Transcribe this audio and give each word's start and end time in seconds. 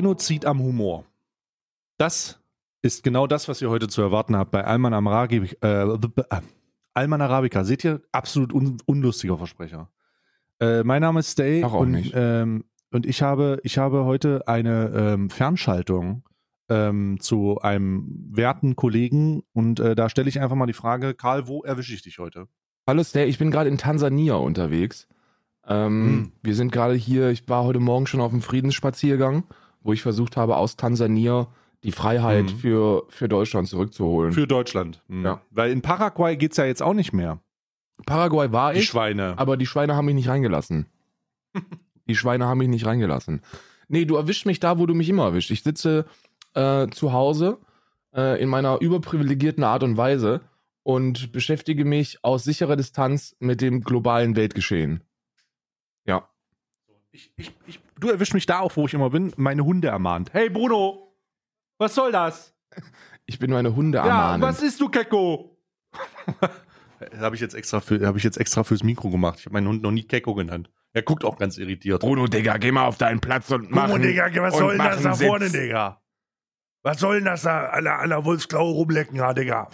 Genozid 0.00 0.46
am 0.46 0.60
Humor. 0.62 1.04
Das 1.98 2.40
ist 2.80 3.04
genau 3.04 3.26
das, 3.26 3.48
was 3.48 3.60
ihr 3.60 3.68
heute 3.68 3.86
zu 3.86 4.00
erwarten 4.00 4.34
habt 4.34 4.50
bei 4.50 4.64
Alman 4.64 4.94
Arabica. 4.94 5.54
Äh, 5.60 5.98
Alman 6.94 7.20
Arabica. 7.20 7.64
Seht 7.64 7.84
ihr? 7.84 8.00
Absolut 8.10 8.54
un 8.54 8.78
unlustiger 8.86 9.36
Versprecher. 9.36 9.90
Äh, 10.58 10.84
mein 10.84 11.02
Name 11.02 11.20
ist 11.20 11.32
Stay 11.32 11.62
und, 11.62 11.90
nicht. 11.90 12.14
ähm, 12.16 12.64
und 12.90 13.04
ich 13.04 13.20
habe, 13.20 13.60
ich 13.62 13.76
habe 13.76 14.06
heute 14.06 14.48
eine 14.48 14.90
ähm, 14.96 15.28
Fernschaltung 15.28 16.22
ähm, 16.70 17.18
zu 17.20 17.60
einem 17.60 18.26
werten 18.32 18.76
Kollegen 18.76 19.42
und 19.52 19.80
äh, 19.80 19.94
da 19.94 20.08
stelle 20.08 20.30
ich 20.30 20.40
einfach 20.40 20.56
mal 20.56 20.64
die 20.64 20.72
Frage, 20.72 21.12
Karl, 21.12 21.46
wo 21.46 21.62
erwische 21.62 21.92
ich 21.92 22.00
dich 22.00 22.18
heute? 22.18 22.46
Hallo 22.86 23.04
Stay, 23.04 23.26
ich 23.26 23.36
bin 23.36 23.50
gerade 23.50 23.68
in 23.68 23.76
Tansania 23.76 24.36
unterwegs. 24.36 25.08
Ähm, 25.66 26.04
Hm. 26.06 26.32
Wir 26.42 26.54
sind 26.54 26.72
gerade 26.72 26.94
hier, 26.94 27.28
ich 27.28 27.46
war 27.50 27.64
heute 27.64 27.80
Morgen 27.80 28.06
schon 28.06 28.22
auf 28.22 28.30
dem 28.30 28.40
Friedensspaziergang, 28.40 29.44
wo 29.80 29.92
ich 29.92 30.02
versucht 30.02 30.36
habe, 30.36 30.56
aus 30.56 30.76
Tansania 30.76 31.48
die 31.82 31.92
Freiheit 31.92 32.50
Hm. 32.50 32.58
für, 32.58 33.06
für 33.08 33.28
Deutschland 33.28 33.68
zurückzuholen. 33.68 34.32
Für 34.32 34.46
Deutschland. 34.46 35.02
Mhm. 35.08 35.24
Ja. 35.24 35.40
Weil 35.50 35.70
in 35.70 35.80
Paraguay 35.82 36.36
geht's 36.36 36.56
ja 36.58 36.64
jetzt 36.66 36.82
auch 36.82 36.92
nicht 36.94 37.12
mehr. 37.12 37.40
Paraguay 38.06 38.52
war 38.52 38.72
Die 38.72 38.80
ich, 38.80 38.86
Schweine. 38.86 39.38
aber 39.38 39.56
die 39.56 39.66
Schweine 39.66 39.94
haben 39.94 40.06
mich 40.06 40.14
nicht 40.14 40.28
reingelassen. 40.28 40.86
die 42.08 42.16
Schweine 42.16 42.46
haben 42.46 42.58
mich 42.58 42.68
nicht 42.68 42.86
reingelassen. 42.86 43.42
Nee, 43.88 44.04
du 44.04 44.16
erwischst 44.16 44.46
mich 44.46 44.60
da, 44.60 44.78
wo 44.78 44.86
du 44.86 44.94
mich 44.94 45.08
immer 45.08 45.24
erwischt. 45.24 45.50
Ich 45.50 45.62
sitze 45.62 46.06
äh, 46.54 46.86
zu 46.88 47.12
Hause 47.12 47.58
äh, 48.14 48.40
in 48.42 48.48
meiner 48.48 48.80
überprivilegierten 48.80 49.64
Art 49.64 49.82
und 49.82 49.96
Weise 49.96 50.40
und 50.82 51.32
beschäftige 51.32 51.84
mich 51.84 52.24
aus 52.24 52.44
sicherer 52.44 52.76
Distanz 52.76 53.36
mit 53.38 53.60
dem 53.60 53.82
globalen 53.82 54.36
Weltgeschehen. 54.36 55.02
Ja. 56.06 56.28
Ich, 57.10 57.32
ich, 57.36 57.52
ich, 57.66 57.80
du 58.00 58.08
erwischst 58.10 58.34
mich 58.34 58.46
da 58.46 58.60
auch, 58.60 58.76
wo 58.76 58.86
ich 58.86 58.94
immer 58.94 59.10
bin, 59.10 59.32
meine 59.36 59.64
Hunde 59.64 59.88
ermahnt. 59.88 60.32
Hey 60.32 60.50
Bruno, 60.50 61.14
was 61.78 61.94
soll 61.94 62.12
das? 62.12 62.54
Ich 63.26 63.38
bin 63.38 63.50
meine 63.50 63.74
Hunde 63.74 63.98
Ja, 63.98 64.06
ermahnen. 64.06 64.42
was 64.42 64.62
ist 64.62 64.80
du, 64.80 64.88
Kecko? 64.88 65.56
habe 67.18 67.34
ich 67.34 67.40
jetzt 67.40 67.54
extra 67.54 67.80
für, 67.80 68.04
habe 68.06 68.18
ich 68.18 68.24
jetzt 68.24 68.36
extra 68.38 68.64
fürs 68.64 68.82
Mikro 68.82 69.10
gemacht. 69.10 69.38
Ich 69.40 69.46
habe 69.46 69.54
meinen 69.54 69.68
Hund 69.68 69.82
noch 69.82 69.90
nie 69.90 70.04
Kecko 70.04 70.34
genannt. 70.34 70.70
Er 70.92 71.02
guckt 71.02 71.24
auch 71.24 71.38
ganz 71.38 71.56
irritiert. 71.58 72.00
Bruno, 72.00 72.26
Digga, 72.26 72.56
geh 72.56 72.72
mal 72.72 72.86
auf 72.86 72.98
deinen 72.98 73.20
Platz 73.20 73.50
und 73.50 73.70
mach 73.70 73.90
einen- 73.90 74.02
Digga, 74.02 74.28
was 74.42 74.56
soll 74.56 74.76
denn 74.76 74.86
das 74.86 75.02
da 75.02 75.14
Sitz. 75.14 75.28
vorne, 75.28 75.50
Digga? 75.50 76.02
Was 76.82 76.98
soll 76.98 77.16
denn 77.16 77.26
das 77.26 77.42
da 77.42 77.66
an 77.66 77.84
der, 77.84 77.98
an 78.00 78.08
der 78.08 78.24
Wolfsklaue 78.24 78.72
rumlecken, 78.72 79.16
ja, 79.16 79.32
Digga? 79.32 79.68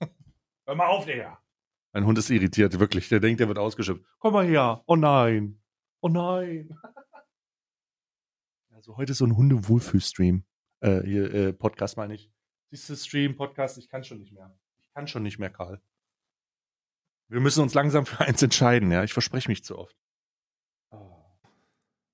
Hör 0.66 0.74
mal 0.74 0.86
auf, 0.88 1.06
Digga. 1.06 1.38
Mein 1.94 2.04
Hund 2.04 2.18
ist 2.18 2.28
irritiert, 2.30 2.78
wirklich. 2.78 3.08
Der 3.08 3.20
denkt, 3.20 3.40
der 3.40 3.48
wird 3.48 3.58
ausgeschimpft. 3.58 4.04
Komm 4.18 4.34
mal 4.34 4.46
her. 4.46 4.82
Oh 4.86 4.96
nein. 4.96 5.58
Oh 6.02 6.08
nein. 6.08 6.68
Also 8.88 8.96
heute 8.96 9.12
ist 9.12 9.18
so 9.18 9.26
ein 9.26 9.36
Hunde-Wohlfühl-Stream. 9.36 10.44
Äh, 10.80 11.02
hier, 11.02 11.34
äh, 11.34 11.52
Podcast 11.52 11.98
meine 11.98 12.14
ich. 12.14 12.32
Siehst 12.70 12.88
du, 12.88 12.96
Stream, 12.96 13.36
Podcast, 13.36 13.76
ich 13.76 13.90
kann 13.90 14.02
schon 14.02 14.16
nicht 14.16 14.32
mehr. 14.32 14.58
Ich 14.80 14.90
kann 14.94 15.06
schon 15.06 15.22
nicht 15.22 15.38
mehr, 15.38 15.50
Karl. 15.50 15.82
Wir 17.28 17.40
müssen 17.40 17.62
uns 17.62 17.74
langsam 17.74 18.06
für 18.06 18.20
eins 18.20 18.42
entscheiden, 18.42 18.90
ja. 18.90 19.04
Ich 19.04 19.12
verspreche 19.12 19.50
mich 19.50 19.62
zu 19.62 19.76
oft. 19.76 19.94
Ah. 20.90 21.04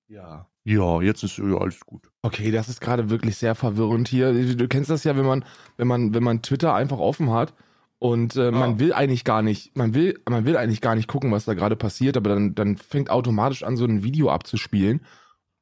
Ja. 0.09 0.49
Ja, 0.65 1.01
jetzt 1.01 1.23
ist 1.23 1.37
ja 1.37 1.45
alles 1.45 1.79
gut. 1.79 2.11
Okay, 2.23 2.51
das 2.51 2.67
ist 2.67 2.81
gerade 2.81 3.09
wirklich 3.09 3.37
sehr 3.37 3.55
verwirrend 3.55 4.09
hier. 4.09 4.33
Du 4.33 4.67
kennst 4.67 4.89
das 4.89 5.05
ja, 5.05 5.15
wenn 5.15 5.25
man, 5.25 5.45
wenn 5.77 5.87
man, 5.87 6.13
wenn 6.13 6.23
man 6.23 6.41
Twitter 6.41 6.73
einfach 6.73 6.99
offen 6.99 7.31
hat 7.31 7.53
und 7.99 8.35
äh, 8.35 8.51
man 8.51 8.79
will 8.79 8.91
eigentlich 8.91 9.23
gar 9.23 9.43
nicht, 9.43 9.77
man 9.77 9.93
will, 9.93 10.21
man 10.27 10.43
will 10.43 10.57
eigentlich 10.57 10.81
gar 10.81 10.95
nicht 10.95 11.07
gucken, 11.07 11.31
was 11.31 11.45
da 11.45 11.53
gerade 11.53 11.77
passiert, 11.77 12.17
aber 12.17 12.31
dann, 12.31 12.53
dann 12.53 12.75
fängt 12.75 13.09
automatisch 13.09 13.63
an, 13.63 13.77
so 13.77 13.85
ein 13.85 14.03
Video 14.03 14.29
abzuspielen. 14.29 15.05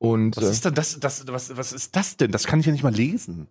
Und 0.04 0.36
Was 0.36 0.44
äh, 0.44 0.52
ist 0.52 0.66
denn 0.66 0.74
das, 0.74 1.00
das 1.00 1.26
was, 1.28 1.56
was 1.56 1.72
ist 1.72 1.96
das 1.96 2.18
denn? 2.18 2.30
Das 2.32 2.46
kann 2.46 2.60
ich 2.60 2.66
ja 2.66 2.74
nicht 2.74 2.84
mal 2.84 2.94
lesen. 2.94 3.48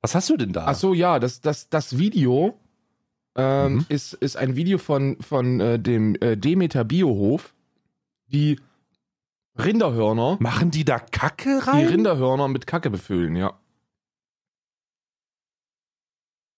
Was 0.00 0.14
hast 0.14 0.30
du 0.30 0.36
denn 0.36 0.52
da? 0.52 0.66
ach 0.66 0.76
so, 0.76 0.94
ja, 0.94 1.18
das, 1.18 1.40
das, 1.40 1.68
das 1.70 1.98
Video 1.98 2.56
ähm, 3.34 3.74
Mhm. 3.74 3.86
ist, 3.88 4.12
ist 4.14 4.36
ein 4.36 4.54
Video 4.54 4.78
von, 4.78 5.16
von 5.20 5.58
äh, 5.58 5.80
dem 5.80 6.14
äh, 6.20 6.36
Demeter 6.36 6.84
Biohof, 6.84 7.52
die 8.26 8.60
Rinderhörner, 9.58 10.36
Machen 10.38 10.70
die 10.70 10.84
da 10.84 10.98
Kacke 11.00 11.60
die 11.64 11.68
rein? 11.70 11.86
Rinderhörner 11.88 12.46
mit 12.46 12.66
Kacke 12.68 12.88
befüllen, 12.90 13.34
ja. 13.34 13.58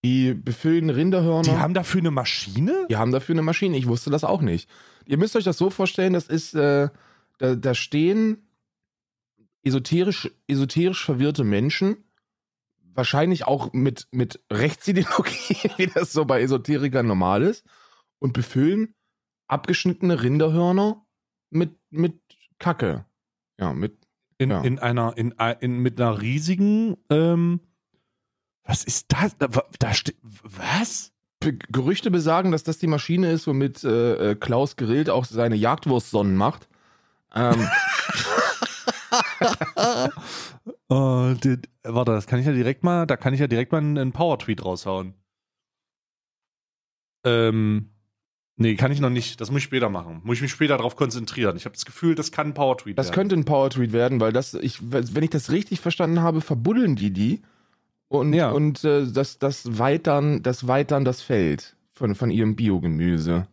Die 0.05 0.35
befüllen 0.35 0.91
Rinderhörner. 0.91 1.43
Die 1.45 1.57
haben 1.57 1.73
dafür 1.73 2.01
eine 2.01 2.11
Maschine? 2.11 2.87
Die 2.91 2.97
haben 2.97 3.11
dafür 3.11 3.35
eine 3.35 3.43
Maschine. 3.43 3.77
Ich 3.79 3.87
wusste 3.87 4.11
das 4.11 4.23
auch 4.23 4.43
nicht. 4.43 4.69
Ihr 5.07 5.17
müsst 5.17 5.35
euch 5.35 5.45
das 5.45 5.57
so 5.57 5.71
vorstellen, 5.71 6.13
das 6.13 6.27
ist, 6.29 6.55
äh, 6.55 6.89
da, 7.39 7.55
da 7.55 7.75
stehen 7.75 8.44
esoterisch, 9.65 10.31
esoterisch 10.47 11.05
verwirrte 11.05 11.45
Menschen, 11.45 11.97
wahrscheinlich 12.95 13.47
auch 13.47 13.73
mit, 13.73 14.09
mit 14.13 14.41
Rechtsideologie, 14.53 15.71
wie 15.77 15.87
das 15.87 16.13
so 16.13 16.25
bei 16.25 16.43
Esoterikern 16.43 17.07
normal 17.07 17.43
ist, 17.43 17.65
und 18.19 18.33
befüllen 18.33 18.95
abgeschnittene 19.49 20.23
Rinderhörner 20.23 21.05
mit, 21.51 21.77
mit 21.91 22.21
Kacke. 22.59 23.05
Ja, 23.59 23.73
mit, 23.73 23.99
In, 24.39 24.51
Ja. 24.51 24.63
in 24.63 24.79
einer, 24.79 25.17
in, 25.17 25.35
in, 25.61 25.79
mit 25.79 26.01
einer 26.01 26.21
riesigen, 26.21 26.97
ähm, 27.11 27.61
was 28.65 28.85
ist 28.85 29.13
das? 29.13 29.37
Da, 29.39 29.49
da 29.79 29.95
steht, 29.95 30.17
was? 30.23 31.13
Gerüchte 31.41 32.11
besagen, 32.11 32.53
dass 32.53 32.63
das 32.63 32.79
die 32.79 32.87
Maschine 32.87 33.31
ist, 33.31 33.47
womit 33.47 33.85
äh, 33.85 34.31
äh, 34.31 34.35
Klaus 34.35 34.77
Grillt 34.77 35.11
auch 35.11 35.27
seine 35.27 35.57
Jagdwurstsonnen 35.57 36.37
macht. 36.37 36.69
Ähm, 37.35 37.69
Oh, 40.89 41.33
die, 41.43 41.59
warte, 41.83 42.13
das 42.13 42.27
kann 42.27 42.39
ich 42.41 42.47
ja 42.47 42.53
direkt 42.53 42.85
mal, 42.85 43.07
da 43.07 43.17
kann 43.17 43.35
ich 43.35 43.41
ja 43.41 43.47
direkt 43.47 43.73
mal 43.73 43.79
einen, 43.79 43.99
einen 43.99 44.13
Power-Tweet 44.13 44.65
raushauen. 44.65 45.15
Ähm, 47.25 47.91
nee, 48.57 48.75
kann 48.77 48.93
ich 48.93 49.01
noch 49.01 49.11
nicht. 49.11 49.41
Das 49.41 49.51
muss 49.51 49.59
ich 49.59 49.65
später 49.65 49.89
machen. 49.89 50.21
Muss 50.25 50.37
ich 50.37 50.43
mich 50.43 50.53
später 50.53 50.77
darauf 50.77 50.97
konzentrieren. 50.97 51.57
Ich 51.57 51.65
habe 51.65 51.75
das 51.75 51.85
Gefühl, 51.85 52.15
das 52.15 52.33
kann 52.33 52.49
ein 52.49 52.55
Power-Tweet 52.55 52.99
Das 52.99 53.07
werden. 53.07 53.15
könnte 53.15 53.37
ein 53.37 53.45
Power-Tweet 53.45 53.93
werden, 53.93 54.21
weil 54.21 54.33
das, 54.33 54.55
ich, 54.55 54.79
wenn 54.93 55.25
ich 55.25 55.31
das 55.31 55.51
richtig 55.51 55.81
verstanden 55.81 56.21
habe, 56.21 56.41
verbuddeln 56.41 56.97
die 56.97 57.11
die 57.13 57.43
und, 58.09 58.33
Ja. 58.33 58.51
und 58.51 58.85
äh, 58.85 59.07
das, 59.11 59.39
das 59.39 59.79
weitern, 59.79 60.43
das 60.43 60.67
weitern 60.69 61.05
das 61.05 61.23
Feld 61.23 61.77
von, 61.93 62.15
von 62.15 62.31
ihrem 62.31 62.57
Biogemüse. 62.57 63.49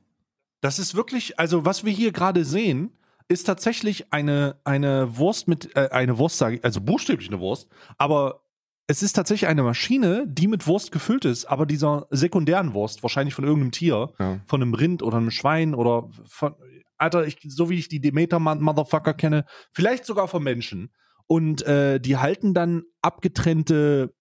Das 0.62 0.78
ist 0.80 0.96
wirklich, 0.96 1.40
also 1.40 1.66
was 1.66 1.86
wir 1.86 1.92
hier 1.94 2.12
gerade 2.12 2.46
sehen, 2.46 2.92
ist 3.32 3.46
tatsächlich 3.46 4.14
eine, 4.14 4.60
eine 4.64 5.18
Wurst 5.18 5.48
mit, 5.48 5.76
äh, 5.76 5.90
eine 5.92 6.18
Wurst, 6.18 6.38
sage 6.38 6.56
ich, 6.58 6.64
also 6.64 6.82
buchstäblich 6.82 7.30
eine 7.30 7.40
Wurst, 7.40 7.68
aber 7.98 8.42
es 8.88 9.02
ist 9.02 9.14
tatsächlich 9.14 9.48
eine 9.50 9.64
Maschine, 9.64 10.26
die 10.28 10.48
mit 10.48 10.68
Wurst 10.68 10.92
gefüllt 10.92 11.24
ist, 11.26 11.46
aber 11.46 11.66
dieser 11.66 12.08
sekundären 12.10 12.74
Wurst, 12.74 13.04
wahrscheinlich 13.04 13.34
von 13.34 13.46
irgendeinem 13.46 13.72
Tier, 13.72 14.12
Ja. 14.20 14.40
von 14.46 14.62
einem 14.62 14.74
Rind 14.74 15.02
oder 15.02 15.18
einem 15.18 15.32
Schwein 15.32 15.74
oder 15.74 16.10
von, 16.28 16.56
Alter, 16.98 17.26
ich, 17.26 17.38
so 17.48 17.70
wie 17.70 17.80
ich 17.80 17.88
die 17.88 18.02
Demeter-Motherfucker 18.02 19.14
kenne, 19.14 19.46
vielleicht 19.72 20.06
sogar 20.06 20.28
von 20.28 20.44
Menschen. 20.44 20.92
Und 21.26 21.62
äh, 21.66 22.00
die 22.02 22.18
halten 22.18 22.54
dann 22.54 22.84
abgetrennte 23.02 24.14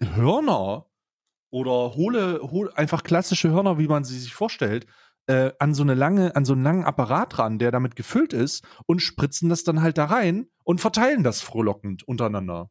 Hörner 0.00 0.86
oder 1.50 1.94
hohle, 1.94 2.40
hohle, 2.42 2.76
einfach 2.76 3.02
klassische 3.02 3.50
Hörner, 3.50 3.78
wie 3.78 3.88
man 3.88 4.04
sie 4.04 4.18
sich 4.18 4.34
vorstellt, 4.34 4.86
äh, 5.28 5.52
an 5.60 5.74
so 5.74 5.82
eine 5.82 5.94
lange, 5.94 6.34
an 6.34 6.44
so 6.44 6.54
einen 6.54 6.64
langen 6.64 6.84
Apparat 6.84 7.38
ran, 7.38 7.58
der 7.58 7.70
damit 7.70 7.94
gefüllt 7.96 8.32
ist 8.32 8.64
und 8.86 9.00
spritzen 9.00 9.48
das 9.48 9.62
dann 9.62 9.80
halt 9.82 9.96
da 9.98 10.06
rein 10.06 10.48
und 10.64 10.80
verteilen 10.80 11.22
das 11.22 11.40
frohlockend 11.40 12.02
untereinander. 12.08 12.70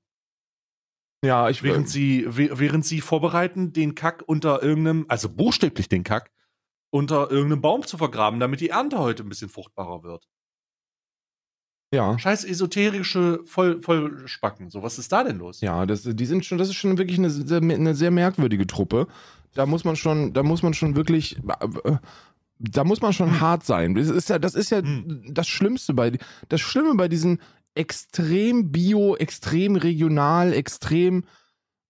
Ja, 1.26 1.50
ich 1.50 1.64
Während 1.64 1.90
sie, 1.90 2.26
we- 2.28 2.60
während 2.60 2.86
sie 2.86 3.02
vorbereiten, 3.02 3.74
den 3.74 3.96
Kack 3.96 4.24
unter 4.28 4.62
irgendeinem, 4.62 5.06
also 5.08 5.30
buchstäblich 5.30 5.90
den 5.90 6.04
Kack, 6.04 6.32
unter 6.92 7.32
irgendeinem 7.32 7.62
Baum 7.62 7.84
zu 7.86 7.98
vergraben, 7.98 8.40
damit 8.40 8.60
die 8.62 8.70
Ernte 8.70 9.00
heute 9.00 9.24
ein 9.24 9.30
bisschen 9.30 9.50
fruchtbarer 9.50 10.04
wird. 10.04 10.28
ja. 11.94 12.18
Scheiß 12.20 12.44
esoterische 12.44 13.40
Voll, 13.46 13.82
Vollspacken. 13.82 14.70
So, 14.70 14.84
was 14.84 15.00
ist 15.00 15.12
da 15.12 15.24
denn 15.24 15.38
los? 15.38 15.62
Ja, 15.62 15.86
das, 15.86 16.04
die 16.04 16.26
sind 16.26 16.46
schon, 16.46 16.58
das 16.58 16.68
ist 16.70 16.76
schon 16.76 16.98
wirklich 16.98 17.18
eine 17.18 17.30
sehr, 17.30 17.62
eine 17.62 17.96
sehr 17.96 18.12
merkwürdige 18.12 18.68
Truppe. 18.68 19.08
Da 19.54 19.66
muss 19.66 19.86
man 19.86 19.96
schon, 19.96 20.34
da 20.34 20.44
muss 20.44 20.62
man 20.64 20.74
schon 20.74 20.96
wirklich, 20.96 21.38
da 22.60 22.84
muss 22.84 23.02
man 23.02 23.14
schon 23.14 23.40
hart 23.40 23.66
sein. 23.66 23.96
Das 23.96 24.08
ist 24.08 24.30
ja, 24.30 24.40
das 24.40 24.56
ist 24.56 24.70
ja 24.70 24.80
Hm. 24.80 25.24
das 25.30 25.48
Schlimmste 25.48 25.94
bei, 25.94 26.18
das 26.50 26.62
Schlimme 26.62 26.96
bei 26.96 27.08
diesen 27.08 27.42
extrem 27.76 28.72
bio, 28.72 29.16
extrem 29.16 29.76
regional, 29.76 30.54
extrem, 30.54 31.26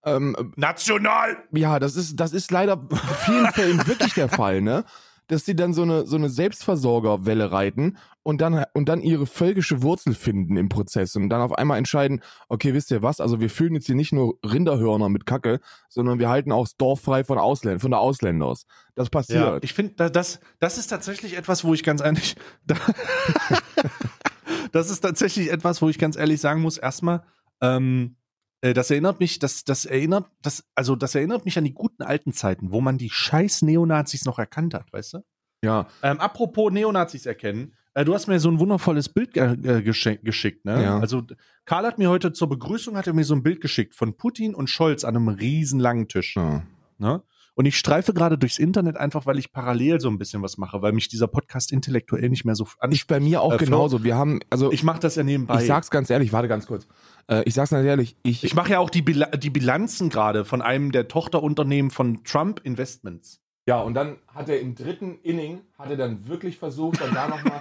ähm, 0.04 0.52
National! 0.56 1.36
ja, 1.52 1.78
das 1.78 1.96
ist, 1.96 2.16
das 2.16 2.32
ist 2.32 2.50
leider 2.50 2.74
in 2.90 2.98
vielen 3.24 3.46
Fällen 3.52 3.86
wirklich 3.86 4.14
der 4.14 4.28
Fall, 4.28 4.60
ne? 4.60 4.84
Dass 5.28 5.44
sie 5.44 5.54
dann 5.54 5.72
so 5.72 5.82
eine, 5.82 6.06
so 6.06 6.16
eine 6.16 6.28
Selbstversorgerwelle 6.28 7.52
reiten 7.52 7.96
und 8.22 8.40
dann, 8.40 8.64
und 8.74 8.88
dann 8.88 9.00
ihre 9.00 9.26
völkische 9.26 9.82
Wurzel 9.82 10.14
finden 10.14 10.56
im 10.56 10.68
Prozess 10.68 11.16
und 11.16 11.28
dann 11.28 11.40
auf 11.40 11.52
einmal 11.52 11.78
entscheiden, 11.78 12.20
okay, 12.48 12.74
wisst 12.74 12.90
ihr 12.90 13.02
was? 13.02 13.20
Also 13.20 13.40
wir 13.40 13.48
füllen 13.50 13.74
jetzt 13.74 13.86
hier 13.86 13.94
nicht 13.94 14.12
nur 14.12 14.38
Rinderhörner 14.44 15.08
mit 15.08 15.26
Kacke, 15.26 15.60
sondern 15.88 16.18
wir 16.18 16.28
halten 16.28 16.50
auch 16.52 16.64
das 16.64 16.76
Dorf 16.76 17.00
frei 17.00 17.24
von 17.24 17.38
Ausländern, 17.38 17.80
von 17.80 17.90
der 17.90 18.00
Ausländers. 18.00 18.66
Das 18.94 19.06
Ja, 19.06 19.10
passiert. 19.10 19.64
ich 19.64 19.72
finde, 19.74 20.10
das, 20.10 20.40
das 20.58 20.78
ist 20.78 20.88
tatsächlich 20.88 21.36
etwas, 21.36 21.64
wo 21.64 21.72
ich 21.74 21.82
ganz 21.82 22.00
ehrlich, 22.02 22.34
da, 22.66 22.76
das 24.72 24.90
ist 24.90 25.00
tatsächlich 25.00 25.50
etwas, 25.50 25.80
wo 25.82 25.88
ich 25.88 25.98
ganz 25.98 26.16
ehrlich 26.16 26.40
sagen 26.40 26.60
muss, 26.62 26.78
erstmal, 26.78 27.22
Ähm, 27.60 28.14
äh, 28.14 28.18
das 28.60 28.90
erinnert 28.90 29.20
mich, 29.20 29.38
das, 29.38 29.64
das 29.64 29.84
erinnert, 29.84 30.26
das, 30.42 30.64
also 30.74 30.96
das 30.96 31.14
erinnert 31.14 31.44
mich 31.44 31.56
an 31.58 31.64
die 31.64 31.74
guten 31.74 32.02
alten 32.02 32.32
Zeiten, 32.32 32.72
wo 32.72 32.80
man 32.80 32.98
die 32.98 33.10
scheiß 33.10 33.62
Neonazis 33.62 34.24
noch 34.24 34.38
erkannt 34.38 34.74
hat, 34.74 34.92
weißt 34.92 35.14
du? 35.14 35.18
Ja, 35.62 35.88
Ähm, 36.02 36.20
apropos 36.20 36.72
Neonazis 36.72 37.26
erkennen, 37.26 37.74
äh, 37.94 38.04
du 38.04 38.14
hast 38.14 38.28
mir 38.28 38.38
so 38.38 38.48
ein 38.48 38.60
wundervolles 38.60 39.08
Bild 39.08 39.36
äh, 39.36 39.82
geschickt, 39.82 40.64
ne? 40.64 40.82
Ja. 40.82 40.98
Also 40.98 41.22
Karl 41.64 41.84
hat 41.84 41.98
mir 41.98 42.10
heute 42.10 42.32
zur 42.32 42.48
Begrüßung 42.48 42.96
hat 42.96 43.06
er 43.06 43.12
mir 43.12 43.24
so 43.24 43.34
ein 43.34 43.42
Bild 43.42 43.60
geschickt 43.60 43.94
von 43.94 44.16
Putin 44.16 44.54
und 44.54 44.70
Scholz 44.70 45.04
an 45.04 45.16
einem 45.16 45.28
riesen 45.28 45.80
langen 45.80 46.08
Tisch. 46.08 46.36
ja. 46.36 46.62
Ne? 46.98 47.22
Und 47.58 47.66
ich 47.66 47.76
streife 47.76 48.14
gerade 48.14 48.38
durchs 48.38 48.60
Internet 48.60 48.96
einfach, 48.96 49.26
weil 49.26 49.36
ich 49.36 49.50
parallel 49.50 49.98
so 49.98 50.08
ein 50.08 50.16
bisschen 50.16 50.42
was 50.42 50.58
mache, 50.58 50.80
weil 50.80 50.92
mich 50.92 51.08
dieser 51.08 51.26
Podcast 51.26 51.72
intellektuell 51.72 52.28
nicht 52.28 52.44
mehr 52.44 52.54
so 52.54 52.68
an. 52.78 52.92
Ich 52.92 53.08
bei 53.08 53.18
mir 53.18 53.42
auch 53.42 53.52
Äh, 53.54 53.56
genauso. 53.58 54.04
Wir 54.04 54.14
haben, 54.14 54.38
also 54.48 54.70
Ich 54.70 54.84
mache 54.84 55.00
das 55.00 55.16
ja 55.16 55.24
nebenbei. 55.24 55.60
ich 55.60 55.66
sag's 55.66 55.90
ganz 55.90 56.08
ehrlich, 56.08 56.32
warte 56.32 56.46
ganz 56.46 56.68
kurz. 56.68 56.86
Äh, 57.26 57.42
ich 57.46 57.54
sag's 57.54 57.70
ganz 57.70 57.84
ehrlich, 57.84 58.14
ich, 58.22 58.44
Ich 58.44 58.54
mache 58.54 58.70
ja 58.70 58.78
auch 58.78 58.90
die, 58.90 59.02
Bila 59.02 59.26
die 59.26 59.50
Bilanzen 59.50 60.08
gerade 60.08 60.44
von 60.44 60.62
einem 60.62 60.92
der 60.92 61.08
Tochterunternehmen 61.08 61.90
von 61.90 62.22
Trump 62.22 62.60
Investments. 62.62 63.40
Ja, 63.66 63.80
und 63.80 63.94
dann 63.94 64.18
hat 64.32 64.48
er 64.48 64.60
im 64.60 64.76
dritten 64.76 65.18
Inning, 65.24 65.62
hat 65.76 65.90
er 65.90 65.96
dann 65.96 66.28
wirklich 66.28 66.58
versucht, 66.58 67.00
dann 67.00 67.12
da 67.12 67.26
nochmal. 67.26 67.60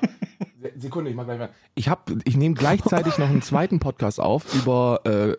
Sekunde, 0.77 1.09
ich 1.09 1.15
mach 1.15 1.25
gleich 1.25 1.39
mal. 1.39 1.49
Ich, 1.73 1.89
hab, 1.89 2.11
ich 2.23 2.37
nehme 2.37 2.53
gleichzeitig 2.53 3.17
noch 3.17 3.29
einen 3.29 3.41
zweiten 3.41 3.79
Podcast 3.79 4.19
auf 4.19 4.53
über. 4.53 5.01
Äh, 5.05 5.33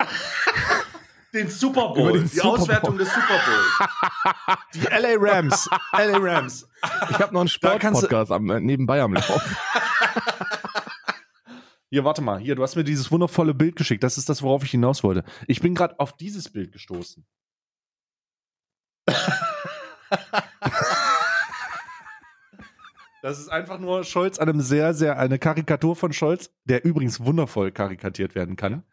Den 1.35 1.51
Super 1.51 1.95
Über 1.95 2.13
den 2.13 2.23
die 2.23 2.29
Super 2.29 2.49
Bowl. 2.49 2.59
Auswertung 2.59 2.99
des 2.99 3.09
Super 3.13 3.41
Bowl. 3.45 4.57
die 4.75 4.81
LA 4.81 5.15
Rams. 5.19 5.69
LA 5.93 6.19
Rams. 6.19 6.69
ich 7.11 7.19
habe 7.19 7.35
noch 7.35 7.41
einen 7.41 7.49
Sportpodcast 7.49 8.31
äh, 8.31 8.61
nebenbei 8.61 9.03
am 9.03 9.13
Laufen. 9.15 9.57
Hier, 11.91 12.05
warte 12.05 12.23
mal. 12.23 12.39
Hier, 12.39 12.55
du 12.55 12.63
hast 12.63 12.77
mir 12.77 12.85
dieses 12.85 13.11
wundervolle 13.11 13.55
Bild 13.55 13.77
geschickt. 13.77 14.03
Das 14.03 14.19
ist 14.19 14.29
das, 14.29 14.43
worauf 14.43 14.63
ich 14.63 14.71
hinaus 14.71 15.03
wollte. 15.03 15.25
Ich 15.47 15.61
bin 15.61 15.75
gerade 15.75 15.99
auf 15.99 16.15
dieses 16.15 16.51
Bild 16.51 16.73
gestoßen. 16.73 17.27
Das 23.23 23.39
ist 23.39 23.49
einfach 23.49 23.79
nur 23.79 24.05
Scholz 24.05 24.39
einem 24.39 24.61
sehr, 24.61 24.95
sehr, 24.95 25.19
eine 25.19 25.39
Karikatur 25.39 25.97
von 25.97 26.13
Scholz, 26.13 26.51
der 26.65 26.85
übrigens 26.85 27.21
wundervoll 27.21 27.73
karikatiert 27.73 28.35
werden 28.35 28.57
kann. 28.57 28.85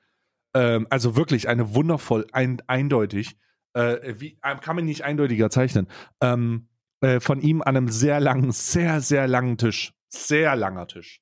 Ähm, 0.56 0.88
also 0.90 1.16
wirklich 1.16 1.48
eine 1.48 1.75
wundervoll, 1.75 2.25
ein, 2.31 2.62
eindeutig. 2.66 3.38
Äh, 3.74 4.16
wie, 4.19 4.40
äh, 4.42 4.56
kann 4.56 4.78
man 4.78 4.86
nicht 4.86 5.04
eindeutiger 5.04 5.50
zeichnen. 5.50 5.88
Ähm, 6.22 6.69
äh, 7.02 7.19
von 7.19 7.42
ihm 7.42 7.62
an 7.62 7.75
einem 7.75 7.90
sehr 7.90 8.19
langen, 8.19 8.52
sehr, 8.52 9.02
sehr 9.02 9.28
langen 9.28 9.57
Tisch. 9.57 9.94
Sehr 10.10 10.56
langer 10.56 10.88
Tisch. 10.88 11.22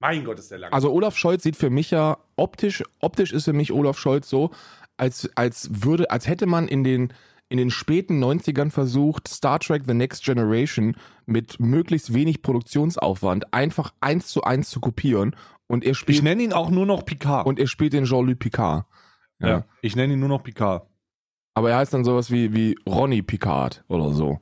Mein 0.00 0.24
Gott, 0.24 0.38
ist 0.38 0.52
der 0.52 0.58
lang. 0.58 0.72
Also 0.72 0.92
Olaf 0.92 1.16
Scholz 1.16 1.42
sieht 1.42 1.56
für 1.56 1.70
mich 1.70 1.90
ja 1.90 2.18
optisch, 2.36 2.84
optisch 3.00 3.32
ist 3.32 3.46
für 3.46 3.52
mich 3.52 3.72
Olaf 3.72 3.98
Scholz 3.98 4.30
so, 4.30 4.52
als, 4.96 5.28
als 5.34 5.68
würde, 5.82 6.10
als 6.12 6.28
hätte 6.28 6.46
man 6.46 6.68
in 6.68 6.84
den, 6.84 7.12
in 7.48 7.58
den 7.58 7.72
späten 7.72 8.22
90ern 8.22 8.70
versucht, 8.70 9.26
Star 9.26 9.58
Trek 9.58 9.82
The 9.88 9.94
Next 9.94 10.24
Generation 10.24 10.96
mit 11.26 11.58
möglichst 11.58 12.14
wenig 12.14 12.42
Produktionsaufwand 12.42 13.52
einfach 13.52 13.92
eins 14.00 14.28
zu 14.28 14.44
eins 14.44 14.70
zu 14.70 14.78
kopieren 14.78 15.34
und 15.68 15.84
er 15.84 15.92
ich 15.92 15.98
spielt, 15.98 16.22
nenne 16.24 16.42
ihn 16.42 16.52
auch 16.52 16.70
nur 16.70 16.84
noch 16.86 17.04
Picard. 17.04 17.46
und 17.46 17.58
er 17.60 17.68
spielt 17.68 17.92
den 17.92 18.04
Jean-Luc 18.04 18.38
Picard. 18.40 18.84
ja. 19.40 19.64
ich 19.82 19.94
nenne 19.94 20.14
ihn 20.14 20.20
nur 20.20 20.28
noch 20.28 20.42
Picard. 20.42 20.86
Aber 21.54 21.70
er 21.70 21.76
heißt 21.78 21.92
dann 21.94 22.04
sowas 22.04 22.30
wie, 22.30 22.52
wie 22.54 22.76
Ronny 22.88 23.22
Picard 23.22 23.84
oder 23.88 24.12
so. 24.12 24.38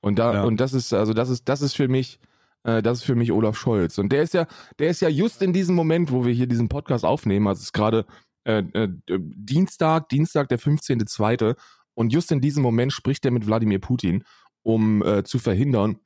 Und 0.00 0.18
da, 0.18 0.34
Ja. 0.34 0.42
und 0.44 0.58
das 0.60 0.72
ist, 0.72 0.92
also 0.94 1.12
das 1.12 1.28
ist, 1.28 1.48
das 1.48 1.60
ist 1.62 1.74
für 1.74 1.88
mich, 1.88 2.20
äh, 2.64 2.82
das 2.82 2.98
ist 2.98 3.04
für 3.04 3.14
mich 3.14 3.32
Olaf 3.32 3.56
Scholz. 3.58 3.98
Und 3.98 4.10
der 4.12 4.22
ist 4.22 4.34
ja, 4.34 4.46
der 4.78 4.88
ist 4.90 5.00
ja 5.00 5.08
just 5.08 5.42
in 5.42 5.52
diesem 5.52 5.74
Moment, 5.74 6.12
wo 6.12 6.24
wir 6.24 6.32
hier 6.32 6.46
diesen 6.46 6.68
Podcast 6.68 7.04
aufnehmen, 7.04 7.46
also 7.46 7.58
es 7.60 7.64
ist 7.66 7.72
gerade 7.72 8.04
äh, 8.44 8.58
äh, 8.74 8.88
Dienstag, 9.08 10.08
Dienstag, 10.08 10.48
der 10.48 10.58
15.2. 10.58 11.56
Und 11.94 12.12
just 12.12 12.30
in 12.32 12.40
diesem 12.40 12.62
Moment 12.62 12.92
spricht 12.92 13.24
er 13.24 13.30
mit 13.32 13.46
Wladimir 13.46 13.80
Putin, 13.80 14.24
um 14.62 15.02
äh, 15.02 15.24
zu 15.24 15.38
verhindern, 15.38 15.98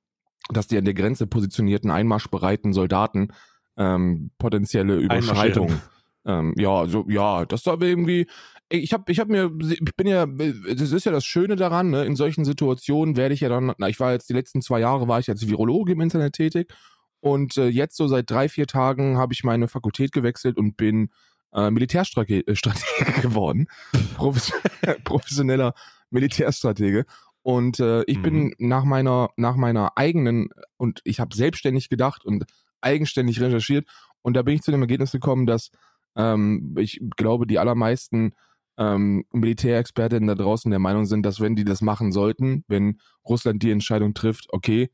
dass 0.49 0.67
die 0.67 0.79
an 0.79 0.85
der 0.85 0.95
Grenze 0.95 1.27
positionierten 1.27 1.91
einmarschbereiten 1.91 2.73
Soldaten 2.73 3.29
ähm, 3.77 4.31
potenzielle 4.39 4.97
Überschreitungen. 4.97 5.81
Ähm, 6.25 6.55
ja, 6.57 6.87
so, 6.87 7.05
ja, 7.09 7.45
das 7.45 7.67
war 7.67 7.81
irgendwie. 7.83 8.27
Ich 8.69 8.93
habe 8.93 9.11
ich 9.13 9.21
hab 9.21 9.29
mir, 9.29 9.51
ich 9.69 9.97
bin 9.97 10.07
ja, 10.07 10.25
das 10.27 10.93
ist 10.93 11.05
ja 11.05 11.13
das 11.13 11.27
Schöne 11.27 11.57
daran, 11.57 11.91
ne? 11.91 12.05
in 12.05 12.17
solchen 12.17 12.45
Situationen 12.45 13.17
werde 13.17 13.35
ich 13.35 13.41
ja 13.41 13.51
dann, 13.51 13.75
na, 13.77 13.89
ich 13.89 14.01
war 14.01 14.13
jetzt 14.13 14.31
die 14.31 14.33
letzten 14.33 14.63
zwei 14.63 14.81
Jahre, 14.81 15.09
war 15.09 15.21
ich 15.21 15.29
als 15.29 15.47
Virologe 15.47 15.93
im 15.93 16.01
Internet 16.01 16.33
tätig 16.35 16.73
und 17.21 17.57
äh, 17.57 17.69
jetzt 17.69 17.97
so 17.97 18.09
seit 18.09 18.31
drei, 18.31 18.49
vier 18.49 18.67
Tagen 18.67 19.17
habe 19.17 19.33
ich 19.33 19.45
meine 19.45 19.69
Fakultät 19.69 20.11
gewechselt 20.13 20.57
und 20.57 20.77
bin 20.77 21.11
äh, 21.53 21.71
Militärstratege 21.71 22.47
äh, 22.47 22.55
geworden. 23.23 23.69
Profes 24.17 24.53
professioneller 25.05 25.75
Militärstratege. 26.11 27.05
Und 27.43 27.81
äh, 27.81 28.03
ich 28.05 28.23
bin 28.23 28.55
nach 28.59 28.85
meiner, 28.85 29.31
nach 29.37 29.57
meiner 29.57 29.97
eigenen, 29.97 30.49
und 30.77 31.01
ich 31.05 31.21
habe 31.21 31.35
selbstständig 31.35 31.89
gedacht 31.89 32.25
und 32.25 32.45
eigenständig 32.83 33.41
recherchiert. 33.41 33.89
Und 34.23 34.35
da 34.35 34.43
bin 34.43 34.55
ich 34.55 34.63
zu 34.63 34.71
dem 34.71 34.83
Ergebnis 34.83 35.13
gekommen, 35.13 35.47
dass 35.47 35.71
ähm, 36.17 36.75
ich 36.79 37.01
glaube, 37.17 37.47
die 37.47 37.59
allermeisten 37.59 38.35
ähm, 38.79 39.25
Militärexpertinnen 39.33 40.27
da 40.29 40.35
draußen 40.35 40.71
der 40.71 40.81
Meinung 40.81 41.05
sind, 41.07 41.25
dass 41.25 41.41
wenn 41.41 41.57
die 41.57 41.65
das 41.65 41.83
machen 41.83 42.13
sollten, 42.13 42.65
wenn 42.69 43.01
Russland 43.27 43.63
die 43.63 43.71
Entscheidung 43.71 44.15
trifft, 44.15 44.47
okay, 44.51 44.91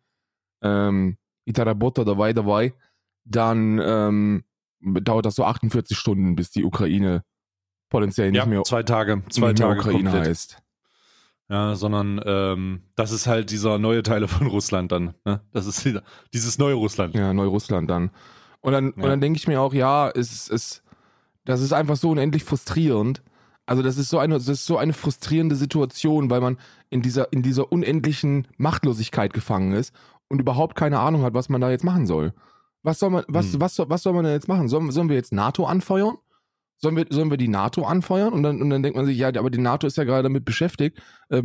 ähm, 0.62 1.16
Itarabota 1.44 2.04
dabei, 2.04 2.32
dabei, 2.32 2.74
dann 3.24 3.80
ähm, 3.82 4.44
dauert 4.80 5.26
das 5.26 5.34
so 5.34 5.44
48 5.44 5.96
Stunden, 5.96 6.34
bis 6.34 6.50
die 6.50 6.64
Ukraine 6.64 7.24
potenziell 7.88 8.30
nicht 8.30 8.38
Ja, 8.38 8.46
mehr, 8.46 8.62
zwei 8.64 8.82
Tage. 8.82 9.22
Zwei 9.30 9.52
Tage 9.52 9.78
Ukraine 9.80 10.10
komplett. 10.10 10.28
heißt. 10.28 10.62
Ja, 11.50 11.74
sondern 11.76 12.20
ähm, 12.26 12.82
das 12.94 13.10
ist 13.10 13.26
halt 13.26 13.50
dieser 13.50 13.78
neue 13.78 14.02
Teile 14.02 14.28
von 14.28 14.46
Russland 14.48 14.92
dann. 14.92 15.14
Ne? 15.24 15.40
Das 15.52 15.66
ist 15.66 15.88
dieses 16.34 16.58
neue 16.58 16.74
Russland. 16.74 17.14
Ja, 17.14 17.32
Neurussland 17.32 17.88
dann. 17.88 18.10
Und 18.60 18.72
dann, 18.72 18.90
und 18.90 19.02
Ja. 19.02 19.08
dann 19.08 19.20
denke 19.20 19.38
ich 19.38 19.48
mir 19.48 19.60
auch, 19.60 19.72
ja, 19.72 20.10
es 20.10 20.48
ist, 20.48 20.82
das 21.46 21.60
ist 21.62 21.72
einfach 21.72 21.96
so 21.96 22.10
unendlich 22.10 22.44
frustrierend. 22.44 23.22
Also 23.64 23.82
das 23.82 23.96
ist 23.98 24.08
so 24.10 24.18
eine, 24.18 24.34
das 24.34 24.48
ist 24.48 24.66
so 24.66 24.76
eine 24.78 24.92
frustrierende 24.92 25.54
Situation, 25.56 26.28
weil 26.30 26.40
man 26.40 26.58
in 26.90 27.00
dieser, 27.02 27.32
in 27.32 27.42
dieser 27.42 27.70
unendlichen 27.72 28.46
Machtlosigkeit 28.58 29.32
gefangen 29.32 29.72
ist 29.72 29.94
und 30.28 30.40
überhaupt 30.40 30.74
keine 30.76 30.98
Ahnung 31.00 31.22
hat, 31.22 31.34
was 31.34 31.48
man 31.48 31.60
da 31.60 31.70
jetzt 31.70 31.84
machen 31.84 32.06
soll. 32.06 32.32
Was 32.82 32.98
soll 32.98 33.10
man, 33.10 33.24
was, 33.28 33.52
Hm. 33.54 33.60
was, 33.60 33.74
soll, 33.74 33.88
was 33.88 34.02
soll 34.02 34.12
man 34.12 34.24
denn 34.24 34.34
jetzt 34.34 34.48
machen? 34.48 34.68
Sollen, 34.68 34.90
sollen 34.90 35.08
wir 35.08 35.16
jetzt 35.16 35.32
NATO 35.32 35.64
anfeuern? 35.64 36.16
Sollen 36.80 36.96
wir, 36.96 37.06
sollen 37.10 37.30
wir 37.30 37.36
die 37.36 37.48
NATO 37.48 37.82
anfeuern? 37.84 38.32
Und 38.32 38.42
dann, 38.44 38.62
und 38.62 38.70
dann 38.70 38.82
denkt 38.82 38.96
man 38.96 39.04
sich, 39.06 39.18
ja, 39.18 39.28
aber 39.28 39.50
die 39.50 39.58
NATO 39.58 39.86
ist 39.86 39.96
ja 39.96 40.04
gerade 40.04 40.22
damit 40.22 40.44
beschäftigt, 40.44 41.00
äh, 41.28 41.42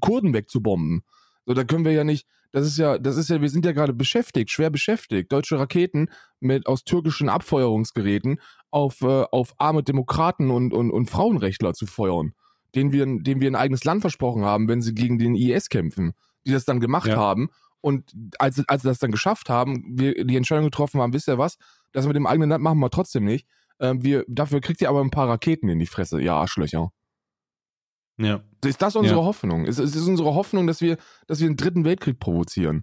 Kurden 0.00 0.32
wegzubomben. 0.32 1.02
So, 1.46 1.54
da 1.54 1.64
können 1.64 1.84
wir 1.84 1.92
ja 1.92 2.04
nicht, 2.04 2.26
das 2.52 2.66
ist 2.66 2.78
ja, 2.78 2.98
das 2.98 3.16
ist 3.16 3.28
ja, 3.28 3.40
wir 3.40 3.48
sind 3.50 3.64
ja 3.64 3.72
gerade 3.72 3.92
beschäftigt, 3.92 4.50
schwer 4.50 4.70
beschäftigt, 4.70 5.32
deutsche 5.32 5.58
Raketen 5.58 6.10
mit 6.40 6.66
aus 6.66 6.84
türkischen 6.84 7.28
Abfeuerungsgeräten 7.28 8.40
auf, 8.70 9.00
äh, 9.02 9.24
auf 9.32 9.54
arme 9.58 9.82
Demokraten 9.82 10.50
und, 10.50 10.72
und, 10.72 10.90
und 10.90 11.10
Frauenrechtler 11.10 11.74
zu 11.74 11.86
feuern, 11.86 12.34
denen 12.74 12.92
wir, 12.92 13.04
denen 13.04 13.40
wir 13.40 13.50
ein 13.50 13.56
eigenes 13.56 13.84
Land 13.84 14.02
versprochen 14.02 14.44
haben, 14.44 14.68
wenn 14.68 14.80
sie 14.80 14.94
gegen 14.94 15.18
den 15.18 15.34
IS 15.34 15.68
kämpfen, 15.68 16.12
die 16.46 16.52
das 16.52 16.64
dann 16.64 16.80
gemacht 16.80 17.08
Ja. 17.08 17.16
haben. 17.16 17.48
Und 17.80 18.12
als, 18.38 18.62
als 18.68 18.82
sie 18.82 18.88
das 18.88 18.98
dann 18.98 19.10
geschafft 19.12 19.48
haben, 19.50 19.84
wir 19.98 20.24
die 20.24 20.36
Entscheidung 20.36 20.64
getroffen 20.64 21.00
haben, 21.00 21.12
wisst 21.12 21.28
ihr 21.28 21.38
was, 21.38 21.58
das 21.92 22.06
mit 22.06 22.16
dem 22.16 22.26
eigenen 22.26 22.50
Land 22.50 22.62
machen 22.62 22.78
wir 22.80 22.90
trotzdem 22.90 23.24
nicht. 23.24 23.46
Ähm, 23.80 24.02
wir, 24.02 24.24
dafür 24.28 24.60
kriegt 24.60 24.80
ihr 24.80 24.88
aber 24.88 25.00
ein 25.00 25.10
paar 25.10 25.28
Raketen 25.28 25.68
in 25.68 25.78
die 25.78 25.86
Fresse, 25.86 26.20
ihr 26.20 26.34
Arschlöcher. 26.34 26.90
Ja. 28.18 28.40
Ist 28.64 28.82
das 28.82 28.96
unsere 28.96 29.20
Ja. 29.20 29.24
Hoffnung? 29.24 29.64
Ist, 29.64 29.78
ist, 29.78 29.94
ist 29.94 30.08
unsere 30.08 30.34
Hoffnung, 30.34 30.66
dass 30.66 30.80
wir, 30.80 30.96
dass 31.26 31.40
wir 31.40 31.46
einen 31.46 31.56
dritten 31.56 31.84
Weltkrieg 31.84 32.18
provozieren? 32.18 32.82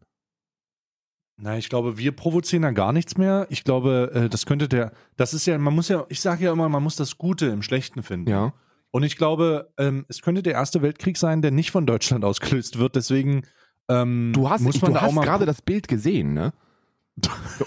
Na, 1.37 1.57
ich 1.57 1.67
glaube, 1.67 1.97
wir 1.97 2.13
provozieren 2.13 2.61
da 2.61 2.71
gar 2.71 2.93
nichts 2.93 3.17
mehr. 3.17 3.45
Ich 3.49 3.65
glaube, 3.65 4.11
äh, 4.13 4.29
das 4.29 4.45
könnte 4.45 4.69
der, 4.69 4.93
das 5.17 5.33
ist 5.33 5.45
ja, 5.45 5.57
man 5.57 5.75
muss 5.75 5.89
ja, 5.89 6.05
ich 6.07 6.21
sage 6.21 6.45
ja 6.45 6.53
immer, 6.53 6.69
man 6.69 6.81
muss 6.81 6.95
das 6.95 7.17
Gute 7.17 7.47
im 7.47 7.61
Schlechten 7.61 8.03
finden. 8.03 8.29
Ja. 8.29 8.53
Und 8.91 9.03
ich 9.03 9.17
glaube, 9.17 9.73
ähm, 9.77 10.05
es 10.07 10.21
könnte 10.21 10.41
der 10.41 10.53
erste 10.53 10.81
Weltkrieg 10.81 11.17
sein, 11.17 11.41
der 11.41 11.51
nicht 11.51 11.71
von 11.71 11.85
Deutschland 11.85 12.23
ausgelöst 12.25 12.79
wird. 12.79 12.95
Deswegen 12.95 13.45
ähm, 13.89 14.31
Du 14.33 14.49
hast, 14.49 14.61
muss 14.61 14.81
man 14.81 14.93
du 14.93 14.99
da 14.99 15.05
hast 15.05 15.15
gerade 15.15 15.45
das 15.45 15.61
Bild 15.61 15.89
gesehen, 15.89 16.33
ne? 16.33 16.53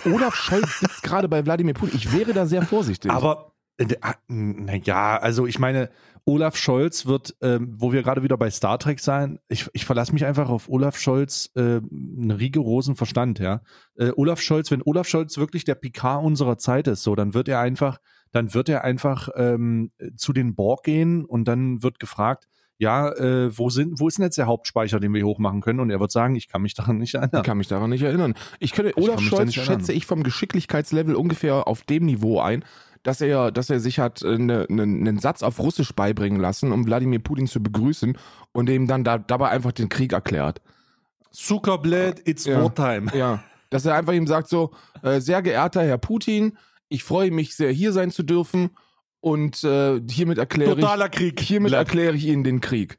Olaf 0.04 0.34
Scholz 0.34 0.80
sitzt 0.80 1.02
gerade 1.02 1.28
bei 1.28 1.44
Wladimir 1.44 1.74
Putin. 1.74 1.96
Ich 1.96 2.12
wäre 2.12 2.32
da 2.32 2.46
sehr 2.46 2.62
vorsichtig. 2.62 3.10
Aber 3.10 3.52
naja, 4.26 5.18
also 5.18 5.46
ich 5.46 5.58
meine, 5.58 5.90
Olaf 6.24 6.56
Scholz 6.56 7.06
wird, 7.06 7.36
ähm, 7.40 7.74
wo 7.78 7.92
wir 7.92 8.02
gerade 8.02 8.22
wieder 8.22 8.36
bei 8.36 8.50
Star 8.50 8.78
Trek 8.78 9.00
sein, 9.00 9.38
ich, 9.48 9.68
ich 9.72 9.86
verlasse 9.86 10.12
mich 10.12 10.26
einfach 10.26 10.50
auf 10.50 10.68
Olaf 10.68 10.98
Scholz 10.98 11.50
äh, 11.54 11.80
einen 11.90 12.32
rigorosen 12.32 12.96
Verstand, 12.96 13.38
ja. 13.38 13.62
Äh, 13.96 14.10
Olaf 14.16 14.40
Scholz, 14.40 14.70
wenn 14.70 14.82
Olaf 14.82 15.08
Scholz 15.08 15.38
wirklich 15.38 15.64
der 15.64 15.76
Picard 15.76 16.24
unserer 16.24 16.58
Zeit 16.58 16.88
ist, 16.88 17.02
so, 17.02 17.14
dann 17.14 17.34
wird 17.34 17.48
er 17.48 17.60
einfach, 17.60 17.98
dann 18.32 18.52
wird 18.52 18.68
er 18.68 18.82
einfach 18.84 19.28
ähm, 19.36 19.92
zu 20.16 20.32
den 20.32 20.54
Borg 20.54 20.82
gehen 20.82 21.24
und 21.24 21.46
dann 21.46 21.82
wird 21.82 22.00
gefragt, 22.00 22.48
ja, 22.78 23.12
äh, 23.12 23.56
wo 23.56 23.70
sind, 23.70 23.98
wo 23.98 24.06
ist 24.06 24.18
denn 24.18 24.24
jetzt 24.24 24.38
der 24.38 24.46
Hauptspeicher, 24.46 25.00
den 25.00 25.12
wir 25.12 25.24
hochmachen 25.26 25.60
können? 25.60 25.80
Und 25.80 25.90
er 25.90 25.98
wird 25.98 26.12
sagen, 26.12 26.36
ich 26.36 26.48
kann 26.48 26.62
mich 26.62 26.74
daran 26.74 26.98
nicht 26.98 27.14
erinnern. 27.14 27.40
ich 27.40 27.42
kann 27.42 27.58
mich 27.58 27.68
daran 27.68 27.90
nicht 27.90 28.02
erinnern. 28.02 28.34
Ich 28.60 28.72
könnte, 28.72 28.96
Olaf 28.96 29.20
Scholz 29.20 29.52
schätze 29.54 29.92
ich 29.92 30.06
vom 30.06 30.22
Geschicklichkeitslevel 30.22 31.16
ungefähr 31.16 31.66
auf 31.66 31.82
dem 31.82 32.06
Niveau 32.06 32.40
ein, 32.40 32.64
dass 33.02 33.20
er, 33.20 33.50
dass 33.50 33.68
er 33.68 33.80
sich 33.80 33.98
hat 33.98 34.24
einen 34.24 34.46
ne, 34.46 34.86
ne 34.86 35.18
Satz 35.20 35.42
auf 35.42 35.58
Russisch 35.58 35.92
beibringen 35.92 36.40
lassen, 36.40 36.70
um 36.70 36.86
Wladimir 36.86 37.18
Putin 37.18 37.48
zu 37.48 37.60
begrüßen 37.62 38.16
und 38.52 38.70
ihm 38.70 38.86
dann 38.86 39.02
da, 39.02 39.18
dabei 39.18 39.48
einfach 39.48 39.72
den 39.72 39.88
Krieg 39.88 40.12
erklärt. 40.12 40.60
Zuckerblät, 41.32 42.26
it's 42.28 42.44
Ja. 42.44 42.62
wartime. 42.62 43.10
Ja, 43.16 43.42
dass 43.70 43.84
er 43.84 43.94
einfach 43.94 44.12
ihm 44.12 44.26
sagt 44.26 44.48
so, 44.48 44.70
äh, 45.02 45.20
sehr 45.20 45.42
geehrter 45.42 45.82
Herr 45.82 45.98
Putin, 45.98 46.56
ich 46.88 47.04
freue 47.04 47.30
mich 47.30 47.54
sehr, 47.54 47.70
hier 47.70 47.92
sein 47.92 48.10
zu 48.10 48.22
dürfen 48.22 48.70
und 49.20 49.64
äh, 49.64 50.00
hiermit 50.08 50.38
erkläre 50.38 50.78
ich, 50.78 51.10
Krieg. 51.10 51.40
hiermit 51.40 51.72
erkläre 51.72 52.14
ich 52.14 52.26
Ihnen 52.26 52.44
den 52.44 52.60
Krieg. 52.60 52.98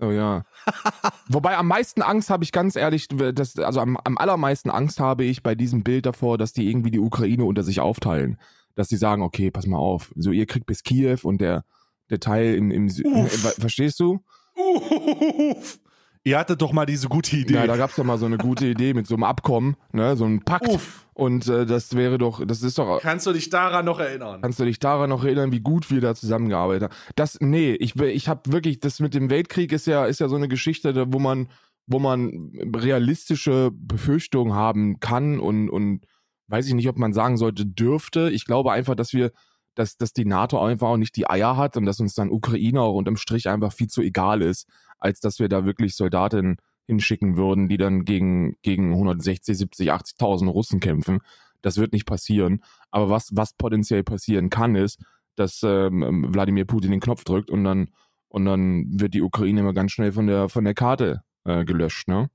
Oh 0.00 0.10
ja. 0.10 0.44
Wobei 1.28 1.56
am 1.56 1.68
meisten 1.68 2.02
Angst 2.02 2.30
habe 2.30 2.44
ich 2.44 2.52
ganz 2.52 2.76
ehrlich, 2.76 3.08
das, 3.08 3.58
also 3.58 3.80
am, 3.80 3.96
am 4.02 4.18
allermeisten 4.18 4.70
Angst 4.70 4.98
habe 5.00 5.24
ich 5.24 5.42
bei 5.42 5.54
diesem 5.54 5.84
Bild 5.84 6.06
davor, 6.06 6.36
dass 6.36 6.52
die 6.52 6.68
irgendwie 6.68 6.90
die 6.90 6.98
Ukraine 6.98 7.44
unter 7.44 7.62
sich 7.62 7.80
aufteilen. 7.80 8.38
Dass 8.74 8.88
sie 8.88 8.96
sagen, 8.96 9.22
okay, 9.22 9.52
pass 9.52 9.66
mal 9.66 9.78
auf, 9.78 10.12
so 10.16 10.32
ihr 10.32 10.46
kriegt 10.46 10.66
bis 10.66 10.82
Kiew 10.82 11.18
und 11.22 11.40
der, 11.40 11.64
der 12.10 12.18
Teil 12.18 12.56
im, 12.56 12.72
im 12.72 12.86
Uff. 12.86 13.44
äh, 13.44 13.60
verstehst 13.60 14.00
du? 14.00 14.20
Uff. 14.56 15.78
Ihr 16.26 16.38
hattet 16.38 16.62
doch 16.62 16.72
mal 16.72 16.86
diese 16.86 17.08
gute 17.08 17.36
Idee. 17.36 17.54
Ja, 17.54 17.66
da 17.66 17.76
gab's 17.76 17.98
ja 17.98 18.04
mal 18.04 18.16
so 18.16 18.24
eine 18.24 18.38
gute 18.38 18.66
Idee 18.66 18.94
mit 18.94 19.06
so 19.06 19.14
einem 19.14 19.24
Abkommen, 19.24 19.76
ne, 19.92 20.16
so 20.16 20.24
ein 20.24 20.40
Pakt. 20.40 20.68
Uff. 20.68 21.06
Und 21.12 21.46
äh, 21.48 21.66
das 21.66 21.94
wäre 21.94 22.16
doch, 22.16 22.44
das 22.44 22.62
ist 22.62 22.78
doch, 22.78 23.00
Kannst 23.00 23.26
du 23.26 23.32
dich 23.32 23.50
daran 23.50 23.84
noch 23.84 24.00
erinnern? 24.00 24.40
Kannst 24.40 24.58
du 24.58 24.64
dich 24.64 24.78
daran 24.78 25.10
noch 25.10 25.22
erinnern, 25.22 25.52
wie 25.52 25.60
gut 25.60 25.90
wir 25.90 26.00
da 26.00 26.14
zusammengearbeitet 26.14 26.84
haben? 26.84 26.94
Das, 27.14 27.38
nee, 27.40 27.74
ich, 27.74 27.94
ich 27.96 28.28
habe 28.28 28.52
wirklich, 28.52 28.80
das 28.80 29.00
mit 29.00 29.14
dem 29.14 29.28
Weltkrieg 29.28 29.70
ist 29.70 29.86
ja, 29.86 30.06
ist 30.06 30.18
ja 30.18 30.28
so 30.28 30.36
eine 30.36 30.48
Geschichte, 30.48 31.12
wo 31.12 31.18
man, 31.18 31.48
wo 31.86 31.98
man 31.98 32.50
realistische 32.74 33.70
Befürchtungen 33.72 34.54
haben 34.54 34.98
kann 35.00 35.38
und, 35.38 35.68
und 35.68 36.06
weiß 36.48 36.66
ich 36.66 36.74
nicht, 36.74 36.88
ob 36.88 36.96
man 36.96 37.12
sagen 37.12 37.36
sollte, 37.36 37.66
dürfte. 37.66 38.30
Ich 38.30 38.46
glaube 38.46 38.72
einfach, 38.72 38.94
dass 38.94 39.12
wir, 39.12 39.30
dass, 39.74 39.98
dass 39.98 40.14
die 40.14 40.24
NATO 40.24 40.58
einfach 40.64 40.88
auch 40.88 40.96
nicht 40.96 41.16
die 41.16 41.28
Eier 41.28 41.56
hat 41.56 41.76
und 41.76 41.84
dass 41.84 42.00
uns 42.00 42.14
dann 42.14 42.30
Ukraine 42.30 42.80
auch 42.80 42.94
unterm 42.94 43.18
Strich 43.18 43.48
einfach 43.48 43.72
viel 43.72 43.88
zu 43.88 44.00
egal 44.00 44.42
ist, 44.42 44.66
als 44.98 45.20
dass 45.20 45.38
wir 45.38 45.48
da 45.48 45.64
wirklich 45.64 45.96
Soldaten 45.96 46.56
hinschicken 46.86 47.36
würden, 47.36 47.68
die 47.68 47.76
dann 47.76 48.04
gegen, 48.04 48.56
gegen 48.62 48.92
160, 48.92 49.56
70, 49.56 49.92
80.000 49.92 50.48
Russen 50.48 50.80
kämpfen. 50.80 51.20
Das 51.62 51.78
wird 51.78 51.92
nicht 51.92 52.06
passieren. 52.06 52.62
Aber 52.90 53.08
was, 53.08 53.30
was 53.32 53.54
potenziell 53.54 54.04
passieren 54.04 54.50
kann, 54.50 54.74
ist, 54.74 55.00
dass 55.36 55.62
ähm, 55.64 56.26
Wladimir 56.32 56.66
Putin 56.66 56.90
den 56.90 57.00
Knopf 57.00 57.24
drückt 57.24 57.50
und 57.50 57.64
dann, 57.64 57.90
und 58.28 58.44
dann 58.44 59.00
wird 59.00 59.14
die 59.14 59.22
Ukraine 59.22 59.60
immer 59.60 59.72
ganz 59.72 59.92
schnell 59.92 60.12
von 60.12 60.26
der, 60.26 60.48
von 60.48 60.64
der 60.64 60.74
Karte 60.74 61.22
äh, 61.44 61.64
gelöscht, 61.64 62.08
ne? 62.08 62.30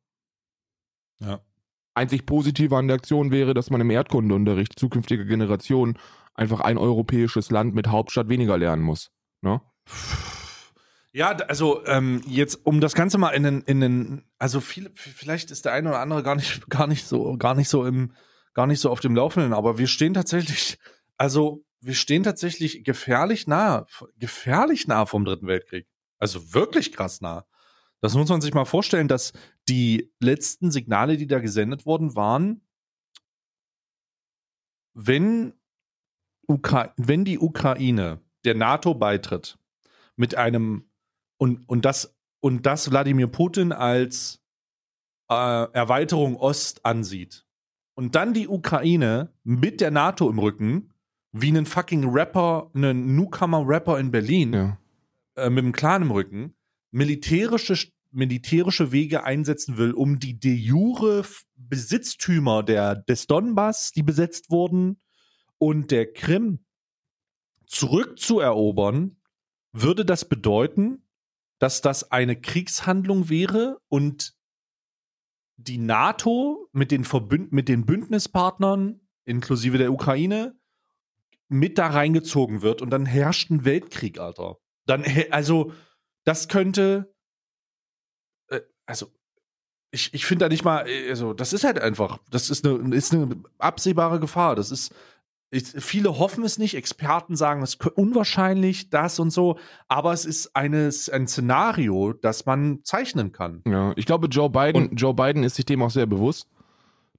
Ja. 1.19 1.41
Einzig 1.93 2.25
positiv 2.25 2.71
an 2.71 2.87
der 2.87 2.95
Aktion 2.95 3.31
wäre, 3.31 3.53
dass 3.53 3.69
man 3.69 3.81
im 3.81 3.89
Erdkundeunterricht 3.89 4.79
zukünftiger 4.79 5.25
Generationen 5.25 5.97
einfach 6.33 6.61
ein 6.61 6.77
europäisches 6.77 7.51
Land 7.51 7.75
mit 7.75 7.87
Hauptstadt 7.87 8.29
weniger 8.29 8.57
lernen 8.57 8.83
muss. 8.83 9.11
Ne? 9.41 9.61
Ja, 11.11 11.29
also 11.31 11.85
ähm, 11.87 12.21
jetzt, 12.27 12.65
um 12.65 12.81
das 12.81 12.93
Ganze 12.93 13.17
mal 13.17 13.31
in 13.31 13.43
den, 13.43 13.61
in 13.61 13.81
den, 13.81 14.23
also 14.37 14.61
viel, 14.61 14.91
vielleicht 14.93 15.49
ist 15.49 15.65
der 15.65 15.73
eine 15.73 15.89
oder 15.89 15.99
andere 15.99 16.21
gar 16.21 16.35
nicht, 16.35 16.69
gar 16.69 16.85
nicht 16.85 17.07
so, 17.07 17.35
gar 17.37 17.55
nicht 17.55 17.67
so 17.67 17.85
im, 17.85 18.13
gar 18.53 18.67
nicht 18.67 18.79
so 18.79 18.91
auf 18.91 18.99
dem 18.99 19.15
Laufenden, 19.15 19.53
aber 19.53 19.79
wir 19.79 19.87
stehen 19.87 20.13
tatsächlich, 20.13 20.77
also 21.17 21.65
wir 21.81 21.95
stehen 21.95 22.23
tatsächlich 22.23 22.83
gefährlich 22.83 23.47
nah, 23.47 23.87
gefährlich 24.17 24.87
nah 24.87 25.05
vom 25.05 25.25
Dritten 25.25 25.47
Weltkrieg. 25.47 25.87
Also 26.19 26.53
wirklich 26.53 26.91
krass 26.91 27.21
nah. 27.21 27.45
Das 28.01 28.13
muss 28.13 28.29
man 28.29 28.41
sich 28.41 28.53
mal 28.53 28.65
vorstellen, 28.65 29.07
dass 29.07 29.33
die 29.67 30.11
letzten 30.19 30.71
Signale, 30.71 31.17
die 31.17 31.27
da 31.27 31.39
gesendet 31.39 31.85
wurden, 31.85 32.15
waren, 32.15 32.61
wenn, 34.93 35.53
Ukra 36.47 36.93
wenn 36.97 37.25
die 37.25 37.39
Ukraine 37.39 38.21
der 38.45 38.55
NATO 38.55 38.93
beitritt, 38.93 39.57
mit 40.15 40.35
einem 40.35 40.88
und, 41.39 41.67
und 41.67 41.86
das 41.86 42.15
und 42.41 42.65
das 42.65 42.91
Wladimir 42.91 43.27
Putin 43.27 43.72
als 43.72 44.41
äh, 45.29 45.34
Erweiterung 45.34 46.38
Ost 46.38 46.86
ansieht 46.86 47.46
und 47.96 48.15
dann 48.15 48.34
die 48.34 48.48
Ukraine 48.48 49.34
mit 49.43 49.81
der 49.81 49.91
NATO 49.91 50.29
im 50.29 50.39
Rücken 50.39 50.93
wie 51.31 51.50
einen 51.50 51.65
fucking 51.65 52.10
Rapper, 52.10 52.72
einen 52.74 53.15
Newcomer-Rapper 53.15 54.00
in 54.00 54.12
Berlin 54.12 54.53
Ja. 54.53 54.77
äh, 55.36 55.50
mit 55.50 55.63
dem 55.63 55.72
Clan 55.72 56.03
im 56.03 56.12
Rücken 56.12 56.55
militärische 56.91 57.91
militärische 58.12 58.91
Wege 58.91 59.24
einsetzen 59.24 59.77
will, 59.77 59.91
um 59.91 60.17
die 60.17 60.39
de 60.39 60.53
jure 60.53 61.24
Besitztümer 61.55 62.63
der 62.63 62.96
des 62.96 63.27
Donbass, 63.27 63.91
die 63.91 64.01
besetzt 64.01 64.50
wurden, 64.50 65.00
und 65.60 65.91
der 65.91 66.12
Krim 66.12 66.65
zurückzuerobern, 67.67 69.17
würde 69.72 70.05
das 70.05 70.25
bedeuten, 70.25 71.03
dass 71.59 71.81
das 71.81 72.11
eine 72.11 72.39
Kriegshandlung 72.39 73.29
wäre 73.29 73.79
und 73.89 74.33
die 75.57 75.77
NATO 75.77 76.69
mit 76.71 76.89
den, 76.91 77.03
Verbünd 77.03 77.51
mit 77.51 77.67
den 77.67 77.85
Bündnispartnern, 77.85 79.01
inklusive 79.25 79.77
der 79.77 79.91
Ukraine, 79.91 80.57
mit 81.49 81.77
da 81.77 81.87
reingezogen 81.87 82.61
wird 82.61 82.81
und 82.81 82.89
dann 82.91 83.05
herrscht 83.05 83.49
ein 83.49 83.65
Weltkrieg, 83.65 84.19
Alter. 84.19 84.57
Dann, 84.85 85.03
also, 85.31 85.73
das 86.23 86.47
könnte, 86.47 87.13
äh, 88.47 88.61
also, 88.85 89.11
ich, 89.91 90.13
ich 90.13 90.25
finde 90.25 90.45
da 90.45 90.49
nicht 90.49 90.63
mal, 90.63 90.87
äh, 90.87 91.09
also, 91.09 91.33
das 91.33 91.51
ist 91.51 91.63
halt 91.63 91.79
einfach, 91.79 92.19
das 92.29 92.49
ist 92.49 92.65
eine, 92.65 92.95
ist 92.95 93.13
eine 93.13 93.43
absehbare 93.57 94.19
Gefahr. 94.19 94.55
Das 94.55 94.71
ist, 94.71 94.93
ich, 95.51 95.67
viele 95.77 96.19
hoffen 96.19 96.43
es 96.43 96.59
nicht, 96.59 96.75
Experten 96.75 97.35
sagen, 97.35 97.63
es 97.63 97.75
ist 97.75 97.85
unwahrscheinlich, 97.87 98.89
das 98.89 99.19
und 99.19 99.31
so, 99.31 99.57
aber 99.87 100.13
es 100.13 100.25
ist 100.25 100.55
eines, 100.55 101.09
ein 101.09 101.27
Szenario, 101.27 102.13
das 102.13 102.45
man 102.45 102.79
zeichnen 102.83 103.31
kann. 103.31 103.63
Ja, 103.65 103.93
ich 103.95 104.05
glaube, 104.05 104.27
Joe 104.27 104.49
Biden, 104.49 104.95
Joe 104.95 105.13
Biden 105.13 105.43
ist 105.43 105.55
sich 105.55 105.65
dem 105.65 105.81
auch 105.81 105.89
sehr 105.89 106.05
bewusst. 106.05 106.47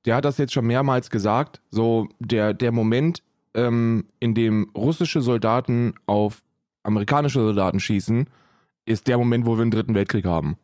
Der 0.05 0.17
hat 0.17 0.25
das 0.25 0.39
jetzt 0.39 0.53
schon 0.53 0.67
mehrmals 0.67 1.11
gesagt. 1.11 1.61
So, 1.71 2.09
der, 2.21 2.55
der 2.55 2.73
Moment, 2.73 3.23
ähm, 3.55 4.07
in 4.21 4.35
dem 4.35 4.71
russische 4.77 5.21
Soldaten 5.21 5.95
auf 6.07 6.43
amerikanische 6.85 7.41
Soldaten 7.41 7.81
schießen, 7.81 8.31
ist 8.87 9.09
der 9.09 9.19
Moment, 9.19 9.45
wo 9.45 9.57
wir 9.57 9.63
einen 9.63 9.71
dritten 9.71 9.95
Weltkrieg 9.95 10.25
haben. 10.25 10.57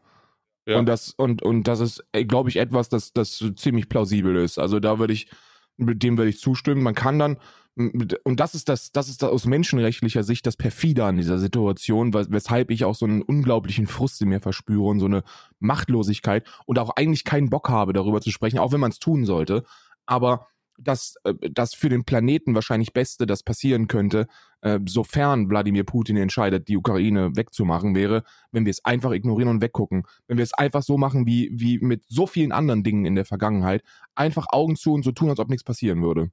Ja. 0.66 0.78
Und 0.78 0.86
das, 0.86 1.14
und, 1.16 1.42
und 1.42 1.68
das 1.68 1.80
ist, 1.80 2.04
glaube 2.26 2.48
ich, 2.48 2.56
etwas, 2.56 2.88
das, 2.88 3.12
das 3.12 3.44
ziemlich 3.56 3.88
plausibel 3.88 4.36
ist. 4.36 4.58
Also 4.58 4.80
da 4.80 4.98
würde 4.98 5.12
ich, 5.12 5.28
mit 5.76 6.02
dem 6.02 6.16
würde 6.18 6.30
ich 6.30 6.40
zustimmen. 6.40 6.82
Man 6.82 6.94
kann 6.94 7.18
dann, 7.18 7.38
und 7.76 8.40
das 8.40 8.54
ist 8.54 8.68
das, 8.68 8.90
das 8.92 9.08
ist 9.08 9.22
das 9.22 9.30
aus 9.30 9.44
menschenrechtlicher 9.44 10.22
Sicht 10.22 10.46
das 10.46 10.56
perfide 10.56 11.04
an 11.04 11.16
dieser 11.16 11.38
Situation, 11.38 12.14
wes- 12.14 12.30
weshalb 12.30 12.70
ich 12.70 12.84
auch 12.84 12.94
so 12.94 13.04
einen 13.04 13.22
unglaublichen 13.22 13.86
Frust 13.86 14.22
in 14.22 14.30
mir 14.30 14.40
verspüre 14.40 14.84
und 14.84 14.98
so 14.98 15.06
eine 15.06 15.24
Machtlosigkeit 15.58 16.46
und 16.64 16.78
auch 16.78 16.90
eigentlich 16.96 17.24
keinen 17.24 17.50
Bock 17.50 17.68
habe, 17.68 17.92
darüber 17.92 18.20
zu 18.20 18.30
sprechen, 18.30 18.58
auch 18.58 18.72
wenn 18.72 18.80
man 18.80 18.92
es 18.92 18.98
tun 18.98 19.26
sollte. 19.26 19.64
Aber 20.06 20.46
das, 20.78 21.16
äh, 21.24 21.34
das 21.50 21.74
für 21.74 21.88
den 21.88 22.04
Planeten 22.04 22.54
wahrscheinlich 22.54 22.92
Beste, 22.92 23.26
das 23.26 23.42
passieren 23.42 23.88
könnte, 23.88 24.26
äh, 24.60 24.80
sofern 24.86 25.48
Wladimir 25.48 25.84
Putin 25.84 26.16
entscheidet, 26.16 26.68
die 26.68 26.76
Ukraine 26.76 27.34
wegzumachen, 27.36 27.94
wäre, 27.94 28.22
wenn 28.52 28.64
wir 28.64 28.70
es 28.70 28.84
einfach 28.84 29.12
ignorieren 29.12 29.48
und 29.48 29.62
weggucken. 29.62 30.04
Wenn 30.26 30.38
wir 30.38 30.44
es 30.44 30.54
einfach 30.54 30.82
so 30.82 30.98
machen 30.98 31.26
wie, 31.26 31.50
wie 31.52 31.78
mit 31.78 32.04
so 32.08 32.26
vielen 32.26 32.52
anderen 32.52 32.82
Dingen 32.82 33.04
in 33.04 33.14
der 33.14 33.24
Vergangenheit, 33.24 33.82
einfach 34.14 34.46
Augen 34.50 34.76
zu 34.76 34.92
und 34.92 35.04
so 35.04 35.12
tun, 35.12 35.30
als 35.30 35.38
ob 35.38 35.48
nichts 35.48 35.64
passieren 35.64 36.02
würde. 36.02 36.30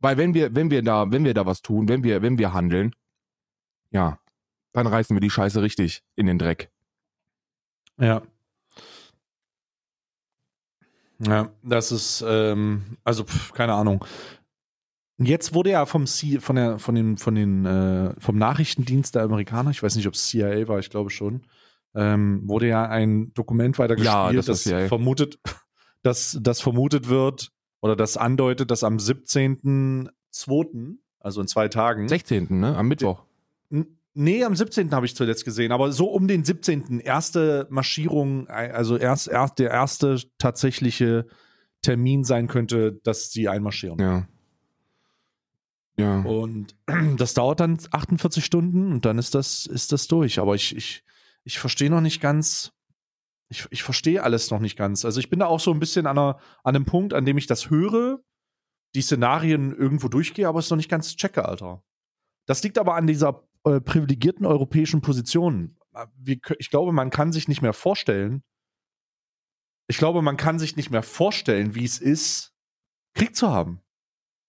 Weil 0.00 0.16
wenn 0.16 0.34
wir, 0.34 0.54
wenn 0.54 0.70
wir 0.70 0.82
da, 0.82 1.10
wenn 1.10 1.24
wir 1.24 1.34
da 1.34 1.46
was 1.46 1.62
tun, 1.62 1.88
wenn 1.88 2.02
wir, 2.02 2.22
wenn 2.22 2.38
wir 2.38 2.52
handeln, 2.52 2.94
ja, 3.90 4.18
dann 4.72 4.86
reißen 4.86 5.14
wir 5.14 5.20
die 5.20 5.30
Scheiße 5.30 5.62
richtig 5.62 6.02
in 6.16 6.26
den 6.26 6.38
Dreck. 6.38 6.70
Ja. 7.98 8.22
Ja, 11.24 11.50
das 11.62 11.92
ist, 11.92 12.24
ähm, 12.26 12.96
also, 13.04 13.24
pf, 13.24 13.52
keine 13.52 13.74
Ahnung. 13.74 14.04
Jetzt 15.18 15.54
wurde 15.54 15.70
ja 15.70 15.86
vom 15.86 16.06
C, 16.06 16.40
von 16.40 16.56
der, 16.56 16.78
von 16.78 16.94
den, 16.94 17.16
von 17.16 17.34
den, 17.34 17.64
äh, 17.64 18.14
vom 18.18 18.36
Nachrichtendienst 18.36 19.14
der 19.14 19.22
Amerikaner, 19.22 19.70
ich 19.70 19.82
weiß 19.82 19.96
nicht, 19.96 20.08
ob 20.08 20.14
es 20.14 20.26
CIA 20.26 20.66
war, 20.68 20.78
ich 20.78 20.90
glaube 20.90 21.10
schon, 21.10 21.42
ähm, 21.94 22.42
wurde 22.48 22.68
ja 22.68 22.88
ein 22.88 23.32
Dokument 23.34 23.78
weitergespielt, 23.78 24.12
Ja, 24.12 24.32
das 24.32 24.46
das, 24.46 24.62
vermutet, 24.88 25.38
dass 26.02 26.38
das 26.40 26.60
vermutet 26.60 27.08
wird 27.08 27.52
oder 27.82 27.94
das 27.94 28.16
andeutet, 28.16 28.70
dass 28.70 28.82
am 28.82 28.96
17.02., 28.96 30.96
also 31.20 31.40
in 31.40 31.46
zwei 31.46 31.68
Tagen, 31.68 32.08
16. 32.08 32.58
ne? 32.58 32.76
Am 32.76 32.88
Mittwoch. 32.88 33.22
Nee, 34.14 34.44
am 34.44 34.54
17. 34.54 34.92
habe 34.92 35.06
ich 35.06 35.16
zuletzt 35.16 35.44
gesehen, 35.44 35.72
aber 35.72 35.90
so 35.90 36.06
um 36.10 36.28
den 36.28 36.44
17. 36.44 37.00
erste 37.00 37.66
Marschierung, 37.70 38.46
also 38.48 38.96
erst, 38.96 39.28
erst 39.28 39.58
der 39.58 39.70
erste 39.70 40.20
tatsächliche 40.38 41.26
Termin 41.80 42.22
sein 42.22 42.46
könnte, 42.46 43.00
dass 43.04 43.30
sie 43.30 43.48
einmarschieren. 43.48 43.98
Ja. 43.98 44.28
Ja. 45.96 46.20
Und 46.20 46.76
das 47.16 47.34
dauert 47.34 47.60
dann 47.60 47.78
48 47.90 48.44
Stunden 48.44 48.92
und 48.92 49.04
dann 49.04 49.18
ist 49.18 49.34
das, 49.34 49.66
ist 49.66 49.92
das 49.92 50.08
durch. 50.08 50.38
Aber 50.38 50.54
ich, 50.54 50.76
ich, 50.76 51.04
ich 51.44 51.58
verstehe 51.58 51.90
noch 51.90 52.00
nicht 52.00 52.20
ganz, 52.20 52.72
ich, 53.48 53.66
ich 53.70 53.82
verstehe 53.82 54.22
alles 54.22 54.50
noch 54.50 54.60
nicht 54.60 54.76
ganz. 54.76 55.04
Also 55.04 55.20
ich 55.20 55.30
bin 55.30 55.40
da 55.40 55.46
auch 55.46 55.60
so 55.60 55.72
ein 55.72 55.80
bisschen 55.80 56.06
an, 56.06 56.18
einer, 56.18 56.38
an 56.64 56.76
einem 56.76 56.84
Punkt, 56.84 57.14
an 57.14 57.24
dem 57.24 57.38
ich 57.38 57.46
das 57.46 57.70
höre 57.70 58.20
die 58.94 59.02
Szenarien 59.02 59.74
irgendwo 59.74 60.08
durchgehe, 60.08 60.46
aber 60.46 60.58
es 60.58 60.70
noch 60.70 60.76
nicht 60.76 60.90
ganz 60.90 61.16
checke, 61.16 61.46
Alter. 61.46 61.82
Das 62.46 62.62
liegt 62.62 62.78
aber 62.78 62.94
an 62.94 63.06
dieser 63.06 63.44
äh, 63.64 63.80
privilegierten 63.80 64.46
europäischen 64.46 65.00
Position. 65.02 65.76
Wir, 66.16 66.36
kö- 66.36 66.56
ich 66.58 66.70
glaube, 66.70 66.92
man 66.92 67.10
kann 67.10 67.32
sich 67.32 67.48
nicht 67.48 67.62
mehr 67.62 67.72
vorstellen, 67.72 68.42
ich 69.88 69.98
glaube, 69.98 70.22
man 70.22 70.36
kann 70.36 70.58
sich 70.58 70.76
nicht 70.76 70.90
mehr 70.90 71.02
vorstellen, 71.02 71.74
wie 71.74 71.84
es 71.84 71.98
ist, 71.98 72.52
Krieg 73.14 73.36
zu 73.36 73.50
haben. 73.50 73.80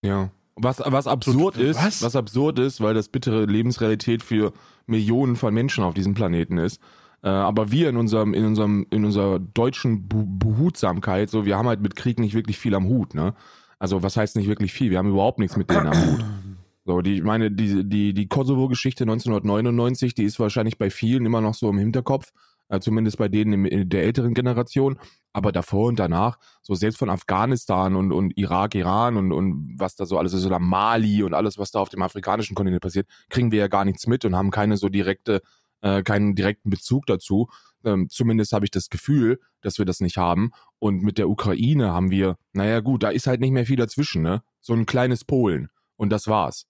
Ja. 0.03 0.31
Was, 0.55 0.79
was 0.85 1.07
absurd 1.07 1.57
ist, 1.57 1.83
Was? 1.83 2.01
was? 2.03 2.15
absurd 2.15 2.59
ist, 2.59 2.79
weil 2.79 2.93
das 2.93 3.09
bittere 3.09 3.45
Lebensrealität 3.45 4.21
für 4.21 4.53
Millionen 4.85 5.35
von 5.35 5.53
Menschen 5.53 5.83
auf 5.83 5.95
diesem 5.95 6.13
Planeten 6.13 6.57
ist. 6.57 6.79
Äh, 7.23 7.29
aber 7.29 7.71
wir 7.71 7.89
in 7.89 7.97
unserem, 7.97 8.33
in 8.33 8.45
unserem, 8.45 8.85
in 8.91 9.03
unserer 9.03 9.39
deutschen 9.39 10.07
Bu- 10.07 10.27
Behutsamkeit, 10.27 11.29
so, 11.29 11.45
wir 11.45 11.57
haben 11.57 11.67
halt 11.67 11.81
mit 11.81 11.95
Krieg 11.95 12.19
nicht 12.19 12.35
wirklich 12.35 12.59
viel 12.59 12.75
am 12.75 12.85
Hut, 12.85 13.15
ne? 13.15 13.33
Also, 13.79 14.03
was 14.03 14.15
heißt 14.15 14.35
nicht 14.37 14.47
wirklich 14.47 14.71
viel? 14.71 14.91
Wir 14.91 14.97
haben 14.99 15.09
überhaupt 15.09 15.39
nichts 15.39 15.57
mit 15.57 15.69
denen 15.69 15.87
am 15.87 16.05
Hut. 16.05 16.25
So, 16.85 17.01
die, 17.01 17.15
ich 17.15 17.23
meine, 17.23 17.49
die, 17.49 17.87
die, 17.87 18.13
die 18.13 18.27
Kosovo-Geschichte 18.27 19.05
1999, 19.05 20.15
die 20.15 20.23
ist 20.23 20.39
wahrscheinlich 20.39 20.77
bei 20.77 20.89
vielen 20.89 21.25
immer 21.25 21.39
noch 21.39 21.53
so 21.53 21.69
im 21.69 21.77
Hinterkopf, 21.77 22.31
äh, 22.67 22.79
zumindest 22.81 23.17
bei 23.17 23.29
denen 23.29 23.53
im, 23.53 23.65
in 23.65 23.87
der 23.87 24.03
älteren 24.03 24.33
Generation. 24.33 24.99
Aber 25.31 25.53
davor 25.53 25.87
und 25.87 25.97
danach, 25.97 26.37
so 26.61 26.75
selbst 26.75 26.97
von 26.97 27.09
Afghanistan 27.09 27.95
und, 27.95 28.11
und 28.11 28.37
Irak, 28.37 28.75
Iran 28.75 29.15
und, 29.15 29.31
und 29.31 29.75
was 29.77 29.95
da 29.95 30.05
so 30.05 30.17
alles 30.17 30.33
ist, 30.33 30.45
oder 30.45 30.59
Mali 30.59 31.23
und 31.23 31.33
alles, 31.33 31.57
was 31.57 31.71
da 31.71 31.79
auf 31.79 31.89
dem 31.89 32.01
afrikanischen 32.01 32.53
Kontinent 32.53 32.81
passiert, 32.81 33.07
kriegen 33.29 33.51
wir 33.51 33.59
ja 33.59 33.67
gar 33.67 33.85
nichts 33.85 34.05
mit 34.05 34.25
und 34.25 34.35
haben 34.35 34.51
keine 34.51 34.75
so 34.75 34.89
direkte, 34.89 35.41
äh, 35.81 36.03
keinen 36.03 36.35
direkten 36.35 36.69
Bezug 36.69 37.05
dazu. 37.05 37.47
Ähm, 37.85 38.09
zumindest 38.09 38.51
habe 38.51 38.65
ich 38.65 38.71
das 38.71 38.89
Gefühl, 38.89 39.39
dass 39.61 39.77
wir 39.77 39.85
das 39.85 40.01
nicht 40.01 40.17
haben. 40.17 40.51
Und 40.79 41.01
mit 41.01 41.17
der 41.17 41.29
Ukraine 41.29 41.93
haben 41.93 42.11
wir, 42.11 42.37
naja 42.51 42.81
gut, 42.81 43.03
da 43.03 43.09
ist 43.09 43.27
halt 43.27 43.39
nicht 43.39 43.51
mehr 43.51 43.65
viel 43.65 43.77
dazwischen, 43.77 44.21
ne? 44.21 44.43
So 44.59 44.73
ein 44.73 44.85
kleines 44.85 45.23
Polen. 45.23 45.69
Und 45.95 46.09
das 46.09 46.27
war's. 46.27 46.67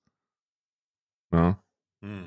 Ja. 1.33 1.59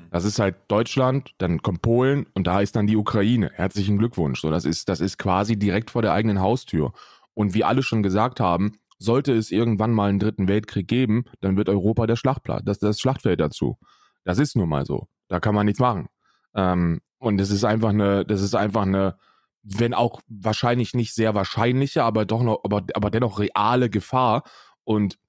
Das 0.09 0.25
ist 0.25 0.39
halt 0.39 0.55
Deutschland, 0.69 1.35
dann 1.37 1.61
kommt 1.61 1.83
Polen 1.83 2.25
und 2.33 2.47
da 2.47 2.61
ist 2.61 2.75
dann 2.75 2.87
die 2.87 2.97
Ukraine. 2.97 3.51
Herzlichen 3.53 3.99
Glückwunsch. 3.99 4.41
So, 4.41 4.49
das 4.49 4.65
ist, 4.65 4.89
das 4.89 4.99
ist 4.99 5.19
quasi 5.19 5.57
direkt 5.57 5.91
vor 5.91 6.01
der 6.01 6.13
eigenen 6.13 6.41
Haustür. 6.41 6.93
Und 7.35 7.53
wie 7.53 7.63
alle 7.63 7.83
schon 7.83 8.01
gesagt 8.01 8.39
haben, 8.39 8.79
sollte 8.97 9.33
es 9.33 9.51
irgendwann 9.51 9.91
mal 9.91 10.09
einen 10.09 10.17
dritten 10.17 10.47
Weltkrieg 10.47 10.87
geben, 10.87 11.25
dann 11.41 11.57
wird 11.57 11.69
Europa 11.69 12.07
der 12.07 12.15
Schlachtplatz, 12.15 12.63
das, 12.65 12.79
das 12.79 12.99
Schlachtfeld 12.99 13.39
dazu. 13.39 13.77
Das 14.23 14.39
ist 14.39 14.55
nun 14.55 14.67
mal 14.67 14.87
so. 14.87 15.07
Da 15.27 15.39
kann 15.39 15.53
man 15.53 15.67
nichts 15.67 15.79
machen. 15.79 16.07
Ähm, 16.55 17.01
und 17.19 17.37
das 17.37 17.51
ist 17.51 17.63
einfach 17.63 17.89
eine, 17.89 18.25
das 18.25 18.41
ist 18.41 18.55
einfach 18.55 18.81
eine, 18.81 19.17
wenn 19.61 19.93
auch 19.93 20.21
wahrscheinlich 20.27 20.95
nicht 20.95 21.13
sehr 21.13 21.35
wahrscheinliche, 21.35 22.03
aber 22.03 22.25
doch 22.25 22.41
noch, 22.41 22.61
aber, 22.63 22.83
aber 22.95 23.11
dennoch 23.11 23.37
reale 23.37 23.91
Gefahr. 23.91 24.41
Und 24.83 25.19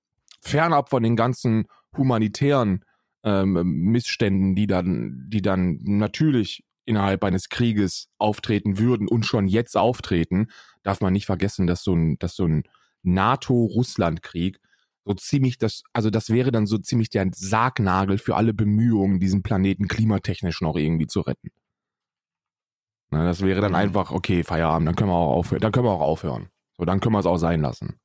fernab 0.41 0.89
von 0.89 1.03
den 1.03 1.17
ganzen 1.17 1.67
humanitären 1.95 2.85
ähm, 3.25 3.53
Missständen, 3.65 4.55
die 4.55 4.67
dann, 4.67 5.27
die 5.29 5.43
dann 5.43 5.81
natürlich 5.83 6.65
innerhalb 6.85 7.23
eines 7.25 7.49
Krieges 7.49 8.09
auftreten 8.19 8.79
würden 8.79 9.09
und 9.09 9.27
schon 9.27 9.47
jetzt 9.47 9.77
auftreten, 9.77 10.49
darf 10.83 11.01
man 11.01 11.13
nicht 11.13 11.27
vergessen, 11.27 11.67
dass 11.67 11.83
so 11.85 11.95
ein, 11.95 12.19
dass 12.19 12.35
so 12.35 12.47
ein 12.47 12.65
NATO-Russland-Krieg 13.03 14.59
so 15.05 15.15
ziemlich 15.15 15.59
das, 15.59 15.83
also 15.93 16.11
das 16.11 16.31
wäre 16.31 16.53
dann 16.53 16.67
so 16.67 16.79
ziemlich 16.79 17.11
der 17.11 17.31
Sargnagel 17.35 18.19
für 18.19 18.37
alle 18.37 18.55
Bemühungen, 18.55 19.21
diesen 19.21 19.43
Planeten 19.43 19.89
klimatechnisch 19.89 20.61
noch 20.61 20.77
irgendwie 20.77 21.07
zu 21.07 21.21
retten. 21.21 21.51
Na, 23.11 23.25
das 23.25 23.41
wäre 23.41 23.61
dann 23.61 23.73
Mhm. 23.73 23.77
einfach, 23.77 24.11
okay, 24.11 24.45
Feierabend, 24.45 24.87
dann 24.89 24.97
können 24.97 25.11
wir 25.11 25.15
auch 25.15 25.35
aufhören, 25.35 25.61
dann 25.63 25.73
können 25.73 25.87
wir 25.87 25.93
auch 25.93 26.01
aufhören. 26.01 26.49
So, 26.77 26.85
dann 26.85 27.01
können 27.01 27.15
wir 27.15 27.21
es 27.21 27.27
auch 27.27 27.39
sein 27.39 27.61
lassen. 27.63 27.99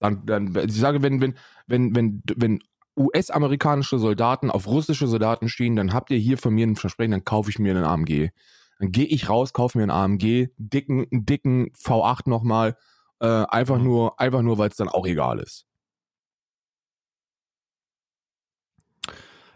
Dann, 0.00 0.26
dann, 0.26 0.54
ich 0.56 0.74
sage, 0.74 1.02
wenn, 1.02 1.20
wenn, 1.20 1.34
wenn, 1.66 1.94
wenn, 1.94 2.22
wenn 2.36 2.58
US-amerikanische 2.96 3.98
Soldaten 3.98 4.50
auf 4.50 4.66
russische 4.66 5.06
Soldaten 5.06 5.48
stehen, 5.48 5.76
dann 5.76 5.92
habt 5.92 6.10
ihr 6.10 6.18
hier 6.18 6.38
von 6.38 6.54
mir 6.54 6.66
ein 6.66 6.76
Versprechen, 6.76 7.12
dann 7.12 7.24
kaufe 7.24 7.50
ich 7.50 7.58
mir 7.58 7.74
einen 7.74 7.84
AMG. 7.84 8.30
Dann 8.78 8.92
gehe 8.92 9.06
ich 9.06 9.28
raus, 9.28 9.52
kaufe 9.52 9.78
mir 9.78 9.84
einen 9.84 9.90
AMG, 9.90 10.48
dicken, 10.58 11.06
dicken 11.10 11.72
V8 11.72 12.28
nochmal, 12.28 12.76
äh, 13.20 13.26
einfach 13.26 13.78
Mhm. 13.78 13.84
nur, 13.84 14.20
einfach 14.20 14.42
nur, 14.42 14.58
weil 14.58 14.68
es 14.70 14.76
dann 14.76 14.88
auch 14.88 15.06
egal 15.06 15.38
ist. 15.38 15.66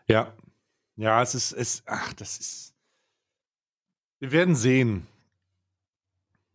Ja. 0.09 0.33
Ja, 0.96 1.20
es 1.20 1.35
ist, 1.35 1.53
es, 1.53 1.83
ach, 1.87 2.12
das 2.14 2.38
ist. 2.38 2.75
Wir 4.18 4.33
werden 4.33 4.55
sehen. 4.55 5.07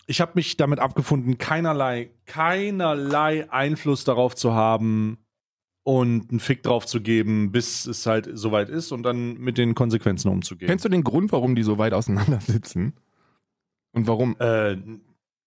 Ich 0.08 0.20
habe 0.20 0.32
mich 0.36 0.58
damit 0.58 0.80
abgefunden, 0.80 1.38
keinerlei, 1.38 2.10
keinerlei 2.26 3.50
Einfluss 3.52 4.04
darauf 4.04 4.36
zu 4.36 4.54
haben 4.54 5.20
und 5.84 6.30
einen 6.30 6.40
Fick 6.40 6.64
drauf 6.64 6.86
zu 6.86 7.02
geben, 7.02 7.52
bis 7.52 7.86
es 7.86 8.06
halt 8.06 8.30
soweit 8.34 8.70
ist 8.70 8.92
und 8.92 9.04
dann 9.04 9.38
mit 9.38 9.58
den 9.58 9.74
Konsequenzen 9.74 10.30
umzugehen. 10.30 10.68
Kennst 10.68 10.86
du 10.86 10.90
den 10.90 11.04
Grund, 11.04 11.32
warum 11.32 11.56
die 11.56 11.64
so 11.64 11.78
weit 11.78 11.94
auseinander 11.94 12.40
sitzen? 12.46 12.94
Und 13.94 14.08
warum, 14.08 14.36
äh, 14.40 14.78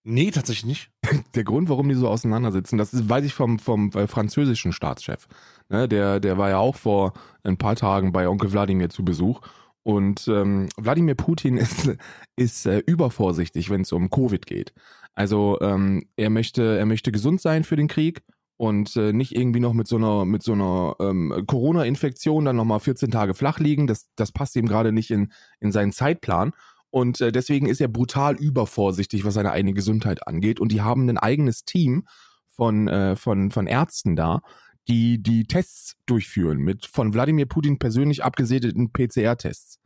nee, 0.03 0.31
tatsächlich 0.31 0.67
nicht. 0.67 0.91
der 1.35 1.45
Grund, 1.45 1.69
warum 1.69 1.89
die 1.89 1.95
so 1.95 2.09
auseinandersitzen, 2.09 2.79
das 2.79 2.93
ist, 2.93 3.09
weiß 3.09 3.25
ich 3.25 3.35
vom, 3.35 3.59
vom 3.59 3.91
äh, 3.93 4.07
französischen 4.07 4.73
Staatschef. 4.73 5.29
Ne, 5.69 5.89
der, 5.89 6.21
der 6.21 6.37
war 6.37 6.51
ja 6.51 6.59
auch 6.59 6.77
vor 6.77 7.15
ein 7.43 7.57
paar 7.57 7.77
Tagen 7.77 8.13
bei 8.13 8.29
Onkel 8.29 8.53
Wladimir 8.53 8.91
zu 8.91 9.05
Besuch. 9.05 9.41
Und 9.85 10.27
ähm, 10.29 10.69
Wladimir 10.77 11.15
Putin 11.15 11.57
ist, 11.59 11.97
ist 12.37 12.67
äh, 12.67 12.79
übervorsichtig, 12.79 13.71
wenn 13.71 13.83
es 13.83 13.93
um 13.93 14.11
Covid 14.11 14.47
geht. 14.47 14.75
Also 15.15 15.59
ähm, 15.61 16.03
er 16.17 16.31
möchte, 16.31 16.77
er 16.77 16.87
möchte 16.87 17.13
gesund 17.13 17.41
sein 17.41 17.63
für 17.63 17.77
den 17.77 17.87
Krieg 17.87 18.23
und 18.57 18.95
äh, 18.97 19.13
nicht 19.13 19.35
irgendwie 19.37 19.61
noch 19.61 19.73
mit 19.73 19.89
so 19.89 19.97
einer, 19.97 20.25
mit 20.25 20.43
so 20.43 20.53
einer 20.53 20.97
ähm, 21.01 21.45
Corona-Infektion 21.47 22.45
dann 22.45 22.57
nochmal 22.57 22.81
14 22.81 23.11
Tage 23.11 23.35
flach 23.35 23.59
liegen. 23.59 23.87
Das, 23.87 24.09
das 24.17 24.33
passt 24.33 24.57
ihm 24.57 24.67
gerade 24.67 24.93
nicht 24.93 25.11
in, 25.11 25.33
in 25.61 25.73
seinen 25.73 25.93
Zeitplan. 25.93 26.53
Und 26.91 27.21
äh, 27.21 27.33
deswegen 27.33 27.67
ist 27.67 27.81
er 27.81 27.89
brutal 27.89 28.37
übervorsichtig, 28.37 29.25
was 29.25 29.35
seine 29.35 29.51
eigene 29.51 29.75
Gesundheit 29.75 30.29
angeht. 30.29 30.61
Und 30.61 30.71
die 30.71 30.83
haben 30.83 31.09
ein 31.09 31.19
eigenes 31.19 31.65
Team 31.65 32.07
von, 32.49 32.87
äh, 32.87 33.17
von, 33.17 33.51
von 33.51 33.67
Ärzten 33.67 34.15
da, 34.15 34.43
die 34.87 35.21
die 35.21 35.45
Tests 35.45 35.97
durchführen 36.07 36.59
mit 36.59 36.87
von 36.87 37.13
Wladimir 37.13 37.47
Putin 37.47 37.79
persönlich 37.79 38.23
abgesegneten 38.23 38.93
PCR-Tests. 38.93 39.81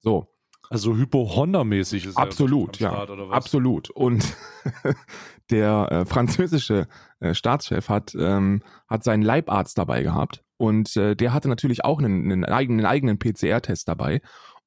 So, 0.00 0.31
Also 0.72 0.96
Hypo-Honda-mäßig 0.96 2.06
ist 2.06 2.16
er 2.16 2.22
Absolut, 2.22 2.78
ja. 2.78 2.92
Start, 2.92 3.10
oder 3.10 3.28
was? 3.28 3.36
absolut. 3.36 3.90
Und 3.90 4.24
der 5.50 5.88
äh, 5.90 6.04
französische 6.06 6.88
äh, 7.20 7.34
Staatschef 7.34 7.90
hat, 7.90 8.14
ähm, 8.18 8.62
hat 8.88 9.04
seinen 9.04 9.22
Leibarzt 9.22 9.76
dabei 9.76 10.02
gehabt. 10.02 10.42
Und 10.56 10.96
äh, 10.96 11.14
der 11.14 11.34
hatte 11.34 11.48
natürlich 11.48 11.84
auch 11.84 11.98
einen, 11.98 12.32
einen 12.32 12.44
eigenen, 12.46 12.86
eigenen 12.86 13.18
PCR-Test 13.18 13.86
dabei. 13.86 14.22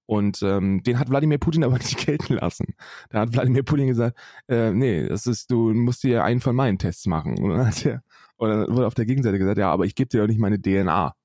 Und 0.06 0.44
ähm, 0.44 0.84
den 0.84 1.00
hat 1.00 1.10
Wladimir 1.10 1.39
Putin 1.39 1.63
aber 1.63 1.78
nicht 1.78 2.06
gelten 2.06 2.36
lassen. 2.36 2.76
Da 3.10 3.22
hat 3.22 3.34
Wladimir 3.34 3.63
Putin 3.63 3.88
gesagt, 3.88 4.15
äh, 4.48 4.72
nee, 4.72 5.08
das 5.08 5.26
ist, 5.26 5.50
du 5.50 5.74
musst 5.74 6.04
dir 6.04 6.24
einen 6.24 6.39
von 6.39 6.56
meinen 6.56 6.78
Tests 6.78 7.08
machen. 7.08 7.39
Und 7.39 7.50
dann, 7.50 7.65
hat 7.65 7.84
er, 7.84 8.04
und 8.38 8.50
dann 8.50 8.76
wurde 8.76 8.86
auf 8.86 8.94
der 8.94 9.08
Gegenseite 9.08 9.39
gesagt, 9.39 9.58
ja, 9.58 9.72
aber 9.72 9.86
ich 9.86 9.96
gebe 9.96 10.10
dir 10.10 10.22
doch 10.22 10.28
nicht 10.28 10.39
meine 10.39 10.62
DNA. 10.62 11.15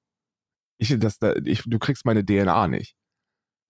Ich, 0.78 0.98
das, 0.98 1.18
da, 1.18 1.34
ich, 1.44 1.64
du 1.66 1.78
kriegst 1.78 2.06
meine 2.06 2.24
DNA 2.24 2.66
nicht. 2.68 2.96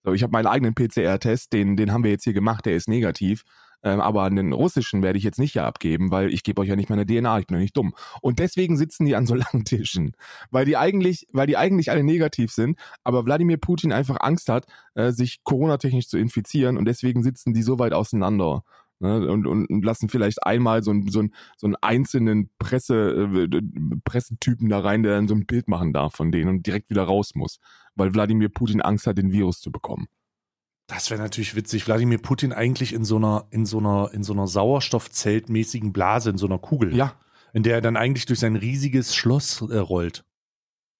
So, 0.04 0.12
ich 0.12 0.22
habe 0.22 0.32
meinen 0.32 0.46
eigenen 0.46 0.74
PCR-Test, 0.74 1.52
den, 1.52 1.76
den 1.76 1.92
haben 1.92 2.04
wir 2.04 2.10
jetzt 2.10 2.24
hier 2.24 2.32
gemacht, 2.32 2.66
der 2.66 2.74
ist 2.74 2.88
negativ. 2.88 3.44
Ähm, 3.82 4.00
aber 4.00 4.24
einen 4.24 4.52
russischen 4.52 5.02
werde 5.02 5.18
ich 5.18 5.24
jetzt 5.24 5.38
nicht 5.38 5.52
hier 5.52 5.64
abgeben, 5.64 6.10
weil 6.10 6.32
ich 6.32 6.42
gebe 6.42 6.60
euch 6.60 6.68
ja 6.68 6.76
nicht 6.76 6.90
meine 6.90 7.06
DNA, 7.06 7.38
ich 7.38 7.46
bin 7.46 7.56
ja 7.56 7.62
nicht 7.62 7.76
dumm. 7.76 7.94
Und 8.20 8.38
deswegen 8.38 8.76
sitzen 8.76 9.06
die 9.06 9.16
an 9.16 9.26
so 9.26 9.34
langen 9.52 9.64
Tischen, 9.64 10.12
weil 10.50 10.66
die 10.66 10.76
eigentlich, 10.76 11.26
weil 11.32 11.46
die 11.46 11.56
eigentlich 11.56 11.90
alle 11.90 12.04
negativ 12.04 12.52
sind, 12.52 12.78
aber 13.04 13.24
Wladimir 13.24 13.56
Putin 13.56 13.92
einfach 13.92 14.18
Angst 14.20 14.48
hat, 14.48 14.66
äh, 14.94 15.12
sich 15.12 15.42
Corona-technisch 15.44 16.08
zu 16.08 16.18
infizieren 16.18 16.76
und 16.76 16.84
deswegen 16.84 17.22
sitzen 17.22 17.54
die 17.54 17.62
so 17.62 17.78
weit 17.78 17.92
auseinander. 17.92 18.64
Ne, 19.02 19.30
und, 19.30 19.46
und, 19.46 19.64
und 19.70 19.82
lassen 19.82 20.10
vielleicht 20.10 20.44
einmal 20.44 20.82
so, 20.82 20.90
ein, 20.90 21.08
so, 21.08 21.20
ein, 21.20 21.32
so 21.56 21.66
einen 21.66 21.76
einzelnen 21.76 22.50
Presse, 22.58 23.48
äh, 23.50 23.62
Pressetypen 24.04 24.68
da 24.68 24.80
rein, 24.80 25.02
der 25.02 25.14
dann 25.14 25.26
so 25.26 25.34
ein 25.34 25.46
Bild 25.46 25.68
machen 25.68 25.94
darf 25.94 26.14
von 26.14 26.30
denen 26.30 26.50
und 26.50 26.66
direkt 26.66 26.90
wieder 26.90 27.04
raus 27.04 27.34
muss, 27.34 27.60
weil 28.00 28.14
Wladimir 28.14 28.48
Putin 28.48 28.80
Angst 28.80 29.06
hat, 29.06 29.18
den 29.18 29.30
Virus 29.30 29.60
zu 29.60 29.70
bekommen. 29.70 30.08
Das 30.88 31.10
wäre 31.10 31.20
natürlich 31.20 31.54
witzig. 31.54 31.86
Wladimir 31.86 32.18
Putin 32.18 32.52
eigentlich 32.52 32.92
in 32.92 33.04
so 33.04 33.16
einer, 33.16 33.46
in 33.50 33.64
so 33.64 33.78
einer, 33.78 34.10
in 34.12 34.24
so 34.24 34.32
einer 34.32 34.48
Sauerstoffzeltmäßigen 34.48 35.92
Blase, 35.92 36.30
in 36.30 36.38
so 36.38 36.46
einer 36.46 36.58
Kugel, 36.58 36.96
Ja, 36.96 37.14
in 37.52 37.62
der 37.62 37.76
er 37.76 37.80
dann 37.80 37.96
eigentlich 37.96 38.26
durch 38.26 38.40
sein 38.40 38.56
riesiges 38.56 39.14
Schloss 39.14 39.60
äh, 39.60 39.76
rollt. 39.76 40.24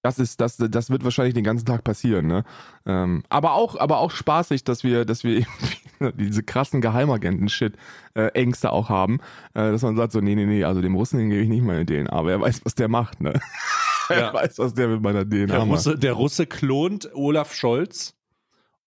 Das 0.03 0.17
ist, 0.17 0.41
das, 0.41 0.57
das 0.57 0.89
wird 0.89 1.03
wahrscheinlich 1.03 1.35
den 1.35 1.43
ganzen 1.43 1.65
Tag 1.65 1.83
passieren, 1.83 2.25
ne? 2.25 2.43
Ähm, 2.85 3.23
aber 3.29 3.53
auch, 3.53 3.75
aber 3.75 3.99
auch 3.99 4.09
spaßig, 4.09 4.63
dass 4.63 4.83
wir, 4.83 5.05
dass 5.05 5.23
wir 5.23 5.45
diese 6.15 6.41
krassen 6.41 6.81
Geheimagenten-Shit 6.81 7.75
äh, 8.15 8.27
Ängste 8.29 8.71
auch 8.71 8.89
haben, 8.89 9.19
äh, 9.53 9.71
dass 9.71 9.83
man 9.83 9.95
sagt 9.95 10.13
so, 10.13 10.21
nee, 10.21 10.33
nee, 10.33 10.45
nee, 10.45 10.63
also 10.63 10.81
dem 10.81 10.95
Russen 10.95 11.19
den 11.19 11.29
gebe 11.29 11.43
ich 11.43 11.49
nicht 11.49 11.63
meine 11.63 11.85
DNA, 11.85 12.11
aber 12.11 12.31
er 12.31 12.41
weiß, 12.41 12.65
was 12.65 12.75
der 12.75 12.87
macht, 12.87 13.21
ne? 13.21 13.39
Ja. 14.19 14.33
weiß, 14.33 14.59
was 14.59 14.73
der 14.73 14.87
mit 14.87 15.01
meiner 15.01 15.23
DNA 15.25 15.45
Der 15.45 15.59
macht. 15.59 15.69
Russe, 15.69 15.97
der 15.97 16.13
Russe 16.13 16.45
klont 16.45 17.09
Olaf 17.13 17.53
Scholz 17.53 18.13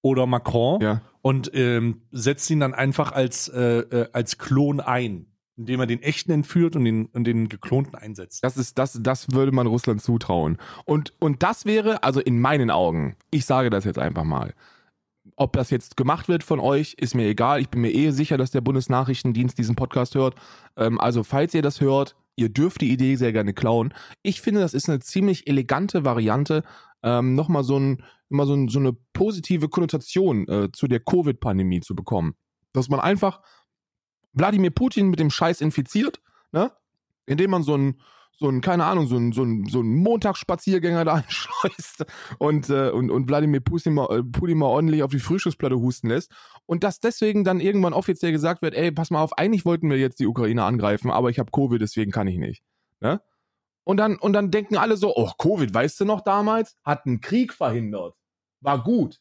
oder 0.03 0.27
Macron 0.27 0.81
Ja, 0.81 1.01
und 1.23 1.51
ähm, 1.55 2.03
setzt 2.13 2.51
ihn 2.51 2.61
dann 2.61 2.75
einfach 2.75 3.13
als, 3.13 3.49
äh, 3.49 3.61
äh, 3.79 4.09
als 4.13 4.39
Klon 4.39 4.81
ein. 4.81 5.27
Indem 5.57 5.79
er 5.79 5.87
den 5.87 6.03
echten 6.03 6.33
entführt 6.33 6.75
und 6.75 6.85
den, 6.85 7.07
und 7.07 7.25
den 7.29 7.49
geklonten 7.49 7.95
einsetzt. 7.95 8.43
Das 8.43 8.57
ist, 8.57 8.77
das, 8.77 8.99
das 9.01 9.31
würde 9.31 9.53
man 9.53 9.69
Russland 9.69 10.03
zutrauen. 10.03 10.59
Und, 10.85 11.13
und 11.21 11.45
das 11.45 11.65
wäre, 11.65 12.03
also 12.03 12.19
in 12.19 12.41
meinen 12.41 12.73
Augen, 12.73 13.15
ich 13.31 13.47
sage 13.47 13.71
das 13.71 13.85
jetzt 13.85 14.01
einfach 14.01 14.25
mal. 14.25 14.53
Ob 15.37 15.53
das 15.53 15.71
jetzt 15.71 15.97
gemacht 15.97 16.27
wird 16.27 16.43
von 16.43 16.59
euch, 16.59 16.95
ist 16.99 17.15
mir 17.15 17.29
egal. 17.29 17.61
Ich 17.61 17.69
bin 17.69 17.83
mir 17.83 17.95
eh 17.95 18.11
sicher, 18.11 18.37
dass 18.37 18.51
der 18.51 18.63
Bundesnachrichtendienst 18.63 19.57
diesen 19.57 19.77
Podcast 19.77 20.17
hört. 20.17 20.35
Ähm, 20.77 21.01
also, 21.01 21.23
falls 21.23 21.55
ihr 21.55 21.63
das 21.63 21.81
hört, 21.81 22.17
ihr 22.37 22.49
dürft 22.49 22.81
die 22.81 22.91
Idee 22.91 23.17
sehr 23.17 23.33
gerne 23.33 23.55
klauen. 23.55 23.95
Ich 24.23 24.41
finde, 24.41 24.61
das 24.61 24.75
ist 24.75 24.89
eine 24.89 25.01
ziemlich 25.01 25.47
elegante 25.47 26.05
Variante, 26.05 26.65
ähm, 27.03 27.35
nochmal 27.35 27.65
so, 27.65 27.79
ein, 27.79 28.03
so, 28.31 28.55
ein, 28.55 28.69
so 28.69 28.79
eine 28.79 28.93
positive 29.13 29.69
Konnotation 29.69 30.49
äh, 30.49 30.73
zu 30.73 30.89
der 30.89 31.01
Covid-Pandemie 31.01 31.81
zu 31.81 31.95
bekommen. 31.95 32.35
Dass 32.73 32.89
man 32.89 33.01
einfach 33.01 33.41
Wladimir 34.33 34.71
Putin 34.71 35.09
mit 35.09 35.21
dem 35.21 35.31
Scheiß 35.31 35.61
infiziert, 35.61 36.21
ne? 36.53 36.73
Indem 37.27 37.51
man 37.51 37.63
so 37.63 37.77
ein, 37.77 38.01
so 38.37 38.49
ein, 38.49 38.61
keine 38.61 38.85
Ahnung, 38.85 39.07
so 39.07 39.17
ein, 39.17 39.33
so 39.33 39.43
ein, 39.45 39.67
so 39.67 39.81
ein 39.81 39.95
Montagsspaziergänger 39.97 41.05
da 41.05 41.15
einschleust 41.25 42.05
und, 42.39 42.69
äh, 42.69 42.91
und, 42.91 43.11
und 43.11 43.29
Wladimir 43.29 43.61
Putin 43.61 43.95
mal, 43.95 44.19
äh, 44.19 44.23
Putin 44.23 44.59
mal 44.59 44.67
ordentlich 44.67 45.03
auf 45.03 45.11
die 45.11 45.21
Frühstücksplatte 45.21 45.77
husten 45.77 46.09
lässt. 46.09 46.33
Und 46.67 46.83
dass 46.85 47.01
deswegen 47.01 47.45
dann 47.45 47.61
irgendwann 47.61 47.93
offiziell 47.93 48.33
gesagt 48.33 48.63
wird, 48.63 48.75
ey, 48.75 48.91
pass 48.91 49.11
mal 49.11 49.23
auf, 49.23 49.39
eigentlich 49.39 49.65
wollten 49.65 49.89
wir 49.89 49.99
jetzt 49.99 50.19
die 50.19 50.27
Ukraine 50.27 50.65
angreifen, 50.65 51.11
aber 51.11 51.31
ich 51.31 51.39
habe 51.39 51.51
Covid, 51.53 51.81
deswegen 51.81 52.11
kann 52.11 52.27
ich 52.27 52.39
nicht. 52.39 52.63
Ne? 53.01 53.21
Und 53.85 53.99
dann, 53.99 54.17
und 54.17 54.33
dann 54.33 54.51
denken 54.51 54.77
alle 54.77 54.97
so, 54.97 55.15
oh, 55.15 55.31
Covid, 55.39 55.73
weißt 55.73 56.01
du 56.01 56.05
noch 56.05 56.23
damals? 56.23 56.77
Hat 56.85 57.07
einen 57.07 57.21
Krieg 57.21 57.53
verhindert. 57.53 58.15
War 58.61 58.83
gut. 58.83 59.21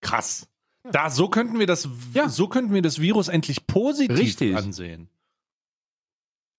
Krass. 0.00 0.48
Da, 0.92 1.10
so 1.10 1.28
könnten 1.28 1.58
wir 1.58 1.66
das, 1.66 1.88
Ja. 2.14 2.28
so 2.28 2.48
könnten 2.48 2.72
wir 2.72 2.82
das 2.82 3.00
Virus 3.00 3.28
endlich 3.28 3.66
positiv 3.66 4.16
Richtig. 4.16 4.56
ansehen. 4.56 5.10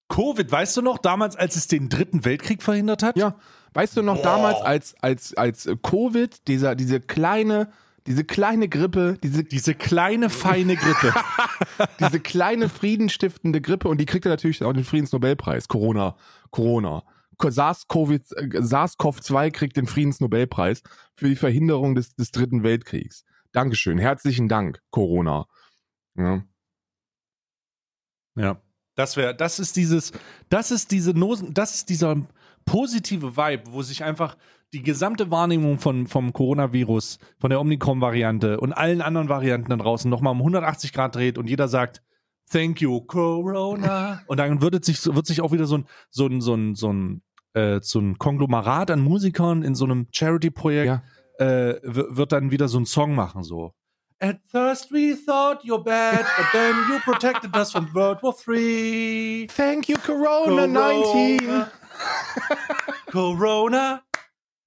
Covid, 0.10 0.52
weißt 0.52 0.76
du 0.78 0.82
noch, 0.82 0.98
damals, 0.98 1.36
als 1.36 1.56
es 1.56 1.68
den 1.68 1.88
dritten 1.88 2.26
Weltkrieg 2.26 2.62
verhindert 2.62 3.04
hat? 3.04 3.16
Ja, 3.16 3.36
weißt 3.74 3.96
du 3.96 4.02
noch 4.02 4.16
Boah. 4.18 4.24
damals, 4.24 4.62
als, 4.62 4.96
als, 5.02 5.34
als 5.36 5.70
Covid, 5.84 6.48
dieser, 6.48 6.76
diese 6.76 7.00
kleine, 7.00 7.70
diese 8.08 8.24
kleine 8.24 8.68
Grippe, 8.68 9.18
diese, 9.22 9.44
Diese 9.44 9.76
kleine, 9.76 10.30
feine 10.30 10.76
Grippe. 10.76 11.14
diese 12.00 12.20
kleine 12.20 12.70
friedenstiftende 12.70 13.62
Grippe 13.62 13.88
und 13.88 14.00
die 14.00 14.06
kriegt 14.06 14.26
er 14.26 14.32
natürlich 14.32 14.64
auch 14.64 14.74
den 14.74 14.84
Friedensnobelpreis. 14.84 15.68
Corona, 15.68 16.16
Corona. 16.52 17.04
SARS-CoV- 17.40 18.36
äh, 18.36 18.62
SARS-CoV-2 18.62 19.52
kriegt 19.52 19.78
den 19.78 19.88
Friedensnobelpreis 19.88 20.82
für 21.16 21.30
die 21.30 21.36
Verhinderung 21.36 21.96
des, 21.96 22.16
des 22.16 22.32
Dritten 22.32 22.64
Weltkriegs. 22.64 23.24
Dankeschön, 23.52 23.98
herzlichen 23.98 24.50
Dank, 24.50 24.82
Corona. 24.90 25.46
Ja. 26.16 26.44
Ja. 28.36 28.62
Das 29.00 29.16
wäre, 29.16 29.34
das 29.34 29.60
ist 29.60 29.78
dieses, 29.78 30.12
das 30.50 30.72
ist 30.72 30.92
diese 30.92 31.12
Nosen, 31.12 31.54
das 31.54 31.74
ist 31.74 31.88
dieser 31.88 32.18
positive 32.66 33.38
Vibe, 33.38 33.72
wo 33.72 33.82
sich 33.82 34.04
einfach 34.04 34.36
die 34.74 34.84
gesamte 34.84 35.32
Wahrnehmung 35.32 35.80
von, 35.80 36.06
vom 36.06 36.34
Coronavirus, 36.34 37.18
von 37.40 37.50
der 37.50 37.62
Omikron-Variante 37.62 38.60
und 38.60 38.74
allen 38.74 39.02
anderen 39.02 39.30
Varianten 39.30 39.70
da 39.70 39.78
draußen 39.78 40.12
nochmal 40.12 40.34
um 40.34 40.40
180 40.40 40.92
Grad 40.92 41.16
dreht 41.16 41.38
und 41.38 41.50
jeder 41.50 41.70
sagt, 41.70 42.02
Thank 42.52 42.82
you, 42.82 43.00
Corona. 43.00 44.22
Und 44.28 44.38
dann 44.38 44.62
wird 44.62 44.84
sich, 44.84 45.06
wird 45.06 45.28
sich 45.28 45.40
auch 45.40 45.54
wieder 45.54 45.66
so 45.66 45.78
ein, 45.78 45.86
so 46.10 46.26
ein, 46.26 46.42
so 46.42 46.56
ein, 46.56 46.76
so 46.76 46.92
ein, 46.92 47.22
äh, 47.54 47.80
so 47.82 48.00
ein 48.00 48.18
Konglomerat 48.18 48.92
an 48.92 49.00
Musikern 49.00 49.64
in 49.64 49.76
so 49.76 49.86
einem 49.86 50.08
Charity-Projekt 50.12 50.88
Ja. 50.88 51.04
äh, 51.38 51.80
wird 51.84 52.34
dann 52.34 52.52
wieder 52.52 52.68
so 52.68 52.78
einen 52.78 52.86
Song 52.86 53.16
machen, 53.16 53.44
so. 53.44 53.74
At 54.22 54.40
first 54.52 54.92
we 54.92 55.16
thought 55.16 55.64
you're 55.64 55.82
bad, 55.84 56.26
but 56.38 56.46
then 56.52 56.76
you 56.90 57.00
protected 57.06 57.56
us 57.56 57.72
from 57.72 57.88
World 57.94 58.22
War 58.22 58.36
III. 58.48 59.48
Thank 59.48 59.88
you, 59.88 59.96
Corona 59.98 60.68
19. 60.68 61.66
Corona. 63.12 64.02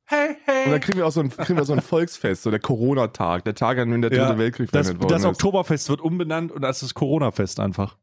Hey, 0.07 0.37
hey. 0.45 0.65
Und 0.67 0.73
dann 0.73 0.81
kriegen 0.81 0.99
wir 0.99 1.07
auch 1.07 1.13
so 1.13 1.21
ein, 1.21 1.31
kriegen 1.31 1.57
wir 1.59 1.65
so 1.65 1.73
ein 1.73 1.81
Volksfest, 1.81 2.43
so 2.43 2.51
der 2.51 2.61
Corona-Tag, 2.61 3.45
der 3.45 3.55
Tag, 3.55 3.79
an 3.79 3.91
dem 3.91 4.03
der 4.03 4.11
Dritte 4.11 4.23
Ja, 4.23 4.39
Weltkrieg 4.39 4.71
das, 4.71 4.87
verhindert 4.87 5.03
worden 5.05 5.13
das 5.13 5.23
ist. 5.23 5.29
Oktoberfest 5.29 5.89
wird 5.89 6.01
umbenannt 6.01 6.53
und 6.53 6.63
das 6.63 6.83
ist 6.83 6.95
Corona-Fest 6.95 7.61
einfach. 7.61 7.97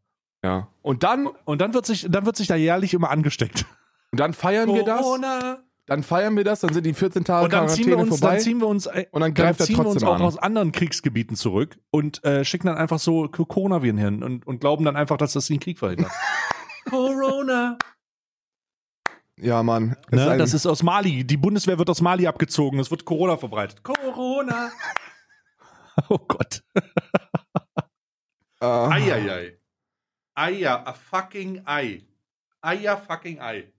Ja. 0.43 0.67
Und 0.81 1.03
dann, 1.03 1.27
Und 1.45 1.61
dann 1.61 1.73
wird 1.73 1.85
sich, 1.85 2.07
dann 2.09 2.25
wird 2.25 2.35
sich 2.35 2.47
da 2.47 2.55
jährlich 2.55 2.93
immer 2.93 3.09
angesteckt. 3.11 3.65
und 4.11 4.19
dann 4.19 4.33
feiern 4.33 4.73
wir 4.73 4.83
das. 4.83 5.05
Dann 5.89 6.03
feiern 6.03 6.37
wir 6.37 6.43
das, 6.43 6.61
dann 6.61 6.73
sind 6.73 6.85
die 6.85 6.93
14 6.93 7.23
Tage 7.25 7.45
Und 7.45 7.53
dann 7.53 7.67
ziehen 7.69 7.87
wir 7.87 7.95
Quarantäne 7.95 8.11
uns, 8.11 8.19
vorbei. 8.19 8.35
dann 8.35 8.43
ziehen 8.43 8.59
wir 8.59 8.67
uns, 8.67 8.85
äh, 8.85 9.05
Und 9.11 9.21
dann 9.21 9.33
dann 9.33 9.33
greift 9.33 9.59
er 9.59 9.65
ziehen 9.65 9.77
wir 9.77 9.85
uns 9.85 9.93
trotzdem 9.95 10.09
auch 10.09 10.15
an. 10.15 10.21
aus 10.21 10.37
anderen 10.37 10.71
Kriegsgebieten 10.71 11.35
zurück 11.35 11.77
und 11.91 12.23
äh, 12.23 12.45
schicken 12.45 12.67
dann 12.67 12.77
einfach 12.77 12.99
so 12.99 13.27
Co- 13.27 13.45
Coronaviren 13.45 13.97
hin 13.97 14.23
und, 14.23 14.47
und 14.47 14.59
glauben 14.61 14.85
dann 14.85 14.95
einfach, 14.95 15.17
dass 15.17 15.33
das 15.33 15.47
den 15.47 15.59
Krieg 15.59 15.77
verhindert. 15.79 16.11
Corona. 16.89 17.77
ja, 19.37 19.61
Mann. 19.63 19.95
Ne? 20.11 20.37
das 20.37 20.53
ist 20.53 20.65
aus 20.65 20.81
Mali. 20.83 21.23
Die 21.23 21.37
Bundeswehr 21.37 21.77
wird 21.77 21.89
aus 21.89 22.01
Mali 22.01 22.25
abgezogen. 22.27 22.79
Es 22.79 22.89
wird 22.91 23.05
Corona 23.05 23.37
verbreitet. 23.37 23.83
Corona. 23.83 24.71
Oh 26.07 26.17
Gott. 26.17 26.63
Ah. 28.61 28.89
Eieiei. 28.89 29.57
Eier, 30.33 30.87
a 30.87 30.93
fucking 30.93 31.61
Ei. 31.65 32.05
Eier, 32.61 32.97
fucking 32.97 33.41
Ei. 33.41 33.71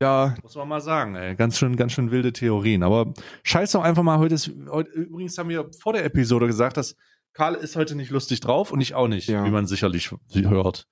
Ja, 0.00 0.34
Muss 0.42 0.54
man 0.54 0.68
mal 0.68 0.80
sagen, 0.80 1.16
ey. 1.16 1.34
Ganz 1.34 1.58
schön, 1.58 1.74
ganz 1.74 1.92
schön 1.92 2.10
wilde 2.12 2.32
Theorien. 2.32 2.82
Aber 2.84 3.12
scheiß 3.42 3.72
doch 3.72 3.82
einfach 3.82 4.04
mal, 4.04 4.18
heute 4.18 4.36
ist, 4.36 4.50
heute, 4.70 4.90
übrigens 4.92 5.36
haben 5.38 5.48
wir 5.48 5.68
vor 5.80 5.92
der 5.92 6.04
Episode 6.04 6.46
gesagt, 6.46 6.76
dass 6.76 6.94
Karl 7.32 7.54
ist 7.56 7.74
heute 7.74 7.96
nicht 7.96 8.10
lustig 8.10 8.40
drauf 8.40 8.70
und 8.70 8.80
ich 8.80 8.94
auch 8.94 9.08
nicht, 9.08 9.28
Ja. 9.28 9.44
wie 9.44 9.50
man 9.50 9.66
sicherlich 9.66 10.12
hört. 10.32 10.86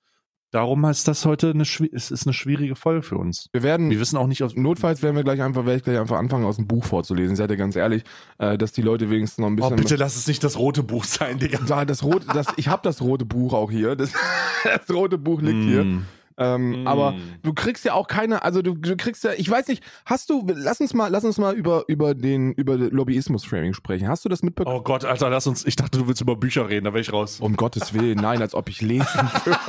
Darum 0.51 0.83
ist 0.85 1.07
das 1.09 1.25
heute 1.25 1.49
eine, 1.51 1.63
es 1.63 2.09
ist 2.11 2.25
eine 2.25 2.33
schwierige 2.33 2.75
Folge 2.77 3.01
für 3.01 3.17
uns. 3.17 3.49
wir 3.51 3.63
werden. 3.63 3.89
Wir 3.89 3.99
wissen 3.99 4.15
auch 4.17 4.27
nicht, 4.27 4.43
auf, 4.43 4.55
Notfalls 4.55 5.01
werden 5.01 5.15
wir 5.17 5.23
gleich 5.23 5.41
einfach, 5.41 5.65
werde 5.65 5.77
ich 5.77 5.83
gleich 5.83 5.99
einfach 5.99 6.17
anfangen, 6.17 6.45
aus 6.45 6.55
dem 6.57 6.67
Buch 6.67 6.85
vorzulesen. 6.85 7.35
Seid 7.35 7.49
ihr 7.51 7.57
ganz 7.57 7.75
ehrlich, 7.75 8.03
äh, 8.39 8.57
dass 8.57 8.71
die 8.71 8.81
Leute 8.81 9.09
wenigstens 9.09 9.39
noch 9.39 9.47
ein 9.47 9.53
Oh, 9.53 9.55
bisschen. 9.69 9.75
bitte 9.75 9.95
lass 9.97 10.15
es 10.15 10.25
nicht 10.27 10.43
das 10.43 10.57
rote 10.57 10.83
Buch 10.83 11.03
sein, 11.05 11.37
Digga. 11.39 11.59
Da, 11.67 11.83
das 11.85 12.01
rote, 12.03 12.27
das, 12.33 12.47
ich 12.57 12.67
habe 12.69 12.81
das 12.83 13.01
rote 13.01 13.25
Buch 13.25 13.53
auch 13.53 13.71
hier. 13.71 13.95
Das, 13.97 14.11
das 14.63 14.89
rote 14.89 15.17
Buch 15.17 15.41
liegt 15.41 15.63
hier. 15.63 16.01
Ähm, 16.37 16.83
Mm. 16.83 16.87
Aber 16.87 17.15
du 17.41 17.53
kriegst 17.53 17.85
ja 17.85 17.93
auch 17.93 18.07
keine, 18.07 18.43
also 18.43 18.61
du, 18.61 18.75
du 18.75 18.95
kriegst 18.95 19.23
ja, 19.23 19.31
ich 19.35 19.49
weiß 19.49 19.67
nicht, 19.67 19.83
hast 20.05 20.29
du, 20.29 20.45
lass 20.47 20.79
uns 20.79 20.93
mal, 20.93 21.07
lass 21.07 21.23
uns 21.23 21.37
mal 21.37 21.55
über, 21.55 21.83
über 21.87 22.13
den, 22.13 22.53
über 22.53 22.75
Lobbyismus-Framing 22.77 23.73
sprechen. 23.73 24.07
Hast 24.07 24.25
du 24.25 24.29
das 24.29 24.43
mitbekommen? 24.43 24.77
Oh 24.77 24.81
Gott, 24.81 25.05
Alter, 25.05 25.29
lass 25.29 25.47
uns. 25.47 25.65
Ich 25.65 25.75
dachte, 25.75 25.97
du 25.97 26.07
willst 26.07 26.21
über 26.21 26.35
Bücher 26.35 26.69
reden, 26.69 26.85
da 26.85 26.93
wäre 26.93 27.01
ich 27.01 27.11
raus. 27.11 27.39
Um 27.39 27.55
Gottes 27.55 27.93
Willen, 27.93 28.17
nein, 28.19 28.41
als 28.41 28.53
ob 28.53 28.69
ich 28.69 28.81
lesen 28.81 29.05
würde. 29.45 29.59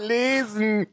lesen! 0.06 0.86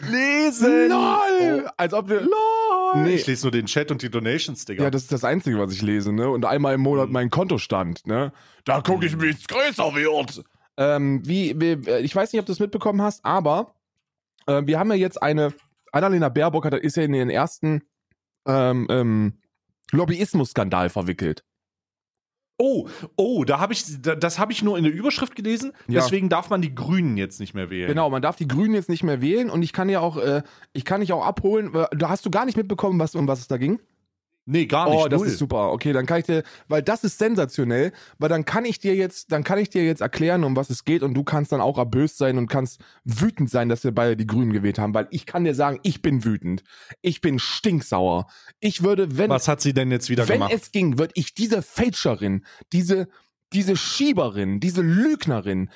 Lesen! 0.00 0.88
LOL! 0.90 1.70
Als 1.76 1.94
ob 1.94 2.08
wir. 2.08 2.20
LOL! 2.20 3.02
Nee. 3.02 3.14
Ich 3.14 3.26
lese 3.26 3.46
nur 3.46 3.52
den 3.52 3.66
Chat 3.66 3.90
und 3.90 4.02
die 4.02 4.10
Donations, 4.10 4.64
Digga. 4.64 4.84
Ja, 4.84 4.90
das 4.90 5.02
ist 5.02 5.12
das 5.12 5.24
Einzige, 5.24 5.58
was 5.58 5.72
ich 5.72 5.82
lese, 5.82 6.12
ne? 6.12 6.28
Und 6.28 6.44
einmal 6.44 6.74
im 6.74 6.82
Monat 6.82 7.10
mein 7.10 7.30
Kontostand, 7.30 8.06
ne? 8.06 8.32
Da 8.64 8.80
gucke 8.82 9.06
ich, 9.06 9.20
wie 9.20 9.30
es 9.30 9.46
größer 9.46 9.94
wird. 9.94 10.44
Ähm, 10.76 11.26
wie, 11.26 11.58
wie, 11.60 11.90
äh, 11.90 12.00
ich 12.00 12.14
weiß 12.14 12.32
nicht, 12.32 12.40
ob 12.40 12.46
du 12.46 12.52
es 12.52 12.60
mitbekommen 12.60 13.02
hast, 13.02 13.24
aber 13.24 13.74
äh, 14.46 14.62
wir 14.64 14.78
haben 14.78 14.90
ja 14.90 14.96
jetzt 14.96 15.22
eine, 15.22 15.54
Annalena 15.92 16.28
Baerbock 16.28 16.64
hat, 16.66 16.74
ist 16.74 16.96
ja 16.96 17.04
in 17.04 17.12
den 17.12 17.30
ersten 17.30 17.82
ähm, 18.46 18.86
ähm, 18.90 19.32
Lobbyismus-Skandal 19.92 20.90
verwickelt. 20.90 21.44
Oh, 22.58 22.88
oh, 23.16 23.44
da 23.44 23.58
habe 23.60 23.74
ich, 23.74 24.00
da, 24.00 24.14
das 24.14 24.38
habe 24.38 24.50
ich 24.52 24.62
nur 24.62 24.78
in 24.78 24.84
der 24.84 24.92
Überschrift 24.92 25.36
gelesen. 25.36 25.72
Ja. 25.88 26.00
Deswegen 26.00 26.30
darf 26.30 26.48
man 26.48 26.62
die 26.62 26.74
Grünen 26.74 27.18
jetzt 27.18 27.38
nicht 27.38 27.52
mehr 27.52 27.68
wählen. 27.68 27.88
Genau, 27.88 28.08
man 28.08 28.22
darf 28.22 28.36
die 28.36 28.48
Grünen 28.48 28.74
jetzt 28.74 28.88
nicht 28.88 29.02
mehr 29.02 29.20
wählen 29.20 29.50
und 29.50 29.62
ich 29.62 29.74
kann 29.74 29.90
ja 29.90 30.00
auch, 30.00 30.16
äh, 30.16 30.42
ich 30.72 30.86
kann 30.86 31.02
dich 31.02 31.12
auch 31.12 31.24
abholen. 31.24 31.72
Da 31.72 32.08
hast 32.08 32.24
du 32.24 32.30
gar 32.30 32.46
nicht 32.46 32.56
mitbekommen, 32.56 32.98
was, 32.98 33.14
um 33.14 33.28
was 33.28 33.40
es 33.40 33.48
da 33.48 33.58
ging? 33.58 33.80
Nee, 34.48 34.66
gar 34.66 34.88
nicht. 34.88 34.98
Oh, 34.98 35.08
das 35.08 35.18
null. 35.20 35.28
ist 35.28 35.38
super. 35.38 35.72
Okay, 35.72 35.92
dann 35.92 36.06
kann 36.06 36.20
ich 36.20 36.26
dir, 36.26 36.44
weil 36.68 36.80
das 36.80 37.02
ist 37.02 37.18
sensationell, 37.18 37.92
weil 38.18 38.28
dann 38.28 38.44
kann 38.44 38.64
ich 38.64 38.78
dir 38.78 38.94
jetzt, 38.94 39.32
dann 39.32 39.42
kann 39.42 39.58
ich 39.58 39.70
dir 39.70 39.84
jetzt 39.84 40.00
erklären, 40.00 40.44
um 40.44 40.54
was 40.54 40.70
es 40.70 40.84
geht 40.84 41.02
und 41.02 41.14
du 41.14 41.24
kannst 41.24 41.50
dann 41.50 41.60
auch 41.60 41.78
erböst 41.78 42.16
sein 42.16 42.38
und 42.38 42.46
kannst 42.46 42.80
wütend 43.04 43.50
sein, 43.50 43.68
dass 43.68 43.82
wir 43.82 43.90
beide 43.92 44.16
die 44.16 44.26
Grünen 44.26 44.52
gewählt 44.52 44.78
haben, 44.78 44.94
weil 44.94 45.08
ich 45.10 45.26
kann 45.26 45.42
dir 45.44 45.54
sagen, 45.56 45.80
ich 45.82 46.00
bin 46.00 46.24
wütend. 46.24 46.62
Ich 47.02 47.20
bin 47.20 47.40
stinksauer. 47.40 48.28
Ich 48.60 48.84
würde, 48.84 49.18
wenn, 49.18 49.30
Was 49.30 49.48
hat 49.48 49.60
sie 49.60 49.74
denn 49.74 49.90
jetzt 49.90 50.10
wieder 50.10 50.28
wenn 50.28 50.34
gemacht? 50.34 50.52
es 50.54 50.70
ging, 50.70 50.96
würde 50.96 51.12
ich 51.16 51.34
diese 51.34 51.60
Fälscherin, 51.60 52.44
diese, 52.72 53.08
diese 53.52 53.76
Schieberin, 53.76 54.60
diese 54.60 54.82
Lügnerin 54.82 55.70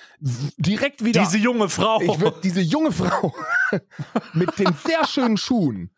direkt 0.59 1.05
wieder 1.05 1.23
Diese 1.23 1.39
junge 1.39 1.69
Frau. 1.69 2.01
ich 2.03 2.21
würde 2.21 2.39
diese 2.43 2.61
junge 2.61 2.93
Frau 2.93 3.35
mit 4.33 4.57
den 4.61 4.73
sehr 4.87 5.05
schönen 5.07 5.37
Schuhen, 5.37 5.91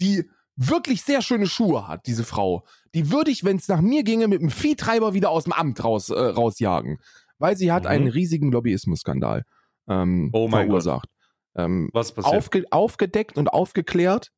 die 0.00 0.28
wirklich 0.56 1.02
sehr 1.02 1.22
schöne 1.22 1.46
Schuhe 1.46 1.86
hat, 1.86 2.06
diese 2.06 2.24
Frau, 2.24 2.64
die 2.94 3.10
würde 3.10 3.30
ich, 3.30 3.44
wenn 3.44 3.56
es 3.56 3.68
nach 3.68 3.80
mir 3.80 4.02
ginge, 4.02 4.26
mit 4.28 4.40
einem 4.40 4.50
Viehtreiber 4.50 5.14
wieder 5.14 5.30
aus 5.30 5.44
dem 5.44 5.52
Amt 5.52 5.84
raus, 5.84 6.10
äh, 6.10 6.18
rausjagen. 6.18 6.98
Weil 7.38 7.56
sie 7.56 7.70
hat 7.70 7.82
Mhm. 7.84 7.88
einen 7.90 8.08
riesigen 8.08 8.50
Lobbyismus-Skandal 8.52 9.44
ähm, 9.88 10.30
Oh 10.32 10.48
mein 10.48 10.66
verursacht. 10.66 11.08
Ähm, 11.54 11.90
Was 11.92 12.12
passiert? 12.12 12.34
aufge 12.34 12.64
aufgedeckt 12.70 13.36
und 13.36 13.48
aufgeklärt 13.52 14.32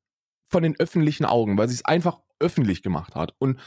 von 0.48 0.62
den 0.62 0.74
öffentlichen 0.78 1.24
Augen, 1.24 1.56
weil 1.56 1.68
sie 1.68 1.74
es 1.74 1.84
einfach 1.84 2.20
öffentlich 2.40 2.82
gemacht 2.82 3.14
hat. 3.14 3.34
Und 3.38 3.58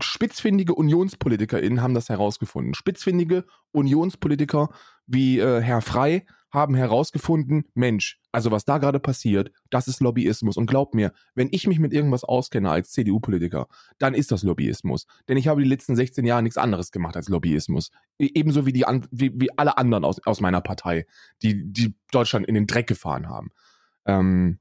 spitzfindige 0.00 0.74
UnionspolitikerInnen 0.74 1.82
haben 1.82 1.94
das 1.94 2.08
herausgefunden. 2.08 2.74
Spitzfindige 2.74 3.44
Unionspolitiker 3.72 4.70
wie 5.06 5.38
äh, 5.38 5.60
Herr 5.60 5.82
Frei 5.82 6.24
haben 6.50 6.74
herausgefunden, 6.74 7.64
Mensch, 7.74 8.18
also 8.32 8.50
was 8.50 8.64
da 8.64 8.78
gerade 8.78 9.00
passiert, 9.00 9.52
das 9.70 9.86
ist 9.88 10.00
Lobbyismus. 10.00 10.56
Und 10.56 10.66
glaub 10.66 10.94
mir, 10.94 11.12
wenn 11.34 11.48
ich 11.52 11.66
mich 11.66 11.78
mit 11.78 11.92
irgendwas 11.92 12.24
auskenne 12.24 12.70
als 12.70 12.90
CDU-Politiker, 12.92 13.68
dann 13.98 14.14
ist 14.14 14.32
das 14.32 14.42
Lobbyismus. 14.42 15.06
Denn 15.28 15.36
ich 15.36 15.48
habe 15.48 15.62
die 15.62 15.68
letzten 15.68 15.94
16 15.94 16.24
Jahre 16.24 16.42
nichts 16.42 16.56
anderes 16.56 16.90
gemacht 16.90 17.16
als 17.16 17.28
Lobbyismus. 17.28 17.90
E- 18.18 18.30
Ebenso 18.34 18.64
wie, 18.64 18.72
die, 18.72 18.84
wie, 19.10 19.32
wie 19.38 19.58
alle 19.58 19.76
anderen 19.76 20.04
aus, 20.04 20.24
aus 20.26 20.40
meiner 20.40 20.60
Partei, 20.62 21.06
die, 21.42 21.70
die 21.70 21.94
Deutschland 22.12 22.46
in 22.46 22.54
den 22.54 22.66
Dreck 22.66 22.86
gefahren 22.86 23.28
haben. 23.28 23.50
Ähm, 24.06 24.58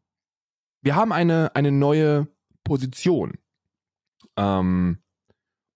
wir 0.81 0.95
haben 0.95 1.13
eine, 1.13 1.55
eine 1.55 1.71
neue 1.71 2.27
Position. 2.63 3.37
Ähm, 4.35 4.99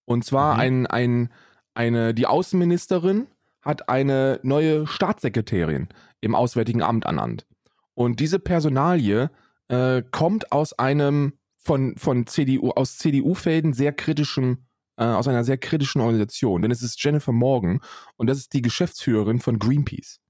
und 0.04 0.24
zwar 0.24 0.54
Mhm. 0.54 0.60
ein, 0.60 0.86
ein, 0.88 1.32
eine, 1.74 2.12
die 2.14 2.26
Außenministerin 2.26 3.28
hat 3.62 3.88
eine 3.88 4.40
neue 4.42 4.86
Staatssekretärin 4.86 5.88
im 6.20 6.34
Auswärtigen 6.34 6.82
Amt 6.82 7.04
ernannt. 7.04 7.46
Und 7.94 8.20
diese 8.20 8.38
Personalie 8.38 9.30
äh, 9.68 10.02
kommt 10.10 10.52
aus 10.52 10.78
einem 10.78 11.34
von, 11.56 11.96
von 11.96 12.26
CDU, 12.26 12.70
aus 12.70 12.98
CDU-Fäden 12.98 13.72
sehr 13.72 13.92
kritischen, 13.92 14.66
äh, 14.96 15.04
aus 15.04 15.28
einer 15.28 15.44
sehr 15.44 15.58
kritischen 15.58 16.00
Organisation. 16.00 16.62
Denn 16.62 16.70
es 16.70 16.82
ist 16.82 17.02
Jennifer 17.02 17.32
Morgan 17.32 17.80
und 18.16 18.26
das 18.26 18.38
ist 18.38 18.52
die 18.52 18.62
Geschäftsführerin 18.62 19.38
von 19.38 19.58
Greenpeace. 19.58 20.20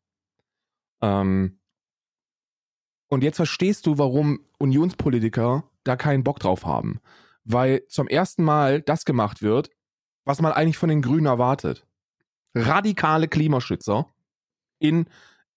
Ähm, 1.00 1.58
und 3.08 3.22
jetzt 3.22 3.36
verstehst 3.36 3.86
du, 3.86 3.98
warum 3.98 4.40
Unionspolitiker 4.58 5.64
da 5.84 5.96
keinen 5.96 6.24
Bock 6.24 6.38
drauf 6.38 6.64
haben. 6.64 7.00
Weil 7.44 7.86
zum 7.88 8.08
ersten 8.08 8.44
Mal 8.44 8.80
das 8.80 9.04
gemacht 9.04 9.42
wird, 9.42 9.70
was 10.24 10.40
man 10.40 10.52
eigentlich 10.52 10.78
von 10.78 10.88
den 10.88 11.02
Grünen 11.02 11.26
erwartet. 11.26 11.86
Radikale 12.54 13.28
Klimaschützer 13.28 14.06
in, 14.78 15.06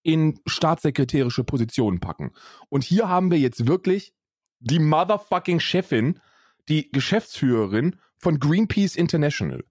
in 0.02 0.40
staatssekretärische 0.46 1.44
Positionen 1.44 2.00
packen. 2.00 2.32
Und 2.68 2.84
hier 2.84 3.08
haben 3.08 3.30
wir 3.30 3.38
jetzt 3.38 3.66
wirklich 3.66 4.14
die 4.60 4.78
motherfucking 4.78 5.60
Chefin, 5.60 6.20
die 6.68 6.90
Geschäftsführerin 6.90 7.96
von 8.18 8.38
Greenpeace 8.38 8.96
International. 8.96 9.64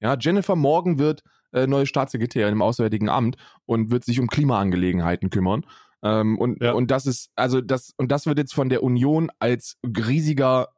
Ja, 0.00 0.16
Jennifer 0.18 0.56
Morgan 0.56 0.98
wird 0.98 1.22
äh, 1.52 1.66
neue 1.66 1.86
Staatssekretärin 1.86 2.52
im 2.52 2.62
Auswärtigen 2.62 3.08
Amt 3.08 3.36
und 3.66 3.90
wird 3.90 4.04
sich 4.04 4.18
um 4.20 4.28
Klimaangelegenheiten 4.28 5.30
kümmern. 5.30 5.66
Ähm, 6.02 6.38
und, 6.38 6.62
Ja. 6.62 6.72
und 6.72 6.90
das 6.90 7.06
ist, 7.06 7.30
also 7.36 7.60
das, 7.60 7.92
und 7.98 8.10
das 8.10 8.26
wird 8.26 8.38
jetzt 8.38 8.54
von 8.54 8.70
der 8.70 8.82
Union 8.82 9.30
als 9.38 9.76
riesiger, 9.84 10.68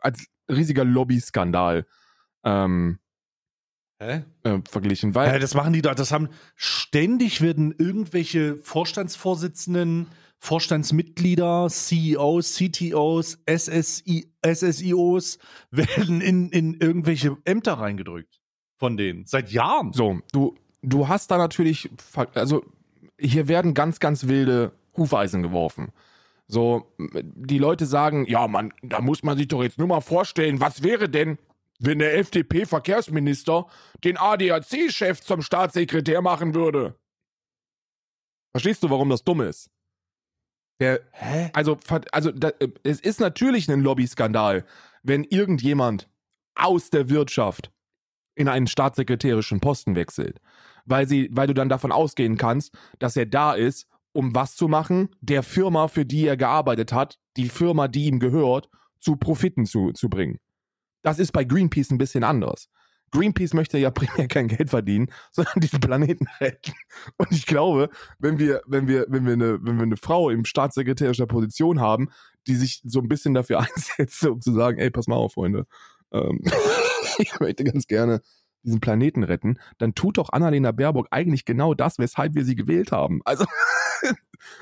als 0.00 0.26
riesiger 0.48 0.84
Lobbyskandal 0.84 1.86
ähm, 2.44 2.98
Hä? 3.98 4.24
äh, 4.42 4.58
verglichen, 4.68 5.14
weil 5.14 5.32
Ja, 5.32 5.38
das 5.38 5.54
machen 5.54 5.72
die 5.72 5.82
da. 5.82 5.94
Das 5.94 6.12
haben 6.12 6.28
ständig 6.54 7.40
werden 7.40 7.74
irgendwelche 7.78 8.56
Vorstandsvorsitzenden, 8.56 10.08
Vorstandsmitglieder, 10.38 11.68
CEOs, 11.70 12.54
CTOs, 12.56 13.38
SSI, 13.46 14.30
SSIOs 14.44 15.38
werden 15.70 16.20
in, 16.20 16.50
in 16.50 16.74
irgendwelche 16.74 17.36
Ämter 17.44 17.74
reingedrückt 17.74 18.40
von 18.76 18.96
denen. 18.98 19.24
Seit 19.24 19.50
Jahren. 19.50 19.92
So, 19.92 20.20
du, 20.32 20.54
du 20.82 21.08
hast 21.08 21.30
da 21.30 21.38
natürlich, 21.38 21.88
also 22.34 22.64
hier 23.18 23.48
werden 23.48 23.72
ganz, 23.72 23.98
ganz 23.98 24.26
wilde 24.26 24.72
Hufeisen 24.96 25.42
geworfen. 25.42 25.92
So, 26.48 26.92
die 26.98 27.58
Leute 27.58 27.86
sagen, 27.86 28.26
ja, 28.28 28.46
man, 28.46 28.72
da 28.82 29.00
muss 29.00 29.22
man 29.22 29.36
sich 29.36 29.48
doch 29.48 29.62
jetzt 29.62 29.78
nur 29.78 29.88
mal 29.88 30.00
vorstellen, 30.00 30.60
was 30.60 30.82
wäre 30.82 31.08
denn, 31.08 31.38
wenn 31.78 31.98
der 31.98 32.16
FDP-Verkehrsminister 32.18 33.66
den 34.04 34.16
ADAC-Chef 34.16 35.20
zum 35.20 35.42
Staatssekretär 35.42 36.22
machen 36.22 36.54
würde? 36.54 36.98
Verstehst 38.52 38.82
du, 38.82 38.90
warum 38.90 39.10
das 39.10 39.24
dumm 39.24 39.42
ist? 39.42 39.70
Der, 40.80 41.00
Hä? 41.12 41.50
also, 41.52 41.78
also 42.12 42.32
da, 42.32 42.52
es 42.82 43.00
ist 43.00 43.20
natürlich 43.20 43.70
ein 43.70 43.80
Lobbyskandal, 43.80 44.64
wenn 45.02 45.24
irgendjemand 45.24 46.08
aus 46.54 46.90
der 46.90 47.08
Wirtschaft 47.08 47.70
in 48.34 48.48
einen 48.48 48.66
staatssekretärischen 48.66 49.60
Posten 49.60 49.96
wechselt. 49.96 50.40
Weil, 50.84 51.08
sie, 51.08 51.28
weil 51.32 51.48
du 51.48 51.54
dann 51.54 51.68
davon 51.68 51.90
ausgehen 51.92 52.36
kannst, 52.36 52.74
dass 52.98 53.16
er 53.16 53.26
da 53.26 53.54
ist, 53.54 53.88
um 54.12 54.34
was 54.34 54.54
zu 54.56 54.68
machen, 54.68 55.08
der 55.20 55.42
Firma, 55.42 55.88
für 55.88 56.06
die 56.06 56.26
er 56.26 56.36
gearbeitet 56.36 56.92
hat, 56.92 57.18
die 57.36 57.48
Firma, 57.48 57.88
die 57.88 58.06
ihm 58.06 58.18
gehört, 58.20 58.68
zu 59.00 59.16
Profiten 59.16 59.66
zu, 59.66 59.92
zu 59.92 60.08
bringen. 60.08 60.38
Das 61.06 61.20
ist 61.20 61.30
bei 61.30 61.44
Greenpeace 61.44 61.92
ein 61.92 61.98
bisschen 61.98 62.24
anders. 62.24 62.68
Greenpeace 63.12 63.54
möchte 63.54 63.78
ja 63.78 63.90
primär 63.92 64.26
kein 64.26 64.48
Geld 64.48 64.70
verdienen, 64.70 65.06
sondern 65.30 65.60
diesen 65.60 65.78
Planeten 65.78 66.26
retten. 66.40 66.72
Und 67.16 67.30
ich 67.30 67.46
glaube, 67.46 67.90
wenn 68.18 68.40
wir, 68.40 68.60
wenn 68.66 68.88
wir, 68.88 69.06
wenn 69.08 69.24
wir 69.24 69.34
eine, 69.34 69.64
wenn 69.64 69.76
wir 69.76 69.84
eine 69.84 69.96
Frau 69.96 70.30
im 70.30 70.44
staatssekretärischer 70.44 71.28
Position 71.28 71.78
haben, 71.78 72.08
die 72.48 72.56
sich 72.56 72.82
so 72.84 72.98
ein 72.98 73.06
bisschen 73.06 73.34
dafür 73.34 73.60
einsetzt, 73.76 74.26
um 74.26 74.40
zu 74.40 74.52
sagen, 74.52 74.78
ey, 74.78 74.90
pass 74.90 75.06
mal 75.06 75.14
auf, 75.14 75.34
Freunde, 75.34 75.68
ähm, 76.10 76.40
ich 77.18 77.38
möchte 77.38 77.62
ganz 77.62 77.86
gerne 77.86 78.20
diesen 78.64 78.80
Planeten 78.80 79.22
retten, 79.22 79.60
dann 79.78 79.94
tut 79.94 80.18
doch 80.18 80.30
Annalena 80.30 80.72
Baerbock 80.72 81.06
eigentlich 81.12 81.44
genau 81.44 81.74
das, 81.74 82.00
weshalb 82.00 82.34
wir 82.34 82.44
sie 82.44 82.56
gewählt 82.56 82.90
haben. 82.90 83.20
Also, 83.24 83.44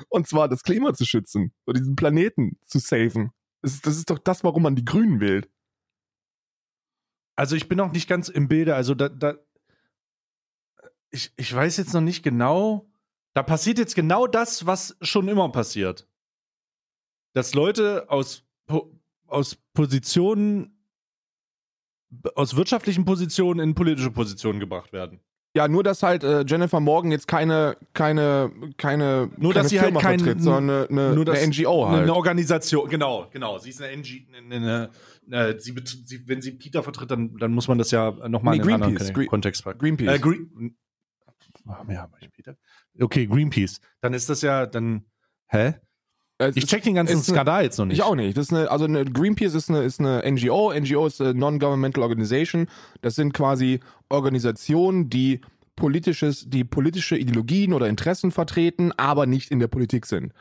und 0.09 0.27
zwar 0.27 0.47
das 0.47 0.61
Klima 0.61 0.93
zu 0.93 1.05
schützen 1.05 1.53
und 1.65 1.75
diesen 1.75 1.95
Planeten 1.95 2.59
zu 2.67 2.77
saven. 2.77 3.31
Das 3.63 3.73
ist, 3.73 3.87
das 3.87 3.97
ist 3.97 4.11
doch 4.11 4.19
das, 4.19 4.43
warum 4.43 4.61
man 4.61 4.75
die 4.75 4.85
Grünen 4.85 5.19
wählt. 5.19 5.49
Also 7.35 7.55
ich 7.55 7.67
bin 7.67 7.77
noch 7.77 7.91
nicht 7.91 8.07
ganz 8.07 8.29
im 8.29 8.47
Bilde. 8.47 8.75
Also 8.75 8.95
da, 8.95 9.09
da 9.09 9.35
ich, 11.11 11.31
ich 11.37 11.53
weiß 11.53 11.77
jetzt 11.77 11.93
noch 11.93 12.01
nicht 12.01 12.23
genau. 12.23 12.89
Da 13.33 13.43
passiert 13.43 13.77
jetzt 13.77 13.95
genau 13.95 14.27
das, 14.27 14.65
was 14.65 14.95
schon 15.01 15.27
immer 15.27 15.49
passiert. 15.49 16.07
Dass 17.33 17.53
Leute 17.53 18.09
aus, 18.09 18.43
aus 19.27 19.57
Positionen, 19.73 20.77
aus 22.35 22.55
wirtschaftlichen 22.55 23.03
Positionen 23.03 23.59
in 23.59 23.75
politische 23.75 24.11
Positionen 24.11 24.59
gebracht 24.59 24.93
werden. 24.93 25.19
Ja, 25.53 25.69
nur 25.69 25.83
dass 25.83 26.03
halt 26.03 26.23
äh, 26.25 26.43
Jennifer 26.45 26.81
Morgan 26.81 27.11
jetzt 27.11 27.27
keine, 27.29 27.77
keine, 27.93 28.51
keine, 28.77 29.29
Nur, 29.37 29.53
keine 29.53 29.63
dass 29.63 29.69
sie 29.69 29.79
halt 29.79 29.87
Firma 29.87 30.01
kein- 30.01 30.19
vertritt, 30.19 30.43
sondern 30.43 30.87
eine, 30.89 31.07
eine, 31.07 31.15
nur, 31.15 31.33
eine 31.33 31.47
NGO 31.47 31.87
halt. 31.87 32.03
eine 32.03 32.13
Organisation, 32.13 32.89
genau, 32.89 33.29
genau. 33.31 33.57
Sie 33.57 33.69
ist 33.69 33.81
eine 33.81 33.91
NG, 33.93 34.25
eine, 34.35 34.55
eine, 34.55 34.89
eine, 35.31 35.59
sie, 35.59 35.75
sie, 36.05 36.27
wenn 36.27 36.41
sie 36.41 36.51
Peter 36.51 36.83
vertritt, 36.83 37.11
dann, 37.11 37.35
dann 37.37 37.51
muss 37.51 37.67
man 37.67 37.77
das 37.77 37.91
ja 37.91 38.11
nochmal 38.27 38.57
Nee, 38.57 38.63
in 38.63 38.73
einen 38.73 38.83
anderen 38.83 39.13
Green- 39.13 39.27
Kontext 39.27 39.63
packen. 39.63 39.79
Greenpeace. 39.79 40.15
Äh, 40.15 40.19
Green, 40.19 40.77
Ah, 41.67 41.83
ja, 41.89 42.07
Peter? 42.35 42.55
Okay, 42.99 43.25
Greenpeace. 43.25 43.79
Dann 44.01 44.13
ist 44.13 44.29
das 44.29 44.41
ja, 44.41 44.65
dann, 44.67 45.05
hä? 45.47 45.73
Äh, 46.37 46.51
Ich 46.53 46.65
check 46.67 46.83
den 46.83 46.95
ganzen 46.95 47.17
ist 47.17 47.27
eine- 47.29 47.35
Skandal 47.35 47.63
jetzt 47.63 47.77
noch 47.79 47.85
nicht. 47.85 47.97
Ich 47.97 48.03
auch 48.03 48.15
nicht. 48.15 48.37
Das 48.37 48.47
ist 48.47 48.53
eine, 48.53 48.69
also 48.69 48.85
eine 48.85 49.03
Greenpeace 49.05 49.55
ist 49.55 49.69
eine, 49.69 49.81
ist 49.83 49.99
eine 49.99 50.21
NGO. 50.29 50.71
NGO 50.73 51.07
ist 51.07 51.21
eine 51.21 51.33
Non-Governmental 51.33 52.03
Organization. 52.03 52.67
Das 53.01 53.15
sind 53.15 53.33
quasi 53.33 53.79
Organisationen, 54.09 55.09
die 55.09 55.41
politisches, 55.75 56.49
die 56.49 56.63
politische 56.63 57.17
Ideologien 57.17 57.73
oder 57.73 57.87
Interessen 57.89 58.31
vertreten, 58.31 58.91
aber 58.93 59.25
nicht 59.25 59.49
in 59.49 59.59
der 59.59 59.67
Politik 59.67 60.05
sind. 60.05 60.33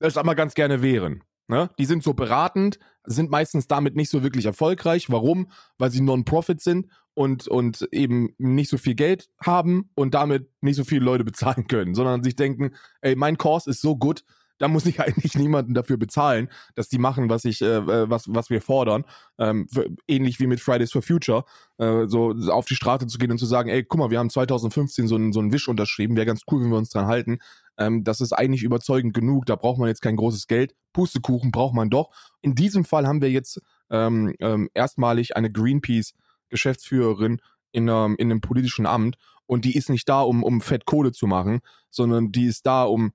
Das 0.00 0.16
aber 0.16 0.34
ganz 0.34 0.54
gerne 0.54 0.82
wären. 0.82 1.22
Ne? 1.48 1.70
Die 1.78 1.86
sind 1.86 2.02
so 2.02 2.12
beratend, 2.12 2.78
sind 3.04 3.30
meistens 3.30 3.66
damit 3.66 3.96
nicht 3.96 4.10
so 4.10 4.22
wirklich 4.22 4.44
erfolgreich. 4.44 5.10
Warum? 5.10 5.50
Weil 5.78 5.90
sie 5.90 6.02
Non-Profit 6.02 6.60
sind 6.60 6.88
und, 7.14 7.48
und 7.48 7.88
eben 7.90 8.34
nicht 8.38 8.70
so 8.70 8.76
viel 8.76 8.94
Geld 8.94 9.30
haben 9.42 9.90
und 9.94 10.14
damit 10.14 10.50
nicht 10.60 10.76
so 10.76 10.84
viele 10.84 11.04
Leute 11.04 11.24
bezahlen 11.24 11.66
können, 11.66 11.94
sondern 11.94 12.22
sich 12.22 12.36
denken, 12.36 12.72
ey, 13.00 13.16
mein 13.16 13.38
Kurs 13.38 13.66
ist 13.66 13.80
so 13.80 13.96
gut, 13.96 14.24
da 14.58 14.68
muss 14.68 14.86
ich 14.86 15.00
eigentlich 15.00 15.34
niemanden 15.34 15.74
dafür 15.74 15.96
bezahlen, 15.96 16.48
dass 16.74 16.88
die 16.88 16.98
machen, 16.98 17.30
was 17.30 17.44
ich, 17.44 17.62
äh, 17.62 17.76
äh, 17.76 18.10
was, 18.10 18.24
was 18.28 18.50
wir 18.50 18.60
fordern. 18.60 19.04
Ähm, 19.38 19.68
für, 19.72 19.88
ähnlich 20.06 20.38
wie 20.40 20.46
mit 20.46 20.60
Fridays 20.60 20.92
for 20.92 21.02
Future, 21.02 21.44
äh, 21.78 22.06
so 22.06 22.34
auf 22.50 22.66
die 22.66 22.76
Straße 22.76 23.06
zu 23.06 23.18
gehen 23.18 23.30
und 23.30 23.38
zu 23.38 23.46
sagen, 23.46 23.70
ey, 23.70 23.84
guck 23.84 23.98
mal, 24.00 24.10
wir 24.10 24.18
haben 24.18 24.30
2015 24.30 25.08
so 25.08 25.14
einen 25.14 25.32
so 25.32 25.40
einen 25.40 25.52
Wisch 25.52 25.68
unterschrieben, 25.68 26.16
wäre 26.16 26.26
ganz 26.26 26.42
cool, 26.50 26.62
wenn 26.62 26.70
wir 26.70 26.78
uns 26.78 26.90
dran 26.90 27.06
halten. 27.06 27.38
Ähm, 27.78 28.04
das 28.04 28.20
ist 28.20 28.32
eigentlich 28.32 28.62
überzeugend 28.64 29.14
genug, 29.14 29.46
da 29.46 29.56
braucht 29.56 29.78
man 29.78 29.88
jetzt 29.88 30.02
kein 30.02 30.16
großes 30.16 30.46
Geld. 30.46 30.74
Pustekuchen 30.92 31.52
braucht 31.52 31.74
man 31.74 31.90
doch. 31.90 32.10
In 32.42 32.54
diesem 32.54 32.84
Fall 32.84 33.06
haben 33.06 33.22
wir 33.22 33.30
jetzt 33.30 33.60
ähm, 33.90 34.34
ähm, 34.40 34.68
erstmalig 34.74 35.36
eine 35.36 35.50
Greenpeace-Geschäftsführerin 35.50 37.40
in, 37.72 37.88
ähm, 37.88 38.16
in 38.18 38.30
einem 38.30 38.40
politischen 38.40 38.86
Amt 38.86 39.16
und 39.46 39.64
die 39.64 39.76
ist 39.76 39.88
nicht 39.88 40.08
da, 40.08 40.20
um, 40.20 40.42
um 40.42 40.60
fett 40.60 40.84
Kohle 40.84 41.12
zu 41.12 41.26
machen, 41.26 41.60
sondern 41.90 42.32
die 42.32 42.46
ist 42.46 42.66
da, 42.66 42.84
um 42.84 43.12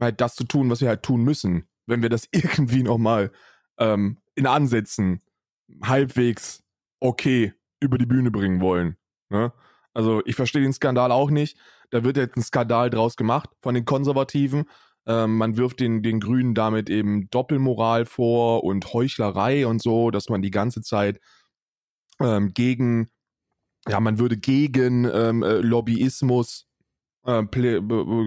halt 0.00 0.20
das 0.20 0.34
zu 0.34 0.44
tun, 0.44 0.68
was 0.68 0.80
wir 0.80 0.88
halt 0.88 1.02
tun 1.02 1.22
müssen, 1.22 1.68
wenn 1.86 2.02
wir 2.02 2.10
das 2.10 2.28
irgendwie 2.32 2.82
nochmal 2.82 3.30
ähm, 3.78 4.18
in 4.34 4.46
Ansätzen 4.46 5.22
halbwegs 5.82 6.62
okay 7.00 7.54
über 7.80 7.98
die 7.98 8.06
Bühne 8.06 8.30
bringen 8.30 8.60
wollen. 8.60 8.96
Ne? 9.28 9.52
Also 9.96 10.20
ich 10.26 10.36
verstehe 10.36 10.60
den 10.60 10.74
Skandal 10.74 11.10
auch 11.10 11.30
nicht. 11.30 11.56
Da 11.88 12.04
wird 12.04 12.18
jetzt 12.18 12.36
ein 12.36 12.42
Skandal 12.42 12.90
draus 12.90 13.16
gemacht 13.16 13.48
von 13.62 13.74
den 13.74 13.86
Konservativen. 13.86 14.66
Ähm, 15.06 15.38
man 15.38 15.56
wirft 15.56 15.80
den, 15.80 16.02
den 16.02 16.20
Grünen 16.20 16.54
damit 16.54 16.90
eben 16.90 17.30
Doppelmoral 17.30 18.04
vor 18.04 18.62
und 18.62 18.92
Heuchlerei 18.92 19.66
und 19.66 19.80
so, 19.80 20.10
dass 20.10 20.28
man 20.28 20.42
die 20.42 20.50
ganze 20.50 20.82
Zeit 20.82 21.18
ähm, 22.20 22.52
gegen, 22.52 23.08
ja, 23.88 23.98
man 23.98 24.18
würde 24.18 24.36
gegen 24.36 25.06
ähm, 25.10 25.42
äh, 25.42 25.60
Lobbyismus 25.60 26.66
äh, 27.24 27.44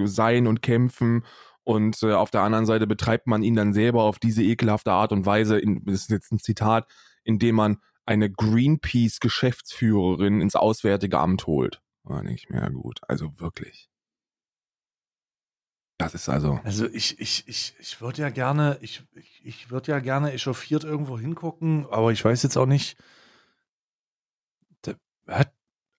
sein 0.05 0.47
und 0.47 0.63
kämpfen. 0.63 1.23
Und 1.63 2.01
äh, 2.01 2.13
auf 2.13 2.31
der 2.31 2.41
anderen 2.41 2.65
Seite 2.65 2.87
betreibt 2.87 3.27
man 3.27 3.43
ihn 3.43 3.53
dann 3.53 3.73
selber 3.73 4.01
auf 4.05 4.17
diese 4.17 4.41
ekelhafte 4.41 4.91
Art 4.91 5.11
und 5.11 5.27
Weise, 5.27 5.59
in, 5.59 5.85
das 5.85 6.01
ist 6.01 6.09
jetzt 6.09 6.31
ein 6.31 6.39
Zitat, 6.39 6.87
indem 7.23 7.53
man 7.53 7.77
eine 8.09 8.29
Greenpeace-Geschäftsführerin 8.31 10.41
ins 10.41 10.55
Auswärtige 10.55 11.19
Amt 11.19 11.45
holt. 11.45 11.83
Ich 12.27 12.49
mir, 12.49 12.61
ja 12.61 12.69
gut, 12.69 13.01
also 13.07 13.39
wirklich. 13.39 13.87
Das 15.99 16.15
ist 16.15 16.27
also. 16.27 16.59
Also 16.63 16.87
ich, 16.87 17.19
ich, 17.19 17.47
ich, 17.47 17.75
ich 17.77 18.01
würde 18.01 18.23
ja 18.23 18.29
gerne, 18.29 18.79
ich, 18.81 19.03
ich, 19.13 19.41
ich 19.43 19.69
würde 19.69 19.91
ja 19.91 19.99
gerne 19.99 20.33
echauffiert 20.33 20.83
irgendwo 20.83 21.19
hingucken, 21.19 21.85
aber 21.91 22.11
ich 22.11 22.25
weiß 22.25 22.41
jetzt 22.41 22.57
auch 22.57 22.65
nicht. 22.65 22.97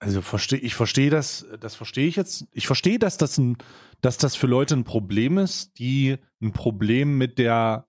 Also 0.01 0.23
verstehe, 0.23 0.59
ich 0.59 0.75
verstehe 0.75 1.11
das, 1.11 1.47
das 1.61 1.77
verstehe 1.77 2.09
ich 2.09 2.17
jetzt. 2.17 2.49
Ich 2.51 2.67
verstehe, 2.67 2.99
dass 2.99 3.19
das 3.19 3.39
ein, 3.39 3.57
dass 4.01 4.17
das 4.17 4.35
für 4.35 4.49
Leute 4.49 4.75
ein 4.75 4.85
Problem 4.85 5.39
ist, 5.39 5.79
die 5.79 6.17
ein 6.41 6.53
Problem 6.53 7.19
mit 7.19 7.39
der, 7.39 7.87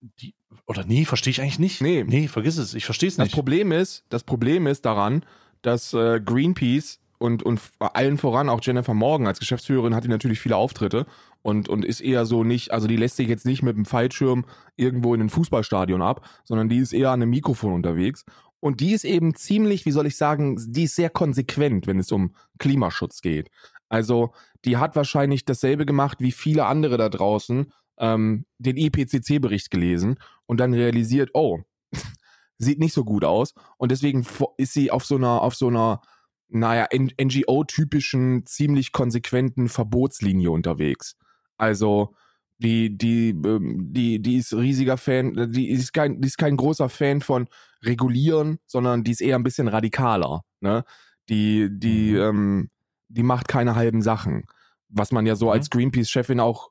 die, 0.00 0.34
oder 0.66 0.84
nee, 0.84 1.04
verstehe 1.04 1.30
ich 1.30 1.40
eigentlich 1.40 1.58
nicht. 1.58 1.80
Nee. 1.80 2.04
Nee, 2.06 2.28
vergiss 2.28 2.56
es. 2.56 2.74
Ich 2.74 2.84
verstehe 2.84 3.08
es 3.08 3.16
Das 3.16 3.26
nicht. 3.26 3.34
Problem 3.34 3.72
ist, 3.72 4.04
das 4.08 4.24
Problem 4.24 4.66
ist 4.66 4.84
daran, 4.84 5.24
dass 5.62 5.92
äh, 5.92 6.20
Greenpeace 6.20 7.00
und, 7.18 7.42
und 7.42 7.60
allen 7.78 8.16
voran 8.16 8.48
auch 8.48 8.60
Jennifer 8.62 8.94
Morgan 8.94 9.26
als 9.26 9.38
Geschäftsführerin 9.40 9.94
hat 9.94 10.04
die 10.04 10.08
natürlich 10.08 10.40
viele 10.40 10.56
Auftritte 10.56 11.06
und, 11.42 11.68
und 11.68 11.84
ist 11.84 12.00
eher 12.00 12.24
so 12.24 12.44
nicht, 12.44 12.72
also 12.72 12.86
die 12.86 12.96
lässt 12.96 13.16
sich 13.16 13.28
jetzt 13.28 13.44
nicht 13.44 13.62
mit 13.62 13.76
dem 13.76 13.84
Fallschirm 13.84 14.46
irgendwo 14.76 15.14
in 15.14 15.20
ein 15.20 15.28
Fußballstadion 15.28 16.00
ab, 16.00 16.26
sondern 16.44 16.70
die 16.70 16.78
ist 16.78 16.94
eher 16.94 17.10
an 17.10 17.20
einem 17.22 17.30
Mikrofon 17.30 17.74
unterwegs. 17.74 18.24
Und 18.58 18.80
die 18.80 18.92
ist 18.92 19.04
eben 19.04 19.34
ziemlich, 19.34 19.86
wie 19.86 19.90
soll 19.90 20.06
ich 20.06 20.16
sagen, 20.16 20.56
die 20.68 20.84
ist 20.84 20.96
sehr 20.96 21.10
konsequent, 21.10 21.86
wenn 21.86 21.98
es 21.98 22.12
um 22.12 22.34
Klimaschutz 22.58 23.20
geht. 23.20 23.50
Also 23.88 24.32
die 24.64 24.76
hat 24.76 24.96
wahrscheinlich 24.96 25.44
dasselbe 25.44 25.84
gemacht 25.84 26.18
wie 26.20 26.32
viele 26.32 26.66
andere 26.66 26.96
da 26.96 27.08
draußen, 27.08 27.72
ähm, 28.00 28.46
den 28.58 28.76
IPCC-Bericht 28.76 29.70
gelesen 29.70 30.16
und 30.46 30.58
dann 30.58 30.74
realisiert, 30.74 31.30
oh, 31.34 31.60
sieht 32.58 32.78
nicht 32.80 32.94
so 32.94 33.04
gut 33.04 33.24
aus 33.24 33.54
und 33.78 33.92
deswegen 33.92 34.26
ist 34.56 34.72
sie 34.72 34.90
auf 34.90 35.04
so 35.04 35.16
einer 35.16 35.42
auf 35.42 35.54
so 35.54 35.68
einer 35.68 36.00
naja 36.48 36.88
NGO-typischen 36.92 38.44
ziemlich 38.46 38.92
konsequenten 38.92 39.68
Verbotslinie 39.68 40.50
unterwegs. 40.50 41.16
Also 41.56 42.14
die 42.58 42.96
die 42.96 43.30
ähm, 43.30 43.88
die 43.92 44.20
die 44.20 44.36
ist 44.36 44.52
riesiger 44.54 44.96
Fan, 44.96 45.52
die 45.52 45.68
ist 45.70 45.92
kein 45.92 46.20
die 46.20 46.26
ist 46.28 46.38
kein 46.38 46.56
großer 46.56 46.88
Fan 46.88 47.20
von 47.20 47.48
regulieren, 47.82 48.58
sondern 48.66 49.04
die 49.04 49.12
ist 49.12 49.22
eher 49.22 49.36
ein 49.36 49.42
bisschen 49.42 49.68
radikaler. 49.68 50.42
Ne? 50.60 50.84
Die 51.28 51.68
die 51.70 52.12
Mhm. 52.12 52.20
ähm, 52.20 52.68
die 53.08 53.22
macht 53.22 53.48
keine 53.48 53.74
halben 53.74 54.02
Sachen, 54.02 54.44
was 54.88 55.12
man 55.12 55.26
ja 55.26 55.36
so 55.36 55.46
Mhm. 55.46 55.52
als 55.52 55.70
Greenpeace-Chefin 55.70 56.40
auch 56.40 56.70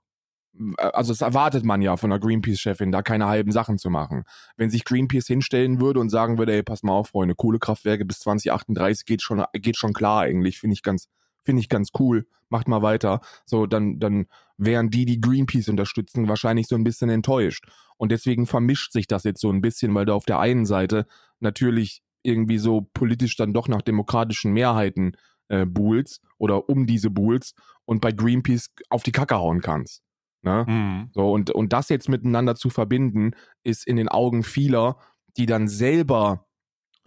also 0.77 1.13
das 1.13 1.21
erwartet 1.21 1.63
man 1.63 1.81
ja 1.81 1.95
von 1.97 2.11
einer 2.11 2.19
Greenpeace-Chefin, 2.19 2.91
da 2.91 3.01
keine 3.01 3.27
halben 3.27 3.51
Sachen 3.51 3.77
zu 3.77 3.89
machen. 3.89 4.23
Wenn 4.57 4.69
sich 4.69 4.83
Greenpeace 4.83 5.27
hinstellen 5.27 5.79
würde 5.79 5.99
und 5.99 6.09
sagen 6.09 6.37
würde, 6.37 6.53
ey, 6.53 6.63
pass 6.63 6.83
mal 6.83 6.93
auf, 6.93 7.09
Freunde, 7.09 7.35
Kohlekraftwerke 7.35 8.05
bis 8.05 8.19
2038 8.19 9.05
geht 9.05 9.21
schon, 9.21 9.43
geht 9.53 9.77
schon 9.77 9.93
klar 9.93 10.21
eigentlich, 10.21 10.59
finde 10.59 10.73
ich 10.73 10.83
ganz, 10.83 11.07
finde 11.43 11.61
ich 11.61 11.69
ganz 11.69 11.89
cool, 11.97 12.27
macht 12.49 12.67
mal 12.67 12.81
weiter. 12.81 13.21
So, 13.45 13.65
dann, 13.65 13.99
dann 13.99 14.27
wären 14.57 14.89
die, 14.89 15.05
die 15.05 15.21
Greenpeace 15.21 15.69
unterstützen, 15.69 16.27
wahrscheinlich 16.27 16.67
so 16.67 16.75
ein 16.75 16.83
bisschen 16.83 17.09
enttäuscht. 17.09 17.65
Und 17.97 18.11
deswegen 18.11 18.45
vermischt 18.45 18.91
sich 18.91 19.07
das 19.07 19.23
jetzt 19.23 19.41
so 19.41 19.51
ein 19.51 19.61
bisschen, 19.61 19.93
weil 19.95 20.05
du 20.05 20.13
auf 20.13 20.25
der 20.25 20.39
einen 20.39 20.65
Seite 20.65 21.05
natürlich 21.39 22.01
irgendwie 22.21 22.57
so 22.57 22.81
politisch 22.93 23.37
dann 23.37 23.53
doch 23.53 23.69
nach 23.69 23.81
demokratischen 23.81 24.51
Mehrheiten 24.51 25.13
äh, 25.47 25.65
buhlst 25.65 26.21
oder 26.37 26.69
um 26.69 26.85
diese 26.85 27.09
buhlst 27.09 27.55
und 27.85 28.01
bei 28.01 28.11
Greenpeace 28.11 28.71
auf 28.89 29.03
die 29.03 29.13
Kacke 29.13 29.35
hauen 29.35 29.61
kannst. 29.61 30.03
Ne? 30.41 30.65
Mhm. 30.67 31.09
So, 31.13 31.31
und, 31.31 31.51
und 31.51 31.73
das 31.73 31.89
jetzt 31.89 32.09
miteinander 32.09 32.55
zu 32.55 32.69
verbinden, 32.69 33.31
ist 33.63 33.85
in 33.85 33.97
den 33.97 34.07
Augen 34.07 34.43
vieler, 34.43 34.97
die 35.37 35.45
dann 35.45 35.67
selber 35.67 36.47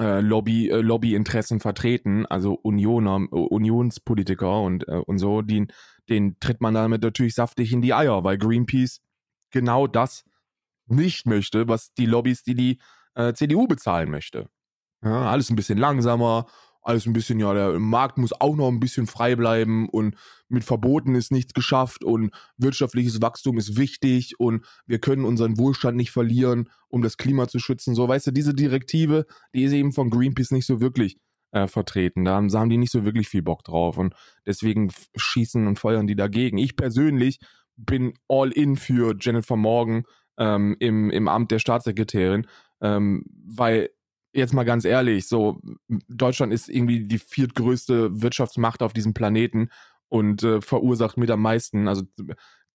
äh, 0.00 0.20
Lobby, 0.20 0.68
äh, 0.68 0.80
Lobbyinteressen 0.80 1.60
vertreten, 1.60 2.26
also 2.26 2.54
Unioner, 2.54 3.26
äh, 3.30 3.36
Unionspolitiker 3.36 4.62
und, 4.62 4.86
äh, 4.88 4.96
und 4.96 5.18
so, 5.18 5.42
den, 5.42 5.68
den 6.08 6.38
tritt 6.40 6.60
man 6.60 6.74
damit 6.74 7.02
natürlich 7.02 7.34
saftig 7.34 7.72
in 7.72 7.82
die 7.82 7.94
Eier, 7.94 8.24
weil 8.24 8.38
Greenpeace 8.38 9.00
genau 9.50 9.86
das 9.86 10.24
nicht 10.86 11.26
möchte, 11.26 11.68
was 11.68 11.92
die 11.94 12.06
Lobbys, 12.06 12.42
die 12.42 12.54
die 12.54 12.78
äh, 13.14 13.32
CDU 13.32 13.66
bezahlen 13.66 14.10
möchte. 14.10 14.48
Ja, 15.02 15.30
alles 15.30 15.50
ein 15.50 15.56
bisschen 15.56 15.78
langsamer, 15.78 16.46
alles 16.82 17.06
ein 17.06 17.12
bisschen, 17.12 17.38
ja, 17.38 17.54
der 17.54 17.78
Markt 17.78 18.18
muss 18.18 18.32
auch 18.32 18.56
noch 18.56 18.68
ein 18.68 18.80
bisschen 18.80 19.06
frei 19.06 19.36
bleiben 19.36 19.88
und 19.88 20.16
mit 20.48 20.64
Verboten 20.64 21.14
ist 21.14 21.32
nichts 21.32 21.54
geschafft 21.54 22.04
und 22.04 22.32
wirtschaftliches 22.58 23.22
Wachstum 23.22 23.56
ist 23.58 23.76
wichtig 23.76 24.38
und 24.38 24.64
wir 24.86 24.98
können 24.98 25.24
unseren 25.24 25.58
Wohlstand 25.58 25.96
nicht 25.96 26.10
verlieren, 26.10 26.68
um 26.88 27.02
das 27.02 27.16
Klima 27.16 27.48
zu 27.48 27.58
schützen. 27.58 27.94
So, 27.94 28.08
weißt 28.08 28.26
du, 28.26 28.30
diese 28.32 28.54
Direktive, 28.54 29.26
die 29.54 29.62
ist 29.62 29.72
eben 29.72 29.92
von 29.92 30.10
Greenpeace 30.10 30.50
nicht 30.50 30.66
so 30.66 30.80
wirklich 30.80 31.18
äh, 31.52 31.68
vertreten. 31.68 32.24
Da 32.24 32.34
haben, 32.34 32.52
haben 32.52 32.70
die 32.70 32.78
nicht 32.78 32.92
so 32.92 33.04
wirklich 33.04 33.28
viel 33.28 33.42
Bock 33.42 33.64
drauf 33.64 33.96
und 33.96 34.14
deswegen 34.46 34.90
schießen 35.16 35.66
und 35.66 35.78
feuern 35.78 36.06
die 36.06 36.16
dagegen. 36.16 36.58
Ich 36.58 36.76
persönlich 36.76 37.38
bin 37.76 38.14
all 38.28 38.50
in 38.50 38.76
für 38.76 39.14
Jennifer 39.18 39.56
Morgan 39.56 40.04
ähm, 40.38 40.76
im, 40.80 41.10
im 41.10 41.28
Amt 41.28 41.50
der 41.50 41.58
Staatssekretärin, 41.58 42.46
ähm, 42.80 43.24
weil 43.46 43.90
jetzt 44.32 44.54
mal 44.54 44.64
ganz 44.64 44.84
ehrlich, 44.84 45.28
so 45.28 45.60
Deutschland 46.08 46.52
ist 46.52 46.68
irgendwie 46.68 47.06
die 47.06 47.18
viertgrößte 47.18 48.22
Wirtschaftsmacht 48.22 48.82
auf 48.82 48.92
diesem 48.92 49.14
Planeten 49.14 49.70
und 50.08 50.42
äh, 50.42 50.60
verursacht 50.60 51.16
mit 51.16 51.30
am 51.30 51.40
meisten. 51.40 51.88
Also 51.88 52.02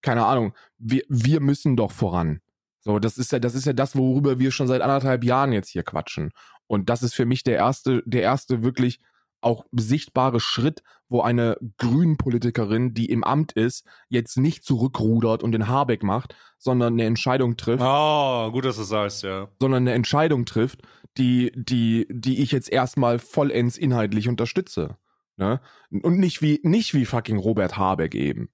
keine 0.01 0.25
Ahnung, 0.25 0.53
wir, 0.77 1.03
wir 1.09 1.39
müssen 1.39 1.75
doch 1.75 1.91
voran. 1.91 2.41
So, 2.79 2.99
das 2.99 3.17
ist 3.17 3.31
ja, 3.31 3.39
das 3.39 3.55
ist 3.55 3.65
ja 3.65 3.73
das, 3.73 3.95
worüber 3.95 4.39
wir 4.39 4.51
schon 4.51 4.67
seit 4.67 4.81
anderthalb 4.81 5.23
Jahren 5.23 5.51
jetzt 5.51 5.69
hier 5.69 5.83
quatschen. 5.83 6.31
Und 6.67 6.89
das 6.89 7.03
ist 7.03 7.15
für 7.15 7.25
mich 7.25 7.43
der 7.43 7.57
erste, 7.57 8.03
der 8.05 8.21
erste 8.21 8.63
wirklich 8.63 8.99
auch 9.41 9.65
sichtbare 9.71 10.39
Schritt, 10.39 10.83
wo 11.09 11.21
eine 11.21 11.57
Grünen-Politikerin, 11.77 12.93
die 12.93 13.09
im 13.09 13.23
Amt 13.23 13.53
ist, 13.53 13.85
jetzt 14.09 14.37
nicht 14.37 14.63
zurückrudert 14.63 15.43
und 15.43 15.51
den 15.51 15.67
Habeck 15.67 16.03
macht, 16.03 16.35
sondern 16.57 16.93
eine 16.93 17.05
Entscheidung 17.05 17.55
trifft, 17.55 17.83
Oh, 17.83 18.51
gut, 18.51 18.65
dass 18.65 18.77
du 18.77 18.83
sagst, 18.83 19.23
ja. 19.23 19.47
sondern 19.59 19.83
eine 19.83 19.93
Entscheidung 19.93 20.45
trifft, 20.45 20.81
die, 21.17 21.51
die, 21.55 22.07
die 22.09 22.41
ich 22.41 22.51
jetzt 22.51 22.71
erstmal 22.71 23.19
vollends 23.19 23.77
inhaltlich 23.77 24.27
unterstütze. 24.27 24.97
Ne? 25.37 25.61
Und 25.89 26.19
nicht 26.19 26.41
wie, 26.41 26.59
nicht 26.63 26.93
wie 26.93 27.05
fucking 27.05 27.37
Robert 27.37 27.77
Habeck 27.77 28.15
eben. 28.15 28.49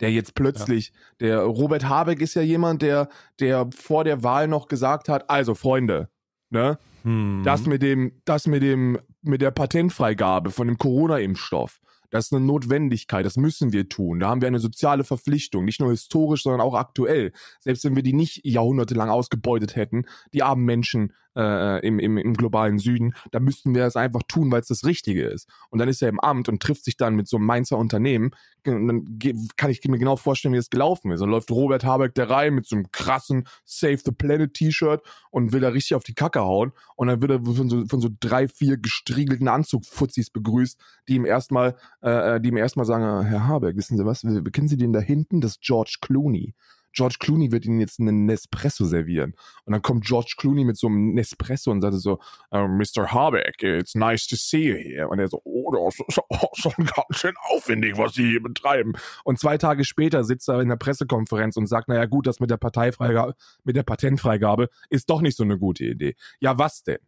Der 0.00 0.10
jetzt 0.10 0.34
plötzlich, 0.34 0.92
der 1.20 1.40
Robert 1.42 1.86
Habeck 1.86 2.22
ist 2.22 2.34
ja 2.34 2.40
jemand, 2.40 2.80
der, 2.80 3.10
der 3.38 3.68
vor 3.76 4.04
der 4.04 4.22
Wahl 4.22 4.48
noch 4.48 4.66
gesagt 4.66 5.10
hat, 5.10 5.28
also 5.28 5.54
Freunde, 5.54 6.08
ne, 6.48 6.78
Hm. 7.02 7.42
das 7.44 7.66
mit 7.66 7.82
dem, 7.82 8.20
das 8.24 8.46
mit 8.46 8.62
dem, 8.62 8.98
mit 9.22 9.40
der 9.40 9.50
Patentfreigabe 9.50 10.50
von 10.50 10.66
dem 10.66 10.78
Corona-Impfstoff, 10.78 11.80
das 12.10 12.26
ist 12.26 12.32
eine 12.32 12.44
Notwendigkeit, 12.44 13.24
das 13.24 13.36
müssen 13.36 13.72
wir 13.72 13.88
tun. 13.88 14.18
Da 14.18 14.28
haben 14.28 14.40
wir 14.40 14.48
eine 14.48 14.58
soziale 14.58 15.04
Verpflichtung, 15.04 15.64
nicht 15.64 15.80
nur 15.80 15.90
historisch, 15.90 16.42
sondern 16.42 16.60
auch 16.60 16.74
aktuell. 16.74 17.32
Selbst 17.60 17.84
wenn 17.84 17.94
wir 17.94 18.02
die 18.02 18.12
nicht 18.12 18.44
jahrhundertelang 18.44 19.08
ausgebeutet 19.08 19.76
hätten, 19.76 20.04
die 20.34 20.42
armen 20.42 20.64
Menschen 20.64 21.12
äh, 21.36 21.86
im, 21.86 21.98
im, 21.98 22.18
im 22.18 22.34
globalen 22.34 22.78
Süden, 22.78 23.14
da 23.30 23.40
müssten 23.40 23.74
wir 23.74 23.84
es 23.84 23.96
einfach 23.96 24.22
tun, 24.26 24.50
weil 24.50 24.60
es 24.60 24.68
das 24.68 24.84
Richtige 24.84 25.24
ist. 25.24 25.48
Und 25.70 25.78
dann 25.78 25.88
ist 25.88 26.02
er 26.02 26.08
im 26.08 26.20
Amt 26.20 26.48
und 26.48 26.62
trifft 26.62 26.84
sich 26.84 26.96
dann 26.96 27.14
mit 27.14 27.28
so 27.28 27.36
einem 27.36 27.46
Mainzer 27.46 27.78
Unternehmen. 27.78 28.30
Und 28.66 28.88
dann 28.88 29.18
kann 29.56 29.70
ich 29.70 29.82
mir 29.86 29.98
genau 29.98 30.16
vorstellen, 30.16 30.52
wie 30.52 30.58
das 30.58 30.70
gelaufen 30.70 31.12
ist. 31.12 31.20
Dann 31.20 31.30
läuft 31.30 31.50
Robert 31.50 31.84
Habeck 31.84 32.14
der 32.14 32.28
Reihe 32.28 32.50
mit 32.50 32.66
so 32.66 32.76
einem 32.76 32.90
krassen 32.92 33.46
Save 33.64 33.98
the 34.04 34.12
Planet 34.12 34.52
T-Shirt 34.54 35.02
und 35.30 35.52
will 35.52 35.60
da 35.60 35.68
richtig 35.68 35.94
auf 35.94 36.04
die 36.04 36.14
Kacke 36.14 36.40
hauen. 36.40 36.72
Und 36.96 37.08
dann 37.08 37.20
wird 37.22 37.30
er 37.30 37.42
von 37.42 37.68
so, 37.68 37.86
von 37.86 38.00
so 38.00 38.08
drei, 38.20 38.48
vier 38.48 38.76
gestriegelten 38.76 39.48
Anzugfuzzis 39.48 40.30
begrüßt, 40.30 40.78
die 41.08 41.14
ihm 41.14 41.24
erstmal, 41.24 41.76
äh, 42.02 42.40
die 42.40 42.50
ihm 42.50 42.56
erstmal 42.56 42.86
sagen, 42.86 43.04
äh, 43.04 43.28
Herr 43.28 43.46
Habeck, 43.46 43.76
wissen 43.76 43.96
Sie 43.96 44.04
was, 44.04 44.22
kennen 44.22 44.68
Sie 44.68 44.76
den 44.76 44.92
da 44.92 45.00
hinten? 45.00 45.40
Das 45.40 45.52
ist 45.52 45.62
George 45.62 45.98
Clooney. 46.00 46.54
George 46.92 47.16
Clooney 47.20 47.52
wird 47.52 47.64
Ihnen 47.64 47.80
jetzt 47.80 48.00
einen 48.00 48.26
Nespresso 48.26 48.84
servieren. 48.84 49.34
Und 49.64 49.72
dann 49.72 49.82
kommt 49.82 50.04
George 50.04 50.34
Clooney 50.36 50.64
mit 50.64 50.76
so 50.76 50.88
einem 50.88 51.14
Nespresso 51.14 51.70
und 51.70 51.80
sagt 51.80 51.94
so, 51.94 52.18
Mr. 52.50 53.12
Habeck, 53.12 53.62
it's 53.62 53.94
nice 53.94 54.26
to 54.26 54.36
see 54.36 54.68
you 54.68 54.74
here. 54.74 55.08
Und 55.08 55.18
er 55.18 55.28
so, 55.28 55.40
oh, 55.44 55.70
das 55.72 55.98
ist 56.06 56.18
auch 56.28 56.54
schon 56.54 56.72
ganz 56.76 57.18
schön 57.18 57.34
aufwendig, 57.50 57.96
was 57.96 58.14
Sie 58.14 58.30
hier 58.30 58.42
betreiben. 58.42 58.92
Und 59.24 59.38
zwei 59.38 59.58
Tage 59.58 59.84
später 59.84 60.24
sitzt 60.24 60.48
er 60.48 60.60
in 60.60 60.68
der 60.68 60.76
Pressekonferenz 60.76 61.56
und 61.56 61.66
sagt, 61.66 61.88
naja 61.88 62.06
gut, 62.06 62.26
das 62.26 62.40
mit 62.40 62.50
der 62.50 62.56
Parteifreigabe, 62.56 63.34
mit 63.64 63.76
der 63.76 63.82
Patentfreigabe 63.82 64.68
ist 64.88 65.10
doch 65.10 65.20
nicht 65.20 65.36
so 65.36 65.44
eine 65.44 65.58
gute 65.58 65.84
Idee. 65.84 66.14
Ja, 66.40 66.58
was 66.58 66.82
denn? 66.82 66.98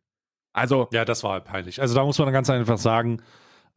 Also, 0.53 0.89
Ja, 0.93 1.05
das 1.05 1.25
war 1.25 1.33
halt 1.33 1.45
peinlich. 1.45 1.81
Also 1.81 1.95
da 1.95 2.05
muss 2.05 2.19
man 2.19 2.33
ganz 2.33 2.51
einfach 2.51 2.79
sagen, 2.79 3.23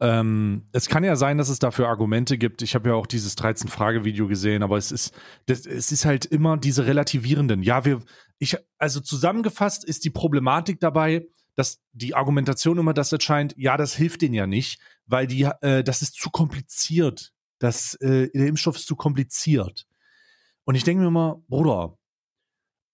ähm, 0.00 0.66
es 0.72 0.88
kann 0.88 1.04
ja 1.04 1.16
sein, 1.16 1.38
dass 1.38 1.48
es 1.48 1.58
dafür 1.58 1.88
Argumente 1.88 2.36
gibt. 2.36 2.60
Ich 2.62 2.74
habe 2.74 2.90
ja 2.90 2.94
auch 2.94 3.06
dieses 3.06 3.36
13-Frage-Video 3.38 4.28
gesehen, 4.28 4.62
aber 4.62 4.76
es 4.76 4.92
ist, 4.92 5.14
das, 5.46 5.64
es 5.64 5.90
ist 5.90 6.04
halt 6.04 6.26
immer 6.26 6.58
diese 6.58 6.86
relativierenden. 6.86 7.62
Ja, 7.62 7.84
wir, 7.84 8.02
ich, 8.38 8.56
also 8.78 9.00
zusammengefasst 9.00 9.84
ist 9.84 10.04
die 10.04 10.10
Problematik 10.10 10.80
dabei, 10.80 11.26
dass 11.54 11.80
die 11.92 12.14
Argumentation 12.14 12.78
immer 12.78 12.92
das 12.92 13.10
erscheint, 13.12 13.54
ja, 13.56 13.78
das 13.78 13.94
hilft 13.94 14.20
denen 14.20 14.34
ja 14.34 14.46
nicht, 14.46 14.78
weil 15.06 15.26
die, 15.26 15.44
äh, 15.62 15.82
das 15.82 16.02
ist 16.02 16.14
zu 16.14 16.30
kompliziert. 16.30 17.32
Das, 17.58 17.94
äh, 17.94 18.28
der 18.34 18.48
Impfstoff 18.48 18.76
ist 18.76 18.86
zu 18.86 18.96
kompliziert. 18.96 19.86
Und 20.64 20.74
ich 20.74 20.84
denke 20.84 21.02
mir 21.02 21.08
immer, 21.08 21.42
Bruder, 21.48 21.96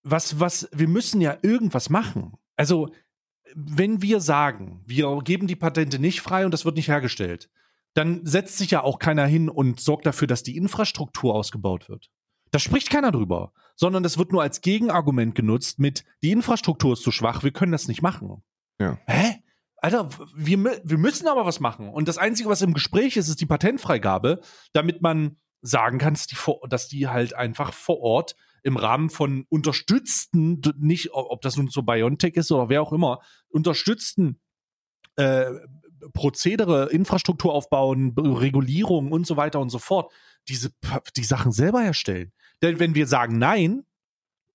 was, 0.04 0.38
was, 0.38 0.68
wir 0.72 0.88
müssen 0.88 1.20
ja 1.20 1.36
irgendwas 1.42 1.90
machen. 1.90 2.34
Also, 2.56 2.92
wenn 3.54 4.02
wir 4.02 4.20
sagen, 4.20 4.82
wir 4.86 5.20
geben 5.24 5.46
die 5.46 5.56
Patente 5.56 5.98
nicht 5.98 6.20
frei 6.20 6.44
und 6.44 6.52
das 6.52 6.64
wird 6.64 6.76
nicht 6.76 6.88
hergestellt, 6.88 7.50
dann 7.94 8.24
setzt 8.24 8.58
sich 8.58 8.70
ja 8.70 8.82
auch 8.82 8.98
keiner 8.98 9.26
hin 9.26 9.48
und 9.48 9.80
sorgt 9.80 10.06
dafür, 10.06 10.26
dass 10.26 10.42
die 10.42 10.56
Infrastruktur 10.56 11.34
ausgebaut 11.34 11.88
wird. 11.88 12.10
Da 12.50 12.58
spricht 12.58 12.90
keiner 12.90 13.12
drüber, 13.12 13.52
sondern 13.76 14.02
das 14.02 14.18
wird 14.18 14.32
nur 14.32 14.42
als 14.42 14.60
Gegenargument 14.60 15.34
genutzt 15.34 15.78
mit, 15.78 16.04
die 16.22 16.32
Infrastruktur 16.32 16.94
ist 16.94 17.02
zu 17.02 17.10
schwach, 17.10 17.42
wir 17.42 17.52
können 17.52 17.72
das 17.72 17.88
nicht 17.88 18.02
machen. 18.02 18.42
Ja. 18.78 18.98
Hä? 19.06 19.42
Alter, 19.78 20.08
wir, 20.34 20.80
wir 20.84 20.98
müssen 20.98 21.26
aber 21.26 21.44
was 21.44 21.58
machen. 21.58 21.88
Und 21.88 22.08
das 22.08 22.18
Einzige, 22.18 22.48
was 22.48 22.62
im 22.62 22.72
Gespräch 22.72 23.16
ist, 23.16 23.28
ist 23.28 23.40
die 23.40 23.46
Patentfreigabe, 23.46 24.40
damit 24.72 25.02
man 25.02 25.38
sagen 25.60 25.98
kann, 25.98 26.14
dass 26.14 26.26
die, 26.26 26.34
vor, 26.36 26.60
dass 26.68 26.88
die 26.88 27.08
halt 27.08 27.34
einfach 27.34 27.72
vor 27.72 28.00
Ort 28.00 28.36
im 28.62 28.76
Rahmen 28.76 29.10
von 29.10 29.44
unterstützten, 29.48 30.60
nicht, 30.78 31.10
ob 31.12 31.40
das 31.42 31.56
nun 31.56 31.68
so 31.68 31.82
BioNTech 31.82 32.34
ist 32.34 32.52
oder 32.52 32.68
wer 32.68 32.82
auch 32.82 32.92
immer, 32.92 33.20
unterstützten 33.48 34.40
äh, 35.16 35.46
Prozedere, 36.14 36.90
Infrastruktur 36.90 37.52
aufbauen, 37.52 38.14
Regulierung 38.16 39.12
und 39.12 39.26
so 39.26 39.36
weiter 39.36 39.60
und 39.60 39.70
so 39.70 39.78
fort, 39.78 40.12
diese 40.48 40.70
die 41.16 41.24
Sachen 41.24 41.52
selber 41.52 41.80
herstellen. 41.82 42.32
Denn 42.62 42.78
wenn 42.80 42.94
wir 42.94 43.06
sagen 43.06 43.38
nein, 43.38 43.84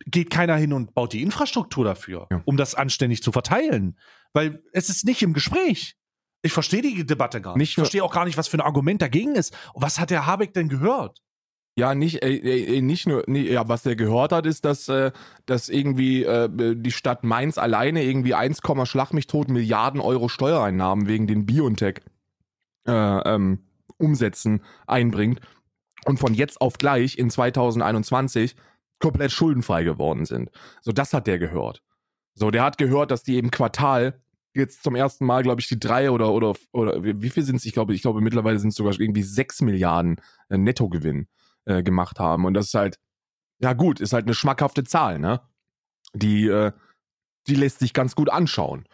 geht 0.06 0.30
keiner 0.30 0.56
hin 0.56 0.74
und 0.74 0.94
baut 0.94 1.14
die 1.14 1.22
Infrastruktur 1.22 1.86
dafür, 1.86 2.28
Ja. 2.32 2.42
um 2.46 2.58
das 2.58 2.76
anständig 2.76 3.24
zu 3.24 3.32
verteilen. 3.32 3.98
Weil 4.34 4.62
es 4.74 4.90
ist 4.90 5.06
nicht 5.06 5.22
im 5.22 5.34
Gespräch. 5.34 5.96
Ich 6.44 6.54
verstehe 6.54 6.82
die 6.82 7.06
Debatte 7.06 7.42
gar 7.42 7.54
nicht. 7.54 7.60
Nicht 7.60 7.70
ich 7.72 7.76
verstehe 7.76 8.04
auch 8.04 8.14
gar 8.14 8.26
nicht, 8.26 8.38
was 8.38 8.48
für 8.48 8.58
ein 8.58 8.62
Argument 8.62 9.02
dagegen 9.02 9.36
ist. 9.36 9.56
Und 9.74 9.82
was 9.82 10.00
hat 10.00 10.12
der 10.12 10.26
Habeck 10.26 10.54
denn 10.54 10.70
gehört? 10.70 11.20
Ja, 11.78 11.94
nicht, 11.94 12.24
äh, 12.24 12.36
äh, 12.36 12.82
nicht 12.82 13.08
nur, 13.08 13.24
nee, 13.28 13.52
ja, 13.52 13.70
was 13.70 13.86
er 13.86 13.96
gehört 13.96 14.32
hat, 14.32 14.48
ist, 14.48 14.66
dass, 14.66 14.90
äh, 14.90 15.12
dass 15.46 15.70
irgendwie 15.70 16.24
äh, 16.24 16.50
die 16.76 16.92
Stadt 16.92 17.24
Mainz 17.24 17.60
alleine 17.60 18.04
irgendwie 18.04 18.34
1, 18.34 18.62
Schlag 18.86 19.14
mich 19.14 19.28
tot 19.28 19.48
Milliarden 19.50 20.02
Euro 20.02 20.28
Steuereinnahmen 20.28 21.08
wegen 21.08 21.28
den 21.28 21.46
Biontech 21.46 22.02
äh, 22.88 22.92
ähm, 22.92 23.60
Umsätzen 23.98 24.62
einbringt 24.88 25.40
und 26.06 26.18
von 26.20 26.34
jetzt 26.34 26.62
auf 26.62 26.80
gleich 26.80 27.16
in 27.20 27.30
2021 27.30 28.56
komplett 28.98 29.32
schuldenfrei 29.32 29.84
geworden 29.84 30.26
sind. 30.26 30.50
So, 30.82 30.92
das 30.92 31.14
hat 31.14 31.28
der 31.28 31.38
gehört. 31.38 31.84
So, 32.34 32.50
der 32.50 32.64
hat 32.64 32.80
gehört, 32.80 33.12
dass 33.12 33.22
die 33.22 33.38
im 33.38 33.52
Quartal 33.52 34.20
jetzt 34.56 34.84
zum 34.84 34.96
ersten 34.96 35.28
Mal, 35.28 35.44
glaube 35.44 35.62
ich, 35.62 35.68
die 35.68 35.80
drei 35.80 36.10
oder 36.10 36.34
oder 36.34 36.56
oder 36.72 37.04
wie 37.04 37.22
wie 37.22 37.30
viel 37.30 37.44
sind 37.44 37.58
es? 37.58 37.66
Ich 37.66 37.74
glaube, 37.74 37.94
ich 37.94 38.02
glaube 38.02 38.22
mittlerweile 38.22 38.58
sind 38.58 38.70
es 38.70 38.76
sogar 38.76 39.00
irgendwie 39.00 39.22
sechs 39.22 39.62
Milliarden 39.62 40.20
äh, 40.50 40.58
Nettogewinn 40.58 41.28
äh, 41.68 41.84
gemacht 41.84 42.20
haben. 42.20 42.46
Und 42.46 42.54
das 42.54 42.68
ist 42.68 42.74
halt, 42.74 43.00
ja 43.60 43.74
gut, 43.74 44.00
ist 44.00 44.14
halt 44.14 44.26
eine 44.26 44.34
schmackhafte 44.34 44.84
Zahl, 44.84 45.20
ne? 45.20 45.42
Die, 46.14 46.48
äh, 46.48 46.72
die 47.48 47.56
lässt 47.56 47.80
sich 47.80 47.94
ganz 47.94 48.16
gut 48.16 48.30
anschauen. 48.30 48.88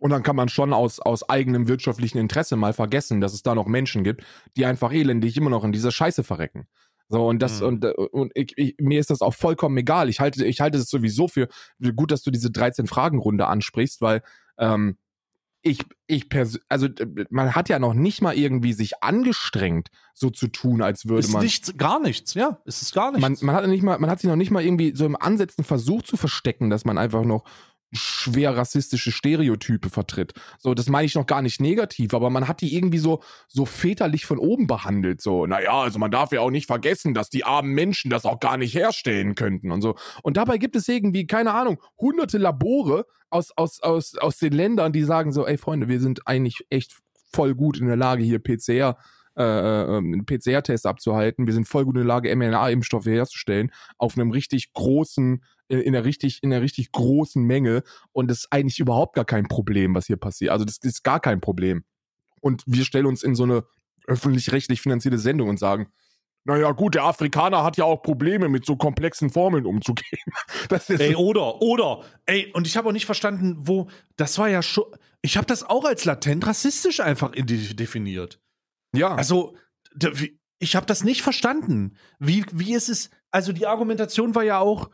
Und 0.00 0.10
dann 0.10 0.22
kann 0.22 0.36
man 0.36 0.48
schon 0.50 0.72
aus, 0.74 1.00
aus 1.00 1.28
eigenem 1.28 1.68
wirtschaftlichen 1.68 2.18
Interesse 2.18 2.56
mal 2.56 2.74
vergessen, 2.74 3.20
dass 3.20 3.32
es 3.32 3.42
da 3.42 3.54
noch 3.54 3.66
Menschen 3.66 4.04
gibt, 4.04 4.24
die 4.56 4.66
einfach 4.66 4.92
elendig 4.92 5.36
immer 5.38 5.50
noch 5.50 5.64
in 5.64 5.72
dieser 5.72 5.90
Scheiße 5.92 6.22
verrecken. 6.24 6.66
So, 7.08 7.26
und 7.26 7.40
das, 7.40 7.60
Mhm. 7.60 7.66
und, 7.66 7.84
äh, 7.84 7.92
und 7.92 8.32
ich, 8.34 8.52
ich, 8.56 8.74
mir 8.78 9.00
ist 9.00 9.10
das 9.10 9.22
auch 9.22 9.34
vollkommen 9.34 9.76
egal. 9.78 10.08
Ich 10.08 10.20
halte, 10.20 10.44
ich 10.44 10.60
halte 10.60 10.78
es 10.78 10.90
sowieso 10.90 11.28
für 11.28 11.48
gut, 11.94 12.10
dass 12.10 12.22
du 12.22 12.30
diese 12.30 12.48
13-Fragen-Runde 12.50 13.46
ansprichst, 13.46 14.00
weil 14.02 14.22
ähm, 14.58 14.98
ich, 15.66 15.80
ich 16.06 16.28
pers 16.28 16.58
also 16.68 16.86
äh, 16.86 17.26
man 17.30 17.54
hat 17.54 17.68
ja 17.68 17.78
noch 17.78 17.94
nicht 17.94 18.22
mal 18.22 18.36
irgendwie 18.36 18.72
sich 18.72 19.02
angestrengt, 19.02 19.88
so 20.14 20.30
zu 20.30 20.48
tun, 20.48 20.80
als 20.80 21.06
würde 21.06 21.20
Ist 21.20 21.32
man. 21.32 21.42
nichts, 21.42 21.76
gar 21.76 22.00
nichts, 22.00 22.34
ja. 22.34 22.60
Es 22.64 22.82
ist 22.82 22.94
gar 22.94 23.10
nichts. 23.10 23.20
Man, 23.20 23.36
man, 23.40 23.54
hat 23.54 23.66
nicht 23.66 23.82
mal, 23.82 23.98
man 23.98 24.08
hat 24.08 24.20
sich 24.20 24.30
noch 24.30 24.36
nicht 24.36 24.50
mal 24.50 24.64
irgendwie 24.64 24.94
so 24.94 25.04
im 25.04 25.16
Ansätzen 25.16 25.64
versucht 25.64 26.06
zu 26.06 26.16
verstecken, 26.16 26.70
dass 26.70 26.84
man 26.84 26.98
einfach 26.98 27.24
noch 27.24 27.44
schwer 27.92 28.56
rassistische 28.56 29.12
Stereotype 29.12 29.90
vertritt. 29.90 30.34
So, 30.58 30.74
das 30.74 30.88
meine 30.88 31.06
ich 31.06 31.14
noch 31.14 31.26
gar 31.26 31.42
nicht 31.42 31.60
negativ, 31.60 32.14
aber 32.14 32.30
man 32.30 32.48
hat 32.48 32.60
die 32.60 32.74
irgendwie 32.74 32.98
so, 32.98 33.22
so 33.48 33.64
väterlich 33.64 34.26
von 34.26 34.38
oben 34.38 34.66
behandelt. 34.66 35.20
So, 35.20 35.46
naja, 35.46 35.72
also 35.72 35.98
man 35.98 36.10
darf 36.10 36.32
ja 36.32 36.40
auch 36.40 36.50
nicht 36.50 36.66
vergessen, 36.66 37.14
dass 37.14 37.30
die 37.30 37.44
armen 37.44 37.72
Menschen 37.72 38.10
das 38.10 38.24
auch 38.24 38.40
gar 38.40 38.56
nicht 38.56 38.74
herstellen 38.74 39.34
könnten 39.34 39.70
und 39.70 39.82
so. 39.82 39.96
Und 40.22 40.36
dabei 40.36 40.58
gibt 40.58 40.76
es 40.76 40.88
irgendwie, 40.88 41.26
keine 41.26 41.54
Ahnung, 41.54 41.80
hunderte 41.98 42.38
Labore 42.38 43.06
aus, 43.30 43.52
aus, 43.56 43.80
aus, 43.80 44.16
aus 44.16 44.38
den 44.38 44.52
Ländern, 44.52 44.92
die 44.92 45.02
sagen 45.02 45.32
so, 45.32 45.46
ey 45.46 45.56
Freunde, 45.56 45.88
wir 45.88 46.00
sind 46.00 46.26
eigentlich 46.26 46.66
echt 46.70 46.96
voll 47.32 47.54
gut 47.54 47.78
in 47.78 47.86
der 47.86 47.96
Lage, 47.96 48.22
hier 48.22 48.38
PCR 48.38 48.96
äh, 49.36 49.42
äh, 49.42 49.96
einen 49.98 50.24
PCR-Test 50.24 50.86
abzuhalten. 50.86 51.46
Wir 51.46 51.52
sind 51.52 51.68
voll 51.68 51.84
gut 51.84 51.96
in 51.96 52.00
der 52.00 52.08
Lage, 52.08 52.34
mRNA-Impfstoffe 52.34 53.04
herzustellen 53.04 53.70
auf 53.98 54.16
einem 54.16 54.30
richtig 54.30 54.72
großen, 54.72 55.44
in, 55.68 55.80
in 55.80 55.94
einer 55.94 56.04
richtig, 56.04 56.42
in 56.42 56.52
einer 56.52 56.62
richtig 56.62 56.92
großen 56.92 57.42
Menge. 57.42 57.82
Und 58.12 58.30
das 58.30 58.38
ist 58.40 58.48
eigentlich 58.50 58.78
überhaupt 58.78 59.14
gar 59.14 59.24
kein 59.24 59.48
Problem, 59.48 59.94
was 59.94 60.06
hier 60.06 60.16
passiert. 60.16 60.50
Also 60.50 60.64
das 60.64 60.78
ist 60.78 61.04
gar 61.04 61.20
kein 61.20 61.40
Problem. 61.40 61.84
Und 62.40 62.62
wir 62.66 62.84
stellen 62.84 63.06
uns 63.06 63.22
in 63.22 63.34
so 63.34 63.44
eine 63.44 63.64
öffentlich-rechtlich 64.06 64.80
finanzierte 64.80 65.18
Sendung 65.18 65.48
und 65.48 65.58
sagen, 65.58 65.88
naja, 66.44 66.70
gut, 66.70 66.94
der 66.94 67.02
Afrikaner 67.02 67.64
hat 67.64 67.76
ja 67.76 67.84
auch 67.84 68.02
Probleme, 68.02 68.48
mit 68.48 68.64
so 68.64 68.76
komplexen 68.76 69.30
Formeln 69.30 69.66
umzugehen. 69.66 70.22
Ey, 70.88 71.16
oder, 71.16 71.60
oder, 71.60 72.04
ey, 72.24 72.52
und 72.52 72.68
ich 72.68 72.76
habe 72.76 72.88
auch 72.88 72.92
nicht 72.92 73.06
verstanden, 73.06 73.56
wo, 73.58 73.88
das 74.16 74.38
war 74.38 74.48
ja 74.48 74.62
schon, 74.62 74.84
ich 75.22 75.36
habe 75.36 75.46
das 75.46 75.64
auch 75.64 75.84
als 75.84 76.04
latent 76.04 76.46
rassistisch 76.46 77.00
einfach 77.00 77.32
definiert. 77.32 78.40
ja, 78.92 79.14
Also, 79.14 79.56
ich 80.58 80.76
habe 80.76 80.86
das 80.86 81.02
nicht 81.02 81.22
verstanden. 81.22 81.96
Wie, 82.20 82.44
wie 82.52 82.74
ist 82.74 82.88
es, 82.88 83.10
also 83.32 83.52
die 83.52 83.66
Argumentation 83.66 84.36
war 84.36 84.44
ja 84.44 84.60
auch, 84.60 84.90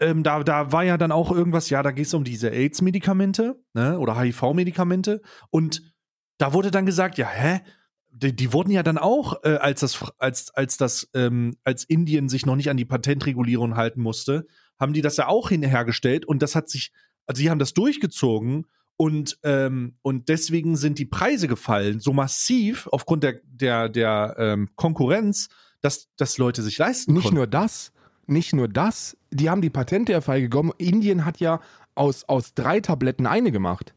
ähm, 0.00 0.22
da, 0.22 0.42
da 0.42 0.72
war 0.72 0.84
ja 0.84 0.96
dann 0.96 1.12
auch 1.12 1.30
irgendwas, 1.30 1.70
ja, 1.70 1.82
da 1.82 1.90
geht 1.90 2.06
es 2.06 2.14
um 2.14 2.24
diese 2.24 2.50
AIDS-Medikamente, 2.50 3.58
ne, 3.74 3.98
oder 3.98 4.18
HIV-Medikamente, 4.18 5.22
und 5.50 5.94
da 6.38 6.52
wurde 6.52 6.70
dann 6.70 6.86
gesagt, 6.86 7.18
ja, 7.18 7.28
hä? 7.28 7.60
Die, 8.18 8.34
die 8.34 8.52
wurden 8.54 8.70
ja 8.70 8.82
dann 8.82 8.96
auch, 8.96 9.44
äh, 9.44 9.56
als 9.56 9.80
das, 9.80 10.02
als, 10.18 10.50
als 10.54 10.78
das, 10.78 11.10
ähm, 11.12 11.56
als 11.64 11.84
Indien 11.84 12.30
sich 12.30 12.46
noch 12.46 12.56
nicht 12.56 12.70
an 12.70 12.78
die 12.78 12.86
Patentregulierung 12.86 13.76
halten 13.76 14.00
musste, 14.00 14.46
haben 14.80 14.94
die 14.94 15.02
das 15.02 15.18
ja 15.18 15.28
auch 15.28 15.50
hinhergestellt 15.50 16.24
und 16.24 16.40
das 16.40 16.54
hat 16.54 16.70
sich, 16.70 16.92
also 17.26 17.40
sie 17.40 17.50
haben 17.50 17.58
das 17.58 17.74
durchgezogen 17.74 18.66
und, 18.96 19.38
ähm, 19.42 19.98
und 20.00 20.30
deswegen 20.30 20.76
sind 20.76 20.98
die 20.98 21.04
Preise 21.04 21.48
gefallen, 21.48 22.00
so 22.00 22.14
massiv 22.14 22.86
aufgrund 22.90 23.22
der, 23.22 23.40
der, 23.44 23.90
der 23.90 24.36
ähm, 24.38 24.70
Konkurrenz, 24.76 25.48
dass, 25.82 26.08
dass 26.16 26.38
Leute 26.38 26.62
sich 26.62 26.78
leisten 26.78 27.12
nicht 27.12 27.24
konnten. 27.24 27.36
nur 27.36 27.46
das, 27.46 27.92
nicht 28.26 28.52
nur 28.52 28.68
das, 28.68 29.16
die 29.30 29.50
haben 29.50 29.62
die 29.62 29.70
Patente 29.70 30.12
ja 30.12 30.20
freigegeben. 30.20 30.72
Indien 30.78 31.24
hat 31.24 31.38
ja 31.38 31.60
aus, 31.94 32.24
aus 32.28 32.54
drei 32.54 32.80
Tabletten 32.80 33.26
eine 33.26 33.52
gemacht. 33.52 33.94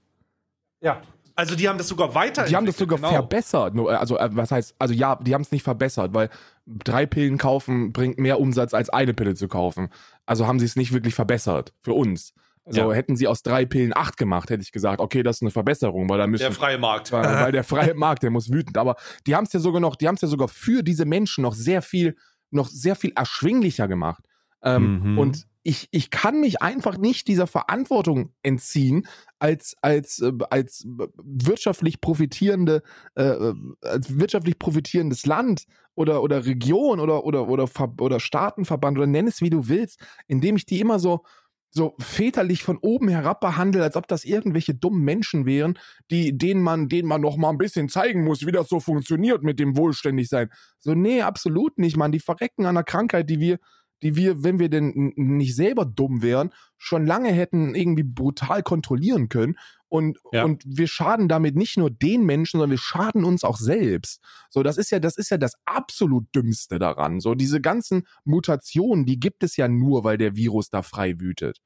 Ja. 0.81 1.01
Also 1.35 1.55
die 1.55 1.69
haben 1.69 1.77
das 1.77 1.87
sogar 1.87 2.15
weiter. 2.15 2.43
Die 2.43 2.55
haben 2.55 2.65
das 2.65 2.77
sogar 2.77 2.97
genau. 2.97 3.11
verbessert. 3.11 3.73
Also, 3.77 4.17
äh, 4.17 4.29
was 4.33 4.51
heißt, 4.51 4.75
also 4.77 4.93
ja, 4.93 5.15
die 5.15 5.33
haben 5.33 5.41
es 5.41 5.51
nicht 5.53 5.63
verbessert, 5.63 6.13
weil 6.13 6.29
drei 6.65 7.05
Pillen 7.05 7.37
kaufen 7.37 7.93
bringt 7.93 8.19
mehr 8.19 8.41
Umsatz 8.41 8.73
als 8.73 8.89
eine 8.89 9.13
Pille 9.13 9.35
zu 9.35 9.47
kaufen. 9.47 9.87
Also 10.25 10.47
haben 10.47 10.59
sie 10.59 10.65
es 10.65 10.75
nicht 10.75 10.91
wirklich 10.91 11.15
verbessert 11.15 11.73
für 11.81 11.93
uns. 11.93 12.33
Also 12.65 12.81
Ja. 12.81 12.93
hätten 12.93 13.15
sie 13.15 13.27
aus 13.27 13.41
drei 13.41 13.65
Pillen 13.65 13.95
acht 13.95 14.17
gemacht, 14.17 14.49
hätte 14.49 14.61
ich 14.63 14.73
gesagt, 14.73 14.99
okay, 14.99 15.23
das 15.23 15.37
ist 15.37 15.41
eine 15.43 15.51
Verbesserung, 15.51 16.09
weil 16.09 16.17
da 16.17 16.27
müssen 16.27 16.43
Der 16.43 16.51
freie 16.51 16.77
Markt. 16.77 17.11
weil, 17.13 17.23
weil 17.23 17.51
der 17.53 17.63
freie 17.63 17.93
Markt, 17.93 18.21
der 18.21 18.31
muss 18.31 18.51
wütend. 18.51 18.77
Aber 18.77 18.97
die 19.25 19.33
haben 19.33 19.45
es 19.45 19.53
ja 19.53 19.61
sogar 19.61 19.79
noch, 19.79 19.95
die 19.95 20.09
haben 20.09 20.15
es 20.15 20.21
ja 20.21 20.27
sogar 20.27 20.49
für 20.49 20.83
diese 20.83 21.05
Menschen 21.05 21.43
noch 21.43 21.53
sehr 21.53 21.81
viel, 21.81 22.17
noch 22.51 22.67
sehr 22.67 22.95
viel 22.95 23.11
erschwinglicher 23.15 23.87
gemacht. 23.87 24.23
Ähm, 24.61 25.01
Mhm. 25.01 25.17
Und 25.17 25.47
ich, 25.63 25.87
ich 25.91 26.09
kann 26.09 26.39
mich 26.39 26.61
einfach 26.61 26.97
nicht 26.97 27.27
dieser 27.27 27.47
Verantwortung 27.47 28.33
entziehen, 28.43 29.07
als, 29.39 29.75
als, 29.81 30.19
äh, 30.19 30.31
als 30.49 30.87
wirtschaftlich 31.17 32.01
profitierende, 32.01 32.81
äh, 33.15 33.23
äh, 33.23 33.53
als 33.81 34.17
wirtschaftlich 34.17 34.57
profitierendes 34.57 35.25
Land 35.25 35.65
oder, 35.95 36.23
oder 36.23 36.45
Region 36.45 36.99
oder, 36.99 37.25
oder, 37.25 37.47
oder, 37.47 37.69
oder 37.99 38.19
Staatenverband 38.19 38.97
oder 38.97 39.07
nenn 39.07 39.27
es 39.27 39.41
wie 39.41 39.49
du 39.49 39.67
willst, 39.67 39.99
indem 40.27 40.55
ich 40.55 40.65
die 40.65 40.79
immer 40.79 40.97
so, 40.99 41.23
so 41.71 41.95
väterlich 41.99 42.63
von 42.63 42.77
oben 42.77 43.09
herab 43.09 43.41
behandle, 43.41 43.83
als 43.83 43.95
ob 43.95 44.07
das 44.07 44.25
irgendwelche 44.25 44.73
dummen 44.73 45.03
Menschen 45.03 45.45
wären, 45.45 45.77
die, 46.09 46.37
denen 46.37 46.61
man, 46.61 46.89
denen 46.89 47.07
man 47.07 47.21
noch 47.21 47.37
mal 47.37 47.49
ein 47.49 47.57
bisschen 47.57 47.89
zeigen 47.89 48.23
muss, 48.23 48.45
wie 48.45 48.51
das 48.51 48.69
so 48.69 48.79
funktioniert 48.79 49.43
mit 49.43 49.59
dem 49.59 49.77
Wohlständigsein. 49.77 50.49
So, 50.79 50.95
nee, 50.95 51.21
absolut 51.21 51.77
nicht, 51.77 51.97
Mann. 51.97 52.11
Die 52.11 52.19
verrecken 52.19 52.65
an 52.65 52.77
einer 52.77 52.83
Krankheit, 52.83 53.29
die 53.29 53.39
wir, 53.39 53.59
die 54.01 54.15
wir, 54.15 54.43
wenn 54.43 54.59
wir 54.59 54.69
denn 54.69 55.13
nicht 55.15 55.55
selber 55.55 55.85
dumm 55.85 56.21
wären, 56.21 56.51
schon 56.77 57.05
lange 57.05 57.31
hätten 57.31 57.75
irgendwie 57.75 58.03
brutal 58.03 58.63
kontrollieren 58.63 59.29
können. 59.29 59.57
Und, 59.87 60.19
Ja. 60.31 60.43
und 60.43 60.63
wir 60.65 60.87
schaden 60.87 61.27
damit 61.27 61.55
nicht 61.55 61.77
nur 61.77 61.89
den 61.89 62.23
Menschen, 62.25 62.59
sondern 62.59 62.69
wir 62.71 62.77
schaden 62.77 63.25
uns 63.25 63.43
auch 63.43 63.57
selbst. 63.57 64.21
So, 64.49 64.61
das 64.61 64.77
ist 64.77 64.91
ja, 64.91 64.99
das 64.99 65.17
ist 65.17 65.31
ja 65.31 65.37
das 65.37 65.53
absolut 65.65 66.27
Dümmste 66.35 66.77
daran. 66.77 67.19
So, 67.19 67.33
diese 67.33 67.59
ganzen 67.59 68.03
Mutationen, 68.23 69.05
die 69.05 69.19
gibt 69.19 69.43
es 69.43 69.57
ja 69.57 69.67
nur, 69.67 70.03
weil 70.03 70.17
der 70.17 70.35
Virus 70.35 70.69
da 70.69 70.83
frei 70.83 71.19
wütet. 71.19 71.59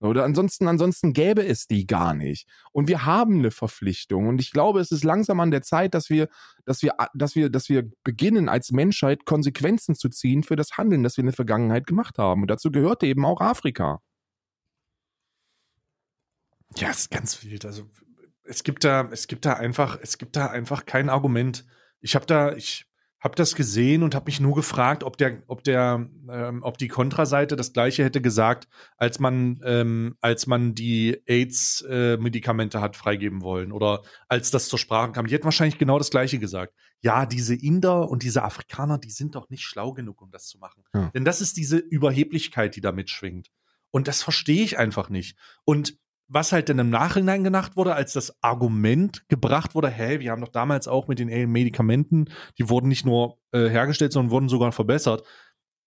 Oder 0.00 0.24
ansonsten, 0.24 0.66
ansonsten 0.66 1.12
gäbe 1.12 1.46
es 1.46 1.66
die 1.66 1.86
gar 1.86 2.14
nicht. 2.14 2.48
Und 2.72 2.88
wir 2.88 3.04
haben 3.04 3.40
eine 3.40 3.50
Verpflichtung. 3.50 4.28
Und 4.28 4.40
ich 4.40 4.50
glaube, 4.50 4.80
es 4.80 4.90
ist 4.90 5.04
langsam 5.04 5.40
an 5.40 5.50
der 5.50 5.62
Zeit, 5.62 5.92
dass 5.94 6.08
wir, 6.08 6.28
dass 6.64 6.82
wir, 6.82 6.94
dass 7.12 7.34
wir, 7.34 7.50
dass 7.50 7.68
wir 7.68 7.90
beginnen, 8.02 8.48
als 8.48 8.72
Menschheit 8.72 9.26
Konsequenzen 9.26 9.94
zu 9.94 10.08
ziehen 10.08 10.42
für 10.42 10.56
das 10.56 10.78
Handeln, 10.78 11.02
das 11.02 11.18
wir 11.18 11.22
in 11.22 11.26
der 11.26 11.34
Vergangenheit 11.34 11.86
gemacht 11.86 12.16
haben. 12.16 12.42
Und 12.42 12.48
dazu 12.48 12.70
gehörte 12.70 13.06
eben 13.06 13.26
auch 13.26 13.42
Afrika. 13.42 14.00
Ja, 16.76 16.90
ist 16.90 17.10
ganz 17.10 17.44
wild. 17.44 17.66
Also 17.66 17.90
es 18.44 18.62
gibt 18.62 18.84
da, 18.84 19.08
es 19.10 19.26
gibt 19.26 19.44
da 19.44 19.54
einfach, 19.54 19.98
es 20.00 20.16
gibt 20.16 20.34
da 20.34 20.46
einfach 20.46 20.86
kein 20.86 21.10
Argument. 21.10 21.66
Ich 22.00 22.14
habe 22.14 22.24
da, 22.24 22.54
ich 22.54 22.89
habe 23.20 23.36
das 23.36 23.54
gesehen 23.54 24.02
und 24.02 24.14
habe 24.14 24.26
mich 24.26 24.40
nur 24.40 24.54
gefragt, 24.54 25.04
ob 25.04 25.18
der, 25.18 25.42
ob 25.46 25.62
der, 25.62 26.08
ähm, 26.30 26.62
ob 26.62 26.78
die 26.78 26.88
Kontraseite 26.88 27.54
das 27.54 27.72
Gleiche 27.72 28.02
hätte 28.02 28.22
gesagt, 28.22 28.66
als 28.96 29.20
man, 29.20 29.60
ähm, 29.64 30.16
als 30.20 30.46
man 30.46 30.74
die 30.74 31.22
AIDS-Medikamente 31.26 32.78
äh, 32.78 32.80
hat 32.80 32.96
freigeben 32.96 33.42
wollen 33.42 33.72
oder 33.72 34.02
als 34.28 34.50
das 34.50 34.68
zur 34.68 34.78
Sprache 34.78 35.12
kam. 35.12 35.26
Die 35.26 35.34
hätten 35.34 35.44
wahrscheinlich 35.44 35.78
genau 35.78 35.98
das 35.98 36.10
Gleiche 36.10 36.38
gesagt. 36.38 36.74
Ja, 37.02 37.26
diese 37.26 37.54
Inder 37.54 38.08
und 38.08 38.22
diese 38.22 38.42
Afrikaner, 38.42 38.98
die 38.98 39.10
sind 39.10 39.34
doch 39.34 39.50
nicht 39.50 39.64
schlau 39.64 39.92
genug, 39.92 40.22
um 40.22 40.30
das 40.30 40.46
zu 40.46 40.58
machen. 40.58 40.82
Ja. 40.94 41.10
Denn 41.14 41.24
das 41.24 41.42
ist 41.42 41.58
diese 41.58 41.76
Überheblichkeit, 41.76 42.74
die 42.74 42.80
da 42.80 42.92
mitschwingt. 42.92 43.50
Und 43.90 44.08
das 44.08 44.22
verstehe 44.22 44.62
ich 44.62 44.78
einfach 44.78 45.10
nicht. 45.10 45.36
Und 45.64 45.98
was 46.32 46.52
halt 46.52 46.68
dann 46.68 46.78
im 46.78 46.90
Nachhinein 46.90 47.42
gedacht 47.42 47.76
wurde, 47.76 47.94
als 47.94 48.12
das 48.12 48.40
Argument 48.40 49.28
gebracht 49.28 49.74
wurde, 49.74 49.88
hey, 49.88 50.20
wir 50.20 50.30
haben 50.30 50.40
doch 50.40 50.52
damals 50.52 50.86
auch 50.86 51.08
mit 51.08 51.18
den 51.18 51.50
Medikamenten, 51.50 52.26
die 52.56 52.68
wurden 52.68 52.88
nicht 52.88 53.04
nur 53.04 53.38
äh, 53.50 53.68
hergestellt, 53.68 54.12
sondern 54.12 54.30
wurden 54.30 54.48
sogar 54.48 54.70
verbessert. 54.70 55.24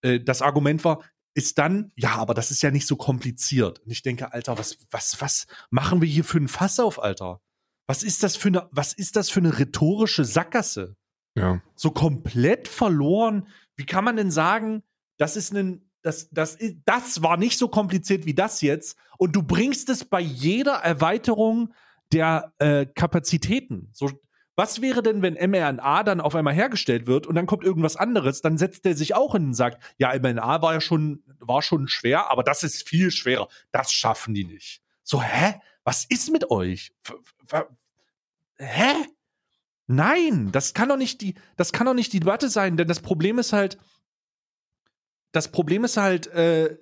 Äh, 0.02 0.20
das 0.20 0.42
Argument 0.42 0.84
war, 0.84 1.02
ist 1.34 1.58
dann, 1.58 1.94
ja, 1.96 2.16
aber 2.16 2.34
das 2.34 2.52
ist 2.52 2.62
ja 2.62 2.72
nicht 2.72 2.88
so 2.88 2.98
kompliziert. 2.98 3.80
Und 3.80 3.92
ich 3.92 4.02
denke, 4.02 4.34
Alter, 4.34 4.58
was, 4.58 4.78
was, 4.92 5.22
was 5.22 5.48
machen 5.70 6.02
wir 6.02 6.10
hier 6.10 6.26
für 6.26 6.40
ein 6.40 6.50
Fass 6.50 6.78
auf, 6.80 7.02
Alter? 7.02 7.42
Was 7.88 8.04
ist 8.04 8.22
das 8.22 8.36
für 8.36 8.50
eine, 8.50 8.68
was 8.72 8.92
ist 8.92 9.16
das 9.16 9.30
für 9.30 9.40
eine 9.40 9.58
rhetorische 9.58 10.26
Sackgasse? 10.26 10.98
Ja. 11.36 11.62
So 11.76 11.92
komplett 11.92 12.68
verloren. 12.68 13.48
Wie 13.76 13.86
kann 13.86 14.04
man 14.04 14.18
denn 14.18 14.30
sagen, 14.30 14.84
das 15.18 15.38
ist 15.38 15.54
ein 15.54 15.90
das, 16.04 16.30
das, 16.30 16.58
das 16.86 17.24
war 17.24 17.38
nicht 17.38 17.58
so 17.58 17.68
kompliziert 17.68 18.26
wie 18.26 18.36
das 18.36 18.62
jetzt. 18.62 18.98
Und 19.18 19.36
du 19.36 19.42
bringst 19.42 19.90
es 19.90 20.06
bei 20.06 20.20
jeder 20.20 20.74
Erweiterung 20.74 21.74
der 22.12 22.54
äh, 22.60 22.86
Kapazitäten. 22.86 23.90
So, 23.94 24.12
was 24.56 24.82
wäre 24.82 25.02
denn, 25.02 25.24
wenn 25.24 25.34
mRNA 25.34 26.04
dann 26.04 26.22
auf 26.22 26.36
einmal 26.36 26.54
hergestellt 26.54 27.08
wird 27.08 27.26
und 27.26 27.34
dann 27.36 27.48
kommt 27.48 27.64
irgendwas 27.64 27.96
anderes, 27.96 28.42
dann 28.42 28.58
setzt 28.58 28.86
er 28.86 28.96
sich 28.96 29.16
auch 29.16 29.34
hin 29.34 29.48
und 29.48 29.54
sagt, 29.56 29.82
ja, 29.98 30.18
mRNA 30.18 30.62
war 30.62 30.74
ja 30.74 30.82
schon, 30.82 31.24
war 31.40 31.64
schon 31.64 31.88
schwer, 31.88 32.30
aber 32.30 32.44
das 32.44 32.62
ist 32.62 32.88
viel 32.88 33.10
schwerer. 33.10 33.48
Das 33.72 33.92
schaffen 33.92 34.36
die 34.36 34.46
nicht. 34.46 34.84
So, 35.04 35.22
hä? 35.22 35.56
Was 35.84 36.06
ist 36.06 36.32
mit 36.32 36.50
euch? 36.52 36.94
Hä? 38.58 38.94
Nein, 39.88 40.52
das 40.52 40.74
kann 40.74 40.90
doch 40.90 40.98
nicht 40.98 41.22
die, 41.22 41.36
das 41.58 41.74
kann 41.74 41.88
doch 41.88 41.94
nicht 41.94 42.14
die 42.14 42.20
Debatte 42.20 42.50
sein, 42.50 42.78
denn 42.78 42.88
das 42.88 43.02
Problem 43.02 43.38
ist 43.38 43.52
halt, 43.52 43.78
das 45.34 45.50
Problem 45.50 45.84
ist 45.84 45.98
halt, 45.98 46.28
äh, 46.28 46.78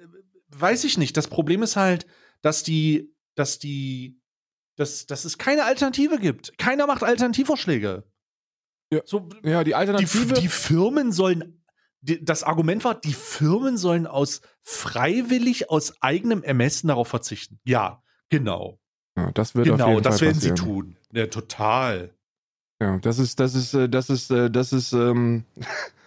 weiß 0.50 0.84
ich 0.84 1.00
nicht, 1.00 1.18
das 1.18 1.28
Problem 1.28 1.64
ist 1.64 1.76
halt, 1.76 2.06
dass 2.42 2.62
die, 2.62 3.16
dass 3.36 3.58
die, 3.58 4.22
dass, 4.76 5.08
dass 5.08 5.26
es 5.26 5.38
keine 5.38 5.64
Alternative 5.64 6.20
gibt. 6.20 6.58
Keiner 6.58 6.86
macht 6.86 7.04
Alternativvorschläge. 7.04 8.04
Ja, 8.94 9.02
so, 9.06 9.30
ja 9.44 9.64
die 9.64 9.74
Alternative. 9.74 10.34
Die, 10.36 10.42
die 10.42 10.48
Firmen 10.50 11.12
sollen, 11.12 11.64
die, 12.02 12.24
das 12.24 12.44
Argument 12.44 12.84
war, 12.84 13.00
die 13.00 13.14
Firmen 13.14 13.78
sollen 13.78 14.06
aus 14.06 14.42
freiwillig, 14.60 15.70
aus 15.70 16.02
eigenem 16.02 16.44
Ermessen 16.44 16.90
darauf 16.90 17.08
verzichten. 17.08 17.60
Ja, 17.64 18.04
genau. 18.30 18.80
Ja, 19.18 19.32
das 19.32 19.56
wird 19.56 19.68
genau, 19.68 19.86
auf 19.86 19.90
jeden 19.92 20.04
das 20.04 20.20
Fall 20.20 20.28
werden 20.28 20.38
passieren. 20.38 20.58
sie 20.58 20.64
tun. 20.64 20.98
Ja, 21.14 21.28
total. 21.28 22.14
Ja, 22.82 22.98
das 23.00 23.20
ist, 23.20 23.40
das 23.40 23.56
ist, 23.56 23.74
äh, 23.74 23.88
das 23.88 24.10
ist, 24.10 24.30
äh, 24.30 24.50
das 24.50 24.74
ist, 24.74 24.92
ähm, 24.92 25.46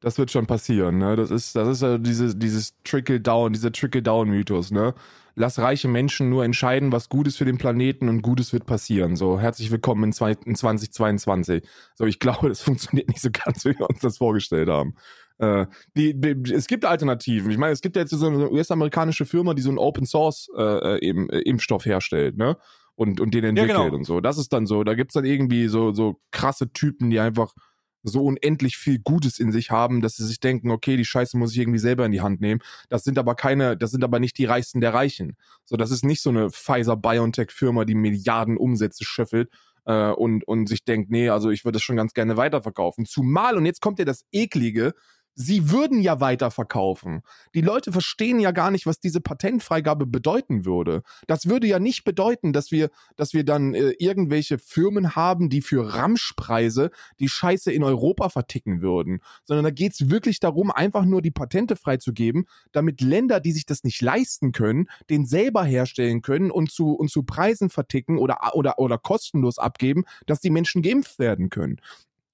das 0.00 0.18
wird 0.18 0.30
schon 0.30 0.46
passieren, 0.46 0.98
ne? 0.98 1.16
Das 1.16 1.30
ist, 1.30 1.56
das 1.56 1.68
ist 1.68 1.82
ja 1.82 1.98
diese, 1.98 2.34
dieses 2.36 2.74
Trickle-Down, 2.84 3.52
dieser 3.52 3.72
Trickle-Down-Mythos, 3.72 4.70
ne? 4.70 4.94
Lass 5.34 5.58
reiche 5.58 5.86
Menschen 5.86 6.30
nur 6.30 6.44
entscheiden, 6.44 6.90
was 6.90 7.08
Gutes 7.08 7.36
für 7.36 7.44
den 7.44 7.58
Planeten 7.58 8.08
und 8.08 8.22
Gutes 8.22 8.52
wird 8.52 8.66
passieren. 8.66 9.14
So, 9.14 9.38
herzlich 9.38 9.70
willkommen 9.70 10.04
in, 10.04 10.12
zwei, 10.12 10.32
in 10.44 10.56
2022. 10.56 11.62
So, 11.94 12.04
ich 12.06 12.18
glaube, 12.20 12.48
das 12.48 12.60
funktioniert 12.60 13.08
nicht 13.08 13.20
so 13.20 13.30
ganz, 13.30 13.64
wie 13.64 13.78
wir 13.78 13.88
uns 13.88 14.00
das 14.00 14.18
vorgestellt 14.18 14.68
haben. 14.68 14.94
Äh, 15.38 15.66
die, 15.96 16.20
die, 16.20 16.52
es 16.52 16.66
gibt 16.66 16.84
Alternativen. 16.84 17.50
Ich 17.50 17.58
meine, 17.58 17.72
es 17.72 17.80
gibt 17.80 17.96
ja 17.96 18.02
jetzt 18.02 18.10
so 18.10 18.26
eine 18.26 18.50
US-amerikanische 18.50 19.26
Firma, 19.26 19.54
die 19.54 19.62
so 19.62 19.68
einen 19.68 19.78
Open 19.78 20.06
Source 20.06 20.50
äh, 20.56 20.96
äh 20.96 21.08
äh, 21.08 21.40
Impfstoff 21.42 21.86
herstellt, 21.86 22.36
ne? 22.36 22.56
Und, 22.96 23.20
und 23.20 23.32
den 23.32 23.44
entwickelt 23.44 23.78
ja, 23.78 23.84
genau. 23.84 23.96
und 23.96 24.02
so. 24.04 24.20
Das 24.20 24.38
ist 24.38 24.52
dann 24.52 24.66
so. 24.66 24.82
Da 24.82 24.94
gibt's 24.94 25.14
dann 25.14 25.24
irgendwie 25.24 25.68
so, 25.68 25.92
so 25.92 26.20
krasse 26.32 26.72
Typen, 26.72 27.10
die 27.10 27.20
einfach 27.20 27.54
so 28.02 28.24
unendlich 28.24 28.76
viel 28.76 28.98
Gutes 28.98 29.38
in 29.38 29.52
sich 29.52 29.70
haben, 29.70 30.00
dass 30.00 30.16
sie 30.16 30.26
sich 30.26 30.40
denken, 30.40 30.70
okay, 30.70 30.96
die 30.96 31.04
Scheiße 31.04 31.36
muss 31.36 31.52
ich 31.52 31.58
irgendwie 31.58 31.78
selber 31.78 32.06
in 32.06 32.12
die 32.12 32.20
Hand 32.20 32.40
nehmen. 32.40 32.60
Das 32.88 33.04
sind 33.04 33.18
aber 33.18 33.34
keine, 33.34 33.76
das 33.76 33.90
sind 33.90 34.04
aber 34.04 34.20
nicht 34.20 34.38
die 34.38 34.44
Reichsten 34.44 34.80
der 34.80 34.94
Reichen. 34.94 35.36
So, 35.64 35.76
das 35.76 35.90
ist 35.90 36.04
nicht 36.04 36.22
so 36.22 36.30
eine 36.30 36.50
Pfizer-BioNTech-Firma, 36.50 37.84
die 37.84 37.94
Milliarden 37.94 38.56
Umsätze 38.56 39.04
schöffelt 39.04 39.50
äh, 39.84 40.10
und, 40.10 40.46
und 40.46 40.68
sich 40.68 40.84
denkt, 40.84 41.10
nee, 41.10 41.28
also 41.28 41.50
ich 41.50 41.64
würde 41.64 41.76
das 41.76 41.82
schon 41.82 41.96
ganz 41.96 42.14
gerne 42.14 42.36
weiterverkaufen. 42.36 43.04
Zumal, 43.04 43.56
und 43.56 43.66
jetzt 43.66 43.80
kommt 43.80 43.98
ja 43.98 44.04
das 44.04 44.24
Eklige, 44.32 44.94
sie 45.38 45.70
würden 45.70 46.00
ja 46.00 46.20
weiterverkaufen. 46.20 47.22
Die 47.54 47.60
Leute 47.60 47.92
verstehen 47.92 48.40
ja 48.40 48.50
gar 48.50 48.72
nicht, 48.72 48.86
was 48.86 48.98
diese 48.98 49.20
Patentfreigabe 49.20 50.04
bedeuten 50.04 50.64
würde. 50.64 51.02
Das 51.28 51.46
würde 51.46 51.68
ja 51.68 51.78
nicht 51.78 52.02
bedeuten, 52.02 52.52
dass 52.52 52.72
wir, 52.72 52.90
dass 53.14 53.34
wir 53.34 53.44
dann 53.44 53.72
äh, 53.72 53.90
irgendwelche 54.00 54.58
Firmen 54.58 55.14
haben, 55.14 55.48
die 55.48 55.62
für 55.62 55.94
Ramschpreise 55.94 56.90
die 57.20 57.28
Scheiße 57.28 57.70
in 57.70 57.84
Europa 57.84 58.30
verticken 58.30 58.82
würden, 58.82 59.20
sondern 59.44 59.62
da 59.64 59.70
geht's 59.70 60.10
wirklich 60.10 60.40
darum, 60.40 60.72
einfach 60.72 61.04
nur 61.04 61.22
die 61.22 61.30
Patente 61.30 61.76
freizugeben, 61.76 62.46
damit 62.72 63.00
Länder, 63.00 63.38
die 63.38 63.52
sich 63.52 63.64
das 63.64 63.84
nicht 63.84 64.02
leisten 64.02 64.50
können, 64.50 64.88
den 65.08 65.24
selber 65.24 65.62
herstellen 65.62 66.20
können 66.20 66.50
und 66.50 66.72
zu, 66.72 66.94
und 66.94 67.12
zu 67.12 67.22
Preisen 67.22 67.70
verticken 67.70 68.18
oder, 68.18 68.38
oder, 68.54 68.80
oder 68.80 68.98
kostenlos 68.98 69.58
abgeben, 69.58 70.04
dass 70.26 70.40
die 70.40 70.50
Menschen 70.50 70.82
geimpft 70.82 71.20
werden 71.20 71.48
können. 71.48 71.80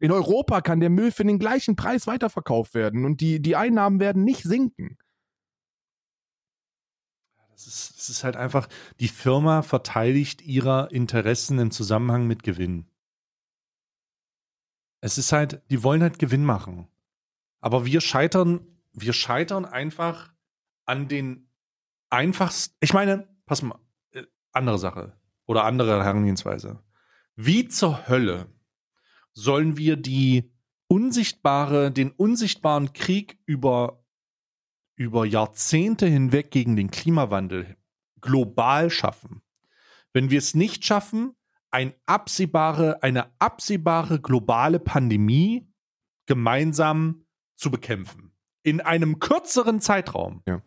In 0.05 0.13
Europa 0.13 0.61
kann 0.61 0.81
der 0.81 0.91
Müll 0.91 1.11
für 1.11 1.25
den 1.25 1.39
gleichen 1.39 1.77
Preis 1.77 2.07
weiterverkauft 2.07 2.75
werden 2.75 3.07
und 3.07 3.23
die, 3.23 3.41
die 3.41 3.57
Einnahmen 3.57 4.01
werden 4.01 4.23
nicht 4.23 4.43
sinken. 4.43 4.99
Das 7.53 7.67
ist, 7.67 7.97
das 7.97 8.11
ist 8.11 8.23
halt 8.23 8.37
einfach, 8.37 8.69
die 9.01 9.09
Firma 9.09 9.63
verteidigt 9.63 10.43
ihre 10.43 10.89
Interessen 10.91 11.59
im 11.59 11.71
Zusammenhang 11.71 12.27
mit 12.27 12.43
Gewinn. 12.43 12.87
Es 15.01 15.17
ist 15.17 15.33
halt, 15.33 15.63
die 15.71 15.83
wollen 15.83 16.03
halt 16.03 16.19
Gewinn 16.19 16.45
machen. 16.45 16.87
Aber 17.63 17.87
wir 17.87 18.03
scheitern, 18.03 18.61
wir 18.93 19.15
scheitern 19.15 19.65
einfach 19.65 20.35
an 20.85 21.09
den 21.09 21.49
einfachsten. 22.11 22.77
Ich 22.81 22.93
meine, 22.93 23.27
pass 23.47 23.63
mal, 23.63 23.81
äh, 24.11 24.25
andere 24.53 24.77
Sache 24.77 25.19
oder 25.47 25.65
andere 25.65 26.05
Herangehensweise. 26.05 26.83
Wie 27.37 27.69
zur 27.69 28.07
Hölle 28.07 28.54
sollen 29.35 29.77
wir 29.77 29.97
die 29.97 30.51
unsichtbare, 30.89 31.91
den 31.91 32.11
unsichtbaren 32.11 32.93
Krieg 32.93 33.39
über, 33.47 34.05
über 34.97 35.27
Jahrzehnte 35.27 36.07
hinweg 36.07 36.51
gegen 36.51 36.77
den 36.77 36.91
Klimawandel 36.91 37.77
global 38.21 38.91
schaffen. 38.91 39.43
Wenn 40.13 40.31
wir 40.31 40.39
es 40.39 40.55
nicht 40.55 40.85
schaffen, 40.85 41.35
ein 41.71 41.93
absehbare, 42.07 43.03
eine 43.03 43.33
absehbare 43.41 44.21
globale 44.21 44.79
Pandemie 44.79 45.67
gemeinsam 46.27 47.27
zu 47.57 47.71
bekämpfen. 47.71 48.33
In 48.63 48.81
einem 48.81 49.19
kürzeren 49.19 49.81
Zeitraum. 49.81 50.43
Ja. 50.47 50.63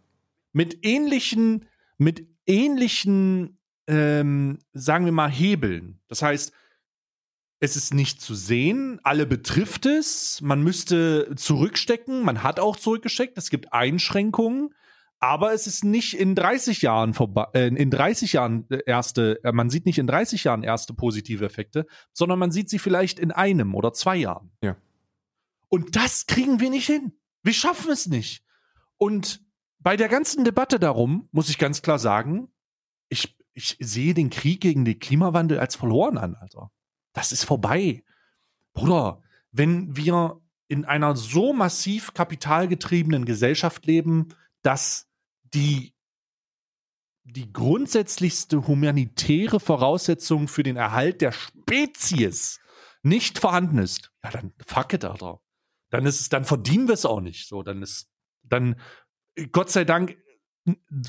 Mit 0.52 0.86
ähnlichen, 0.86 1.66
mit 1.98 2.28
ähnlichen, 2.46 3.58
ähm, 3.88 4.60
sagen 4.74 5.06
wir 5.06 5.12
mal, 5.14 5.32
Hebeln. 5.32 6.02
Das 6.08 6.22
heißt, 6.22 6.52
es 7.60 7.76
ist 7.76 7.94
nicht 7.94 8.22
zu 8.22 8.36
sehen, 8.36 9.00
alle 9.04 9.26
betrifft 9.26 9.86
es, 9.86 10.42
man 10.42 10.62
müsste 10.64 11.34
zurückstecken, 11.36 12.24
man 12.24 12.44
hat 12.44 12.60
auch 12.60 12.76
zurückgesteckt, 12.76 13.38
es 13.38 13.50
gibt 13.50 13.74
Einschränkungen, 13.74 14.70
aber 15.20 15.54
es 15.54 15.66
ist 15.66 15.84
nicht 15.84 16.14
in 16.14 16.36
30 16.36 16.84
Jahren 16.84 17.16
vorbei, 17.16 17.48
äh, 17.54 17.68
in 17.68 17.90
30 17.90 18.34
Jahren 18.34 18.68
erste, 18.86 19.44
äh, 19.44 19.52
man 19.52 19.72
sieht 19.72 19.88
nicht 19.88 19.98
in 19.98 20.06
30 20.06 20.44
Jahren 20.44 20.62
erste 20.62 20.94
positive 20.94 21.44
Effekte, 21.44 21.88
sondern 22.14 22.38
man 22.38 22.52
sieht 22.52 22.70
sie 22.70 22.80
vielleicht 22.80 23.18
in 23.18 23.32
einem 23.32 23.74
oder 23.74 23.94
zwei 23.94 24.18
Jahren. 24.18 24.52
Ja. 24.62 24.78
Und 25.70 25.96
das 25.96 26.28
kriegen 26.28 26.60
wir 26.60 26.70
nicht 26.70 26.86
hin. 26.86 27.14
Wir 27.42 27.54
schaffen 27.54 27.92
es 27.92 28.08
nicht. 28.08 28.44
Und 28.98 29.42
bei 29.80 29.98
der 29.98 30.08
ganzen 30.08 30.46
Debatte 30.46 30.80
darum 30.80 31.28
muss 31.32 31.50
ich 31.50 31.58
ganz 31.58 31.82
klar 31.82 31.98
sagen, 31.98 32.50
ich, 33.10 33.36
ich 33.54 33.78
sehe 33.80 34.14
den 34.14 34.30
Krieg 34.30 34.62
gegen 34.62 34.86
den 34.86 35.00
Klimawandel 35.00 35.60
als 35.60 35.76
verloren 35.76 36.18
an, 36.18 36.36
Alter. 36.36 36.72
Das 37.18 37.32
ist 37.32 37.46
vorbei. 37.46 38.04
Bruder, 38.74 39.24
wenn 39.52 39.98
wir 39.98 40.40
in 40.68 40.86
einer 40.86 41.16
so 41.16 41.52
massiv 41.52 42.14
kapitalgetriebenen 42.14 43.26
Gesellschaft 43.26 43.88
leben, 43.88 44.36
dass 44.62 45.10
die 45.44 45.96
die 47.24 47.52
grundsätzlichste 47.52 48.68
humanitäre 48.68 49.60
Voraussetzung 49.60 50.48
für 50.48 50.62
den 50.62 50.78
Erhalt 50.78 51.22
der 51.22 51.32
Spezies 51.32 52.60
nicht 53.02 53.40
vorhanden 53.40 53.80
ist, 53.80 54.12
ja, 54.24 54.30
dann 54.30 54.54
fuck 54.64 54.94
it, 54.94 55.04
Alter. 55.04 55.42
Dann 55.90 56.06
ist 56.06 56.22
es, 56.22 56.30
dann 56.30 56.46
verdienen 56.46 56.88
wir 56.88 56.94
es 56.94 57.06
auch 57.06 57.20
nicht. 57.20 57.48
So, 57.48 57.64
dann 57.64 57.82
ist, 57.82 58.12
dann, 58.44 58.80
Gott 59.52 59.72
sei 59.72 59.86
Dank, 59.86 60.18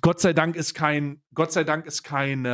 Gott 0.01 0.21
sei 0.21 0.33
Dank 0.33 0.57
ist 0.57 0.73
kein, 0.73 1.23
Gott 1.35 1.53
sei 1.53 1.65
Dank 1.65 1.85
ist 1.85 2.03
kein, 2.03 2.47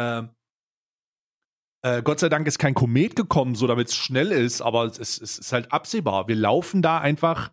äh, 1.84 2.02
Gott 2.02 2.18
sei 2.18 2.28
Dank 2.30 2.46
ist 2.46 2.58
kein 2.58 2.74
Komet 2.74 3.14
gekommen, 3.14 3.54
so 3.54 3.66
damit 3.66 3.88
es 3.88 3.94
schnell 3.94 4.32
ist, 4.32 4.62
aber 4.62 4.86
es, 4.86 4.98
es, 4.98 5.20
es 5.20 5.38
ist 5.38 5.52
halt 5.52 5.70
absehbar. 5.70 6.28
Wir 6.28 6.36
laufen 6.36 6.80
da 6.80 6.98
einfach, 6.98 7.52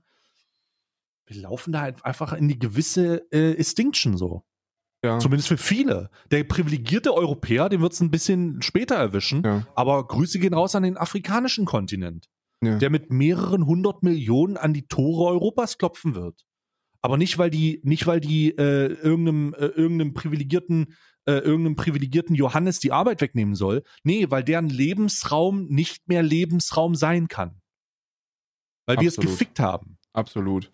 wir 1.25 1.41
laufen 1.41 1.73
da 1.73 1.81
einfach 2.03 2.33
in 2.33 2.47
die 2.47 2.57
gewisse 2.57 3.27
äh, 3.31 3.51
Extinction 3.51 4.17
so. 4.17 4.43
Ja. 5.03 5.19
Zumindest 5.19 5.47
für 5.49 5.57
viele. 5.57 6.09
Der 6.29 6.43
privilegierte 6.43 7.13
Europäer, 7.13 7.69
den 7.69 7.81
wird 7.81 7.93
es 7.93 7.99
ein 8.01 8.11
bisschen 8.11 8.61
später 8.61 8.95
erwischen. 8.95 9.43
Ja. 9.43 9.67
Aber 9.75 10.07
Grüße 10.07 10.39
gehen 10.39 10.53
raus 10.53 10.75
an 10.75 10.83
den 10.83 10.95
afrikanischen 10.97 11.65
Kontinent, 11.65 12.29
Ja. 12.63 12.77
der 12.77 12.89
mit 12.89 13.11
mehreren 13.11 13.65
hundert 13.65 14.03
Millionen 14.03 14.57
an 14.57 14.73
die 14.73 14.87
Tore 14.87 15.29
Europas 15.31 15.77
klopfen 15.77 16.15
wird. 16.15 16.45
Aber 17.01 17.17
nicht, 17.17 17.39
weil 17.39 17.49
die, 17.49 17.81
nicht, 17.83 18.05
weil 18.05 18.19
die 18.19 18.51
äh, 18.51 18.93
irgendeinem, 18.93 19.55
äh, 19.55 19.65
irgendeinem 19.65 20.13
privilegierten, 20.13 20.93
äh, 21.25 21.33
irgendeinem 21.33 21.75
privilegierten 21.75 22.35
Johannes 22.35 22.79
die 22.79 22.91
Arbeit 22.91 23.21
wegnehmen 23.21 23.55
soll. 23.55 23.83
Nee, 24.03 24.27
weil 24.29 24.43
deren 24.43 24.69
Lebensraum 24.69 25.67
nicht 25.67 26.07
mehr 26.07 26.23
Lebensraum 26.23 26.95
sein 26.95 27.27
kann. 27.27 27.61
Weil 28.85 28.99
wir 28.99 29.07
es 29.07 29.17
Absolut. 29.17 29.37
gefickt 29.37 29.59
haben. 29.59 29.97
Absolut. 30.13 30.71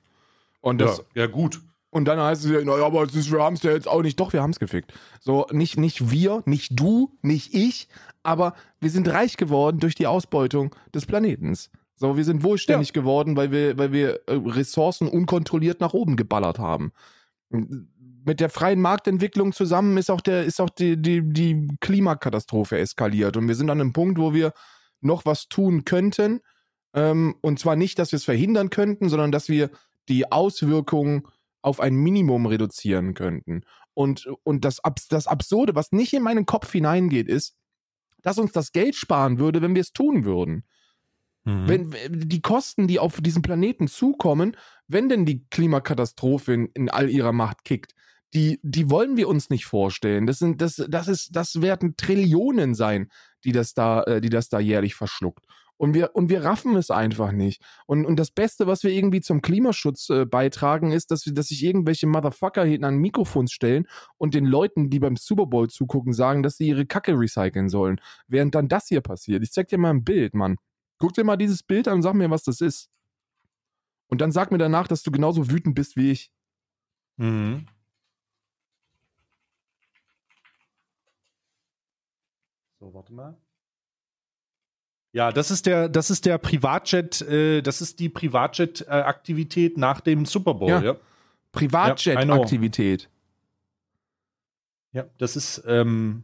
Und 0.61 0.79
das, 0.79 1.03
ja, 1.15 1.27
gut. 1.27 1.61
Und 1.89 2.05
dann 2.05 2.19
heißt 2.19 2.45
es 2.45 2.51
ja, 2.51 2.63
naja, 2.63 2.85
aber 2.85 3.03
es 3.03 3.15
ist, 3.15 3.31
wir 3.31 3.41
haben 3.41 3.55
es 3.55 3.63
ja 3.63 3.71
jetzt 3.71 3.87
auch 3.87 4.01
nicht. 4.01 4.19
Doch, 4.19 4.33
wir 4.33 4.41
haben 4.41 4.51
es 4.51 4.59
gefickt. 4.59 4.93
So, 5.19 5.47
nicht, 5.51 5.77
nicht 5.77 6.11
wir, 6.11 6.43
nicht 6.45 6.79
du, 6.79 7.17
nicht 7.21 7.53
ich, 7.53 7.87
aber 8.23 8.55
wir 8.79 8.89
sind 8.89 9.07
reich 9.07 9.37
geworden 9.37 9.79
durch 9.79 9.95
die 9.95 10.07
Ausbeutung 10.07 10.75
des 10.93 11.05
Planetens. 11.05 11.69
So, 11.95 12.15
wir 12.15 12.25
sind 12.25 12.43
wohlständig 12.43 12.93
geworden, 12.93 13.35
weil 13.35 13.51
wir, 13.51 13.77
weil 13.77 13.91
wir 13.91 14.21
äh, 14.27 14.33
Ressourcen 14.33 15.07
unkontrolliert 15.07 15.81
nach 15.81 15.93
oben 15.93 16.15
geballert 16.15 16.59
haben. 16.59 16.91
Mit 18.27 18.41
der 18.41 18.49
freien 18.49 18.81
Marktentwicklung 18.81 19.53
zusammen 19.53 19.95
ist 19.95 20.11
auch, 20.11 20.19
der, 20.19 20.43
ist 20.43 20.59
auch 20.59 20.69
die, 20.69 21.01
die, 21.01 21.21
die 21.23 21.69
Klimakatastrophe 21.79 22.77
eskaliert. 22.77 23.37
Und 23.37 23.47
wir 23.47 23.55
sind 23.55 23.69
an 23.69 23.79
einem 23.79 23.93
Punkt, 23.93 24.19
wo 24.19 24.33
wir 24.33 24.51
noch 24.99 25.25
was 25.25 25.47
tun 25.47 25.85
könnten. 25.85 26.41
Ähm, 26.93 27.35
und 27.39 27.57
zwar 27.57 27.77
nicht, 27.77 27.97
dass 27.99 28.11
wir 28.11 28.17
es 28.17 28.25
verhindern 28.25 28.69
könnten, 28.69 29.07
sondern 29.07 29.31
dass 29.31 29.47
wir 29.47 29.69
die 30.09 30.29
Auswirkungen 30.29 31.23
auf 31.61 31.79
ein 31.79 31.95
Minimum 31.95 32.47
reduzieren 32.47 33.13
könnten. 33.13 33.61
Und, 33.93 34.27
und 34.43 34.65
das, 34.65 34.83
Abs 34.83 35.07
das 35.07 35.27
Absurde, 35.27 35.73
was 35.73 35.93
nicht 35.93 36.11
in 36.13 36.21
meinen 36.21 36.45
Kopf 36.45 36.69
hineingeht, 36.69 37.29
ist, 37.29 37.55
dass 38.23 38.39
uns 38.39 38.51
das 38.51 38.73
Geld 38.73 38.95
sparen 38.95 39.39
würde, 39.39 39.61
wenn 39.61 39.73
wir 39.73 39.81
es 39.81 39.93
tun 39.93 40.25
würden. 40.25 40.65
Mhm. 41.45 41.69
Wenn 41.69 41.95
die 42.27 42.41
Kosten, 42.41 42.87
die 42.87 42.99
auf 42.99 43.21
diesen 43.21 43.41
Planeten 43.41 43.87
zukommen, 43.87 44.57
wenn 44.89 45.07
denn 45.07 45.25
die 45.25 45.47
Klimakatastrophe 45.47 46.53
in, 46.53 46.65
in 46.73 46.89
all 46.89 47.09
ihrer 47.09 47.31
Macht 47.31 47.63
kickt, 47.63 47.93
die, 48.33 48.59
die 48.61 48.89
wollen 48.89 49.17
wir 49.17 49.27
uns 49.27 49.49
nicht 49.49 49.65
vorstellen. 49.65 50.27
Das 50.27 50.39
sind, 50.39 50.61
das, 50.61 50.83
das 50.89 51.07
ist, 51.07 51.35
das 51.35 51.61
werden 51.61 51.95
Trillionen 51.95 52.75
sein, 52.75 53.09
die 53.43 53.51
das 53.51 53.73
da, 53.73 54.03
äh, 54.03 54.21
die 54.21 54.29
das 54.29 54.49
da 54.49 54.59
jährlich 54.59 54.95
verschluckt. 54.95 55.45
Und 55.77 55.93
wir, 55.93 56.15
und 56.15 56.29
wir 56.29 56.43
raffen 56.43 56.75
es 56.75 56.89
einfach 56.89 57.31
nicht. 57.31 57.61
Und, 57.85 58.05
und 58.05 58.17
das 58.17 58.31
Beste, 58.31 58.65
was 58.65 58.83
wir 58.83 58.91
irgendwie 58.91 59.21
zum 59.21 59.43
Klimaschutz 59.43 60.09
äh, 60.09 60.25
beitragen, 60.25 60.91
ist, 60.91 61.11
dass, 61.11 61.25
wir, 61.27 61.33
dass 61.33 61.49
sich 61.49 61.63
irgendwelche 61.63 62.07
Motherfucker 62.07 62.65
hinten 62.65 62.85
an 62.85 62.97
Mikrofons 62.97 63.51
stellen 63.51 63.87
und 64.17 64.33
den 64.33 64.45
Leuten, 64.45 64.89
die 64.89 64.99
beim 64.99 65.15
Super 65.15 65.45
Bowl 65.45 65.69
zugucken, 65.69 66.13
sagen, 66.13 66.41
dass 66.41 66.57
sie 66.57 66.67
ihre 66.67 66.87
Kacke 66.87 67.13
recyceln 67.13 67.69
sollen. 67.69 68.01
Während 68.27 68.55
dann 68.55 68.67
das 68.67 68.87
hier 68.87 69.01
passiert. 69.01 69.43
Ich 69.43 69.51
zeig 69.51 69.67
dir 69.67 69.77
mal 69.77 69.91
ein 69.91 70.03
Bild, 70.03 70.33
Mann. 70.33 70.57
Guck 70.97 71.13
dir 71.13 71.23
mal 71.23 71.37
dieses 71.37 71.61
Bild 71.61 71.87
an 71.87 71.95
und 71.95 72.01
sag 72.01 72.15
mir, 72.15 72.31
was 72.31 72.43
das 72.43 72.59
ist. 72.59 72.89
Und 74.07 74.19
dann 74.19 74.31
sag 74.31 74.51
mir 74.51 74.57
danach, 74.57 74.87
dass 74.87 75.03
du 75.03 75.11
genauso 75.11 75.51
wütend 75.51 75.75
bist 75.75 75.95
wie 75.95 76.11
ich. 76.11 76.31
Mhm. 77.17 77.67
So, 82.79 82.93
warte 82.93 83.13
mal. 83.13 83.35
Ja, 85.13 85.31
das 85.31 85.49
ist 85.51 85.65
der, 85.65 85.89
das 85.89 86.09
ist 86.09 86.25
der 86.25 86.37
Privatjet, 86.37 87.21
äh, 87.21 87.61
das 87.61 87.81
ist 87.81 87.99
die 87.99 88.09
Privatjet-Aktivität 88.09 89.77
nach 89.77 90.01
dem 90.01 90.25
Super 90.25 90.53
Bowl, 90.53 90.69
Ja. 90.69 90.81
ja. 90.83 90.95
Privatjet-Aktivität. 91.53 93.09
Ja, 94.91 95.05
das 95.17 95.35
ist, 95.35 95.63
ähm, 95.65 96.23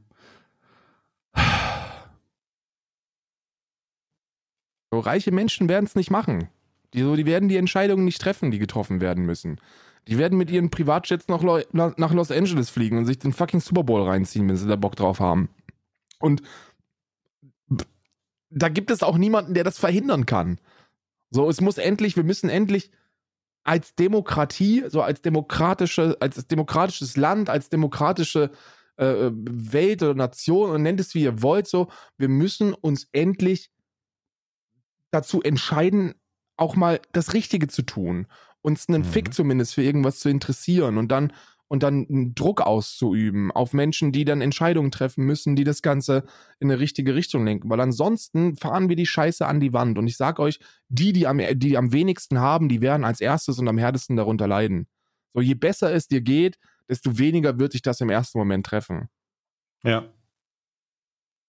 So, 4.91 4.99
reiche 4.99 5.31
Menschen 5.31 5.69
werden 5.69 5.85
es 5.85 5.95
nicht 5.95 6.11
machen. 6.11 6.49
Die, 6.93 7.01
so, 7.01 7.15
die 7.15 7.25
werden 7.25 7.49
die 7.49 7.57
Entscheidungen 7.57 8.05
nicht 8.05 8.21
treffen, 8.21 8.51
die 8.51 8.59
getroffen 8.59 9.01
werden 9.01 9.25
müssen. 9.25 9.59
Die 10.07 10.19
werden 10.19 10.37
mit 10.37 10.51
ihren 10.51 10.69
Privatjets 10.69 11.27
nach, 11.29 11.41
Lo 11.41 11.61
nach 11.71 12.13
Los 12.13 12.29
Angeles 12.29 12.69
fliegen 12.69 12.99
und 12.99 13.05
sich 13.07 13.17
den 13.17 13.33
fucking 13.33 13.59
Super 13.59 13.83
Bowl 13.83 14.03
reinziehen, 14.03 14.47
wenn 14.47 14.55
sie 14.55 14.67
da 14.67 14.75
Bock 14.75 14.95
drauf 14.95 15.19
haben. 15.19 15.49
Und 16.23 16.41
da 18.49 18.69
gibt 18.69 18.91
es 18.91 19.03
auch 19.03 19.17
niemanden, 19.17 19.53
der 19.53 19.65
das 19.65 19.77
verhindern 19.77 20.25
kann. 20.25 20.57
So, 21.31 21.49
es 21.49 21.59
muss 21.59 21.77
endlich, 21.77 22.15
wir 22.15 22.23
müssen 22.23 22.49
endlich 22.49 22.91
als 23.65 23.93
Demokratie, 23.95 24.85
so 24.87 25.01
als 25.01 25.21
demokratische, 25.21 26.15
als 26.21 26.47
demokratisches 26.47 27.17
Land, 27.17 27.49
als 27.49 27.67
demokratische 27.67 28.51
äh, 28.95 29.31
Welt 29.33 30.01
oder 30.01 30.13
Nation 30.13 30.69
und 30.69 30.83
nennt 30.83 31.01
es 31.01 31.13
wie 31.13 31.23
ihr 31.23 31.41
wollt, 31.41 31.67
so, 31.67 31.89
wir 32.17 32.29
müssen 32.29 32.73
uns 32.73 33.09
endlich 33.11 33.69
dazu 35.11 35.41
entscheiden, 35.41 36.13
auch 36.55 36.77
mal 36.77 37.01
das 37.11 37.33
Richtige 37.33 37.67
zu 37.67 37.81
tun, 37.81 38.27
uns 38.61 38.87
einen 38.87 39.01
Mhm. 39.01 39.07
Fick 39.07 39.33
zumindest 39.33 39.73
für 39.73 39.83
irgendwas 39.83 40.19
zu 40.19 40.29
interessieren 40.29 40.97
und 40.97 41.09
dann 41.09 41.33
und 41.73 41.81
dann 41.81 42.05
einen 42.07 42.35
Druck 42.35 42.61
auszuüben 42.61 43.51
auf 43.51 43.73
Menschen, 43.73 44.11
die 44.11 44.25
dann 44.25 44.41
Entscheidungen 44.41 44.91
treffen 44.91 45.25
müssen, 45.25 45.55
die 45.55 45.63
das 45.63 45.81
Ganze 45.81 46.23
in 46.59 46.69
eine 46.69 46.79
richtige 46.79 47.15
Richtung 47.15 47.43
lenken. 47.45 47.67
Weil 47.67 47.79
ansonsten 47.79 48.55
fahren 48.55 48.89
wir 48.89 48.95
die 48.95 49.07
Scheiße 49.07 49.43
an 49.47 49.59
die 49.59 49.73
Wand. 49.73 49.97
Und 49.97 50.05
ich 50.05 50.15
sag 50.15 50.37
euch, 50.37 50.59
die, 50.89 51.13
die 51.13 51.25
am, 51.25 51.39
die 51.55 51.75
am 51.75 51.91
wenigsten 51.91 52.37
haben, 52.37 52.69
die 52.69 52.81
werden 52.81 53.03
als 53.03 53.21
erstes 53.21 53.57
und 53.57 53.67
am 53.67 53.79
härtesten 53.79 54.15
darunter 54.15 54.47
leiden. 54.47 54.85
So, 55.33 55.41
je 55.41 55.55
besser 55.55 55.91
es 55.91 56.07
dir 56.07 56.21
geht, 56.21 56.59
desto 56.87 57.17
weniger 57.17 57.57
wird 57.57 57.73
dich 57.73 57.81
das 57.81 58.01
im 58.01 58.11
ersten 58.11 58.37
Moment 58.37 58.67
treffen. 58.67 59.09
ja. 59.83 60.13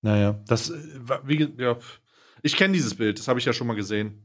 Naja, 0.01 0.43
das, 0.47 0.71
äh, 0.71 0.79
wie, 1.25 1.53
ja. 1.59 1.79
Ich 2.43 2.57
kenne 2.57 2.73
dieses 2.73 2.95
Bild, 2.95 3.19
das 3.19 3.29
habe 3.29 3.39
ich 3.39 3.45
ja 3.45 3.53
schon 3.53 3.67
mal 3.67 3.77
gesehen. 3.77 4.23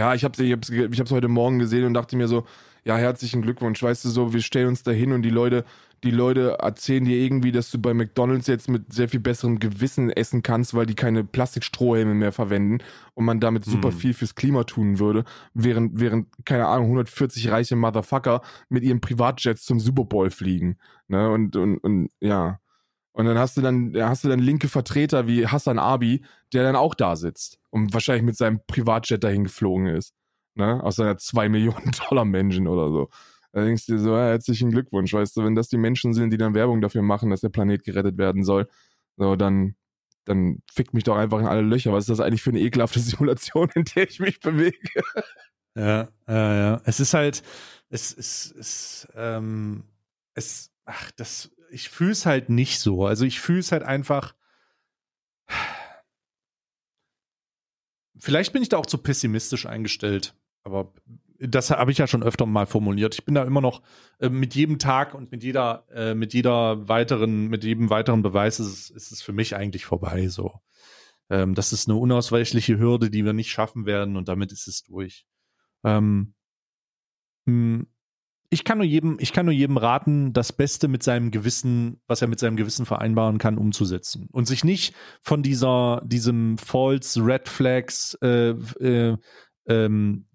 Ja, 0.00 0.14
ich 0.14 0.22
ich 0.22 0.52
hab's, 0.52 0.70
ge- 0.70 0.88
ich 0.90 1.00
hab's 1.00 1.10
heute 1.10 1.28
Morgen 1.28 1.58
gesehen 1.58 1.84
und 1.84 1.92
dachte 1.94 2.16
mir 2.16 2.28
so, 2.28 2.46
ja, 2.86 2.96
herzlichen 2.96 3.42
Glückwunsch, 3.42 3.82
weißt 3.82 4.04
du 4.04 4.08
so, 4.10 4.32
wir 4.32 4.40
stellen 4.40 4.68
uns 4.68 4.84
da 4.84 4.92
hin 4.92 5.10
und 5.10 5.22
die 5.22 5.30
Leute, 5.30 5.64
die 6.04 6.12
Leute 6.12 6.58
erzählen 6.60 7.04
dir 7.04 7.16
irgendwie, 7.16 7.50
dass 7.50 7.68
du 7.72 7.80
bei 7.80 7.92
McDonalds 7.92 8.46
jetzt 8.46 8.68
mit 8.68 8.92
sehr 8.92 9.08
viel 9.08 9.18
besserem 9.18 9.58
Gewissen 9.58 10.08
essen 10.08 10.44
kannst, 10.44 10.72
weil 10.72 10.86
die 10.86 10.94
keine 10.94 11.24
Plastikstrohhelme 11.24 12.14
mehr 12.14 12.30
verwenden 12.30 12.78
und 13.14 13.24
man 13.24 13.40
damit 13.40 13.64
super 13.64 13.90
Hm. 13.90 13.96
viel 13.96 14.14
fürs 14.14 14.36
Klima 14.36 14.62
tun 14.62 15.00
würde, 15.00 15.24
während, 15.52 15.98
während, 15.98 16.28
keine 16.44 16.68
Ahnung, 16.68 16.86
140 16.86 17.50
reiche 17.50 17.74
Motherfucker 17.74 18.40
mit 18.68 18.84
ihren 18.84 19.00
Privatjets 19.00 19.64
zum 19.64 19.80
Super 19.80 20.04
Bowl 20.04 20.30
fliegen. 20.30 20.78
Ne? 21.08 21.28
Und, 21.28 21.56
und, 21.56 21.78
und 21.78 22.10
ja. 22.20 22.60
Und 23.10 23.26
dann 23.26 23.36
hast 23.36 23.56
du 23.56 23.62
dann, 23.62 23.94
da 23.94 24.10
hast 24.10 24.22
du 24.22 24.28
dann 24.28 24.38
linke 24.38 24.68
Vertreter 24.68 25.26
wie 25.26 25.48
Hassan 25.48 25.80
Abi, 25.80 26.22
der 26.52 26.62
dann 26.62 26.76
auch 26.76 26.94
da 26.94 27.16
sitzt 27.16 27.58
und 27.70 27.92
wahrscheinlich 27.92 28.22
mit 28.24 28.36
seinem 28.36 28.60
Privatjet 28.68 29.24
dahin 29.24 29.42
geflogen 29.42 29.88
ist. 29.88 30.14
Ne? 30.56 30.82
Aus 30.82 30.96
seiner 30.96 31.18
2 31.18 31.48
Millionen 31.48 31.92
Dollar 32.08 32.24
Menschen 32.24 32.66
oder 32.66 32.88
so. 32.90 33.08
Da 33.52 33.64
denkst 33.64 33.86
du 33.86 33.92
dir 33.92 33.98
so, 34.00 34.10
ja, 34.16 34.26
herzlichen 34.26 34.70
Glückwunsch, 34.70 35.12
weißt 35.12 35.36
du, 35.36 35.44
wenn 35.44 35.54
das 35.54 35.68
die 35.68 35.78
Menschen 35.78 36.12
sind, 36.12 36.30
die 36.30 36.36
dann 36.36 36.54
Werbung 36.54 36.80
dafür 36.80 37.02
machen, 37.02 37.30
dass 37.30 37.40
der 37.40 37.48
Planet 37.48 37.84
gerettet 37.84 38.18
werden 38.18 38.44
soll, 38.44 38.68
so, 39.16 39.36
dann, 39.36 39.76
dann 40.24 40.62
fickt 40.70 40.92
mich 40.94 41.04
doch 41.04 41.16
einfach 41.16 41.38
in 41.40 41.46
alle 41.46 41.62
Löcher. 41.62 41.92
Was 41.92 42.04
ist 42.04 42.10
das 42.10 42.20
eigentlich 42.20 42.42
für 42.42 42.50
eine 42.50 42.60
ekelhafte 42.60 43.00
Simulation, 43.00 43.70
in 43.74 43.84
der 43.94 44.08
ich 44.08 44.20
mich 44.20 44.40
bewege? 44.40 44.76
Ja, 45.74 46.08
ja, 46.26 46.54
ja. 46.54 46.82
Es 46.84 47.00
ist 47.00 47.14
halt, 47.14 47.42
es 47.90 48.12
ist, 48.12 48.54
es, 48.56 49.08
ähm, 49.14 49.84
es, 50.34 50.70
ach, 50.84 51.10
das, 51.12 51.50
ich 51.70 51.88
fühle 51.90 52.12
es 52.12 52.26
halt 52.26 52.48
nicht 52.48 52.80
so. 52.80 53.06
Also 53.06 53.24
ich 53.24 53.40
fühle 53.40 53.60
es 53.60 53.72
halt 53.72 53.82
einfach. 53.82 54.34
Vielleicht 58.18 58.52
bin 58.52 58.62
ich 58.62 58.70
da 58.70 58.78
auch 58.78 58.86
zu 58.86 58.98
pessimistisch 58.98 59.66
eingestellt, 59.66 60.34
aber 60.66 60.92
das 61.38 61.70
habe 61.70 61.92
ich 61.92 61.98
ja 61.98 62.06
schon 62.06 62.22
öfter 62.22 62.44
mal 62.44 62.66
formuliert. 62.66 63.14
Ich 63.14 63.24
bin 63.24 63.34
da 63.34 63.44
immer 63.44 63.60
noch 63.60 63.82
äh, 64.18 64.28
mit 64.28 64.54
jedem 64.54 64.78
Tag 64.78 65.14
und 65.14 65.30
mit 65.30 65.42
jeder, 65.42 65.86
äh, 65.92 66.14
mit 66.14 66.34
jeder 66.34 66.88
weiteren, 66.88 67.48
mit 67.48 67.62
jedem 67.64 67.88
weiteren 67.88 68.22
Beweis 68.22 68.58
ist 68.58 68.66
es, 68.66 68.90
ist 68.90 69.12
es 69.12 69.22
für 69.22 69.32
mich 69.32 69.54
eigentlich 69.54 69.84
vorbei. 69.84 70.28
So, 70.28 70.60
ähm, 71.30 71.54
das 71.54 71.72
ist 71.72 71.88
eine 71.88 71.98
unausweichliche 71.98 72.78
Hürde, 72.78 73.10
die 73.10 73.24
wir 73.24 73.32
nicht 73.32 73.50
schaffen 73.50 73.86
werden 73.86 74.16
und 74.16 74.28
damit 74.28 74.52
ist 74.52 74.66
es 74.66 74.82
durch. 74.82 75.24
Ähm, 75.84 76.34
mh, 77.44 77.84
ich 78.50 78.64
kann 78.64 78.78
nur 78.78 78.86
jedem, 78.86 79.16
ich 79.20 79.32
kann 79.32 79.46
nur 79.46 79.54
jedem 79.54 79.76
raten, 79.76 80.32
das 80.32 80.52
Beste 80.52 80.88
mit 80.88 81.02
seinem 81.02 81.30
Gewissen, 81.30 82.00
was 82.06 82.22
er 82.22 82.28
mit 82.28 82.38
seinem 82.38 82.56
Gewissen 82.56 82.86
vereinbaren 82.86 83.38
kann, 83.38 83.58
umzusetzen 83.58 84.28
und 84.32 84.46
sich 84.46 84.64
nicht 84.64 84.94
von 85.20 85.42
dieser, 85.42 86.02
diesem 86.04 86.56
False 86.58 87.20
Red 87.24 87.48
Flags 87.48 88.14
äh, 88.22 88.50
äh, 88.50 89.16
ähm, 89.66 90.26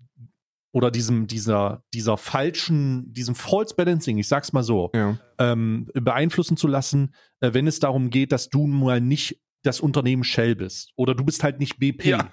oder 0.73 0.89
diesem, 0.91 1.27
dieser, 1.27 1.83
dieser 1.93 2.17
falschen, 2.17 3.11
diesem 3.13 3.35
False 3.35 3.75
Balancing, 3.75 4.17
ich 4.17 4.27
sag's 4.27 4.53
mal 4.53 4.63
so, 4.63 4.89
Ja. 4.95 5.17
ähm, 5.37 5.87
beeinflussen 5.93 6.55
zu 6.57 6.67
lassen, 6.67 7.13
äh, 7.41 7.53
wenn 7.53 7.67
es 7.67 7.79
darum 7.79 8.09
geht, 8.09 8.31
dass 8.31 8.49
du 8.49 8.67
mal 8.67 9.01
nicht 9.01 9.41
das 9.63 9.79
Unternehmen 9.79 10.23
Shell 10.23 10.55
bist 10.55 10.91
oder 10.95 11.13
du 11.13 11.23
bist 11.25 11.43
halt 11.43 11.59
nicht 11.59 11.77
BP. 11.77 12.05
Ja. 12.05 12.31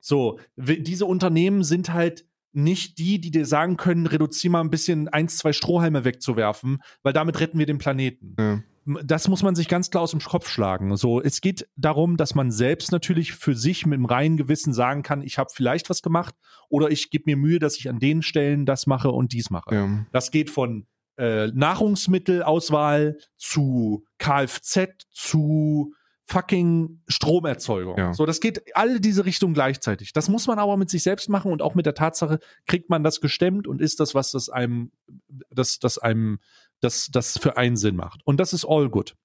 So, 0.00 0.38
diese 0.56 1.04
Unternehmen 1.04 1.62
sind 1.62 1.92
halt 1.92 2.24
nicht 2.52 2.98
die, 2.98 3.20
die 3.20 3.30
dir 3.30 3.44
sagen 3.44 3.76
können, 3.76 4.06
reduzier 4.06 4.50
mal 4.50 4.60
ein 4.60 4.70
bisschen 4.70 5.08
eins, 5.08 5.36
zwei 5.36 5.52
Strohhalme 5.52 6.04
wegzuwerfen, 6.04 6.78
weil 7.02 7.12
damit 7.12 7.38
retten 7.38 7.58
wir 7.58 7.66
den 7.66 7.78
Planeten. 7.78 8.34
Ja. 8.38 8.62
Das 9.04 9.28
muss 9.28 9.42
man 9.42 9.54
sich 9.54 9.68
ganz 9.68 9.90
klar 9.90 10.02
aus 10.02 10.12
dem 10.12 10.20
Kopf 10.20 10.48
schlagen. 10.48 10.96
So, 10.96 11.20
es 11.20 11.40
geht 11.40 11.68
darum, 11.76 12.16
dass 12.16 12.34
man 12.34 12.50
selbst 12.50 12.92
natürlich 12.92 13.32
für 13.32 13.54
sich 13.54 13.86
mit 13.86 13.98
dem 13.98 14.04
reinen 14.04 14.36
Gewissen 14.36 14.72
sagen 14.72 15.02
kann, 15.02 15.22
ich 15.22 15.38
habe 15.38 15.50
vielleicht 15.52 15.90
was 15.90 16.02
gemacht 16.02 16.34
oder 16.68 16.90
ich 16.90 17.10
gebe 17.10 17.24
mir 17.26 17.36
Mühe, 17.36 17.58
dass 17.58 17.76
ich 17.76 17.88
an 17.88 17.98
den 17.98 18.22
Stellen 18.22 18.66
das 18.66 18.86
mache 18.86 19.10
und 19.10 19.32
dies 19.32 19.50
mache. 19.50 19.74
Ja. 19.74 20.06
Das 20.12 20.30
geht 20.30 20.50
von 20.50 20.86
äh, 21.16 21.48
Nahrungsmittelauswahl 21.48 23.18
zu 23.36 24.04
Kfz 24.18 24.88
zu 25.10 25.92
fucking 26.30 27.02
Stromerzeugung. 27.08 27.98
Ja. 27.98 28.14
So, 28.14 28.24
das 28.24 28.40
geht 28.40 28.76
alle 28.76 29.00
diese 29.00 29.24
Richtungen 29.24 29.52
gleichzeitig. 29.52 30.12
Das 30.12 30.28
muss 30.28 30.46
man 30.46 30.58
aber 30.58 30.76
mit 30.76 30.88
sich 30.88 31.02
selbst 31.02 31.28
machen 31.28 31.50
und 31.50 31.60
auch 31.60 31.74
mit 31.74 31.86
der 31.86 31.94
Tatsache, 31.94 32.38
kriegt 32.66 32.88
man 32.88 33.02
das 33.02 33.20
gestemmt 33.20 33.66
und 33.66 33.80
ist 33.80 33.98
das, 33.98 34.14
was 34.14 34.30
das 34.30 34.48
einem, 34.48 34.92
das, 35.50 35.80
das 35.80 35.98
einem, 35.98 36.38
das, 36.80 37.08
das 37.10 37.36
für 37.36 37.56
einen 37.56 37.76
Sinn 37.76 37.96
macht. 37.96 38.20
Und 38.24 38.38
das 38.38 38.52
ist 38.52 38.64
all 38.64 38.88
good. 38.88 39.16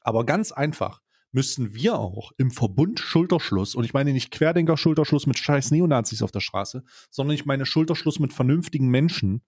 Aber 0.00 0.24
ganz 0.24 0.50
einfach 0.50 1.02
müssten 1.30 1.74
wir 1.74 1.98
auch 1.98 2.32
im 2.38 2.50
Verbund 2.50 3.00
Schulterschluss, 3.00 3.74
und 3.74 3.84
ich 3.84 3.92
meine 3.92 4.12
nicht 4.12 4.30
Querdenker 4.30 4.76
Schulterschluss 4.76 5.26
mit 5.26 5.38
scheiß 5.38 5.72
Neonazis 5.72 6.22
auf 6.22 6.30
der 6.30 6.40
Straße, 6.40 6.84
sondern 7.10 7.34
ich 7.34 7.44
meine 7.44 7.66
Schulterschluss 7.66 8.18
mit 8.18 8.32
vernünftigen 8.32 8.88
Menschen, 8.88 9.42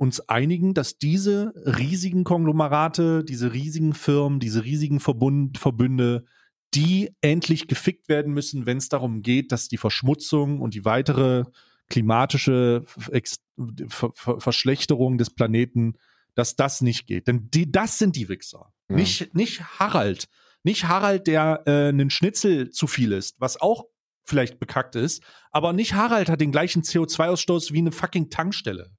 uns 0.00 0.20
einigen, 0.30 0.72
dass 0.72 0.96
diese 0.96 1.52
riesigen 1.66 2.24
Konglomerate, 2.24 3.22
diese 3.22 3.52
riesigen 3.52 3.92
Firmen, 3.92 4.40
diese 4.40 4.64
riesigen 4.64 4.98
Verbund, 4.98 5.58
Verbünde, 5.58 6.24
die 6.72 7.10
endlich 7.20 7.68
gefickt 7.68 8.08
werden 8.08 8.32
müssen, 8.32 8.64
wenn 8.64 8.78
es 8.78 8.88
darum 8.88 9.20
geht, 9.20 9.52
dass 9.52 9.68
die 9.68 9.76
Verschmutzung 9.76 10.62
und 10.62 10.72
die 10.72 10.86
weitere 10.86 11.44
klimatische 11.90 12.82
Ver 12.86 13.20
Ver 14.14 14.40
Verschlechterung 14.40 15.18
des 15.18 15.28
Planeten, 15.28 15.98
dass 16.34 16.56
das 16.56 16.80
nicht 16.80 17.06
geht. 17.06 17.28
Denn 17.28 17.50
die, 17.50 17.70
das 17.70 17.98
sind 17.98 18.16
die 18.16 18.30
Wichser. 18.30 18.72
Ja. 18.88 18.96
Nicht, 18.96 19.34
nicht 19.34 19.60
Harald. 19.78 20.28
Nicht 20.62 20.88
Harald, 20.88 21.26
der 21.26 21.64
äh, 21.66 21.88
einen 21.88 22.08
Schnitzel 22.08 22.70
zu 22.70 22.86
viel 22.86 23.12
ist, 23.12 23.38
was 23.38 23.60
auch 23.60 23.84
vielleicht 24.24 24.58
bekackt 24.58 24.96
ist, 24.96 25.22
aber 25.50 25.74
nicht 25.74 25.92
Harald 25.92 26.30
hat 26.30 26.40
den 26.40 26.52
gleichen 26.52 26.84
CO2-Ausstoß 26.84 27.72
wie 27.74 27.78
eine 27.78 27.92
fucking 27.92 28.30
Tankstelle. 28.30 28.90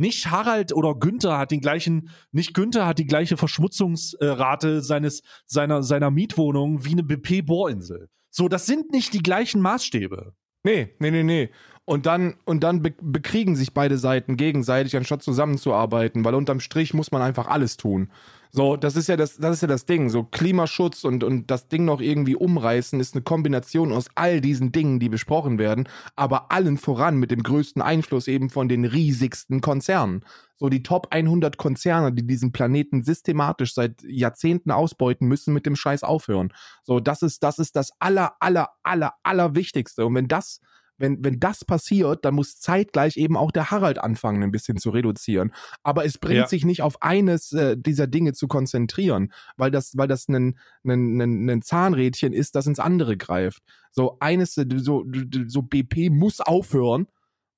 Nicht 0.00 0.30
Harald 0.30 0.72
oder 0.72 0.94
Günther 0.94 1.36
hat 1.36 1.50
den 1.50 1.60
gleichen, 1.60 2.08
nicht 2.32 2.54
Günther 2.54 2.86
hat 2.86 2.98
die 2.98 3.06
gleiche 3.06 3.36
Verschmutzungsrate 3.36 4.80
seines, 4.80 5.22
seiner, 5.44 5.82
seiner 5.82 6.10
Mietwohnung 6.10 6.86
wie 6.86 6.92
eine 6.92 7.02
BP-Bohrinsel. 7.02 8.08
So, 8.30 8.48
das 8.48 8.64
sind 8.64 8.92
nicht 8.92 9.12
die 9.12 9.22
gleichen 9.22 9.60
Maßstäbe. 9.60 10.32
Nee, 10.64 10.94
nee, 11.00 11.10
nee, 11.10 11.22
nee. 11.22 11.50
Und 11.90 12.06
dann, 12.06 12.36
und 12.44 12.62
dann 12.62 12.82
be 12.82 12.94
bekriegen 13.02 13.56
sich 13.56 13.74
beide 13.74 13.98
Seiten 13.98 14.36
gegenseitig, 14.36 14.96
anstatt 14.96 15.24
zusammenzuarbeiten, 15.24 16.24
weil 16.24 16.36
unterm 16.36 16.60
Strich 16.60 16.94
muss 16.94 17.10
man 17.10 17.20
einfach 17.20 17.48
alles 17.48 17.76
tun. 17.76 18.12
So, 18.52 18.76
das 18.76 18.94
ist 18.94 19.08
ja 19.08 19.16
das, 19.16 19.38
das 19.38 19.56
ist 19.56 19.62
ja 19.62 19.66
das 19.66 19.86
Ding. 19.86 20.08
So 20.08 20.22
Klimaschutz 20.22 21.02
und, 21.02 21.24
und 21.24 21.50
das 21.50 21.66
Ding 21.66 21.84
noch 21.84 22.00
irgendwie 22.00 22.36
umreißen 22.36 23.00
ist 23.00 23.16
eine 23.16 23.22
Kombination 23.22 23.92
aus 23.92 24.06
all 24.14 24.40
diesen 24.40 24.70
Dingen, 24.70 25.00
die 25.00 25.08
besprochen 25.08 25.58
werden, 25.58 25.88
aber 26.14 26.52
allen 26.52 26.78
voran 26.78 27.16
mit 27.16 27.32
dem 27.32 27.42
größten 27.42 27.82
Einfluss 27.82 28.28
eben 28.28 28.50
von 28.50 28.68
den 28.68 28.84
riesigsten 28.84 29.60
Konzernen. 29.60 30.24
So 30.58 30.68
die 30.68 30.84
Top 30.84 31.08
100 31.10 31.56
Konzerne, 31.56 32.12
die 32.12 32.24
diesen 32.24 32.52
Planeten 32.52 33.02
systematisch 33.02 33.74
seit 33.74 34.00
Jahrzehnten 34.04 34.70
ausbeuten, 34.70 35.26
müssen 35.26 35.52
mit 35.52 35.66
dem 35.66 35.74
Scheiß 35.74 36.04
aufhören. 36.04 36.52
So, 36.84 37.00
das 37.00 37.22
ist, 37.22 37.42
das 37.42 37.58
ist 37.58 37.74
das 37.74 37.90
aller, 37.98 38.34
aller, 38.38 38.68
aller, 38.84 39.14
aller 39.24 39.56
Wichtigste. 39.56 40.06
Und 40.06 40.14
wenn 40.14 40.28
das, 40.28 40.60
wenn, 41.00 41.24
wenn 41.24 41.40
das 41.40 41.64
passiert, 41.64 42.24
dann 42.24 42.34
muss 42.34 42.58
zeitgleich 42.60 43.16
eben 43.16 43.36
auch 43.36 43.50
der 43.50 43.70
Harald 43.70 43.98
anfangen, 43.98 44.42
ein 44.42 44.52
bisschen 44.52 44.76
zu 44.76 44.90
reduzieren. 44.90 45.52
Aber 45.82 46.04
es 46.04 46.18
bringt 46.18 46.40
Ja. 46.40 46.46
sich 46.46 46.64
nicht 46.64 46.82
auf 46.82 47.02
eines 47.02 47.52
äh, 47.52 47.76
dieser 47.76 48.06
Dinge 48.06 48.34
zu 48.34 48.46
konzentrieren, 48.48 49.32
weil 49.56 49.70
das, 49.70 49.96
weil 49.96 50.08
das 50.08 50.28
ein, 50.28 50.58
ein, 50.84 51.20
ein, 51.20 51.48
ein 51.50 51.62
Zahnrädchen 51.62 52.32
ist, 52.32 52.54
das 52.54 52.66
ins 52.66 52.78
andere 52.78 53.16
greift. 53.16 53.62
So 53.90 54.18
eines, 54.20 54.56
äh, 54.58 54.66
so, 54.76 55.04
so 55.48 55.62
BP 55.62 56.10
muss 56.10 56.40
aufhören 56.40 57.08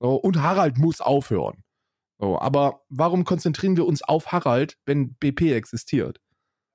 so, 0.01 0.15
und 0.15 0.41
Harald 0.41 0.79
muss 0.79 1.01
aufhören. 1.01 1.65
So, 2.19 2.39
aber 2.39 2.83
warum 2.89 3.25
konzentrieren 3.25 3.77
wir 3.77 3.87
uns 3.87 4.03
auf 4.03 4.31
Harald, 4.31 4.79
wenn 4.87 5.15
BP 5.15 5.53
existiert? 5.53 6.21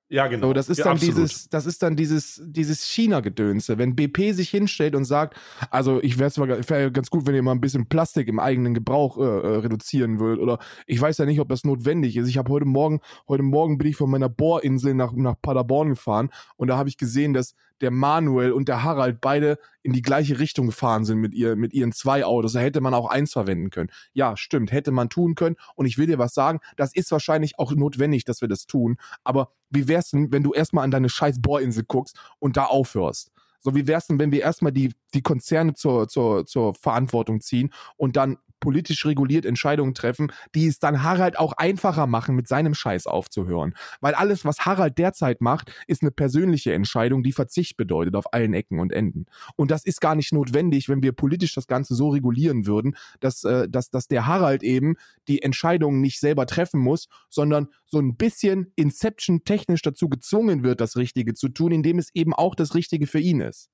Ja, 0.09 0.27
genau. 0.27 0.47
So, 0.47 0.53
das 0.53 0.69
ist 0.69 0.77
ja, 0.77 0.85
dann 0.85 0.93
absolut. 0.93 1.17
dieses, 1.17 1.49
das 1.49 1.65
ist 1.65 1.83
dann 1.83 1.97
dieses, 1.97 2.41
dieses 2.45 2.85
China-Gedönse. 2.85 3.77
Wenn 3.77 3.95
BP 3.95 4.31
sich 4.31 4.49
hinstellt 4.49 4.95
und 4.95 5.03
sagt, 5.03 5.37
also 5.69 6.01
ich 6.01 6.17
wäre 6.17 6.31
zwar 6.31 6.47
wär 6.47 6.91
ganz 6.91 7.09
gut, 7.09 7.25
wenn 7.25 7.35
ihr 7.35 7.43
mal 7.43 7.51
ein 7.51 7.59
bisschen 7.59 7.89
Plastik 7.89 8.29
im 8.29 8.39
eigenen 8.39 8.73
Gebrauch 8.73 9.17
äh, 9.17 9.21
äh, 9.21 9.57
reduzieren 9.57 10.19
würdet, 10.19 10.41
oder 10.41 10.59
ich 10.85 11.01
weiß 11.01 11.17
ja 11.17 11.25
nicht, 11.25 11.41
ob 11.41 11.49
das 11.49 11.65
notwendig 11.65 12.15
ist. 12.15 12.29
Ich 12.29 12.37
habe 12.37 12.51
heute 12.51 12.65
Morgen, 12.65 13.01
heute 13.27 13.43
Morgen 13.43 13.77
bin 13.77 13.87
ich 13.87 13.97
von 13.97 14.09
meiner 14.09 14.29
Bohrinsel 14.29 14.93
nach, 14.93 15.11
nach 15.11 15.35
Paderborn 15.41 15.89
gefahren 15.89 16.29
und 16.55 16.69
da 16.69 16.77
habe 16.77 16.87
ich 16.87 16.97
gesehen, 16.97 17.33
dass 17.33 17.55
der 17.81 17.91
Manuel 17.91 18.51
und 18.53 18.67
der 18.67 18.83
Harald 18.83 19.21
beide 19.21 19.59
in 19.83 19.93
die 19.93 20.01
gleiche 20.01 20.39
Richtung 20.39 20.67
gefahren 20.67 21.05
sind 21.05 21.19
mit, 21.19 21.33
ihr, 21.33 21.55
mit 21.55 21.73
ihren 21.73 21.91
zwei 21.91 22.25
Autos. 22.25 22.53
Da 22.53 22.59
hätte 22.59 22.81
man 22.81 22.93
auch 22.93 23.09
eins 23.09 23.33
verwenden 23.33 23.69
können. 23.69 23.89
Ja, 24.13 24.35
stimmt, 24.35 24.71
hätte 24.71 24.91
man 24.91 25.09
tun 25.09 25.35
können. 25.35 25.57
Und 25.75 25.85
ich 25.85 25.97
will 25.97 26.07
dir 26.07 26.17
was 26.17 26.33
sagen, 26.33 26.59
das 26.75 26.95
ist 26.95 27.11
wahrscheinlich 27.11 27.59
auch 27.59 27.73
notwendig, 27.73 28.25
dass 28.25 28.41
wir 28.41 28.47
das 28.47 28.65
tun. 28.65 28.97
Aber 29.23 29.51
wie 29.69 29.87
wär's 29.87 30.11
denn, 30.11 30.31
wenn 30.31 30.43
du 30.43 30.53
erstmal 30.53 30.83
an 30.83 30.91
deine 30.91 31.09
scheiß 31.09 31.41
Bohrinsel 31.41 31.83
guckst 31.87 32.17
und 32.39 32.57
da 32.57 32.65
aufhörst? 32.65 33.31
So, 33.59 33.75
wie 33.75 33.87
wär's 33.87 34.07
denn, 34.07 34.19
wenn 34.19 34.31
wir 34.31 34.41
erstmal 34.41 34.71
die, 34.71 34.93
die 35.13 35.21
Konzerne 35.21 35.73
zur, 35.73 36.07
zur, 36.07 36.45
zur 36.45 36.73
Verantwortung 36.75 37.41
ziehen 37.41 37.73
und 37.97 38.15
dann 38.15 38.37
politisch 38.59 39.05
reguliert 39.05 39.45
Entscheidungen 39.45 39.93
treffen, 39.93 40.31
die 40.55 40.67
es 40.67 40.79
dann 40.79 41.03
Harald 41.03 41.37
auch 41.39 41.53
einfacher 41.53 42.07
machen, 42.07 42.35
mit 42.35 42.47
seinem 42.47 42.73
Scheiß 42.73 43.07
aufzuhören. 43.07 43.73
Weil 44.01 44.13
alles, 44.13 44.45
was 44.45 44.65
Harald 44.65 44.97
derzeit 44.97 45.41
macht, 45.41 45.71
ist 45.87 46.01
eine 46.01 46.11
persönliche 46.11 46.73
Entscheidung, 46.73 47.23
die 47.23 47.31
Verzicht 47.31 47.77
bedeutet 47.77 48.15
auf 48.15 48.33
allen 48.33 48.53
Ecken 48.53 48.79
und 48.79 48.91
Enden. 48.91 49.25
Und 49.55 49.71
das 49.71 49.85
ist 49.85 50.01
gar 50.01 50.15
nicht 50.15 50.33
notwendig, 50.33 50.89
wenn 50.89 51.03
wir 51.03 51.11
politisch 51.11 51.53
das 51.53 51.67
Ganze 51.67 51.95
so 51.95 52.09
regulieren 52.09 52.65
würden, 52.65 52.95
dass, 53.19 53.43
äh, 53.43 53.69
dass, 53.69 53.89
dass 53.89 54.07
der 54.07 54.25
Harald 54.25 54.63
eben 54.63 54.95
die 55.27 55.41
Entscheidungen 55.41 56.01
nicht 56.01 56.19
selber 56.19 56.45
treffen 56.45 56.79
muss, 56.79 57.07
sondern 57.29 57.67
so 57.85 57.99
ein 57.99 58.15
bisschen 58.15 58.71
Inception 58.75 59.43
technisch 59.43 59.81
dazu 59.81 60.09
gezwungen 60.09 60.63
wird, 60.63 60.81
das 60.81 60.97
Richtige 60.97 61.33
zu 61.33 61.49
tun, 61.49 61.71
indem 61.71 61.99
es 61.99 62.13
eben 62.13 62.33
auch 62.33 62.55
das 62.55 62.75
Richtige 62.75 63.07
für 63.07 63.19
ihn 63.19 63.41
ist. 63.41 63.69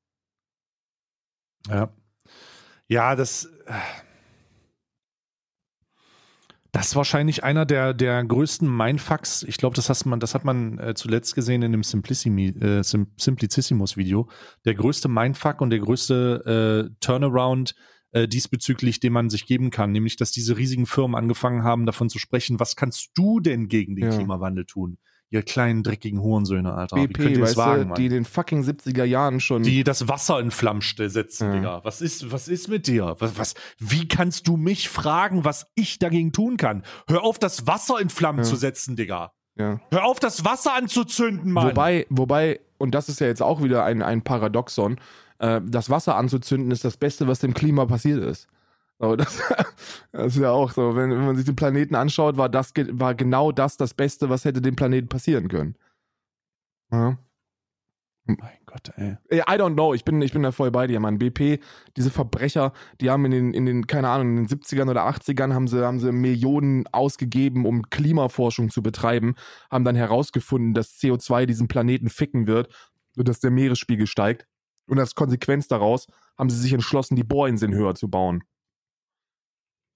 Ja. 1.67 1.93
Ja, 2.87 3.15
das. 3.15 3.49
Das 6.73 6.87
ist 6.87 6.95
wahrscheinlich 6.95 7.43
einer 7.43 7.67
der, 7.67 7.93
der 7.93 8.23
größten 8.23 8.67
Mindfucks. 8.67 9.43
Ich 9.43 9.57
glaube, 9.57 9.75
das, 9.75 9.89
hast 9.89 10.05
man, 10.05 10.19
das 10.19 10.33
hat 10.33 10.43
man 10.43 10.79
äh, 10.79 10.95
zuletzt 10.95 11.35
gesehen 11.35 11.61
in 11.61 11.71
dem 11.71 11.81
äh, 11.81 12.83
Sim, 12.83 13.11
Simplicissimus-Video. 13.15 14.27
Der 14.65 14.73
größte 14.73 15.07
Mindfuck 15.07 15.61
und 15.61 15.69
der 15.69 15.77
größte 15.77 16.89
äh, 16.89 16.95
Turnaround 16.99 17.75
äh, 18.11 18.27
diesbezüglich, 18.27 18.99
den 18.99 19.13
man 19.13 19.29
sich 19.29 19.45
geben 19.45 19.69
kann. 19.69 19.91
Nämlich, 19.91 20.15
dass 20.15 20.31
diese 20.31 20.57
riesigen 20.57 20.87
Firmen 20.87 21.15
angefangen 21.15 21.63
haben, 21.63 21.85
davon 21.85 22.09
zu 22.09 22.17
sprechen, 22.17 22.59
was 22.59 22.75
kannst 22.75 23.11
du 23.13 23.39
denn 23.39 23.67
gegen 23.67 23.95
den 23.95 24.05
Ja. 24.05 24.17
Klimawandel 24.17 24.65
tun? 24.65 24.97
Ihr 25.33 25.41
kleinen, 25.41 25.81
dreckigen 25.81 26.21
Hurensöhne, 26.21 26.73
Alter. 26.75 26.95
Wie 26.95 27.07
könnt 27.07 27.29
BP, 27.29 27.37
ihr 27.37 27.41
weißt 27.41 27.57
wagen, 27.57 27.89
du, 27.89 27.95
die 27.95 28.05
in 28.05 28.11
den 28.11 28.23
fucking 28.25 28.61
70er 28.61 29.03
Jahren 29.03 29.39
schon. 29.39 29.63
die 29.63 29.83
das 29.83 30.07
Wasser 30.07 30.39
in 30.39 30.51
Flammen 30.51 30.81
setzen, 30.81 31.47
Ja. 31.49 31.55
Digga. 31.55 31.81
Was 31.83 32.01
ist, 32.01 32.31
was 32.31 32.47
ist 32.47 32.67
mit 32.69 32.85
dir? 32.85 33.15
Was, 33.17 33.35
was, 33.39 33.53
wie 33.79 34.07
kannst 34.07 34.47
du 34.47 34.57
mich 34.57 34.89
fragen, 34.89 35.43
was 35.43 35.65
ich 35.73 35.97
dagegen 35.97 36.31
tun 36.33 36.57
kann? 36.57 36.83
Hör 37.07 37.23
auf, 37.23 37.39
das 37.39 37.65
Wasser 37.65 37.99
in 37.99 38.09
Flammen 38.09 38.39
Ja. 38.39 38.45
zu 38.45 38.55
setzen, 38.55 38.95
Digga. 38.95 39.31
ja. 39.57 39.79
Hör 39.91 40.05
auf, 40.05 40.19
das 40.19 40.45
Wasser 40.45 40.75
anzuzünden, 40.75 41.51
Mann. 41.51 41.67
Wobei, 41.69 42.05
wobei, 42.11 42.59
und 42.77 42.93
das 42.93 43.09
ist 43.09 43.19
ja 43.19 43.25
jetzt 43.25 43.41
auch 43.41 43.63
wieder 43.63 43.83
ein, 43.85 44.03
ein 44.03 44.21
Paradoxon, 44.21 44.99
äh, 45.39 45.61
das 45.65 45.89
Wasser 45.89 46.15
anzuzünden 46.15 46.69
ist 46.69 46.85
das 46.85 46.97
Beste, 46.97 47.27
was 47.27 47.39
dem 47.39 47.55
Klima 47.55 47.85
passiert 47.87 48.23
ist. 48.23 48.47
So, 48.99 49.15
das, 49.15 49.41
das 50.11 50.35
ist 50.35 50.41
ja 50.41 50.51
auch 50.51 50.71
so, 50.71 50.95
wenn, 50.95 51.11
wenn 51.11 51.25
man 51.25 51.35
sich 51.35 51.45
den 51.45 51.55
Planeten 51.55 51.95
anschaut, 51.95 52.37
war, 52.37 52.49
das, 52.49 52.73
war 52.91 53.15
genau 53.15 53.51
das 53.51 53.77
das 53.77 53.93
Beste, 53.93 54.29
was 54.29 54.45
hätte 54.45 54.61
dem 54.61 54.75
Planeten 54.75 55.09
passieren 55.09 55.47
können. 55.47 55.75
Ja. 56.91 57.17
mein 58.25 58.59
Gott. 58.65 58.91
Ey. 58.95 59.17
Äh, 59.29 59.39
I 59.39 59.57
don't 59.57 59.73
know, 59.73 59.93
ich 59.93 60.05
bin, 60.05 60.21
ich 60.21 60.31
bin 60.31 60.43
da 60.43 60.51
voll 60.51 60.71
bei 60.71 60.87
dir, 60.87 60.99
Mann. 60.99 61.17
BP, 61.17 61.59
diese 61.97 62.11
Verbrecher, 62.11 62.71
die 63.01 63.09
haben 63.09 63.25
in 63.25 63.31
den, 63.31 63.53
in 63.53 63.65
den, 63.65 63.87
keine 63.87 64.09
Ahnung, 64.09 64.37
in 64.37 64.45
den 64.45 64.47
70ern 64.47 64.89
oder 64.89 65.07
80ern 65.07 65.53
haben 65.53 65.67
sie, 65.67 65.85
haben 65.85 65.99
sie 65.99 66.11
Millionen 66.11 66.85
ausgegeben, 66.91 67.65
um 67.65 67.89
Klimaforschung 67.89 68.69
zu 68.69 68.83
betreiben, 68.83 69.35
haben 69.71 69.83
dann 69.83 69.95
herausgefunden, 69.95 70.73
dass 70.73 70.99
CO2 70.99 71.45
diesen 71.47 71.67
Planeten 71.67 72.09
ficken 72.09 72.47
wird 72.47 72.73
und 73.17 73.27
dass 73.27 73.39
der 73.39 73.51
Meeresspiegel 73.51 74.07
steigt. 74.07 74.45
Und 74.87 74.99
als 74.99 75.15
Konsequenz 75.15 75.67
daraus 75.67 76.07
haben 76.37 76.49
sie 76.49 76.59
sich 76.59 76.73
entschlossen, 76.73 77.15
die 77.15 77.23
Bohrinseln 77.23 77.73
höher 77.73 77.95
zu 77.95 78.09
bauen. 78.09 78.43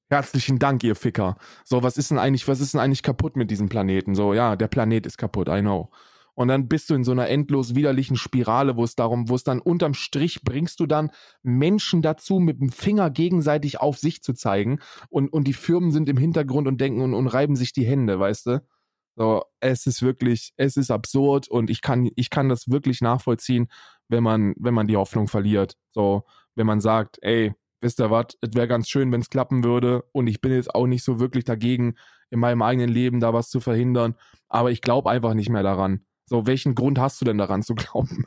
Herzlichen 0.09 0.57
Dank, 0.57 0.83
ihr 0.83 0.95
Ficker. 0.95 1.35
So, 1.65 1.83
was 1.83 1.97
ist 1.97 2.11
denn 2.11 2.17
eigentlich, 2.17 2.47
was 2.47 2.61
ist 2.61 2.73
denn 2.73 2.79
eigentlich 2.79 3.03
kaputt 3.03 3.35
mit 3.35 3.51
diesem 3.51 3.67
Planeten? 3.67 4.15
So, 4.15 4.33
ja, 4.33 4.55
der 4.55 4.69
Planet 4.69 5.05
ist 5.05 5.17
kaputt, 5.17 5.49
I 5.49 5.59
know. 5.59 5.89
Und 6.33 6.49
dann 6.49 6.67
bist 6.67 6.89
du 6.89 6.93
in 6.93 7.03
so 7.03 7.11
einer 7.11 7.27
endlos 7.29 7.73
widerlichen 7.73 8.15
Spirale, 8.15 8.77
wo 8.77 8.83
es 8.83 8.95
darum, 8.95 9.27
wo 9.27 9.35
es 9.35 9.43
dann 9.43 9.59
unterm 9.59 9.95
Strich 9.95 10.43
bringst 10.43 10.79
du 10.79 10.85
dann 10.85 11.11
Menschen 11.41 12.03
dazu, 12.03 12.39
mit 12.39 12.61
dem 12.61 12.69
Finger 12.69 13.09
gegenseitig 13.09 13.81
auf 13.81 13.97
sich 13.97 14.21
zu 14.21 14.33
zeigen. 14.33 14.79
Und, 15.09 15.33
und 15.33 15.45
die 15.47 15.53
Firmen 15.53 15.91
sind 15.91 16.07
im 16.07 16.17
Hintergrund 16.17 16.67
und 16.67 16.79
denken 16.79 17.01
und, 17.01 17.15
und 17.15 17.27
reiben 17.27 17.55
sich 17.55 17.73
die 17.73 17.85
Hände, 17.85 18.19
weißt 18.19 18.45
du? 18.45 18.63
So, 19.15 19.43
es 19.61 19.87
ist 19.87 20.03
wirklich, 20.03 20.53
es 20.57 20.77
ist 20.77 20.91
absurd 20.91 21.47
und 21.47 21.71
ich 21.71 21.81
kann, 21.81 22.07
ich 22.15 22.29
kann 22.29 22.49
das 22.49 22.69
wirklich 22.69 23.01
nachvollziehen, 23.01 23.67
wenn 24.07 24.21
man, 24.21 24.53
wenn 24.57 24.75
man 24.75 24.85
die 24.85 24.95
Hoffnung 24.95 25.27
verliert. 25.27 25.75
So, 25.89 26.23
wenn 26.53 26.67
man 26.67 26.81
sagt, 26.81 27.17
ey, 27.23 27.55
wisst 27.81 27.99
ihr 27.99 28.11
was, 28.11 28.37
es 28.41 28.53
wäre 28.53 28.67
ganz 28.67 28.89
schön, 28.89 29.11
wenn 29.11 29.21
es 29.21 29.29
klappen 29.29 29.63
würde 29.63 30.03
und 30.11 30.27
ich 30.27 30.41
bin 30.41 30.51
jetzt 30.51 30.73
auch 30.73 30.87
nicht 30.87 31.03
so 31.03 31.19
wirklich 31.19 31.43
dagegen, 31.45 31.95
in 32.29 32.39
meinem 32.39 32.61
eigenen 32.61 32.89
Leben 32.89 33.19
da 33.19 33.33
was 33.33 33.49
zu 33.49 33.59
verhindern, 33.59 34.15
aber 34.49 34.71
ich 34.71 34.81
glaube 34.81 35.09
einfach 35.09 35.33
nicht 35.33 35.49
mehr 35.49 35.63
daran. 35.63 36.05
So, 36.25 36.45
welchen 36.45 36.75
Grund 36.75 36.99
hast 36.99 37.21
du 37.21 37.25
denn 37.25 37.37
daran 37.37 37.63
zu 37.63 37.75
glauben? 37.75 38.25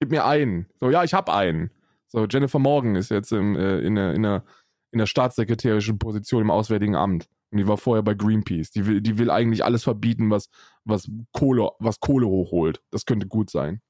Gib 0.00 0.10
mir 0.10 0.24
einen. 0.24 0.66
So, 0.80 0.90
ja, 0.90 1.04
ich 1.04 1.14
habe 1.14 1.32
einen. 1.32 1.70
So, 2.08 2.26
Jennifer 2.26 2.58
Morgan 2.58 2.94
ist 2.94 3.10
jetzt 3.10 3.32
im, 3.32 3.56
äh, 3.56 3.78
in, 3.80 3.94
der, 3.94 4.14
in, 4.14 4.22
der, 4.22 4.44
in 4.90 4.98
der 4.98 5.06
staatssekretärischen 5.06 5.98
Position 5.98 6.42
im 6.42 6.50
Auswärtigen 6.50 6.94
Amt. 6.94 7.28
Und 7.50 7.58
die 7.58 7.68
war 7.68 7.76
vorher 7.76 8.02
bei 8.02 8.14
Greenpeace. 8.14 8.70
Die 8.70 8.86
will, 8.86 9.00
die 9.00 9.18
will 9.18 9.30
eigentlich 9.30 9.64
alles 9.64 9.84
verbieten, 9.84 10.30
was, 10.30 10.48
was, 10.84 11.10
Kohle, 11.32 11.70
was 11.78 12.00
Kohle 12.00 12.26
hochholt. 12.26 12.82
Das 12.90 13.04
könnte 13.04 13.26
gut 13.26 13.50
sein. 13.50 13.82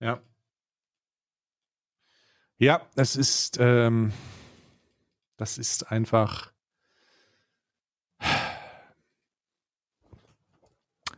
Ja. 0.00 0.20
Ja, 2.58 2.80
es 2.94 3.16
ist, 3.16 3.58
ähm, 3.60 4.12
das 5.36 5.58
ist 5.58 5.90
einfach. 5.90 6.52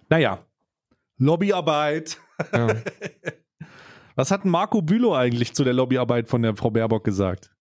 Naja, 0.08 0.44
Lobbyarbeit. 1.18 2.18
Ja. 2.52 2.68
Was 4.16 4.32
hat 4.32 4.44
Marco 4.44 4.82
Bülow 4.82 5.14
eigentlich 5.14 5.54
zu 5.54 5.62
der 5.62 5.74
Lobbyarbeit 5.74 6.28
von 6.28 6.42
der 6.42 6.56
Frau 6.56 6.70
Baerbock 6.70 7.04
gesagt? 7.04 7.54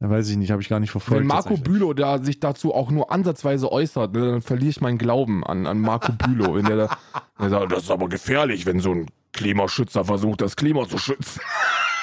Ja, 0.00 0.08
weiß 0.08 0.28
ich 0.28 0.36
nicht, 0.36 0.52
habe 0.52 0.62
ich 0.62 0.68
gar 0.68 0.78
nicht 0.78 0.92
verfolgt. 0.92 1.20
Wenn 1.20 1.26
Marco. 1.26 1.56
Bülow 1.56 1.92
da 1.92 2.22
sich 2.22 2.38
dazu 2.38 2.72
auch 2.72 2.90
nur 2.90 3.10
ansatzweise 3.10 3.70
äußert, 3.70 4.12
ne, 4.12 4.30
dann 4.30 4.42
verliere 4.42 4.70
ich 4.70 4.80
meinen 4.80 4.96
Glauben 4.96 5.44
an, 5.44 5.66
an 5.66 5.80
Marco 5.80 6.12
Bülow. 6.12 6.54
Wenn 6.54 6.66
der, 6.66 6.76
da, 6.76 6.98
der 7.40 7.50
sagt, 7.50 7.72
das 7.72 7.82
ist 7.82 7.90
aber 7.90 8.08
gefährlich, 8.08 8.64
wenn 8.64 8.78
so 8.78 8.92
ein 8.92 9.06
Klimaschützer 9.32 10.04
versucht, 10.04 10.40
das 10.40 10.56
Klima 10.56 10.88
zu 10.88 10.98
schützen. 10.98 11.40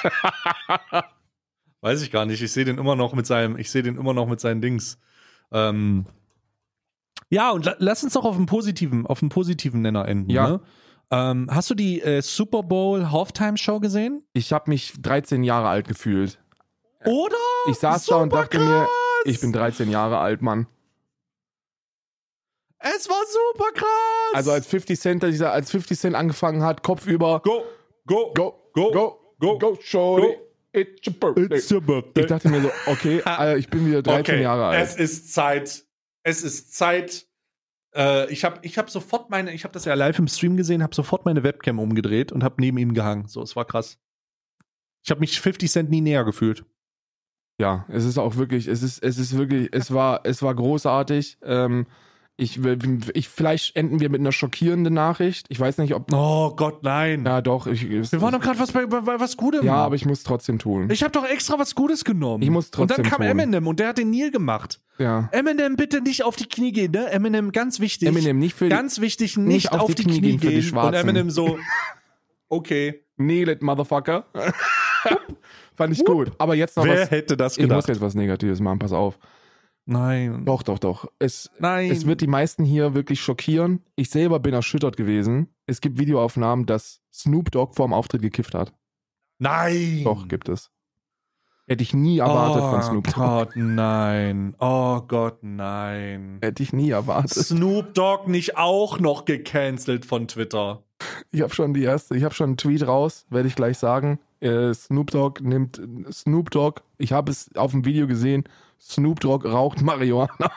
Weiß 1.80 2.02
ich 2.02 2.10
gar 2.10 2.26
nicht. 2.26 2.42
Ich 2.42 2.52
sehe 2.52 2.64
den 2.64 2.78
immer 2.78 2.96
noch 2.96 3.14
mit 3.14 3.26
seinem, 3.26 3.56
ich 3.56 3.70
sehe 3.70 3.82
den 3.82 3.96
immer 3.96 4.14
noch 4.14 4.26
mit 4.26 4.40
seinen 4.40 4.60
Dings. 4.60 4.98
Ähm, 5.52 6.06
ja, 7.30 7.50
und 7.50 7.64
la 7.64 7.76
lass 7.78 8.02
uns 8.02 8.14
doch 8.14 8.24
auf 8.24 8.36
einen 8.36 8.46
positiven, 8.46 9.06
auf 9.06 9.22
einen 9.22 9.28
positiven 9.28 9.82
Nenner 9.82 10.08
enden. 10.08 10.30
Ja. 10.30 10.48
Ne? 10.48 10.60
Ähm, 11.10 11.48
hast 11.50 11.70
du 11.70 11.74
die 11.74 12.02
äh, 12.02 12.20
Super 12.20 12.62
Bowl 12.62 13.10
Halftime 13.10 13.56
Show 13.56 13.80
gesehen? 13.80 14.24
Ich 14.32 14.52
habe 14.52 14.70
mich 14.70 14.94
13 15.00 15.42
Jahre 15.42 15.68
alt 15.68 15.88
gefühlt. 15.88 16.38
Oder? 17.04 17.36
Ich 17.70 17.76
saß 17.76 18.06
da 18.06 18.16
und 18.16 18.30
Super 18.30 18.42
dachte 18.42 18.58
mir, 18.58 18.80
krass! 18.80 18.88
ich 19.24 19.40
bin 19.40 19.52
13 19.52 19.90
Jahre 19.90 20.18
alt, 20.18 20.42
Mann. 20.42 20.66
Es 22.80 23.08
war 23.08 23.22
super 23.26 23.72
krass. 23.72 24.34
Also 24.34 24.52
als 24.52 24.66
50 24.66 25.00
Cent, 25.00 25.24
als 25.24 25.70
50 25.70 25.98
Cent 25.98 26.14
angefangen 26.14 26.62
hat, 26.62 26.82
Kopf 26.82 27.06
über, 27.06 27.40
go, 27.40 27.64
go, 28.06 28.32
go, 28.34 28.70
go, 28.72 28.90
go, 28.92 29.17
go, 29.38 29.58
go, 29.58 29.78
shorty, 29.80 30.36
it's 30.72 31.06
your 31.06 31.14
birthday. 31.14 31.56
It's 31.56 31.70
your 31.70 31.80
birthday. 31.80 32.20
Ich 32.22 32.26
dachte 32.26 32.48
mir 32.48 32.62
so, 32.62 32.70
okay, 32.86 33.22
Alter, 33.22 33.56
ich 33.56 33.68
bin 33.68 33.86
wieder 33.86 34.02
13 34.02 34.20
okay, 34.20 34.42
Jahre 34.42 34.66
alt. 34.66 34.82
Es 34.82 34.96
ist 34.96 35.32
Zeit. 35.32 35.84
Es 36.22 36.42
ist 36.42 36.74
Zeit. 36.74 37.26
Äh, 37.94 38.30
ich 38.32 38.44
habe 38.44 38.58
ich 38.62 38.78
hab 38.78 38.90
sofort 38.90 39.30
meine, 39.30 39.52
ich 39.52 39.64
habe 39.64 39.72
das 39.72 39.84
ja 39.84 39.94
live 39.94 40.18
im 40.18 40.28
Stream 40.28 40.56
gesehen, 40.56 40.82
habe 40.82 40.94
sofort 40.94 41.24
meine 41.24 41.42
Webcam 41.42 41.78
umgedreht 41.78 42.32
und 42.32 42.44
habe 42.44 42.56
neben 42.58 42.78
ihm 42.78 42.94
gehangen. 42.94 43.26
So, 43.26 43.42
es 43.42 43.56
war 43.56 43.64
krass. 43.64 43.98
Ich 45.04 45.10
habe 45.10 45.20
mich 45.20 45.40
50 45.40 45.70
Cent 45.70 45.90
nie 45.90 46.00
näher 46.00 46.24
gefühlt. 46.24 46.64
Ja, 47.60 47.86
es 47.88 48.04
ist 48.04 48.18
auch 48.18 48.36
wirklich, 48.36 48.68
es 48.68 48.82
ist, 48.82 49.02
es 49.02 49.18
ist 49.18 49.36
wirklich, 49.36 49.68
es 49.72 49.92
war, 49.92 50.20
es 50.24 50.42
war 50.42 50.54
großartig. 50.54 51.38
Ähm, 51.42 51.86
ich, 52.40 52.60
ich, 53.14 53.28
vielleicht 53.28 53.74
enden 53.74 53.98
wir 53.98 54.08
mit 54.10 54.20
einer 54.20 54.30
schockierenden 54.30 54.94
Nachricht. 54.94 55.46
Ich 55.48 55.58
weiß 55.58 55.78
nicht, 55.78 55.92
ob. 55.92 56.12
Oh 56.12 56.54
Gott, 56.54 56.84
nein. 56.84 57.24
Ja, 57.26 57.42
doch. 57.42 57.66
Ich, 57.66 57.90
Wir 57.90 58.20
waren 58.22 58.32
doch 58.32 58.40
gerade 58.40 58.60
was 58.60 58.70
bei, 58.70 58.86
bei 58.86 59.18
was 59.18 59.36
Gutem. 59.36 59.64
ja, 59.64 59.74
aber 59.74 59.96
ich 59.96 60.06
muss 60.06 60.22
trotzdem 60.22 60.60
tun. 60.60 60.88
ich 60.88 61.02
habe 61.02 61.10
doch 61.10 61.24
extra 61.26 61.58
was 61.58 61.74
Gutes 61.74 62.04
genommen. 62.04 62.40
Ich 62.44 62.50
muss 62.50 62.66
Und 62.66 62.76
dann 62.78 62.88
trotzdem 62.88 63.04
kam 63.06 63.16
tun. 63.22 63.26
Eminem 63.26 63.66
und 63.66 63.80
der 63.80 63.88
hat 63.88 63.98
den 63.98 64.10
Neil 64.10 64.30
gemacht. 64.30 64.80
ja. 64.98 65.28
Eminem 65.32 65.74
bitte 65.74 66.00
nicht 66.00 66.22
auf 66.22 66.36
die 66.36 66.46
Knie 66.46 66.70
gehen, 66.70 66.92
ne? 66.92 67.10
Eminem 67.10 67.50
ganz 67.50 67.80
wichtig. 67.80 68.06
Eminem 68.08 68.38
nicht 68.38 68.54
für 68.54 68.66
die, 68.66 68.70
ganz 68.70 69.00
wichtig, 69.00 69.36
nicht, 69.36 69.72
auf, 69.72 69.92
die, 69.96 70.04
Knie, 70.04 70.20
gehen, 70.20 70.38
für 70.38 70.50
die 70.50 70.56
und 70.58 70.62
Schwarzen. 70.62 70.94
Eminem 70.94 71.30
so, 71.30 71.58
okay. 72.48 73.02
Kneel 73.16 73.48
it, 73.48 73.62
Motherfucker. 73.62 74.26
Fand 75.74 75.92
ich 75.92 76.04
gut. 76.04 76.30
Aber 76.38 76.54
jetzt 76.54 76.76
noch 76.76 76.84
Wer 76.84 77.02
was. 77.02 77.10
hätte 77.10 77.36
das 77.36 77.58
Ich 77.58 77.62
muss 77.64 77.68
gedacht? 77.68 77.88
jetzt 77.88 78.00
was 78.00 78.14
Negatives 78.14 78.60
machen, 78.60 78.78
pass 78.78 78.92
auf. 78.92 79.18
Nein. 79.90 80.44
Doch, 80.44 80.62
doch, 80.62 80.78
doch. 80.78 81.06
Es, 81.18 81.50
Nein. 81.60 81.90
es 81.90 82.04
wird 82.06 82.20
die 82.20 82.26
meisten 82.26 82.62
hier 82.62 82.94
wirklich 82.94 83.22
schockieren. 83.22 83.80
Ich 83.96 84.10
selber 84.10 84.38
bin 84.38 84.52
erschüttert 84.52 84.98
gewesen. 84.98 85.48
Es 85.64 85.80
gibt 85.80 85.98
Videoaufnahmen, 85.98 86.66
dass 86.66 87.00
Snoop 87.10 87.50
Dogg 87.50 87.74
vor 87.74 87.86
dem 87.86 87.94
Auftritt 87.94 88.20
gekifft 88.20 88.54
hat. 88.54 88.74
Nein. 89.38 90.02
Doch, 90.04 90.28
gibt 90.28 90.50
es. 90.50 90.70
Hätte 91.66 91.82
ich 91.82 91.94
nie 91.94 92.18
erwartet 92.18 92.62
oh 92.64 92.70
von 92.70 92.82
Snoop 92.82 93.04
Dogg. 93.04 93.16
Gott, 93.16 93.56
nein. 93.56 94.54
Oh 94.58 95.00
Gott, 95.08 95.38
nein. 95.42 96.38
Hätte 96.42 96.62
ich 96.62 96.74
nie 96.74 96.90
erwartet. 96.90 97.32
Snoop 97.32 97.94
Dogg 97.94 98.28
nicht 98.30 98.58
auch 98.58 99.00
noch 99.00 99.24
gecancelt 99.24 100.04
von 100.04 100.28
Twitter. 100.28 100.82
Ich 101.30 101.40
habe 101.40 101.54
schon 101.54 101.72
die 101.72 101.84
erste, 101.84 102.14
ich 102.14 102.24
habe 102.24 102.34
schon 102.34 102.50
einen 102.50 102.56
Tweet 102.58 102.86
raus, 102.86 103.24
werde 103.30 103.48
ich 103.48 103.54
gleich 103.54 103.78
sagen. 103.78 104.18
Äh, 104.40 104.74
Snoop 104.74 105.12
Dogg 105.12 105.42
nimmt 105.42 105.80
Snoop 106.12 106.50
Dogg, 106.50 106.82
ich 106.98 107.12
habe 107.12 107.30
es 107.30 107.50
auf 107.56 107.70
dem 107.70 107.86
Video 107.86 108.06
gesehen, 108.06 108.44
Snoop 108.80 109.20
Dogg 109.20 109.48
raucht 109.48 109.82
Marihuana. 109.82 110.50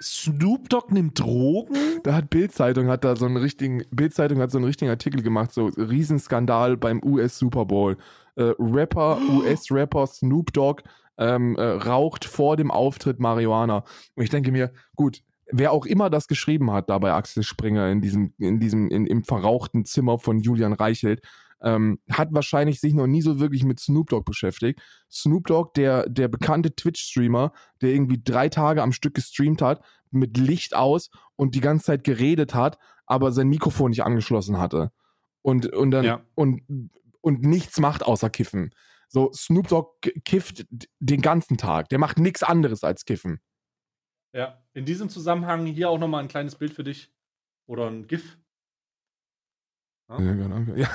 Snoop 0.00 0.68
Dogg 0.68 0.92
nimmt 0.92 1.18
Drogen? 1.18 1.76
Da 2.02 2.14
hat 2.14 2.30
Bild-Zeitung 2.30 2.88
hat 2.88 3.04
da 3.04 3.14
so 3.16 3.26
einen 3.26 3.36
richtigen 3.36 3.84
Bild-Zeitung 3.90 4.40
hat 4.40 4.50
so 4.50 4.58
einen 4.58 4.64
richtigen 4.64 4.90
Artikel 4.90 5.22
gemacht, 5.22 5.52
so 5.52 5.66
Riesenskandal 5.66 6.76
beim 6.76 7.00
US 7.04 7.38
Super 7.38 7.64
Bowl. 7.64 7.96
Äh, 8.36 8.52
Rapper, 8.58 9.18
US-Rapper 9.30 10.06
Snoop 10.06 10.52
Dogg 10.52 10.82
ähm, 11.18 11.56
äh, 11.56 11.62
raucht 11.62 12.24
vor 12.24 12.56
dem 12.56 12.70
Auftritt 12.70 13.20
Marihuana. 13.20 13.84
Und 14.16 14.24
ich 14.24 14.30
denke 14.30 14.50
mir, 14.50 14.72
gut, 14.96 15.22
wer 15.50 15.72
auch 15.72 15.86
immer 15.86 16.10
das 16.10 16.26
geschrieben 16.26 16.72
hat, 16.72 16.90
da 16.90 16.98
bei 16.98 17.12
Axel 17.12 17.42
Springer 17.42 17.88
in 17.90 18.00
diesem, 18.00 18.32
in 18.38 18.58
diesem, 18.58 18.88
in, 18.88 19.06
im 19.06 19.22
verrauchten 19.22 19.84
Zimmer 19.84 20.18
von 20.18 20.40
Julian 20.40 20.72
Reichelt, 20.72 21.22
ähm, 21.62 22.00
hat 22.10 22.32
wahrscheinlich 22.32 22.80
sich 22.80 22.94
noch 22.94 23.06
nie 23.06 23.22
so 23.22 23.40
wirklich 23.40 23.64
mit 23.64 23.80
Snoop 23.80 24.10
Dogg 24.10 24.24
beschäftigt. 24.24 24.80
Snoop 25.10 25.46
Dogg, 25.46 25.72
der, 25.76 26.08
der 26.08 26.28
bekannte 26.28 26.74
Twitch-Streamer, 26.74 27.52
der 27.80 27.90
irgendwie 27.90 28.20
drei 28.22 28.48
Tage 28.48 28.82
am 28.82 28.92
Stück 28.92 29.14
gestreamt 29.14 29.62
hat, 29.62 29.84
mit 30.10 30.36
Licht 30.36 30.74
aus 30.74 31.10
und 31.36 31.54
die 31.54 31.60
ganze 31.60 31.86
Zeit 31.86 32.04
geredet 32.04 32.54
hat, 32.54 32.78
aber 33.06 33.32
sein 33.32 33.48
Mikrofon 33.48 33.90
nicht 33.90 34.04
angeschlossen 34.04 34.58
hatte. 34.58 34.92
Und, 35.42 35.72
und 35.72 35.90
dann, 35.90 36.04
Ja. 36.04 36.24
und, 36.34 36.62
und 37.20 37.42
nichts 37.42 37.78
macht 37.78 38.04
außer 38.04 38.30
kiffen. 38.30 38.74
So, 39.08 39.30
Snoop 39.32 39.68
Dogg 39.68 40.10
kifft 40.24 40.66
den 40.98 41.20
ganzen 41.20 41.58
Tag. 41.58 41.88
Der 41.90 41.98
macht 41.98 42.18
nichts 42.18 42.42
anderes 42.42 42.82
als 42.82 43.04
kiffen. 43.04 43.40
Ja. 44.34 44.62
In 44.72 44.86
diesem 44.86 45.10
Zusammenhang 45.10 45.66
hier 45.66 45.90
auch 45.90 45.98
nochmal 45.98 46.22
ein 46.22 46.28
kleines 46.28 46.56
Bild 46.56 46.72
für 46.72 46.84
dich. 46.84 47.12
Oder 47.66 47.88
ein 47.88 48.06
GIF. 48.06 48.38
Ja, 50.08 50.18
danke. 50.18 50.78
Ja. 50.78 50.88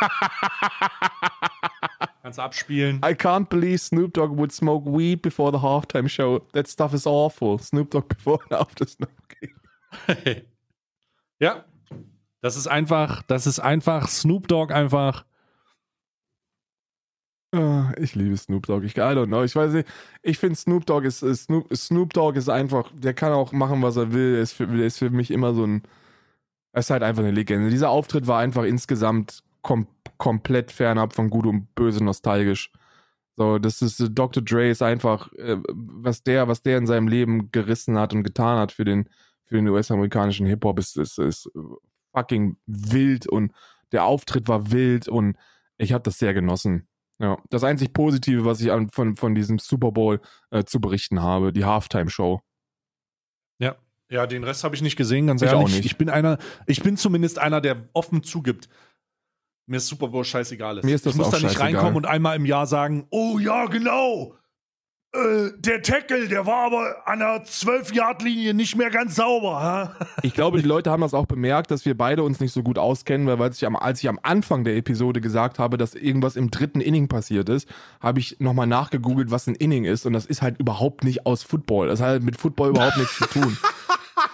Kannst 2.22 2.38
abspielen. 2.38 3.00
I 3.04 3.14
can't 3.14 3.50
believe 3.50 3.78
Snoop 3.78 4.14
Dogg 4.14 4.38
would 4.38 4.50
smoke 4.50 4.86
weed 4.86 5.20
before 5.20 5.52
the 5.52 5.58
halftime 5.58 6.08
show. 6.08 6.40
That 6.52 6.66
stuff 6.66 6.94
is 6.94 7.06
awful. 7.06 7.58
Snoop 7.58 7.90
Dogg 7.90 8.08
before 8.08 8.38
and 8.48 8.60
after 8.60 8.86
Snoop. 8.86 9.10
ja. 11.38 11.64
Das 12.40 12.56
ist 12.56 12.66
einfach, 12.66 13.22
das 13.22 13.46
ist 13.46 13.60
einfach 13.60 14.08
Snoop 14.08 14.48
Dogg 14.48 14.72
einfach. 14.72 15.24
Ah, 17.54 17.92
ich 17.98 18.14
liebe 18.14 18.36
Snoop 18.36 18.66
Dogg. 18.66 18.84
Ich, 18.84 18.96
I 18.96 19.00
don't 19.00 19.26
know. 19.26 19.44
Ich 19.44 19.54
weiß 19.54 19.72
nicht. 19.72 19.88
Ich 20.22 20.38
finde 20.38 20.56
Snoop 20.56 20.86
Dogg 20.86 21.06
ist, 21.06 21.22
ist 21.22 21.44
Snoop, 21.44 21.74
Snoop 21.76 22.12
Dogg 22.12 22.36
ist 22.36 22.48
einfach, 22.48 22.90
der 22.94 23.14
kann 23.14 23.32
auch 23.32 23.52
machen, 23.52 23.82
was 23.82 23.96
er 23.96 24.12
will. 24.12 24.32
Der 24.32 24.42
ist 24.42 24.54
für, 24.54 24.66
der 24.66 24.86
ist 24.86 24.98
für 24.98 25.10
mich 25.10 25.30
immer 25.30 25.54
so 25.54 25.64
ein, 25.66 25.82
Es 26.72 26.86
ist 26.86 26.90
halt 26.90 27.02
einfach 27.02 27.22
eine 27.22 27.30
Legende. 27.30 27.70
Dieser 27.70 27.90
Auftritt 27.90 28.26
war 28.26 28.40
einfach 28.40 28.64
insgesamt 28.64 29.43
kom 29.64 29.88
komplett 30.16 30.70
fernab 30.70 31.12
von 31.12 31.28
Gut 31.28 31.46
und 31.46 31.74
Böse 31.74 32.04
nostalgisch. 32.04 32.70
So, 33.36 33.58
das 33.58 33.82
ist 33.82 33.98
äh, 33.98 34.08
Dr. 34.08 34.44
Dre 34.44 34.70
ist 34.70 34.82
einfach, 34.82 35.32
äh, 35.32 35.56
was 35.68 36.22
der, 36.22 36.46
was 36.46 36.62
der 36.62 36.78
in 36.78 36.86
seinem 36.86 37.08
Leben 37.08 37.50
gerissen 37.50 37.98
hat 37.98 38.14
und 38.14 38.22
getan 38.22 38.58
hat 38.58 38.70
für 38.70 38.84
den, 38.84 39.08
für 39.44 39.56
den 39.56 39.68
US-amerikanischen 39.68 40.46
Hip-Hop, 40.46 40.78
ist, 40.78 40.96
ist, 40.96 41.18
ist 41.18 41.50
fucking 42.14 42.56
wild 42.66 43.26
und 43.26 43.52
der 43.90 44.04
Auftritt 44.04 44.46
war 44.46 44.70
wild 44.70 45.08
und 45.08 45.36
ich 45.78 45.92
habe 45.92 46.02
das 46.02 46.18
sehr 46.18 46.32
genossen. 46.32 46.86
Ja, 47.18 47.38
das 47.50 47.64
einzig 47.64 47.92
Positive, 47.92 48.44
was 48.44 48.60
ich 48.60 48.70
an, 48.70 48.90
von, 48.90 49.16
von 49.16 49.34
diesem 49.34 49.58
Super 49.58 49.92
Bowl 49.92 50.20
äh, 50.50 50.64
zu 50.64 50.80
berichten 50.80 51.20
habe, 51.22 51.52
die 51.52 51.64
Halftime-Show. 51.64 52.40
Ja. 53.58 53.76
Ja, 54.10 54.26
den 54.26 54.44
Rest 54.44 54.62
habe 54.64 54.76
ich 54.76 54.82
nicht 54.82 54.96
gesehen, 54.96 55.26
ganz 55.26 55.42
Ich 55.42 55.48
ehrlich. 55.48 55.64
auch 55.64 55.68
nicht. 55.68 55.84
Ich 55.86 55.96
bin 55.96 56.10
einer, 56.10 56.38
ich 56.66 56.82
bin 56.82 56.96
zumindest 56.96 57.38
einer, 57.38 57.60
der 57.60 57.88
offen 57.94 58.22
zugibt. 58.22 58.68
Mir 59.66 59.76
ist 59.78 59.86
Super 59.88 60.08
Bowl 60.08 60.24
scheißegal 60.24 60.78
ist. 60.78 60.84
Mir 60.84 60.94
ist 60.94 61.06
das 61.06 61.14
ich 61.14 61.18
muss 61.18 61.30
da 61.30 61.36
nicht 61.38 61.44
scheißegal. 61.52 61.66
reinkommen 61.66 61.96
und 61.96 62.06
einmal 62.06 62.36
im 62.36 62.44
Jahr 62.44 62.66
sagen, 62.66 63.06
Oh 63.10 63.38
ja, 63.38 63.66
genau. 63.66 64.34
Äh, 65.14 65.50
der 65.58 65.80
Tackle, 65.80 66.26
der 66.26 66.44
war 66.44 66.66
aber 66.66 66.96
an 67.06 67.20
der 67.20 67.44
12-Yard-Linie 67.44 68.52
nicht 68.52 68.74
mehr 68.76 68.90
ganz 68.90 69.14
sauber. 69.14 69.62
Ha? 69.62 69.94
Ich 70.22 70.34
glaube, 70.34 70.60
die 70.60 70.66
Leute 70.66 70.90
haben 70.90 71.02
das 71.02 71.14
auch 71.14 71.26
bemerkt, 71.26 71.70
dass 71.70 71.84
wir 71.84 71.96
beide 71.96 72.24
uns 72.24 72.40
nicht 72.40 72.52
so 72.52 72.64
gut 72.64 72.78
auskennen, 72.78 73.26
weil 73.28 73.40
als 73.40 73.58
ich 73.58 73.66
am, 73.66 73.76
als 73.76 74.00
ich 74.02 74.08
am 74.08 74.18
Anfang 74.22 74.64
der 74.64 74.76
Episode 74.76 75.20
gesagt 75.20 75.60
habe, 75.60 75.78
dass 75.78 75.94
irgendwas 75.94 76.34
im 76.34 76.50
dritten 76.50 76.80
Inning 76.80 77.06
passiert 77.06 77.48
ist, 77.48 77.68
habe 78.00 78.18
ich 78.18 78.40
nochmal 78.40 78.66
nachgegoogelt, 78.66 79.30
was 79.30 79.46
ein 79.46 79.54
Inning 79.54 79.84
ist 79.84 80.04
und 80.04 80.14
das 80.14 80.26
ist 80.26 80.42
halt 80.42 80.58
überhaupt 80.58 81.04
nicht 81.04 81.26
aus 81.26 81.44
Football. 81.44 81.86
Das 81.86 82.00
hat 82.00 82.08
halt 82.08 82.22
mit 82.24 82.36
Football 82.36 82.70
überhaupt 82.70 82.96
nichts 82.96 83.16
zu 83.16 83.26
tun. 83.26 83.56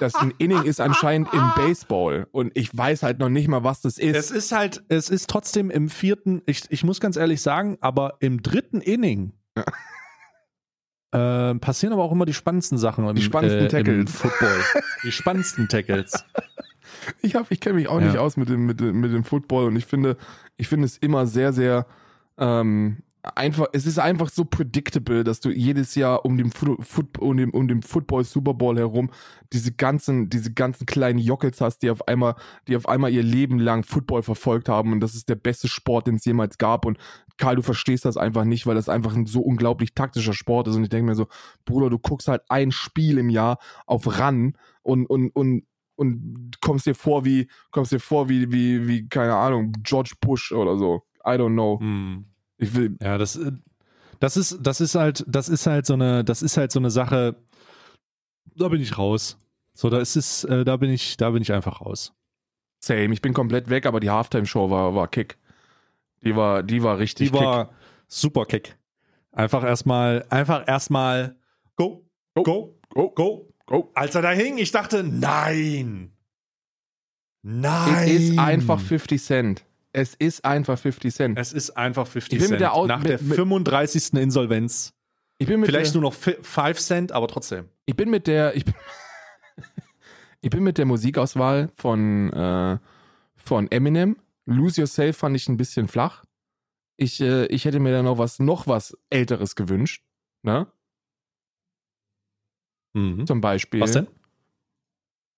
Das 0.00 0.14
ein 0.16 0.32
Inning 0.38 0.64
ist 0.64 0.80
anscheinend 0.80 1.32
im 1.32 1.42
Baseball 1.56 2.26
und 2.32 2.50
ich 2.54 2.76
weiß 2.76 3.02
halt 3.02 3.18
noch 3.18 3.28
nicht 3.28 3.48
mal, 3.48 3.62
was 3.64 3.80
das 3.80 3.98
ist. 3.98 4.16
es 4.16 4.30
ist 4.30 4.52
halt, 4.52 4.82
es 4.88 5.10
ist 5.10 5.28
trotzdem 5.30 5.70
im 5.70 5.88
vierten, 5.88 6.42
ich, 6.46 6.62
ich 6.70 6.82
muss 6.84 7.00
ganz 7.00 7.16
ehrlich 7.16 7.42
sagen, 7.42 7.78
aber 7.80 8.14
im 8.20 8.42
dritten 8.42 8.80
Inning 8.80 9.32
äh, 11.12 11.54
passieren 11.56 11.92
aber 11.92 12.02
auch 12.04 12.12
immer 12.12 12.26
die 12.26 12.34
spannendsten 12.34 12.78
Sachen 12.78 13.06
im, 13.08 13.14
Die 13.14 13.22
spannendsten 13.22 13.62
äh, 13.62 13.64
im 13.64 13.70
Tackles. 13.70 14.12
Football. 14.16 14.60
Die 15.04 15.12
spannendsten 15.12 15.68
Tackles. 15.68 16.24
Ich, 17.22 17.34
hab- 17.34 17.50
ich 17.50 17.60
kenne 17.60 17.76
mich 17.76 17.88
auch 17.88 17.98
Ja. 18.00 18.06
nicht 18.08 18.18
aus 18.18 18.36
mit 18.36 18.48
dem, 18.50 18.66
mit, 18.66 18.80
mit 18.80 19.12
dem 19.12 19.24
Football 19.24 19.66
und 19.68 19.76
ich 19.76 19.86
finde, 19.86 20.16
ich 20.58 20.68
finde 20.68 20.84
es 20.86 20.98
immer 20.98 21.26
sehr, 21.26 21.52
sehr 21.52 21.86
ähm, 22.36 22.98
einfach, 23.22 23.66
es 23.72 23.86
ist 23.86 23.98
einfach 23.98 24.30
so 24.30 24.44
predictable, 24.44 25.24
dass 25.24 25.40
du 25.40 25.50
jedes 25.50 25.94
Jahr 25.94 26.24
um 26.24 26.36
den, 26.38 26.50
Fu- 26.50 26.76
um 27.18 27.36
den, 27.36 27.50
um 27.50 27.68
den 27.68 27.82
Football 27.82 28.24
Super 28.24 28.54
Bowl 28.54 28.78
herum 28.78 29.10
diese 29.52 29.72
ganzen, 29.72 30.30
diese 30.30 30.52
ganzen 30.52 30.86
kleinen 30.86 31.18
Jockels 31.18 31.60
hast, 31.60 31.78
die 31.82 31.90
auf 31.90 32.08
einmal, 32.08 32.34
die 32.66 32.76
auf 32.76 32.88
einmal 32.88 33.12
ihr 33.12 33.22
Leben 33.22 33.58
lang 33.58 33.82
Football 33.82 34.22
verfolgt 34.22 34.68
haben 34.68 34.92
und 34.92 35.00
das 35.00 35.14
ist 35.14 35.28
der 35.28 35.34
beste 35.34 35.68
Sport, 35.68 36.06
den 36.06 36.16
es 36.16 36.24
jemals 36.24 36.56
gab 36.58 36.86
und 36.86 36.98
Karl, 37.36 37.56
du 37.56 37.62
verstehst 37.62 38.04
das 38.04 38.16
einfach 38.16 38.44
nicht, 38.44 38.66
weil 38.66 38.74
das 38.74 38.88
einfach 38.88 39.14
ein 39.14 39.26
so 39.26 39.40
unglaublich 39.40 39.94
taktischer 39.94 40.34
Sport 40.34 40.68
ist 40.68 40.76
und 40.76 40.84
ich 40.84 40.90
denke 40.90 41.06
mir 41.06 41.14
so, 41.14 41.26
Bruder, 41.64 41.90
du 41.90 41.98
guckst 41.98 42.28
halt 42.28 42.42
ein 42.48 42.70
Spiel 42.72 43.18
im 43.18 43.28
Jahr 43.30 43.58
auf 43.86 44.18
ran 44.18 44.56
und, 44.82 45.06
und, 45.06 45.30
und 45.30 45.64
und 45.96 46.54
kommst 46.62 46.86
dir 46.86 46.94
vor 46.94 47.26
wie, 47.26 47.46
kommst 47.72 47.92
dir 47.92 48.00
vor 48.00 48.30
wie, 48.30 48.50
wie, 48.50 48.88
wie, 48.88 49.06
keine 49.06 49.34
Ahnung, 49.34 49.74
George 49.82 50.14
Bush 50.18 50.50
oder 50.50 50.78
so. 50.78 51.02
I 51.26 51.32
don't 51.32 51.52
know. 51.52 51.78
Hm. 51.78 52.24
Ich 52.60 52.74
will, 52.74 52.96
Ja, 53.02 53.18
das, 53.18 53.36
äh, 53.36 53.52
das 54.20 54.36
ist, 54.36 54.58
das 54.60 54.80
ist 54.80 54.94
halt, 54.94 55.24
das 55.26 55.48
ist 55.48 55.66
halt 55.66 55.86
so 55.86 55.94
eine, 55.94 56.22
das 56.24 56.42
ist 56.42 56.56
halt 56.56 56.72
so 56.72 56.78
eine 56.78 56.90
Sache. 56.90 57.36
Da 58.54 58.68
bin 58.68 58.80
ich 58.80 58.98
raus. 58.98 59.38
So, 59.74 59.88
da 59.88 59.98
ist 59.98 60.16
es, 60.16 60.44
äh, 60.44 60.64
da 60.64 60.76
bin 60.76 60.90
ich, 60.90 61.16
da 61.16 61.30
bin 61.30 61.42
ich 61.42 61.52
einfach 61.52 61.80
raus. 61.80 62.12
same, 62.84 63.12
ich 63.14 63.22
bin 63.22 63.32
komplett 63.32 63.70
weg, 63.70 63.86
aber 63.86 64.00
die 64.00 64.10
Halftime-Show 64.10 64.70
war, 64.70 64.94
war 64.94 65.08
Kick. 65.08 65.38
Die 66.22 66.36
war, 66.36 66.62
die 66.62 66.82
war 66.82 66.98
richtig 66.98 67.30
Die 67.30 67.34
war 67.34 67.70
super 68.08 68.44
kick. 68.44 68.76
Einfach 69.32 69.64
erstmal, 69.64 70.26
einfach 70.28 70.68
erstmal 70.68 71.36
go, 71.76 72.04
Go. 72.34 72.42
go, 72.42 72.78
Go. 72.90 73.10
go. 73.10 73.46
Go. 73.66 73.90
Als 73.94 74.14
er 74.16 74.22
da 74.22 74.32
hing, 74.32 74.58
ich 74.58 74.72
dachte, 74.72 75.02
nein. 75.02 76.10
Kick. 76.10 76.16
Nein. 77.42 78.08
Es 78.08 78.22
ist 78.22 78.38
einfach 78.38 78.80
50 78.80 79.22
Cent. 79.22 79.64
Es 79.92 80.14
ist 80.14 80.44
einfach 80.44 80.78
50 80.78 81.12
Cent. 81.14 81.38
Es 81.38 81.52
ist 81.52 81.70
einfach 81.70 82.06
50 82.06 82.32
Ich 82.32 82.38
bin 82.38 82.50
mit 82.50 82.60
Cent. 82.60 82.72
der 82.74 82.86
Nach 82.86 82.98
mit- 82.98 83.08
der 83.08 83.22
mit- 83.22 83.36
35. 83.36 84.14
Insolvenz. 84.20 84.92
Ich 85.38 85.46
bin 85.48 85.60
mit 85.60 85.68
Vielleicht 85.68 85.94
der, 85.94 86.00
nur 86.00 86.10
noch 86.10 86.16
5 86.16 86.78
Cent, 86.78 87.12
aber 87.12 87.26
trotzdem. 87.28 87.68
ich 87.86 87.96
bin 87.96 88.10
mit 88.10 88.26
der, 88.26 88.54
ich 88.56 88.64
bin, 88.64 88.74
ich 90.42 90.50
bin 90.50 90.62
mit 90.62 90.78
der 90.78 90.84
Musikauswahl 90.86 91.70
von, 91.76 92.32
äh, 92.32 92.78
von 93.36 93.70
Eminem. 93.70 94.16
Lose 94.46 94.80
Yourself 94.82 95.16
fand 95.16 95.34
ich 95.36 95.48
ein 95.48 95.56
bisschen 95.56 95.88
flach. 95.88 96.24
Ich, 96.96 97.20
äh, 97.20 97.46
ich 97.46 97.64
hätte 97.64 97.80
mir 97.80 97.92
da 97.92 98.02
noch 98.02 98.18
was, 98.18 98.38
noch 98.38 98.66
was 98.66 98.96
Älteres 99.08 99.56
gewünscht. 99.56 100.04
Ne? 100.42 100.66
Mhm. 102.92 103.26
Zum 103.26 103.40
Beispiel. 103.40 103.80
Was 103.80 103.92
denn? 103.92 104.08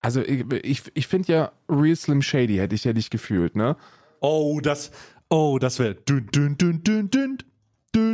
Also 0.01 0.21
ich, 0.23 0.51
ich, 0.65 0.83
ich 0.95 1.07
finde 1.07 1.33
ja 1.33 1.53
Real 1.69 1.95
Slim 1.95 2.23
Shady 2.23 2.57
hätte 2.57 2.75
ich, 2.75 2.85
hätte 2.85 2.99
ich 2.99 3.11
gefühlt, 3.11 3.55
ne? 3.55 3.77
Oh, 4.23 4.61
das, 4.61 4.91
oh, 5.29 5.59
das 5.61 5.79
wäre 5.79 5.95
dünn, 5.95 6.29
dünn, 6.33 6.57
dünn, 6.57 6.81
dünn, 7.11 7.11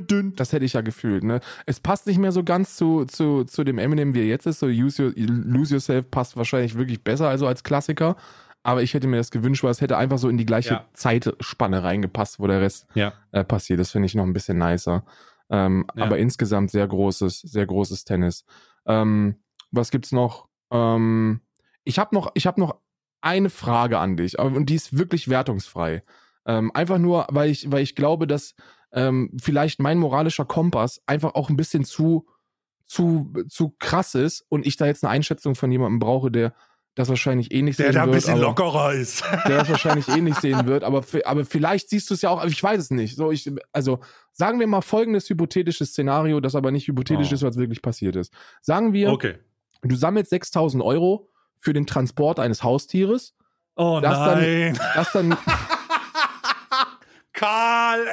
dünn. 0.07 0.35
Das 0.37 0.53
hätte 0.53 0.65
ich 0.65 0.73
ja 0.73 0.81
gefühlt, 0.81 1.23
ne? 1.23 1.41
Es 1.67 1.79
passt 1.81 2.07
nicht 2.07 2.19
mehr 2.19 2.33
so 2.33 2.43
ganz 2.43 2.77
zu, 2.77 3.05
zu, 3.05 3.45
zu 3.45 3.63
dem 3.63 3.79
Eminem, 3.79 4.15
wie 4.15 4.21
er 4.21 4.27
jetzt 4.27 4.47
ist. 4.47 4.59
So 4.59 4.67
Your, 4.67 4.91
Lose 5.17 5.75
Yourself 5.75 6.11
passt 6.11 6.37
wahrscheinlich 6.37 6.75
wirklich 6.77 7.05
besser, 7.05 7.29
also 7.29 7.47
als 7.47 7.63
Klassiker. 7.63 8.17
Aber 8.65 8.83
ich 8.83 8.93
hätte 8.95 9.07
mir 9.07 9.19
das 9.19 9.31
gewünscht, 9.31 9.63
weil 9.63 9.71
es 9.71 9.81
hätte 9.81 9.97
einfach 9.97 10.19
so 10.19 10.29
in 10.29 10.37
die 10.37 10.45
gleiche 10.47 10.75
Ja. 10.75 10.85
Zeitspanne 10.93 11.85
reingepasst, 11.85 12.41
wo 12.41 12.47
der 12.49 12.61
Rest 12.61 12.87
Ja. 12.95 13.13
äh, 13.31 13.45
passiert. 13.45 13.79
Das 13.79 13.93
finde 13.93 14.07
ich 14.07 14.15
noch 14.15 14.25
ein 14.25 14.33
bisschen 14.33 14.59
nicer. 14.59 15.05
Ähm, 15.51 15.87
Ja. 15.95 16.05
Aber 16.05 16.19
insgesamt 16.19 16.71
sehr 16.71 16.87
großes, 16.87 17.41
sehr 17.41 17.67
großes 17.67 18.05
Tennis. 18.05 18.45
Ähm, 18.87 19.37
was 19.71 19.91
gibt's 19.91 20.13
noch? 20.13 20.49
Ähm, 20.73 21.41
ich 21.85 21.99
habe 21.99 22.15
noch, 22.15 22.31
ich 22.35 22.47
habe 22.47 22.61
noch 22.61 22.81
eine 23.21 23.51
Frage 23.51 23.99
an 23.99 24.17
dich, 24.17 24.39
und 24.39 24.67
die 24.67 24.75
ist 24.75 24.97
wirklich 24.97 25.29
wertungsfrei. 25.29 26.03
Ähm, 26.47 26.71
einfach 26.75 26.99
nur, 26.99 27.27
weil 27.31 27.51
ich, 27.51 27.71
weil 27.71 27.83
ich 27.83 27.95
glaube, 27.95 28.27
dass 28.27 28.55
ähm, 28.93 29.31
vielleicht 29.41 29.81
mein 29.81 29.99
moralischer 29.99 30.45
Kompass 30.47 31.01
einfach 31.07 31.35
auch 31.35 31.51
ein 31.51 31.57
bisschen 31.57 31.85
zu, 31.85 32.27
zu, 32.87 33.33
zu 33.49 33.75
krass 33.79 34.15
ist 34.15 34.45
und 34.49 34.67
ich 34.67 34.77
da 34.77 34.87
jetzt 34.87 35.05
eine 35.05 35.11
Einschätzung 35.11 35.55
von 35.55 35.71
jemandem 35.71 35.99
brauche, 35.99 36.31
der 36.31 36.55
das 36.95 37.09
wahrscheinlich 37.11 37.53
eh 37.53 37.63
nicht 37.63 37.79
Der 37.79 37.87
sehen 37.89 37.95
da 37.95 38.03
ein 38.03 38.09
wird. 38.09 38.17
bisschen 38.17 38.41
lockerer 38.41 38.93
ist. 38.95 39.23
der 39.47 39.59
das 39.59 39.69
wahrscheinlich 39.69 40.09
eh 40.09 40.21
nicht 40.21 40.41
sehen 40.41 40.67
wird, 40.67 40.83
aber, 40.85 41.05
aber 41.27 41.45
vielleicht 41.45 41.91
siehst 41.91 42.11
du 42.11 42.15
es 42.15 42.23
ja 42.23 42.31
auch, 42.31 42.45
ich 42.45 42.61
weiß 42.63 42.81
es 42.81 42.91
nicht. 42.91 43.15
So, 43.15 43.31
ich, 43.31 43.49
also 43.73 44.01
sagen 44.33 44.59
wir 44.59 44.67
mal 44.67 44.81
folgendes 44.81 45.29
hypothetisches 45.29 45.91
Szenario, 45.91 46.41
das 46.41 46.55
aber 46.57 46.71
nicht 46.73 46.89
hypothetisch 46.89 47.31
Oh. 47.31 47.35
ist, 47.35 47.43
was 47.43 47.57
wirklich 47.57 47.83
passiert 47.83 48.17
ist. 48.17 48.33
Sagen 48.63 48.95
wir, 48.95 49.13
Okay. 49.13 49.35
du 49.83 49.95
sammelst 49.95 50.31
6000 50.31 50.83
Euro 50.83 51.29
für 51.61 51.73
den 51.73 51.87
Transport 51.87 52.39
eines 52.41 52.63
Haustieres, 52.63 53.35
Oh 53.77 54.01
Das 54.03 54.19
dann- 54.19 54.41
nein. 54.41 54.79
das 54.95 55.13
dann, 55.13 55.37
Karl. 57.33 58.07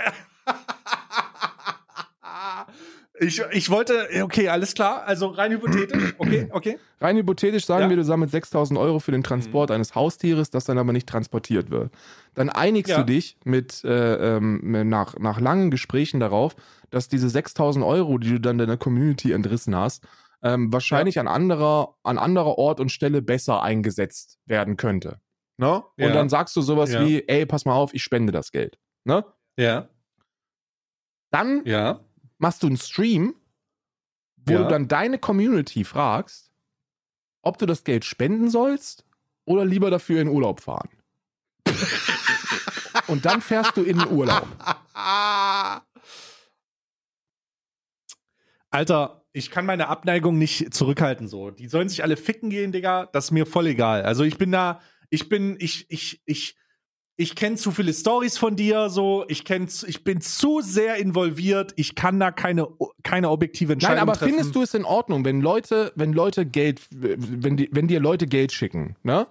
Ich, 3.18 3.42
ich 3.52 3.70
wollte, 3.70 4.08
okay, 4.24 4.50
alles 4.50 4.74
klar. 4.74 5.04
Also 5.06 5.28
rein 5.28 5.52
hypothetisch. 5.54 6.14
Okay, 6.18 6.50
okay. 6.52 6.78
rein 7.00 7.16
hypothetisch 7.16 7.66
sagen 7.66 7.84
Ja. 7.84 7.90
wir, 7.90 7.96
du 7.96 8.04
sammelst 8.04 8.34
6000 8.34 8.78
Euro 8.78 9.00
für 9.00 9.12
den 9.14 9.24
Transport 9.24 9.72
eines 9.72 9.96
Haustieres, 9.96 10.50
das 10.50 10.66
dann 10.66 10.78
aber 10.78 10.92
nicht 10.92 11.08
transportiert 11.08 11.72
wird. 11.72 11.94
Dann 12.34 12.50
einigst 12.50 12.92
Ja. 12.92 12.98
du 12.98 13.06
dich 13.06 13.38
mit, 13.46 13.84
äh, 13.86 14.36
ähm, 14.38 14.90
nach, 14.90 15.18
nach 15.18 15.40
langen 15.40 15.72
Gesprächen 15.72 16.20
darauf, 16.20 16.56
dass 16.90 17.08
diese 17.08 17.30
6000 17.30 17.86
Euro, 17.86 18.18
die 18.18 18.32
du 18.32 18.40
dann 18.42 18.58
deiner 18.58 18.76
Community 18.78 19.32
entrissen 19.32 19.76
hast, 19.76 20.04
ähm, 20.46 20.72
wahrscheinlich 20.72 21.20
an 21.20 21.28
anderer, 21.28 21.98
an 22.04 22.18
anderer 22.20 22.58
Ort 22.58 22.80
und 22.80 22.90
Stelle 22.92 23.22
besser 23.22 23.62
eingesetzt 23.64 24.38
werden 24.46 24.78
könnte. 24.78 25.20
Ne? 25.58 25.84
Ja. 25.98 26.08
Und 26.08 26.14
dann 26.14 26.30
sagst 26.30 26.56
du 26.56 26.62
sowas 26.62 26.92
Ja. 26.92 27.06
wie, 27.06 27.28
ey, 27.28 27.46
pass 27.46 27.66
mal 27.66 27.74
auf, 27.74 27.94
ich 27.94 28.04
spende 28.04 28.32
das 28.32 28.52
Geld. 28.52 28.78
Ne? 29.06 29.26
Ja, 29.58 29.90
Dann 31.32 31.66
ja. 31.66 32.00
machst 32.38 32.62
du 32.64 32.68
einen 32.68 32.78
Stream, 32.78 33.36
wo 34.38 34.54
Ja. 34.54 34.64
du 34.64 34.70
dann 34.70 34.88
deine 34.88 35.18
Community 35.18 35.84
fragst, 35.84 36.52
ob 37.42 37.58
du 37.58 37.66
das 37.66 37.84
Geld 37.84 38.06
spenden 38.06 38.50
sollst 38.50 39.06
oder 39.46 39.66
lieber 39.66 39.90
dafür 39.90 40.22
in 40.22 40.28
Urlaub 40.28 40.60
fahren. 40.62 40.90
Und 43.08 43.26
dann 43.26 43.42
fährst 43.42 43.76
du 43.78 43.84
in 43.84 43.98
den 44.00 44.08
Urlaub. 44.12 44.48
Alter, 48.72 49.25
ich 49.36 49.52
kann 49.52 49.66
meine 49.66 49.90
Abneigung 49.90 50.38
nicht 50.38 50.74
zurückhalten 50.74 51.28
so. 51.28 51.52
Die 51.52 51.68
sollen 51.68 51.90
sich 51.90 52.04
alle 52.04 52.16
ficken 52.16 52.50
gehen, 52.50 52.72
Digga. 52.72 53.08
Das 53.12 53.26
ist 53.26 53.32
mir 53.32 53.46
voll 53.46 53.68
egal. 53.68 54.04
Also 54.04 54.24
ich 54.24 54.38
bin 54.38 54.52
da, 54.52 54.80
ich 55.10 55.28
bin, 55.28 55.58
ich, 55.60 55.86
ich, 55.90 56.22
ich, 56.26 56.56
ich 57.18 57.36
kenne 57.36 57.58
zu 57.58 57.72
viele 57.72 57.94
Stories 57.94 58.38
von 58.38 58.56
dir, 58.56 58.90
so. 58.90 59.26
Ich 59.28 59.44
kenn, 59.44 59.68
ich 59.88 60.04
bin 60.06 60.22
zu 60.22 60.62
sehr 60.62 60.96
involviert. 60.96 61.74
Ich 61.76 61.96
kann 61.96 62.18
da 62.18 62.32
keine, 62.32 62.68
keine 63.04 63.30
objektive 63.30 63.74
Entscheidung 63.74 63.96
Nein, 63.98 64.02
aber 64.04 64.14
treffen. 64.18 64.36
findest 64.36 64.56
du 64.56 64.62
es 64.62 64.74
in 64.74 64.86
Ordnung, 64.86 65.26
wenn 65.26 65.42
Leute, 65.42 65.92
wenn 65.96 66.14
Leute 66.14 66.46
Geld, 66.46 66.82
wenn, 66.92 67.58
die, 67.58 67.68
wenn 67.74 67.88
dir 67.90 68.00
Leute 68.00 68.28
Geld 68.28 68.54
schicken, 68.54 68.96
ne? 69.04 69.28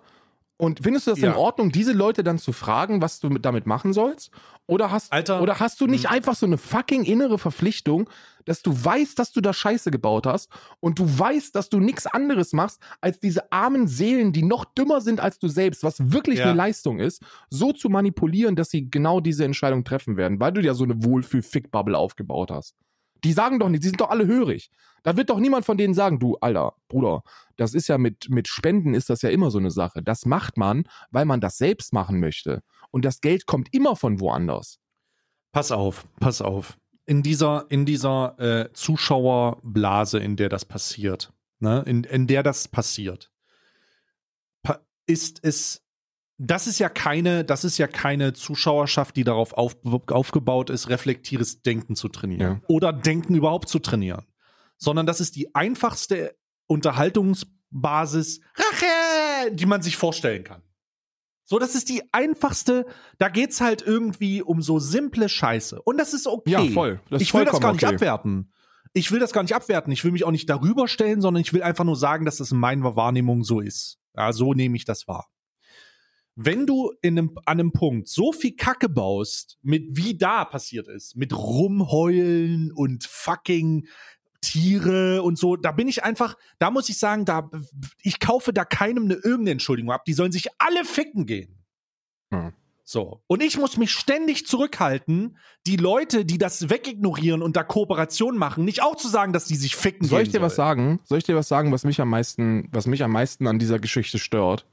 Und 0.57 0.81
findest 0.85 1.09
du 1.09 1.11
das 1.11 1.21
Ja. 1.21 1.31
in 1.33 1.37
Ordnung, 1.37 1.73
diese 1.73 1.93
Leute 1.93 2.23
dann 2.23 2.39
zu 2.39 2.53
fragen, 2.53 3.03
was 3.03 3.19
du 3.19 3.29
mit, 3.29 3.45
damit 3.45 3.67
machen 3.67 3.93
sollst? 3.93 4.31
Oder 4.67 4.93
hast, 4.93 5.13
Alter. 5.13 5.43
oder 5.43 5.59
hast 5.59 5.81
du 5.81 5.87
nicht 5.89 6.05
Mhm. 6.05 6.11
einfach 6.11 6.37
so 6.37 6.47
eine 6.47 6.59
fucking 6.59 7.03
innere 7.05 7.39
Verpflichtung, 7.39 8.09
dass 8.45 8.63
du 8.63 8.73
weißt, 8.73 9.19
dass 9.19 9.33
du 9.33 9.41
da 9.41 9.53
Scheiße 9.53 9.91
gebaut 9.91 10.27
hast 10.27 10.51
und 10.81 10.99
du 10.99 11.19
weißt, 11.19 11.55
dass 11.55 11.69
du 11.69 11.81
nichts 11.81 12.07
anderes 12.07 12.53
machst, 12.53 12.81
als 13.01 13.21
diese 13.21 13.51
armen 13.53 13.87
Seelen, 13.89 14.33
die 14.33 14.43
noch 14.43 14.65
dümmer 14.65 15.01
sind 15.01 15.21
als 15.21 15.39
du 15.39 15.49
selbst, 15.49 15.83
was 15.83 16.13
wirklich 16.13 16.39
Ja. 16.39 16.47
eine 16.47 16.55
Leistung 16.55 16.99
ist, 17.01 17.23
so 17.51 17.73
zu 17.73 17.89
manipulieren, 17.89 18.57
dass 18.57 18.71
sie 18.71 18.91
genau 18.91 19.21
diese 19.21 19.45
Entscheidung 19.45 19.85
treffen 19.85 20.17
werden, 20.17 20.41
weil 20.41 20.53
du 20.53 20.61
ja 20.61 20.75
so 20.75 20.85
eine 20.85 21.03
Wohlfühl-Fick-Bubble 21.05 21.97
aufgebaut 21.97 22.51
hast. 22.51 22.75
Die 23.25 23.33
sagen 23.33 23.59
doch 23.59 23.71
nicht, 23.71 23.83
die 23.83 23.89
sind 23.89 24.01
doch 24.03 24.11
alle 24.11 24.27
hörig. 24.27 24.71
Da 25.03 25.17
wird 25.17 25.31
doch 25.31 25.39
niemand 25.41 25.65
von 25.65 25.79
denen 25.79 25.95
sagen, 25.95 26.19
du, 26.19 26.37
Alter, 26.43 26.75
Bruder, 26.89 27.23
das 27.57 27.73
ist 27.73 27.89
ja 27.89 27.97
mit, 27.97 28.29
mit 28.29 28.49
Spenden 28.49 28.93
ist 28.93 29.09
das 29.09 29.23
ja 29.23 29.31
immer 29.31 29.51
so 29.51 29.59
eine 29.59 29.71
Sache. 29.71 30.03
Das 30.03 30.27
macht 30.27 30.59
man, 30.59 30.85
weil 31.11 31.25
man 31.25 31.41
das 31.41 31.57
selbst 31.57 31.95
machen 31.95 32.21
möchte. 32.21 32.63
Und 32.91 33.05
das 33.07 33.21
Geld 33.23 33.47
kommt 33.47 33.73
immer 33.73 33.97
von 33.97 34.21
woanders. 34.21 34.79
Pass 35.53 35.73
auf, 35.73 36.07
pass 36.21 36.43
auf. 36.43 36.77
In 37.07 37.23
dieser, 37.23 37.67
in 37.69 37.85
dieser 37.85 38.39
äh, 38.39 38.73
Zuschauerblase, 38.73 40.19
in 40.19 40.37
der 40.37 40.49
das 40.49 40.65
passiert, 40.65 41.33
ne, 41.59 41.83
in, 41.87 42.05
in 42.05 42.27
der 42.27 42.43
das 42.43 42.69
passiert, 42.69 43.31
pa 44.63 44.81
ist 45.07 45.41
es, 45.43 45.83
das 46.39 46.67
ist 46.67 46.79
ja 46.79 46.89
keine, 46.89 47.45
das 47.45 47.65
ist 47.65 47.79
ja 47.79 47.87
keine 47.87 48.33
Zuschauerschaft, 48.33 49.17
die 49.17 49.25
darauf 49.25 49.53
auf, 49.53 49.77
aufgebaut 49.85 50.71
ist, 50.71 50.89
reflektiertes 50.89 51.63
Denken 51.63 51.95
zu 51.95 52.09
trainieren. 52.09 52.63
Oder 52.69 52.93
Denken 52.93 53.35
überhaupt 53.35 53.69
zu 53.69 53.79
trainieren. 53.79 54.27
Sondern 54.79 55.07
das 55.07 55.21
ist 55.21 55.37
die 55.37 55.55
einfachste 55.55 56.35
Unterhaltungsbasis, 56.67 58.41
Rache, 58.55 59.53
die 59.53 59.67
man 59.67 59.83
sich 59.83 59.97
vorstellen 59.97 60.43
kann. 60.43 60.63
So, 61.47 61.59
das 61.59 61.75
ist 61.75 61.91
die 61.91 62.03
einfachste, 62.13 62.87
da 63.19 63.29
geht's 63.29 63.61
halt 63.61 63.83
irgendwie 63.83 64.43
um 64.43 64.63
so 64.63 64.79
simple 64.79 65.29
Scheiße. 65.29 65.81
Und 65.83 65.99
das 65.99 66.15
ist 66.15 66.27
okay. 66.27 66.51
Ja, 66.51 66.65
voll. 66.65 67.01
Das 67.11 67.21
ich 67.21 67.35
will 67.35 67.45
das 67.45 67.61
gar 67.61 67.73
nicht 67.73 67.85
okay. 67.85 67.95
abwerten. 67.95 68.53
Ich 68.95 69.13
will 69.13 69.21
das 69.21 69.33
gar 69.33 69.43
nicht 69.43 69.55
abwerten. 69.55 69.93
Ich 69.93 70.05
will 70.05 70.13
mich 70.13 70.25
auch 70.25 70.31
nicht 70.31 70.49
darüber 70.49 70.89
stellen, 70.89 71.21
sondern 71.21 71.43
ich 71.43 71.53
will 71.53 71.63
einfach 71.63 71.85
nur 71.85 71.97
sagen, 71.97 72.25
dass 72.25 72.39
das 72.39 72.53
in 72.53 72.59
meiner 72.59 72.97
Wahrnehmung 72.97 73.45
so 73.45 73.61
ist. 73.61 73.99
Ja, 74.17 74.33
so 74.33 74.55
nehme 74.55 74.77
ich 74.77 74.85
das 74.85 75.07
wahr. 75.07 75.29
Wenn 76.37 76.67
du 76.67 76.93
in 77.01 77.19
einem, 77.19 77.39
an 77.45 77.61
einem 77.61 77.73
Punkt 77.73 78.09
so 78.09 78.33
viel 78.33 78.57
Kacke 78.57 78.89
baust, 78.89 79.59
mit 79.63 79.85
wie 79.97 80.17
da 80.17 80.45
passiert 80.45 80.89
ist, 80.89 81.15
mit 81.15 81.37
rumheulen 81.37 82.73
und 82.73 83.05
fucking 83.05 83.87
Tiere 84.45 85.23
und 85.23 85.39
so, 85.39 85.57
da 85.57 85.73
bin 85.73 85.89
ich 85.89 86.05
einfach, 86.05 86.37
da 86.59 86.71
muss 86.71 86.89
ich 86.89 86.99
sagen, 86.99 87.25
da, 87.25 87.51
ich 88.03 88.21
kaufe 88.21 88.53
da 88.53 88.65
keinem 88.65 89.05
eine 89.05 89.15
irgendeine 89.15 89.53
Entschuldigung 89.53 89.93
ab. 89.93 90.05
Die 90.05 90.13
sollen 90.13 90.33
sich 90.33 90.49
alle 90.59 90.85
ficken 90.85 91.27
gehen. 91.27 91.59
Hm. 92.31 92.53
So. 92.87 93.23
Und 93.27 93.43
ich 93.43 93.59
muss 93.59 93.79
mich 93.79 93.93
ständig 93.93 94.47
zurückhalten, 94.47 95.39
die 95.67 95.77
Leute, 95.77 96.27
die 96.27 96.37
das 96.37 96.69
wegignorieren 96.69 97.43
und 97.43 97.57
da 97.57 97.65
Kooperation 97.65 98.37
machen, 98.37 98.67
nicht 98.67 98.83
auch 98.83 98.97
zu 98.97 99.09
sagen, 99.09 99.33
dass 99.33 99.47
die 99.47 99.57
sich 99.57 99.75
ficken 99.75 100.07
Soll 100.07 100.21
ich 100.21 100.29
gehen 100.29 100.41
dir 100.41 100.43
was 100.43 100.57
sollen. 100.57 100.69
sagen? 100.69 101.01
Soll 101.05 101.19
ich 101.19 101.25
dir 101.25 101.35
was 101.35 101.49
sagen, 101.49 101.73
was 101.73 101.85
mich 101.85 102.01
am 102.03 102.11
meisten, 102.11 102.69
was 102.73 102.87
mich 102.87 103.03
am 103.03 103.13
meisten 103.13 103.47
an 103.47 103.59
dieser 103.59 103.79
Geschichte 103.79 104.19
stört? 104.19 104.67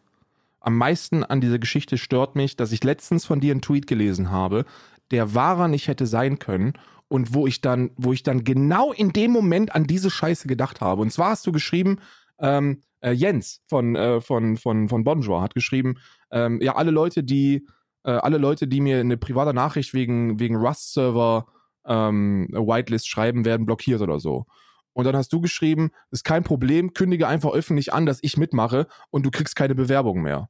Am 0.59 0.77
meisten 0.77 1.23
an 1.23 1.39
dieser 1.39 1.57
Geschichte 1.57 1.97
stört 1.97 2.35
mich, 2.35 2.57
dass 2.57 2.73
ich 2.73 2.83
letztens 2.83 3.25
von 3.25 3.39
dir 3.39 3.51
einen 3.51 3.61
Tweet 3.61 3.87
gelesen 3.87 4.29
habe, 4.29 4.65
der 5.11 5.33
wahrer 5.33 5.69
nicht 5.69 5.87
hätte 5.87 6.05
sein 6.05 6.37
können 6.37 6.73
und 7.11 7.33
wo 7.33 7.45
ich 7.45 7.59
dann, 7.59 7.91
wo 7.97 8.13
ich 8.13 8.23
dann 8.23 8.45
genau 8.45 8.93
in 8.93 9.11
dem 9.11 9.31
Moment 9.31 9.75
an 9.75 9.85
diese 9.85 10.09
Scheiße 10.09 10.47
gedacht 10.47 10.79
habe. 10.79 11.01
Und 11.01 11.11
zwar 11.11 11.31
hast 11.31 11.45
du 11.45 11.51
geschrieben, 11.51 11.97
ähm, 12.39 12.83
äh, 13.01 13.11
Jens 13.11 13.61
von, 13.67 13.97
äh, 13.97 14.21
von, 14.21 14.55
von, 14.55 14.87
von 14.87 15.03
Bonjour 15.03 15.41
hat 15.41 15.53
geschrieben, 15.53 15.95
ähm, 16.31 16.61
ja, 16.61 16.77
alle 16.77 16.91
Leute, 16.91 17.21
die, 17.21 17.67
äh, 18.05 18.11
alle 18.11 18.37
Leute, 18.37 18.65
die 18.65 18.79
mir 18.79 19.01
eine 19.01 19.17
private 19.17 19.53
Nachricht 19.53 19.93
wegen, 19.93 20.39
wegen 20.39 20.55
Rust-Server 20.55 21.47
ähm, 21.85 22.47
Whitelist 22.53 23.09
schreiben, 23.09 23.43
werden 23.43 23.65
blockiert 23.65 23.99
oder 23.99 24.21
so. 24.21 24.45
Und 24.93 25.03
dann 25.03 25.17
hast 25.17 25.33
du 25.33 25.41
geschrieben, 25.41 25.91
ist 26.11 26.23
kein 26.23 26.45
Problem, 26.45 26.93
kündige 26.93 27.27
einfach 27.27 27.51
öffentlich 27.51 27.91
an, 27.91 28.05
dass 28.05 28.19
ich 28.21 28.37
mitmache 28.37 28.87
und 29.09 29.25
du 29.25 29.31
kriegst 29.31 29.57
keine 29.57 29.75
Bewerbung 29.75 30.21
mehr. 30.21 30.49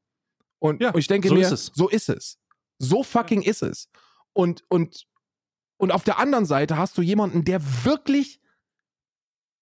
Und, 0.59 0.79
Ja, 0.79 0.91
und 0.91 0.99
ich 0.99 1.07
denke 1.07 1.29
so 1.29 1.33
mir, 1.33 1.41
ist 1.41 1.51
es. 1.51 1.71
so 1.73 1.89
ist 1.89 2.07
es. 2.07 2.37
So 2.77 3.01
fucking 3.01 3.41
ist 3.41 3.63
es. 3.63 3.89
Und, 4.33 4.63
und, 4.69 5.07
und 5.81 5.91
auf 5.91 6.03
der 6.03 6.19
anderen 6.19 6.45
Seite 6.45 6.77
hast 6.77 6.95
du 6.99 7.01
jemanden, 7.01 7.43
der 7.43 7.59
wirklich 7.83 8.39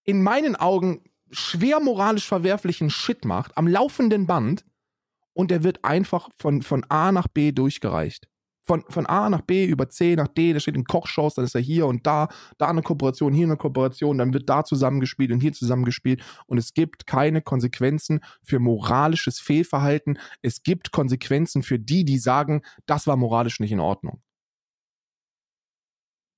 in 0.03 0.21
meinen 0.21 0.57
Augen 0.57 1.05
schwer 1.31 1.79
moralisch 1.79 2.27
verwerflichen 2.27 2.89
Shit 2.89 3.23
macht, 3.23 3.57
am 3.57 3.67
laufenden 3.67 4.27
Band, 4.27 4.65
und 5.31 5.49
der 5.49 5.63
wird 5.63 5.85
einfach 5.85 6.27
von, 6.37 6.61
von 6.61 6.83
A 6.89 7.13
nach 7.13 7.29
B 7.29 7.53
durchgereicht. 7.53 8.27
Von, 8.63 8.83
von 8.89 9.05
A 9.05 9.29
nach 9.29 9.39
B 9.39 9.63
über 9.63 9.87
C 9.87 10.17
nach 10.17 10.27
D, 10.27 10.51
der 10.51 10.59
steht 10.59 10.75
in 10.75 10.83
Kochshows, 10.83 11.35
dann 11.35 11.45
ist 11.45 11.55
er 11.55 11.61
hier 11.61 11.87
und 11.87 12.05
da, 12.05 12.27
da 12.57 12.67
eine 12.67 12.81
Kooperation, 12.81 13.33
hier 13.33 13.47
eine 13.47 13.55
Kooperation, 13.55 14.17
dann 14.17 14.33
wird 14.33 14.49
da 14.49 14.65
zusammengespielt 14.65 15.31
und 15.31 15.39
hier 15.39 15.53
zusammengespielt 15.53 16.21
und 16.47 16.57
es 16.57 16.73
gibt 16.73 17.07
keine 17.07 17.41
Konsequenzen 17.41 18.19
für 18.43 18.59
moralisches 18.59 19.39
Fehlverhalten. 19.39 20.19
Es 20.41 20.63
gibt 20.63 20.91
Konsequenzen 20.91 21.63
für 21.63 21.79
die, 21.79 22.03
die 22.03 22.17
sagen, 22.17 22.61
das 22.87 23.07
war 23.07 23.15
moralisch 23.15 23.61
nicht 23.61 23.71
in 23.71 23.79
Ordnung. 23.79 24.21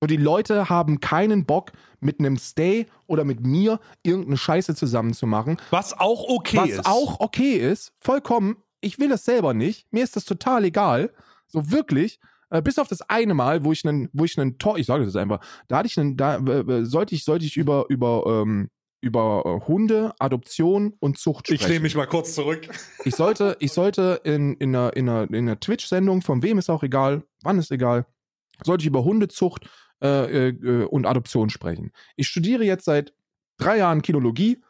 Und 0.02 0.10
die 0.10 0.16
Leute 0.16 0.68
haben 0.68 0.98
keinen 0.98 1.44
Bock, 1.44 1.70
mit 2.00 2.18
einem 2.18 2.36
Stay 2.36 2.86
oder 3.06 3.22
mit 3.22 3.46
mir 3.46 3.78
irgendeine 4.02 4.36
Scheiße 4.36 4.74
zusammenzumachen, 4.74 5.58
Was 5.70 5.96
auch 5.96 6.24
okay 6.28 6.56
was 6.56 6.70
ist. 6.70 6.86
auch 6.86 7.20
okay 7.20 7.52
ist, 7.52 7.92
vollkommen. 8.00 8.56
Ich 8.80 8.98
will 8.98 9.10
das 9.10 9.24
selber 9.24 9.54
nicht. 9.54 9.86
Mir 9.92 10.02
ist 10.02 10.16
das 10.16 10.24
total 10.24 10.64
egal. 10.64 11.12
So 11.46 11.70
wirklich. 11.70 12.18
Äh, 12.50 12.62
bis 12.62 12.80
auf 12.80 12.88
das 12.88 13.02
eine 13.02 13.34
Mal, 13.34 13.62
wo 13.62 13.70
ich 13.70 13.86
einen, 13.86 14.08
wo 14.12 14.24
ich 14.24 14.36
einen 14.36 14.58
Tor, 14.58 14.76
ich 14.76 14.88
sage 14.88 15.04
das 15.04 15.14
einfach, 15.14 15.38
da 15.68 15.78
hatte 15.78 15.86
ich 15.86 15.96
einen, 15.96 16.16
da 16.16 16.38
äh, 16.38 16.84
sollte 16.84 17.14
ich, 17.14 17.22
sollte 17.22 17.44
ich 17.44 17.56
über 17.56 17.84
über 17.88 18.24
ähm, 18.26 18.70
über 19.00 19.44
äh, 19.44 19.68
Hunde, 19.68 20.14
Adoption 20.18 20.94
und 20.98 21.16
Zucht 21.16 21.46
sprechen. 21.46 21.62
Ich 21.62 21.68
nehme 21.68 21.84
mich 21.84 21.94
mal 21.94 22.06
kurz 22.06 22.34
zurück. 22.34 22.68
Ich 23.04 23.14
sollte, 23.14 23.56
ich 23.60 23.72
sollte 23.72 24.20
in, 24.24 24.54
in 24.54 24.74
einer, 24.74 24.96
in 24.96 25.08
einer, 25.08 25.22
in 25.28 25.48
einer 25.48 25.60
Twitch-Sendung, 25.60 26.22
von 26.22 26.42
wem 26.42 26.58
ist 26.58 26.70
auch 26.70 26.82
egal, 26.82 27.22
wann 27.42 27.58
ist 27.58 27.70
egal, 27.70 28.06
sollte 28.64 28.82
ich 28.82 28.86
über 28.86 29.04
Hundezucht 29.04 29.68
äh, 30.02 30.48
äh, 30.48 30.84
und 30.84 31.06
Adoption 31.06 31.48
sprechen. 31.48 31.92
Ich 32.16 32.28
studiere 32.28 32.64
jetzt 32.64 32.84
seit 32.84 33.12
drei 33.56 33.78
Jahren 33.78 34.02
Kinologie. 34.02 34.62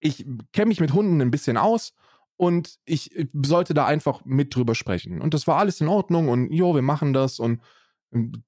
Ich 0.00 0.24
kenne 0.52 0.68
mich 0.68 0.80
mit 0.80 0.92
Hunden 0.92 1.20
ein 1.20 1.30
bisschen 1.30 1.56
aus 1.56 1.94
und 2.36 2.78
ich 2.84 3.16
äh, 3.16 3.26
sollte 3.32 3.74
da 3.74 3.86
einfach 3.86 4.24
mit 4.24 4.54
drüber 4.54 4.74
sprechen. 4.74 5.20
Und 5.20 5.34
das 5.34 5.46
war 5.46 5.56
alles 5.58 5.80
in 5.80 5.88
Ordnung 5.88 6.28
und 6.28 6.52
jo, 6.52 6.74
wir 6.74 6.82
machen 6.82 7.12
das 7.12 7.38
und 7.38 7.60
einen 8.12 8.44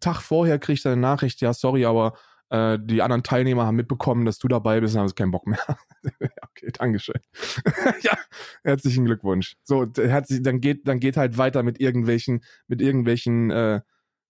Tag 0.00 0.20
vorher 0.20 0.58
kriege 0.58 0.74
ich 0.74 0.82
dann 0.82 0.92
eine 0.92 1.00
Nachricht, 1.00 1.40
ja, 1.40 1.52
sorry, 1.52 1.84
aber 1.84 2.14
äh, 2.48 2.78
die 2.80 3.02
anderen 3.02 3.22
Teilnehmer 3.22 3.66
haben 3.66 3.76
mitbekommen, 3.76 4.24
dass 4.24 4.38
du 4.38 4.48
dabei 4.48 4.80
bist 4.80 4.94
und 4.94 5.00
haben 5.00 5.14
keinen 5.14 5.30
Bock 5.30 5.46
mehr. 5.46 5.60
okay, 6.42 6.70
Dankeschön. 6.72 7.20
ja, 8.02 8.18
herzlichen 8.64 9.04
Glückwunsch. 9.04 9.56
So, 9.62 9.86
herzlich, 9.96 10.42
dann 10.42 10.60
geht, 10.60 10.88
dann 10.88 10.98
geht 10.98 11.16
halt 11.16 11.38
weiter 11.38 11.62
mit 11.62 11.80
irgendwelchen, 11.80 12.42
mit 12.66 12.80
irgendwelchen 12.80 13.50
äh, 13.50 13.80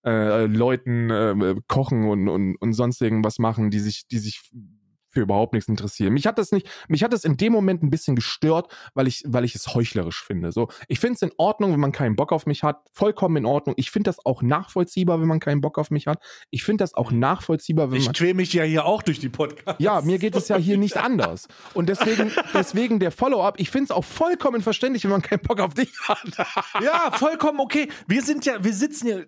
äh, 0.06 0.46
Leuten 0.46 1.10
äh, 1.10 1.54
kochen 1.68 2.08
und, 2.08 2.28
und, 2.28 2.56
und 2.56 2.72
sonst 2.72 3.02
irgendwas 3.02 3.38
machen, 3.38 3.70
die 3.70 3.80
sich, 3.80 4.06
die 4.06 4.18
sich 4.18 4.40
für 5.16 5.22
überhaupt 5.22 5.54
nichts 5.54 5.66
interessieren. 5.66 6.12
Mich 6.12 6.26
hat 6.26 6.36
das 6.36 6.52
nicht, 6.52 6.68
mich 6.88 7.02
hat 7.02 7.10
das 7.14 7.24
in 7.24 7.38
dem 7.38 7.50
Moment 7.50 7.82
ein 7.82 7.88
bisschen 7.88 8.16
gestört, 8.16 8.70
weil 8.92 9.06
ich, 9.06 9.24
weil 9.26 9.46
ich 9.46 9.54
es 9.54 9.74
heuchlerisch 9.74 10.22
finde. 10.22 10.52
So, 10.52 10.68
ich 10.88 11.00
finde 11.00 11.14
es 11.14 11.22
in 11.22 11.32
Ordnung, 11.38 11.72
wenn 11.72 11.80
man 11.80 11.90
keinen 11.92 12.16
Bock 12.16 12.32
auf 12.32 12.44
mich 12.44 12.62
hat, 12.62 12.82
vollkommen 12.92 13.36
in 13.38 13.46
Ordnung. 13.46 13.74
Ich 13.78 13.90
finde 13.90 14.10
das 14.10 14.26
auch 14.26 14.42
nachvollziehbar, 14.42 15.18
wenn 15.22 15.26
man 15.26 15.40
keinen 15.40 15.62
Bock 15.62 15.78
auf 15.78 15.90
mich 15.90 16.06
hat. 16.06 16.22
Ich 16.50 16.64
finde 16.64 16.84
das 16.84 16.92
auch 16.92 17.12
nachvollziehbar, 17.12 17.90
wenn 17.90 17.98
Ich 17.98 18.04
man 18.04 18.12
quäl 18.14 18.34
mich 18.34 18.52
ja 18.52 18.64
hier 18.64 18.84
auch 18.84 19.00
durch 19.02 19.18
die 19.18 19.30
Podcasts. 19.30 19.82
ja, 19.82 20.02
mir 20.02 20.18
geht 20.18 20.36
es 20.36 20.48
ja 20.48 20.56
hier 20.58 20.76
nicht 20.76 20.98
anders. 20.98 21.48
Und 21.72 21.88
deswegen, 21.88 22.30
deswegen 22.52 23.00
der 23.00 23.10
Follow-up. 23.10 23.58
Ich 23.58 23.70
finde 23.70 23.84
es 23.84 23.90
auch 23.92 24.04
vollkommen 24.04 24.60
verständlich, 24.60 25.04
wenn 25.04 25.12
man 25.12 25.22
keinen 25.22 25.40
Bock 25.40 25.60
auf 25.60 25.72
dich 25.72 25.88
hat. 26.06 26.18
Ja, 26.82 27.10
vollkommen 27.12 27.60
okay. 27.60 27.88
Wir 28.06 28.20
sind 28.22 28.44
ja, 28.44 28.62
wir 28.62 28.74
sitzen 28.74 29.06
hier, 29.06 29.26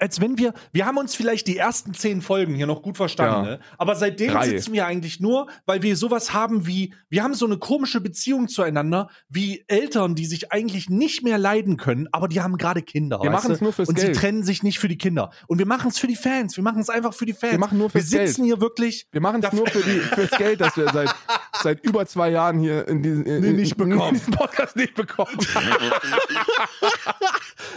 als 0.00 0.20
wenn 0.20 0.36
wir, 0.38 0.52
wir 0.72 0.84
haben 0.84 0.96
uns 0.96 1.14
vielleicht 1.14 1.46
die 1.46 1.56
ersten 1.56 1.94
zehn 1.94 2.22
Folgen 2.22 2.54
hier 2.56 2.66
noch 2.66 2.82
gut 2.82 2.96
verstanden, 2.96 3.44
Ja. 3.46 3.50
ne? 3.52 3.60
aber 3.78 3.94
seitdem 3.94 4.32
Drei. 4.32 4.48
sitzen 4.48 4.72
wir 4.72 4.86
eigentlich 4.86 5.11
nur, 5.20 5.48
weil 5.66 5.82
wir 5.82 5.96
sowas 5.96 6.32
haben 6.32 6.66
wie, 6.66 6.94
wir 7.08 7.22
haben 7.22 7.34
so 7.34 7.46
eine 7.46 7.58
komische 7.58 8.00
Beziehung 8.00 8.48
zueinander, 8.48 9.08
wie 9.28 9.64
Eltern, 9.68 10.14
die 10.14 10.26
sich 10.26 10.52
eigentlich 10.52 10.88
nicht 10.90 11.22
mehr 11.22 11.38
leiden 11.38 11.76
können, 11.76 12.08
aber 12.12 12.28
die 12.28 12.40
haben 12.40 12.56
gerade 12.58 12.82
Kinder. 12.82 13.20
Wir 13.22 13.30
machen's 13.30 13.58
du? 13.58 13.64
nur 13.64 13.72
fürs 13.72 13.88
Und 13.88 13.96
Geld. 13.96 14.14
sie 14.14 14.20
trennen 14.20 14.42
sich 14.42 14.62
nicht 14.62 14.78
für 14.78 14.88
die 14.88 14.98
Kinder. 14.98 15.30
Und 15.46 15.58
wir 15.58 15.66
machen 15.66 15.88
es 15.90 15.98
für 15.98 16.06
die 16.06 16.16
Fans. 16.16 16.56
Wir 16.56 16.64
machen 16.64 16.80
es 16.80 16.88
einfach 16.88 17.14
für 17.14 17.26
die 17.26 17.32
Fans. 17.32 17.52
Wir 17.52 17.58
machen 17.58 17.78
nur 17.78 17.90
fürs 17.90 18.10
Wir 18.10 18.26
sitzen 18.26 18.44
hier 18.44 18.60
wirklich. 18.60 19.06
Wir 19.12 19.20
machen 19.20 19.42
es 19.42 19.52
nur 19.52 19.66
für 19.66 19.80
die, 19.82 19.98
fürs 20.00 20.30
Geld, 20.32 20.60
das 20.60 20.76
wir 20.76 20.90
seit, 20.92 21.14
seit 21.62 21.84
über 21.84 22.06
zwei 22.06 22.30
Jahren 22.30 22.58
hier 22.58 22.86
in 22.88 23.02
diesem, 23.02 23.24
in, 23.24 23.40
Nee, 23.40 23.52
nicht 23.52 23.72
in, 23.78 23.88
bekommen. 23.88 24.08
in 24.14 24.14
diesem 24.20 24.32
Podcast 24.34 24.76
nicht 24.76 24.94
bekommen. 24.94 25.36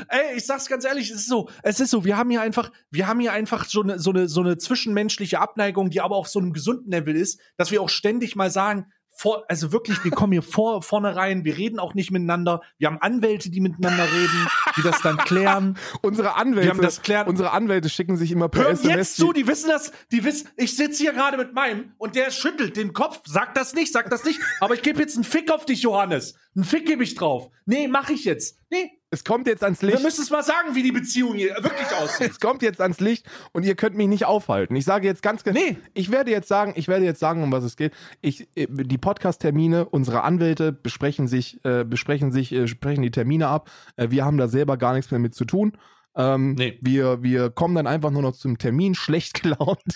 Ey, 0.10 0.38
ich 0.38 0.46
sag's 0.46 0.68
ganz 0.68 0.86
ehrlich, 0.86 1.10
es 1.10 1.18
ist 1.18 1.30
so, 1.30 1.50
es 1.64 1.80
ist 1.80 1.92
so, 1.92 2.06
wir 2.06 2.18
haben 2.18 2.30
hier 2.30 2.42
einfach, 2.42 2.72
wir 2.92 3.08
haben 3.08 3.20
hier 3.20 3.34
einfach 3.34 3.66
so 3.66 3.82
eine, 3.82 4.00
so 4.00 4.12
eine, 4.12 4.28
so 4.28 4.42
eine 4.42 4.58
zwischenmenschliche 4.58 5.40
Abneigung, 5.40 5.90
die 5.90 6.02
aber 6.02 6.16
auf 6.16 6.28
so 6.28 6.40
einem 6.40 6.54
gesunden 6.54 6.92
Level 6.92 7.16
ist, 7.16 7.40
dass 7.58 7.72
wir 7.72 7.82
auch 7.82 7.90
ständig 7.90 8.36
mal 8.36 8.50
sagen, 8.52 8.88
vor, 9.18 9.46
also 9.48 9.72
wirklich, 9.72 10.04
wir 10.04 10.12
kommen 10.12 10.34
hier 10.34 10.42
vor, 10.42 10.82
vorne 10.82 11.16
rein, 11.16 11.46
wir 11.46 11.58
reden 11.58 11.80
auch 11.80 11.94
nicht 11.94 12.12
miteinander. 12.12 12.62
Wir 12.78 12.88
haben 12.88 12.98
Anwälte, 13.00 13.50
die 13.50 13.62
miteinander 13.62 14.04
reden, 14.04 14.48
die 14.76 14.82
das 14.82 15.02
dann 15.02 15.18
klären. 15.18 15.78
Unsere 16.02 16.36
Anwälte, 16.36 16.64
Wir 16.64 16.70
haben 16.72 16.82
das 16.82 17.02
klärt. 17.02 17.28
unsere 17.28 17.52
Anwälte 17.52 17.88
schicken 17.88 18.18
sich 18.18 18.32
immer 18.32 18.50
per 18.50 18.64
Hör 18.64 18.70
SMS. 18.72 18.96
jetzt 18.96 19.16
zu, 19.16 19.32
die 19.32 19.48
wissen 19.48 19.70
das, 19.70 19.94
die 20.12 20.24
wissen, 20.26 20.50
ich 20.58 20.76
sitze 20.76 21.02
hier 21.04 21.14
gerade 21.14 21.38
mit 21.38 21.54
meinem 21.54 21.94
und 21.98 22.16
der 22.16 22.30
schüttelt 22.30 22.76
den 22.76 22.92
Kopf, 22.92 23.22
sagt 23.26 23.56
das 23.56 23.74
nicht, 23.74 23.94
sagt 23.94 24.12
das 24.12 24.26
nicht, 24.26 24.40
aber 24.60 24.74
ich 24.74 24.82
gebe 24.82 25.00
jetzt 25.00 25.16
einen 25.16 25.24
Fick 25.24 25.50
auf 25.50 25.66
dich, 25.66 25.82
Johannes. 25.82 26.36
Einen 26.54 26.66
Fick 26.66 26.86
gebe 26.86 27.04
ich 27.04 27.16
drauf. 27.16 27.50
Nee, 27.66 27.88
mach 27.88 28.10
ich 28.10 28.26
jetzt. 28.26 28.60
Nee, 28.70 28.92
Es 29.16 29.24
kommt 29.24 29.48
jetzt 29.48 29.64
ans 29.64 29.82
wir 29.82 29.92
Licht. 29.92 30.04
müssen 30.04 30.22
es 30.24 30.30
mal 30.30 30.44
sagen, 30.44 30.76
wie 30.76 30.84
die 30.84 30.92
Beziehung 30.92 31.36
hier 31.36 31.56
wirklich 31.62 31.88
aussieht. 32.02 32.32
Es 32.32 32.40
kommt 32.42 32.62
jetzt 32.62 32.82
ans 32.82 33.00
Licht 33.00 33.26
und 33.54 33.64
ihr 33.64 33.76
könnt 33.76 33.96
mich 33.96 34.08
nicht 34.10 34.26
aufhalten. 34.26 34.76
Ich 34.76 34.84
sage 34.84 35.08
jetzt 35.08 35.24
ganz 35.24 35.46
genau. 35.46 35.58
Nee. 35.58 35.78
Ich 35.94 36.12
werde 36.12 36.32
jetzt 36.32 36.50
sagen, 36.50 36.74
ich 36.76 36.90
werde 36.90 37.06
jetzt 37.06 37.22
sagen, 37.22 37.42
um 37.42 37.52
was 37.52 37.64
es 37.64 37.78
geht. 37.78 37.94
Ich, 38.22 38.50
äh, 38.56 38.68
die 38.70 38.98
Podcast-Termine, 38.98 39.86
unsere 39.86 40.24
Anwälte 40.24 40.74
besprechen 40.74 41.30
sich, 41.30 41.64
äh, 41.64 41.86
besprechen 41.86 42.34
sich, 42.34 42.52
äh, 42.52 42.68
sprechen 42.68 43.04
die 43.04 43.12
Termine 43.12 43.48
ab. 43.48 43.70
Äh, 43.96 44.10
wir 44.12 44.26
haben 44.26 44.38
da 44.38 44.50
selber 44.50 44.76
gar 44.76 44.94
nichts 44.94 45.12
mehr 45.12 45.20
mit 45.22 45.34
zu 45.34 45.46
tun. 45.46 45.78
Ähm, 46.18 46.56
Nee. 46.56 46.78
wir, 46.82 47.24
wir 47.24 47.50
kommen 47.52 47.76
dann 47.76 47.88
einfach 47.88 48.12
nur 48.12 48.22
noch 48.22 48.34
zum 48.36 48.58
Termin 48.58 48.96
schlecht 48.96 49.42
gelaunt. 49.42 49.82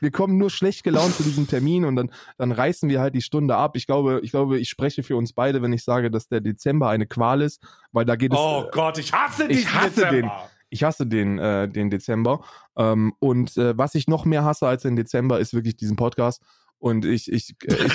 wir 0.00 0.10
kommen 0.10 0.38
nur 0.38 0.50
schlecht 0.50 0.84
gelaunt 0.84 1.14
zu 1.14 1.22
diesem 1.22 1.46
Termin 1.46 1.84
und 1.84 1.96
dann, 1.96 2.10
dann 2.38 2.52
reißen 2.52 2.88
wir 2.88 3.00
halt 3.00 3.14
die 3.14 3.22
Stunde 3.22 3.56
ab. 3.56 3.76
Ich 3.76 3.86
glaube, 3.86 4.20
ich 4.22 4.30
glaube, 4.30 4.58
ich 4.58 4.68
spreche 4.68 5.02
für 5.02 5.16
uns 5.16 5.32
beide, 5.32 5.62
wenn 5.62 5.72
ich 5.72 5.84
sage, 5.84 6.10
dass 6.10 6.28
der 6.28 6.40
Dezember 6.40 6.88
eine 6.88 7.06
Qual 7.06 7.42
ist, 7.42 7.62
weil 7.92 8.04
da 8.04 8.16
geht 8.16 8.32
es. 8.32 8.38
Oh 8.38 8.66
Gott, 8.72 8.98
ich 8.98 9.12
hasse 9.12 9.44
ich 9.44 9.58
diesen 9.58 9.74
hasse 9.74 9.90
Dezember. 9.90 10.12
den. 10.12 10.30
Ich 10.72 10.84
hasse 10.84 11.06
den, 11.06 11.38
äh, 11.38 11.68
den 11.68 11.90
Dezember. 11.90 12.44
Ähm, 12.76 13.12
und 13.18 13.56
äh, 13.56 13.76
was 13.76 13.96
ich 13.96 14.06
noch 14.06 14.24
mehr 14.24 14.44
hasse 14.44 14.68
als 14.68 14.82
den 14.82 14.94
Dezember, 14.94 15.40
ist 15.40 15.52
wirklich 15.52 15.76
diesen 15.76 15.96
Podcast. 15.96 16.42
Und 16.78 17.04
ich, 17.04 17.30
ich, 17.30 17.56
äh, 17.66 17.74
ich, 17.74 17.92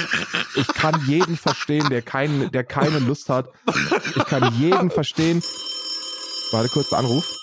ich 0.57 0.67
kann 0.67 1.01
jeden 1.07 1.37
verstehen, 1.37 1.89
der, 1.89 2.01
kein, 2.01 2.51
der 2.51 2.63
keine 2.63 2.99
Lust 2.99 3.29
hat. 3.29 3.49
Ich 4.15 4.25
kann 4.25 4.53
jeden 4.55 4.91
verstehen. 4.91 5.41
Warte 6.51 6.69
kurz, 6.69 6.89
der 6.89 6.99
Anruf. 6.99 7.34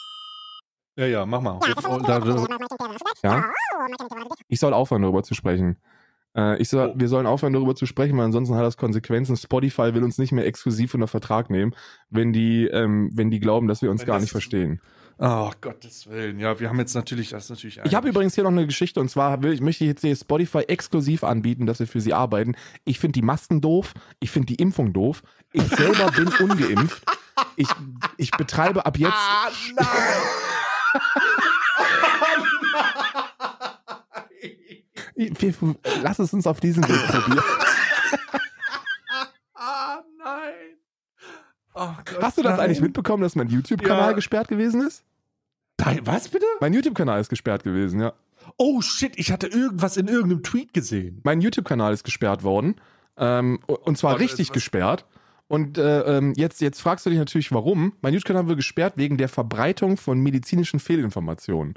Ja, 0.97 1.06
ja, 1.06 1.27
mach 1.27 1.40
mal. 1.40 1.59
Da, 2.06 2.20
da, 2.20 2.47
Ja? 3.23 3.44
Ich 4.48 4.60
soll 4.60 4.74
aufhören, 4.74 5.02
darüber 5.02 5.23
zu 5.23 5.35
sprechen. 5.35 5.77
Äh, 6.36 6.60
ich 6.60 6.69
soll, 6.69 6.90
Oh. 6.90 6.94
Wir 6.97 7.09
sollen 7.09 7.27
aufhören, 7.27 7.52
darüber 7.52 7.74
zu 7.74 7.86
sprechen, 7.86 8.16
weil 8.19 8.27
ansonsten 8.27 8.55
hat 8.55 8.64
das 8.64 8.77
Konsequenzen. 8.77 9.36
Spotify 9.36 9.94
will 9.94 10.05
uns 10.05 10.19
nicht 10.19 10.32
mehr 10.32 10.47
exklusiv 10.47 10.94
unter 10.94 11.06
Vertrag 11.09 11.51
nehmen, 11.51 11.74
wenn 12.10 12.32
die, 12.32 12.66
ähm, 12.66 13.10
wenn 13.14 13.31
die 13.31 13.40
glauben, 13.40 13.69
dass 13.69 13.82
wir 13.82 13.90
uns 13.90 14.02
Wenn 14.02 14.09
gar 14.09 14.20
nicht 14.20 14.31
verstehen. 14.32 14.81
oh, 15.19 15.51
Gottes 15.60 16.09
Willen. 16.09 16.40
Ja, 16.40 16.59
wir 16.60 16.69
haben 16.69 16.78
jetzt 16.78 16.94
natürlich, 16.94 17.31
das 17.31 17.44
ist 17.44 17.51
natürlich. 17.51 17.81
Ich 17.85 17.94
habe 17.94 18.09
übrigens 18.09 18.35
hier 18.35 18.44
noch 18.44 18.51
eine 18.51 18.66
Geschichte 18.66 19.01
und 19.01 19.09
zwar 19.10 19.43
will, 19.43 19.52
ich 19.52 19.60
möchte 19.60 19.85
ich 19.85 19.89
jetzt 19.89 20.01
hier 20.02 20.16
Spotify 20.16 20.60
exklusiv 20.60 21.24
anbieten, 21.24 21.66
dass 21.66 21.81
wir 21.81 21.86
für 21.86 22.01
sie 22.01 22.12
arbeiten. 22.14 22.55
Ich 22.85 22.98
finde 22.98 23.12
die 23.12 23.23
Masken 23.23 23.60
doof, 23.60 23.94
ich 24.20 24.31
finde 24.31 24.47
die 24.47 24.56
Impfung 24.56 24.93
doof. 24.93 25.23
Ich 25.52 25.64
selber 25.64 26.10
bin 26.12 26.28
ungeimpft. 26.28 27.02
Ich, 27.56 27.69
ich 28.16 28.31
betreibe 28.32 28.85
ab 28.86 28.98
jetzt. 28.98 29.12
Wir, 35.14 35.55
lass 36.02 36.19
es 36.19 36.32
uns 36.32 36.47
auf 36.47 36.60
diesem 36.60 36.86
Weg 36.89 37.06
probieren. 37.09 37.44
Ah, 39.55 40.02
nein. 40.19 40.52
Oh 41.74 41.89
Gott, 42.05 42.23
Hast 42.23 42.39
du 42.39 42.43
das 42.43 42.52
nein. 42.56 42.60
eigentlich 42.66 42.81
mitbekommen, 42.81 43.23
dass 43.23 43.35
mein 43.35 43.48
YouTube-Kanal 43.48 44.10
Ja. 44.10 44.12
gesperrt 44.12 44.48
gewesen 44.48 44.86
ist? 44.86 45.05
Nein, 45.81 46.01
was 46.05 46.28
bitte? 46.28 46.47
Mein 46.60 46.74
YouTube-Kanal 46.74 47.20
ist 47.20 47.28
gesperrt 47.28 47.64
gewesen, 47.64 48.01
ja. 48.01 48.12
Oh 48.56 48.81
shit, 48.82 49.12
ich 49.16 49.32
hatte 49.32 49.47
irgendwas 49.47 49.97
in 49.97 50.09
irgendeinem 50.09 50.43
Tweet 50.43 50.73
gesehen. 50.74 51.20
Mein 51.24 51.40
YouTube-Kanal 51.40 51.93
ist 51.93 52.05
gesperrt 52.05 52.43
worden. 52.43 52.77
Ähm, 53.16 53.60
und 53.66 53.97
zwar 53.98 54.12
Warte, 54.12 54.24
richtig 54.24 54.52
gesperrt. 54.52 55.06
Und 55.53 55.77
äh, 55.77 56.01
ähm, 56.16 56.33
jetzt, 56.35 56.62
jetzt 56.62 56.81
fragst 56.81 57.05
du 57.05 57.11
dich 57.11 57.19
natürlich, 57.19 57.53
warum. 57.53 57.93
Mein 58.01 58.15
YouTube-Kanal 58.15 58.49
wird 58.49 58.57
gesperrt 58.57 58.95
wegen 58.97 59.19
der 59.19 59.29
Verbreitung 59.29 59.99
von 59.99 60.19
medizinischen 60.19 60.81
Fehlinformationen. 60.81 61.74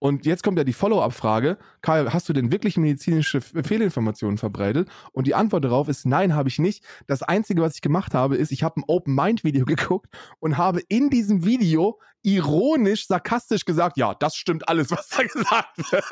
Und 0.00 0.26
jetzt 0.26 0.42
kommt 0.42 0.58
ja 0.58 0.64
die 0.64 0.72
Follow-up-Frage: 0.72 1.56
Karl, 1.82 2.12
hast 2.12 2.28
du 2.28 2.32
denn 2.32 2.50
wirklich 2.50 2.76
medizinische 2.76 3.40
Fehlinformationen 3.40 4.38
verbreitet? 4.38 4.88
Und 5.12 5.28
die 5.28 5.36
Antwort 5.36 5.64
darauf 5.64 5.86
ist: 5.86 6.04
Nein, 6.04 6.34
habe 6.34 6.48
ich 6.48 6.58
nicht. 6.58 6.82
Das 7.06 7.22
Einzige, 7.22 7.62
was 7.62 7.76
ich 7.76 7.80
gemacht 7.80 8.12
habe, 8.12 8.34
ist, 8.34 8.50
ich 8.50 8.64
habe 8.64 8.80
ein 8.80 8.84
Open-Mind-Video 8.88 9.64
geguckt 9.66 10.12
und 10.40 10.58
habe 10.58 10.80
in 10.88 11.08
diesem 11.08 11.44
Video 11.44 12.00
ironisch, 12.22 13.06
sarkastisch 13.06 13.64
gesagt: 13.64 13.98
Ja, 13.98 14.14
das 14.14 14.34
stimmt 14.34 14.68
alles, 14.68 14.90
was 14.90 15.06
da 15.10 15.22
gesagt 15.32 15.92
wird. 15.92 16.04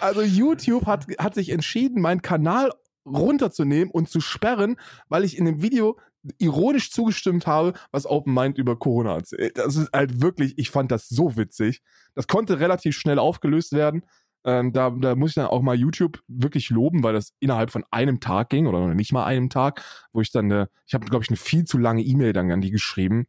Also 0.00 0.22
YouTube 0.22 0.86
hat, 0.86 1.06
hat 1.18 1.34
sich 1.34 1.50
entschieden, 1.50 2.02
meinen 2.02 2.22
Kanal 2.22 2.72
runterzunehmen 3.06 3.90
und 3.90 4.08
zu 4.08 4.20
sperren, 4.20 4.76
weil 5.08 5.24
ich 5.24 5.38
in 5.38 5.44
dem 5.44 5.62
Video 5.62 5.98
ironisch 6.38 6.90
zugestimmt 6.90 7.46
habe, 7.46 7.74
was 7.90 8.06
Open 8.06 8.34
Mind 8.34 8.58
über 8.58 8.76
Corona 8.76 9.14
erzählt. 9.14 9.56
Das 9.56 9.76
ist 9.76 9.90
halt 9.92 10.20
wirklich, 10.20 10.58
ich 10.58 10.70
fand 10.70 10.90
das 10.90 11.08
so 11.08 11.36
witzig. 11.36 11.80
Das 12.14 12.26
konnte 12.26 12.60
relativ 12.60 12.96
schnell 12.96 13.18
aufgelöst 13.18 13.72
werden. 13.72 14.04
Ähm, 14.44 14.72
da, 14.72 14.90
da 14.90 15.14
muss 15.14 15.30
ich 15.30 15.34
dann 15.36 15.46
auch 15.46 15.62
mal 15.62 15.76
YouTube 15.76 16.22
wirklich 16.26 16.70
loben, 16.70 17.02
weil 17.02 17.12
das 17.12 17.34
innerhalb 17.40 17.70
von 17.70 17.84
einem 17.90 18.20
Tag 18.20 18.50
ging 18.50 18.66
oder 18.66 18.94
nicht 18.94 19.12
mal 19.12 19.24
einem 19.24 19.48
Tag, 19.48 19.84
wo 20.12 20.20
ich 20.20 20.30
dann, 20.30 20.46
eine, 20.46 20.68
ich 20.86 20.94
habe, 20.94 21.06
glaube 21.06 21.24
ich, 21.24 21.30
eine 21.30 21.36
viel 21.36 21.64
zu 21.64 21.78
lange 21.78 22.02
E-Mail 22.02 22.32
dann 22.32 22.50
an 22.50 22.60
die 22.60 22.70
geschrieben, 22.70 23.26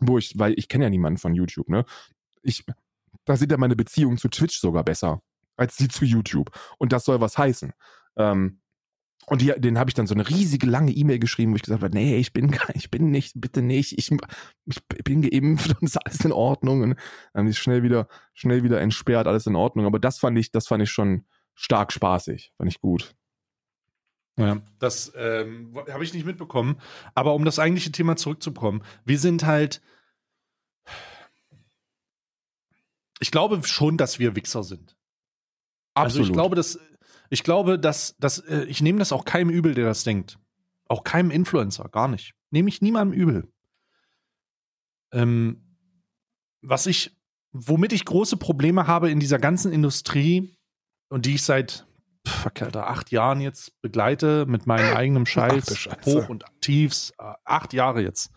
wo 0.00 0.18
ich, 0.18 0.38
weil 0.38 0.54
ich 0.56 0.68
kenne 0.68 0.84
ja 0.84 0.90
niemanden 0.90 1.18
von 1.18 1.34
YouTube, 1.34 1.68
ne? 1.68 1.84
Ich, 2.42 2.64
da 3.24 3.36
sind 3.36 3.52
ja 3.52 3.58
meine 3.58 3.76
Beziehungen 3.76 4.16
zu 4.16 4.28
Twitch 4.28 4.58
sogar 4.58 4.84
besser 4.84 5.20
als 5.58 5.76
die 5.76 5.88
zu 5.88 6.06
YouTube. 6.06 6.50
Und 6.78 6.92
das 6.92 7.04
soll 7.04 7.20
was 7.20 7.36
heißen. 7.36 7.72
Ähm, 8.16 8.60
und 9.26 9.42
die, 9.42 9.52
den 9.58 9.78
habe 9.78 9.90
ich 9.90 9.94
dann 9.94 10.06
so 10.06 10.14
eine 10.14 10.26
riesige 10.26 10.66
lange 10.66 10.90
E-Mail 10.90 11.18
geschrieben, 11.18 11.52
wo 11.52 11.56
ich 11.56 11.62
gesagt 11.62 11.82
habe, 11.82 11.94
nee, 11.94 12.16
ich 12.16 12.32
bin 12.32 12.50
gar- 12.50 12.74
ich 12.74 12.90
bin 12.90 13.10
nicht, 13.10 13.34
bitte 13.38 13.60
nicht, 13.60 13.98
ich, 13.98 14.10
ich 14.64 14.80
bin 15.04 15.20
geimpft 15.20 15.76
und 15.78 15.82
ist 15.82 15.98
alles 15.98 16.24
in 16.24 16.32
Ordnung. 16.32 16.82
Und 16.82 16.96
dann 17.34 17.46
ist 17.46 17.58
schnell 17.58 17.82
wieder, 17.82 18.08
schnell 18.32 18.62
wieder 18.62 18.80
entsperrt, 18.80 19.26
alles 19.26 19.46
in 19.46 19.56
Ordnung. 19.56 19.84
Aber 19.84 19.98
das 19.98 20.18
fand 20.18 20.38
ich, 20.38 20.50
das 20.50 20.66
fand 20.66 20.82
ich 20.82 20.90
schon 20.90 21.26
stark 21.54 21.92
spaßig, 21.92 22.52
fand 22.56 22.70
ich 22.70 22.80
gut. 22.80 23.14
Ja, 24.38 24.62
das 24.78 25.12
ähm, 25.16 25.76
habe 25.90 26.04
ich 26.04 26.14
nicht 26.14 26.24
mitbekommen. 26.24 26.80
Aber 27.14 27.34
um 27.34 27.44
das 27.44 27.58
eigentliche 27.58 27.90
Thema 27.90 28.16
zurückzukommen, 28.16 28.82
wir 29.04 29.18
sind 29.18 29.44
halt. 29.44 29.82
Ich 33.20 33.32
glaube 33.32 33.60
schon, 33.64 33.96
dass 33.96 34.20
wir 34.20 34.36
Wichser 34.36 34.62
sind. 34.62 34.96
Also 36.04 36.22
ich 36.22 36.32
glaube, 36.32 36.56
dass 36.56 36.78
ich 37.30 37.42
glaube, 37.42 37.78
dass, 37.78 38.16
dass 38.18 38.38
äh, 38.38 38.64
ich 38.64 38.80
nehme 38.80 38.98
das 38.98 39.12
auch 39.12 39.24
keinem 39.24 39.50
übel, 39.50 39.74
der 39.74 39.86
das 39.86 40.04
denkt. 40.04 40.38
Auch 40.88 41.04
keinem 41.04 41.30
Influencer, 41.30 41.88
gar 41.90 42.08
nicht. 42.08 42.34
Nehme 42.50 42.68
ich 42.68 42.80
niemandem 42.80 43.18
übel. 43.18 43.52
Ähm, 45.12 45.76
was 46.62 46.86
ich, 46.86 47.16
womit 47.52 47.92
ich 47.92 48.04
große 48.04 48.36
Probleme 48.36 48.86
habe 48.86 49.10
in 49.10 49.20
dieser 49.20 49.38
ganzen 49.38 49.72
Industrie 49.72 50.56
und 51.08 51.26
die 51.26 51.34
ich 51.34 51.42
seit 51.42 51.86
pff, 52.26 52.46
Alter, 52.62 52.88
acht 52.88 53.10
Jahren 53.10 53.40
jetzt 53.40 53.80
begleite 53.80 54.46
mit 54.46 54.66
meinem 54.66 54.96
eigenen 54.96 55.24
Ach 55.24 55.28
Scheiß, 55.28 55.76
Scheiße. 55.76 56.22
Hoch 56.22 56.28
und 56.28 56.44
Tiefs, 56.60 57.12
äh, 57.18 57.32
acht 57.44 57.72
Jahre 57.72 58.02
jetzt, 58.02 58.30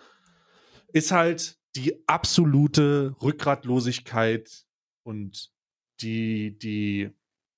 ist 0.93 1.11
halt 1.11 1.57
die 1.75 2.05
absolute 2.07 3.15
Rückgratlosigkeit 3.21 4.65
und 5.03 5.51
die, 6.01 6.57
die, 6.57 7.11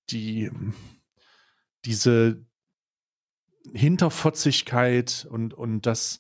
die, 0.10 0.52
diese 1.86 2.46
Hinterfotzigkeit 3.74 5.28
und, 5.30 5.54
und 5.54 5.86
das, 5.86 6.20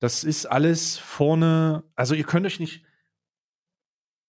das 0.00 0.24
ist 0.24 0.46
alles 0.46 0.98
vorne, 0.98 1.84
also 1.94 2.14
ihr 2.14 2.24
könnt 2.24 2.46
euch 2.46 2.60
nicht, 2.60 2.84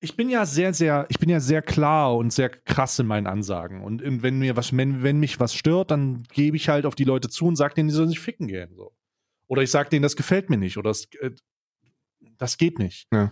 ich 0.04 0.18
bin 0.18 0.30
ja 0.30 0.46
sehr, 0.46 0.74
sehr, 0.74 1.06
ich 1.10 1.18
bin 1.18 1.30
ja 1.30 1.40
sehr 1.40 1.62
klar 1.62 2.16
und 2.18 2.34
sehr 2.34 2.50
krass 2.50 3.00
in 3.00 3.08
meinen 3.08 3.26
Ansagen. 3.26 3.82
Und 3.82 4.04
wenn 4.04 4.38
mir 4.38 4.58
was, 4.58 4.76
wenn, 4.76 5.02
wenn 5.02 5.18
mich 5.18 5.40
was 5.40 5.56
stört, 5.56 5.92
dann 5.92 6.24
gebe 6.34 6.58
ich 6.58 6.68
halt 6.68 6.86
auf 6.86 6.96
die 6.96 7.06
Leute 7.06 7.30
zu 7.30 7.46
und 7.46 7.56
sage 7.56 7.76
denen, 7.76 7.88
die 7.88 7.96
sollen 7.96 8.10
sich 8.10 8.20
ficken 8.20 8.48
gehen. 8.48 8.76
So. 8.76 8.94
Oder 9.48 9.62
ich 9.62 9.72
sage 9.72 9.90
denen, 9.90 10.04
das 10.04 10.18
gefällt 10.18 10.50
mir 10.50 10.58
nicht. 10.58 10.78
Oder 10.78 10.90
das, 10.90 11.06
äh, 11.22 11.32
das 12.38 12.58
geht 12.58 12.80
nicht. 12.80 13.08
Ja. 13.14 13.32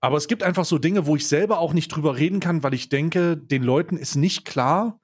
Aber 0.00 0.16
es 0.16 0.28
gibt 0.28 0.42
einfach 0.42 0.64
so 0.64 0.78
Dinge, 0.78 1.06
wo 1.06 1.16
ich 1.16 1.28
selber 1.28 1.58
auch 1.58 1.72
nicht 1.74 1.88
drüber 1.88 2.16
reden 2.16 2.40
kann, 2.40 2.62
weil 2.62 2.74
ich 2.74 2.88
denke, 2.88 3.36
den 3.36 3.62
Leuten 3.62 3.96
ist 3.96 4.16
nicht 4.16 4.44
klar, 4.44 5.00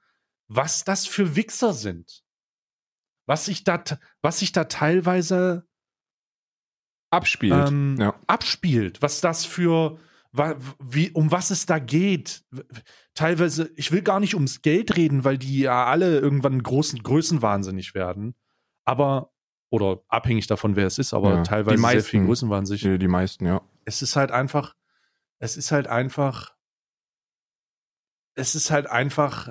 was 0.47 0.83
das 0.83 1.05
für 1.05 1.35
Wichser 1.35 1.73
sind. 1.73 2.23
Was 3.27 3.45
sich 3.45 3.63
da, 3.63 3.83
was 4.21 4.39
sich 4.39 4.53
da 4.53 4.63
teilweise 4.63 5.67
abspielt. 7.11 7.69
ähm, 7.69 7.97
ja. 7.99 8.15
abspielt, 8.27 9.01
was 9.01 9.21
das 9.21 9.45
für, 9.45 9.97
wie, 10.79 11.11
um 11.11 11.31
was 11.31 11.51
es 11.51 11.65
da 11.65 11.79
geht. 11.79 12.43
Teilweise, 13.13 13.69
ich 13.75 13.91
will 13.91 14.01
gar 14.01 14.19
nicht 14.19 14.33
ums 14.33 14.61
Geld 14.61 14.95
reden, 14.95 15.23
weil 15.23 15.37
die 15.37 15.59
ja 15.59 15.85
alle 15.85 16.19
irgendwann 16.19 16.61
großen 16.63 17.03
Größenwahnsinnig 17.03 17.93
werden. 17.93 18.35
Aber, 18.85 19.31
oder 19.69 20.01
abhängig 20.07 20.47
davon, 20.47 20.75
wer 20.75 20.87
es 20.87 20.97
ist, 20.97 21.13
aber 21.13 21.35
Ja, 21.35 21.43
teilweise 21.43 21.75
die 21.75 21.81
sehr 21.81 21.93
meisten. 21.95 22.09
viel 22.09 22.25
Größenwahnsinnig. 22.25 22.81
Die, 22.81 22.97
die 22.97 23.07
meisten, 23.07 23.45
ja. 23.45 23.61
Es 23.85 24.01
ist 24.01 24.15
halt 24.15 24.31
einfach, 24.31 24.73
es 25.39 25.57
ist 25.57 25.71
halt 25.71 25.87
einfach, 25.87 26.53
es 28.35 28.55
ist 28.55 28.71
halt 28.71 28.87
einfach. 28.87 29.49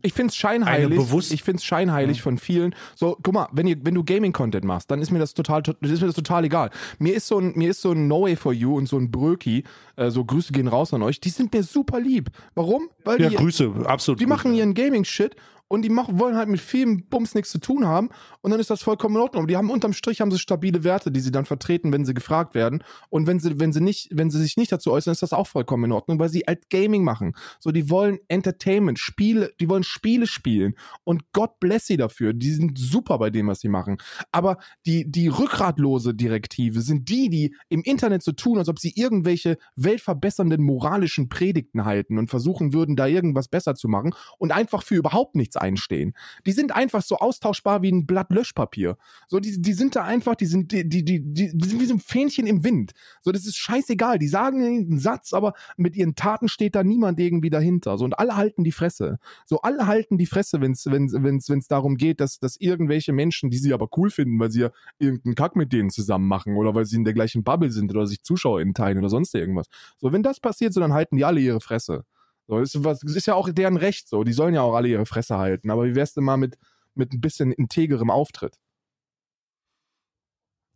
Ich 0.00 0.14
find's 0.14 0.32
Eine 0.42 0.64
scheinheilig. 0.64 1.32
ich 1.32 1.42
find's 1.42 1.62
scheinheilig 1.62 2.16
Ja. 2.18 2.22
von 2.22 2.38
vielen. 2.38 2.74
So, 2.94 3.18
guck 3.22 3.34
mal, 3.34 3.48
wenn, 3.52 3.66
ihr, 3.66 3.76
wenn 3.84 3.94
du 3.94 4.04
Gaming-Content 4.04 4.64
machst, 4.64 4.90
dann 4.90 5.02
ist 5.02 5.10
mir 5.10 5.18
das 5.18 5.34
total, 5.34 5.62
ist 5.82 6.00
mir 6.00 6.06
das 6.06 6.14
total 6.16 6.44
egal. 6.46 6.70
Mir 6.98 7.12
ist 7.14 7.26
so 7.26 7.38
ein, 7.38 7.52
mir 7.56 7.70
ist 7.70 7.82
so 7.82 7.92
ein 7.92 8.08
No 8.08 8.22
Way 8.22 8.36
for 8.36 8.54
You 8.54 8.74
und 8.74 8.86
so 8.88 8.96
ein 8.96 9.10
Bröki, 9.10 9.64
äh, 9.96 10.10
so 10.10 10.24
Grüße 10.24 10.54
gehen 10.54 10.68
raus 10.68 10.94
an 10.94 11.02
euch, 11.02 11.20
die 11.20 11.28
sind 11.28 11.52
mir 11.52 11.62
super 11.62 12.00
lieb. 12.00 12.30
Warum? 12.54 12.88
Weil 13.04 13.20
Ja, 13.20 13.28
die, 13.28 13.36
Grüße, 13.36 13.70
absolut. 13.84 14.18
die 14.18 14.24
Grüße. 14.24 14.34
machen 14.34 14.54
ihren 14.54 14.72
Gaming-Shit 14.72 15.36
und 15.68 15.82
die 15.82 15.88
machen, 15.88 16.18
wollen 16.18 16.36
halt 16.36 16.48
mit 16.48 16.60
vielem 16.60 17.08
Bums 17.08 17.34
nichts 17.34 17.50
zu 17.50 17.58
tun 17.58 17.86
haben 17.86 18.10
und 18.42 18.50
dann 18.50 18.60
ist 18.60 18.70
das 18.70 18.82
vollkommen 18.82 19.16
in 19.16 19.22
Ordnung. 19.22 19.46
Die 19.46 19.56
haben 19.56 19.70
unterm 19.70 19.92
Strich 19.92 20.20
haben 20.20 20.30
sie 20.30 20.38
stabile 20.38 20.84
Werte, 20.84 21.10
die 21.10 21.20
sie 21.20 21.32
dann 21.32 21.44
vertreten, 21.44 21.92
wenn 21.92 22.04
sie 22.04 22.14
gefragt 22.14 22.54
werden. 22.54 22.84
Und 23.08 23.26
wenn 23.26 23.40
sie, 23.40 23.58
wenn 23.58 23.72
sie 23.72 23.80
nicht, 23.80 24.08
wenn 24.12 24.30
sie 24.30 24.40
sich 24.40 24.56
nicht 24.56 24.70
dazu 24.70 24.92
äußern, 24.92 25.12
ist 25.12 25.22
das 25.22 25.32
auch 25.32 25.46
vollkommen 25.46 25.84
in 25.84 25.92
Ordnung, 25.92 26.18
weil 26.18 26.28
sie 26.28 26.44
halt 26.46 26.70
Gaming 26.70 27.02
machen. 27.02 27.34
So, 27.58 27.72
die 27.72 27.90
wollen 27.90 28.18
Entertainment, 28.28 28.98
Spiele, 28.98 29.52
die 29.60 29.68
wollen 29.68 29.82
Spiele 29.82 30.26
spielen. 30.26 30.74
Und 31.04 31.32
Gott 31.32 31.58
bless 31.58 31.86
sie 31.86 31.96
dafür. 31.96 32.32
Die 32.32 32.52
sind 32.52 32.78
super 32.78 33.18
bei 33.18 33.30
dem, 33.30 33.48
was 33.48 33.60
sie 33.60 33.68
machen. 33.68 33.96
Aber 34.30 34.58
die, 34.86 35.10
die 35.10 35.28
rückgratlose 35.28 36.14
Direktive 36.14 36.80
sind 36.80 37.08
die, 37.08 37.28
die 37.28 37.54
im 37.68 37.82
Internet 37.82 38.22
so 38.22 38.32
tun, 38.32 38.58
als 38.58 38.68
ob 38.68 38.78
sie 38.78 38.92
irgendwelche 38.94 39.58
weltverbessernden 39.74 40.62
moralischen 40.62 41.28
Predigten 41.28 41.84
halten 41.84 42.18
und 42.18 42.28
versuchen 42.28 42.72
würden, 42.72 42.96
da 42.96 43.06
irgendwas 43.06 43.48
besser 43.48 43.74
zu 43.74 43.88
machen 43.88 44.14
und 44.38 44.52
einfach 44.52 44.82
für 44.82 44.94
überhaupt 44.94 45.34
nichts 45.34 45.55
einstehen. 45.56 46.14
Die 46.46 46.52
sind 46.52 46.74
einfach 46.74 47.02
so 47.02 47.16
austauschbar 47.16 47.82
wie 47.82 47.92
ein 47.92 48.06
Blatt 48.06 48.30
Löschpapier. 48.30 48.96
So, 49.28 49.40
die, 49.40 49.60
die 49.60 49.72
sind 49.72 49.96
da 49.96 50.04
einfach, 50.04 50.34
die 50.34 50.46
sind, 50.46 50.72
die, 50.72 50.88
die, 50.88 51.04
die, 51.04 51.20
die 51.22 51.68
sind 51.68 51.80
wie 51.80 51.86
so 51.86 51.94
ein 51.94 52.00
Fähnchen 52.00 52.46
im 52.46 52.64
Wind. 52.64 52.92
So, 53.22 53.32
das 53.32 53.46
ist 53.46 53.56
scheißegal. 53.56 54.18
Die 54.18 54.28
sagen 54.28 54.64
einen 54.64 54.98
Satz, 54.98 55.32
aber 55.32 55.54
mit 55.76 55.96
ihren 55.96 56.14
Taten 56.14 56.48
steht 56.48 56.74
da 56.74 56.84
niemand 56.84 57.18
irgendwie 57.20 57.50
dahinter. 57.50 57.98
So, 57.98 58.04
und 58.04 58.18
alle 58.18 58.36
halten 58.36 58.64
die 58.64 58.72
Fresse. 58.72 59.18
So, 59.44 59.60
alle 59.60 59.86
halten 59.86 60.18
die 60.18 60.26
Fresse, 60.26 60.60
wenn 60.60 60.72
es 60.72 60.86
wenn's, 60.86 61.12
wenn's, 61.14 61.48
wenn's 61.48 61.68
darum 61.68 61.96
geht, 61.96 62.20
dass, 62.20 62.38
dass 62.38 62.56
irgendwelche 62.56 63.12
Menschen, 63.12 63.50
die 63.50 63.58
sie 63.58 63.72
aber 63.72 63.88
cool 63.96 64.10
finden, 64.10 64.38
weil 64.38 64.50
sie 64.50 64.60
ja 64.60 64.70
irgendeinen 64.98 65.34
Kack 65.34 65.56
mit 65.56 65.72
denen 65.72 65.90
zusammen 65.90 66.26
machen 66.26 66.56
oder 66.56 66.74
weil 66.74 66.84
sie 66.84 66.96
in 66.96 67.04
der 67.04 67.14
gleichen 67.14 67.44
Bubble 67.44 67.70
sind 67.70 67.90
oder 67.90 68.06
sich 68.06 68.22
ZuschauerInnen 68.22 68.74
teilen 68.74 68.98
oder 68.98 69.08
sonst 69.08 69.34
irgendwas. 69.34 69.66
So, 69.98 70.12
wenn 70.12 70.22
das 70.22 70.40
passiert, 70.40 70.72
so, 70.72 70.80
dann 70.80 70.92
halten 70.92 71.16
die 71.16 71.24
alle 71.24 71.40
ihre 71.40 71.60
Fresse. 71.60 72.04
So, 72.48 72.58
ist, 72.58 72.84
was, 72.84 73.02
ist 73.02 73.26
ja 73.26 73.34
auch 73.34 73.50
deren 73.50 73.76
Recht 73.76 74.08
so. 74.08 74.22
Die 74.24 74.32
sollen 74.32 74.54
ja 74.54 74.62
auch 74.62 74.74
alle 74.74 74.88
ihre 74.88 75.06
Fresse 75.06 75.38
halten. 75.38 75.70
Aber 75.70 75.84
wie 75.84 75.94
wär's 75.94 76.14
denn 76.14 76.24
mal 76.24 76.36
mit, 76.36 76.56
mit 76.94 77.12
ein 77.12 77.20
bisschen 77.20 77.52
integerem 77.52 78.10
Auftritt? 78.10 78.58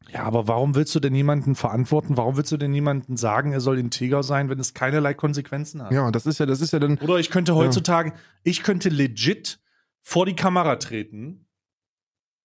Ja, 0.09 0.25
aber 0.25 0.49
warum 0.49 0.75
willst 0.75 0.95
du 0.95 1.01
denn 1.01 1.15
jemanden 1.15 1.55
verantworten? 1.55 2.17
Warum 2.17 2.37
willst 2.37 2.51
du 2.51 2.57
denn 2.57 2.75
jemanden 2.75 3.17
sagen, 3.17 3.53
er 3.53 3.61
soll 3.61 3.79
integer 3.79 4.23
sein, 4.23 4.49
wenn 4.49 4.59
es 4.59 4.75
keinerlei 4.75 5.15
Konsequenzen 5.15 5.83
hat? 5.83 5.93
Ja, 5.93 6.11
das 6.11 6.27
ist 6.27 6.39
ja, 6.39 6.47
das 6.47 6.61
ist 6.61 6.73
ja 6.73 6.79
dann. 6.79 6.99
Oder 6.99 7.19
ich 7.19 7.31
könnte 7.31 7.55
heutzutage, 7.55 8.15
ich 8.43 8.63
könnte 8.63 8.89
legit 8.89 9.61
vor 10.01 10.27
die 10.27 10.35
Kamera 10.35 10.77
treten 10.77 11.47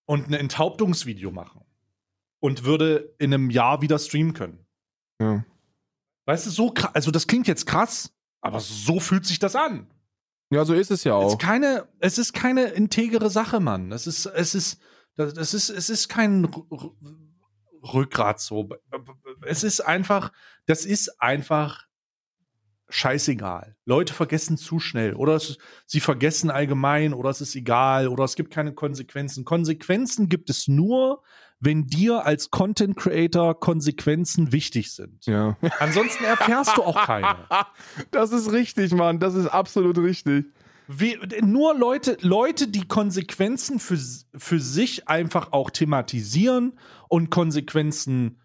und 0.05 0.27
ein 0.27 0.33
Enthauptungsvideo 0.33 1.31
machen 1.31 1.61
und 2.39 2.65
würde 2.65 3.15
in 3.17 3.33
einem 3.33 3.49
Jahr 3.49 3.81
wieder 3.81 3.97
streamen 3.97 4.33
können. 4.33 4.65
Ja. 5.19 5.43
Weißt 6.25 6.45
du, 6.45 6.51
so 6.51 6.71
krass, 6.71 6.93
also 6.93 7.09
das 7.09 7.25
klingt 7.25 7.47
jetzt 7.47 7.65
krass, 7.65 8.14
aber 8.45 8.59
so 8.59 8.99
fühlt 8.99 9.25
sich 9.25 9.39
das 9.39 9.55
an. 9.55 9.87
ja, 10.51 10.63
so 10.65 10.73
ist 10.73 10.91
es 10.91 11.03
ja 11.03 11.17
Es 11.19 11.25
auch. 11.25 11.31
ist 11.31 11.39
keine, 11.39 11.87
es 11.99 12.17
ist 12.17 12.33
keine 12.33 12.65
integere 12.65 13.29
Sache, 13.29 13.59
Mann. 13.59 13.91
Es 13.91 14.05
ist, 14.07 14.25
es 14.27 14.53
ist, 14.55 14.79
das, 15.15 15.33
das 15.33 15.53
ist, 15.53 15.69
es 15.69 15.89
ist 15.89 16.07
kein 16.09 16.43
R- 16.45 16.65
R- 16.71 16.91
Rückgrat 17.93 18.39
so. 18.39 18.69
Es 19.45 19.63
ist 19.63 19.81
einfach, 19.81 20.31
das 20.67 20.85
ist 20.85 21.21
einfach 21.21 21.85
scheißegal. 22.89 23.75
Leute 23.85 24.13
vergessen 24.13 24.57
zu 24.57 24.79
schnell 24.79 25.15
oder 25.15 25.35
es, 25.35 25.57
sie 25.87 25.99
vergessen 25.99 26.51
allgemein 26.51 27.13
oder 27.13 27.29
es 27.31 27.41
ist 27.41 27.55
egal 27.55 28.07
oder 28.07 28.23
es 28.23 28.35
gibt 28.35 28.53
keine 28.53 28.73
Konsequenzen. 28.73 29.43
Konsequenzen 29.43 30.29
gibt 30.29 30.49
es 30.51 30.67
nur, 30.67 31.23
wenn 31.59 31.87
dir 31.87 32.25
als 32.25 32.51
Content 32.51 32.95
Creator 32.95 33.59
Konsequenzen 33.59 34.51
wichtig 34.51 34.91
sind. 34.91 35.25
Ja. 35.25 35.57
Ansonsten 35.79 36.23
erfährst 36.23 36.77
du 36.77 36.83
auch 36.83 37.05
keine. 37.05 37.35
Das 38.11 38.31
ist 38.31 38.51
richtig, 38.51 38.93
Mann. 38.93 39.19
Das 39.19 39.35
ist 39.35 39.47
absolut 39.47 39.97
richtig. 39.97 40.45
Wie, 40.87 41.17
nur 41.41 41.73
Leute, 41.75 42.17
Leute, 42.21 42.67
die 42.67 42.87
Konsequenzen 42.87 43.79
für, 43.79 43.97
für 44.35 44.59
sich 44.59 45.07
einfach 45.07 45.51
auch 45.51 45.69
thematisieren 45.69 46.77
und 47.09 47.31
Konsequenzen 47.31 48.39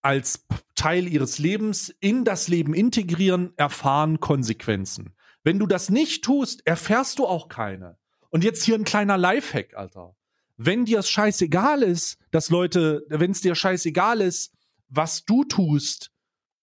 als 0.00 0.46
Teil 0.74 1.08
ihres 1.08 1.38
Lebens 1.38 1.94
in 2.00 2.24
das 2.24 2.48
Leben 2.48 2.72
integrieren, 2.72 3.52
erfahren 3.56 4.20
Konsequenzen. 4.20 5.14
Wenn 5.42 5.58
du 5.58 5.66
das 5.66 5.90
nicht 5.90 6.24
tust, 6.24 6.66
erfährst 6.66 7.18
du 7.18 7.26
auch 7.26 7.48
keine. 7.48 7.98
Und 8.30 8.44
jetzt 8.44 8.62
hier 8.64 8.74
ein 8.74 8.84
kleiner 8.84 9.18
Lifehack, 9.18 9.74
Alter. 9.74 10.14
Wenn 10.58 10.84
dir 10.84 10.98
es 10.98 11.08
scheißegal 11.08 11.82
ist, 11.82 12.18
dass 12.30 12.50
Leute, 12.50 13.06
wenn 13.08 13.30
es 13.30 13.40
dir 13.40 13.54
scheißegal 13.54 14.20
ist, 14.20 14.52
was 14.90 15.24
du 15.24 15.44
tust, 15.44 16.10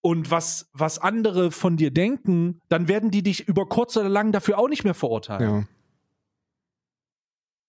und 0.06 0.30
was, 0.30 0.70
was 0.72 1.00
andere 1.00 1.50
von 1.50 1.78
dir 1.78 1.90
denken, 1.90 2.62
dann 2.70 2.88
werden 2.88 3.10
die 3.10 3.24
dich 3.24 3.48
über 3.48 3.66
kurz 3.66 3.98
oder 3.98 4.08
lang 4.08 4.32
dafür 4.32 4.60
auch 4.60 4.70
nicht 4.70 4.84
mehr 4.84 4.94
verurteilen. 4.94 5.50
Ja. 5.52 5.64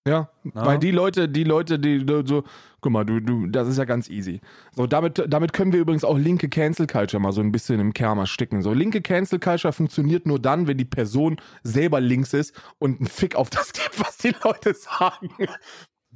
Ja, 0.06 0.30
weil 0.44 0.78
die 0.78 0.90
Leute, 0.90 1.30
die 1.30 1.44
Leute, 1.44 1.80
die 1.80 2.04
die 2.04 2.22
so, 2.26 2.44
guck 2.82 2.92
mal, 2.92 3.04
du, 3.04 3.20
du, 3.20 3.46
das 3.46 3.66
ist 3.66 3.78
ja 3.78 3.84
ganz 3.84 4.08
easy. 4.10 4.40
So, 4.76 4.86
damit, 4.86 5.24
damit 5.26 5.54
können 5.54 5.72
wir 5.72 5.80
übrigens 5.80 6.04
auch 6.04 6.18
linke 6.18 6.50
Cancel 6.50 6.86
Culture 6.86 7.20
mal 7.20 7.32
so 7.32 7.40
ein 7.40 7.50
bisschen 7.50 7.80
im 7.80 7.92
Kerm 7.92 8.18
ersticken. 8.18 8.60
So, 8.60 8.72
linke 8.74 9.00
Cancel 9.00 9.40
Culture 9.40 9.72
funktioniert 9.72 10.26
nur 10.26 10.38
dann, 10.38 10.68
wenn 10.68 10.76
die 10.76 10.84
Person 10.84 11.38
selber 11.64 12.00
links 12.00 12.34
ist 12.34 12.54
und 12.78 13.00
einen 13.00 13.08
Fick 13.08 13.34
auf 13.34 13.48
das 13.48 13.72
gibt, 13.72 13.98
was 13.98 14.18
die 14.18 14.34
Leute 14.44 14.74
sagen. 14.74 15.30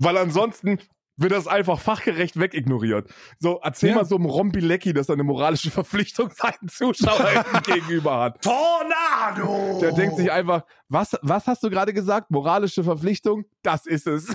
Weil 0.00 0.16
ansonsten 0.16 0.78
wird 1.16 1.32
das 1.32 1.46
einfach 1.46 1.78
fachgerecht 1.78 2.40
wegignoriert. 2.40 3.10
So, 3.38 3.60
erzähl 3.62 3.90
Ja. 3.90 3.96
mal 3.96 4.04
so 4.06 4.16
einem 4.16 4.24
Rompilecki, 4.24 4.94
dass 4.94 5.10
er 5.10 5.12
eine 5.12 5.22
moralische 5.24 5.70
Verpflichtung 5.70 6.30
seinen 6.30 6.68
Zuschauern 6.68 7.44
gegenüber 7.66 8.18
hat. 8.18 8.42
Tornado! 8.42 9.78
Der 9.80 9.92
denkt 9.92 10.16
sich 10.16 10.32
einfach, 10.32 10.64
was, 10.88 11.18
was 11.20 11.46
hast 11.46 11.62
du 11.62 11.68
gerade 11.70 11.92
gesagt? 11.92 12.30
Moralische 12.30 12.82
Verpflichtung? 12.82 13.44
Das 13.62 13.84
ist 13.86 14.06
es. 14.06 14.32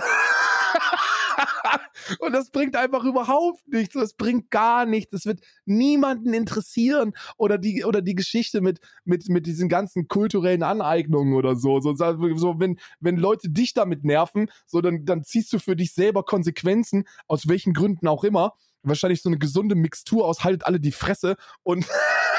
Und 2.18 2.32
das 2.32 2.50
bringt 2.50 2.76
einfach 2.76 3.04
überhaupt 3.04 3.66
nichts. 3.68 3.94
Das 3.94 4.14
bringt 4.14 4.50
gar 4.50 4.86
nichts. 4.86 5.10
Das 5.10 5.26
wird 5.26 5.40
niemanden 5.64 6.34
interessieren. 6.34 7.12
Oder 7.36 7.58
die, 7.58 7.84
oder 7.84 8.02
die 8.02 8.14
Geschichte 8.14 8.60
mit, 8.60 8.80
mit, 9.04 9.28
mit 9.28 9.46
diesen 9.46 9.68
ganzen 9.68 10.08
kulturellen 10.08 10.62
Aneignungen 10.62 11.34
oder 11.34 11.56
so. 11.56 11.80
So, 11.80 11.94
so 11.94 12.60
wenn, 12.60 12.78
wenn 13.00 13.16
Leute 13.16 13.50
dich 13.50 13.74
damit 13.74 14.04
nerven, 14.04 14.50
so, 14.66 14.80
dann, 14.80 15.04
dann 15.04 15.24
ziehst 15.24 15.52
du 15.52 15.58
für 15.58 15.76
dich 15.76 15.94
selber 15.94 16.24
Konsequenzen, 16.24 17.04
aus 17.26 17.48
welchen 17.48 17.72
Gründen 17.72 18.08
auch 18.08 18.24
immer. 18.24 18.54
Wahrscheinlich 18.82 19.20
so 19.20 19.28
eine 19.28 19.38
gesunde 19.38 19.74
Mixtur 19.74 20.24
aus, 20.24 20.44
haltet 20.44 20.64
alle 20.64 20.78
die 20.78 20.92
Fresse 20.92 21.36
und, 21.64 21.86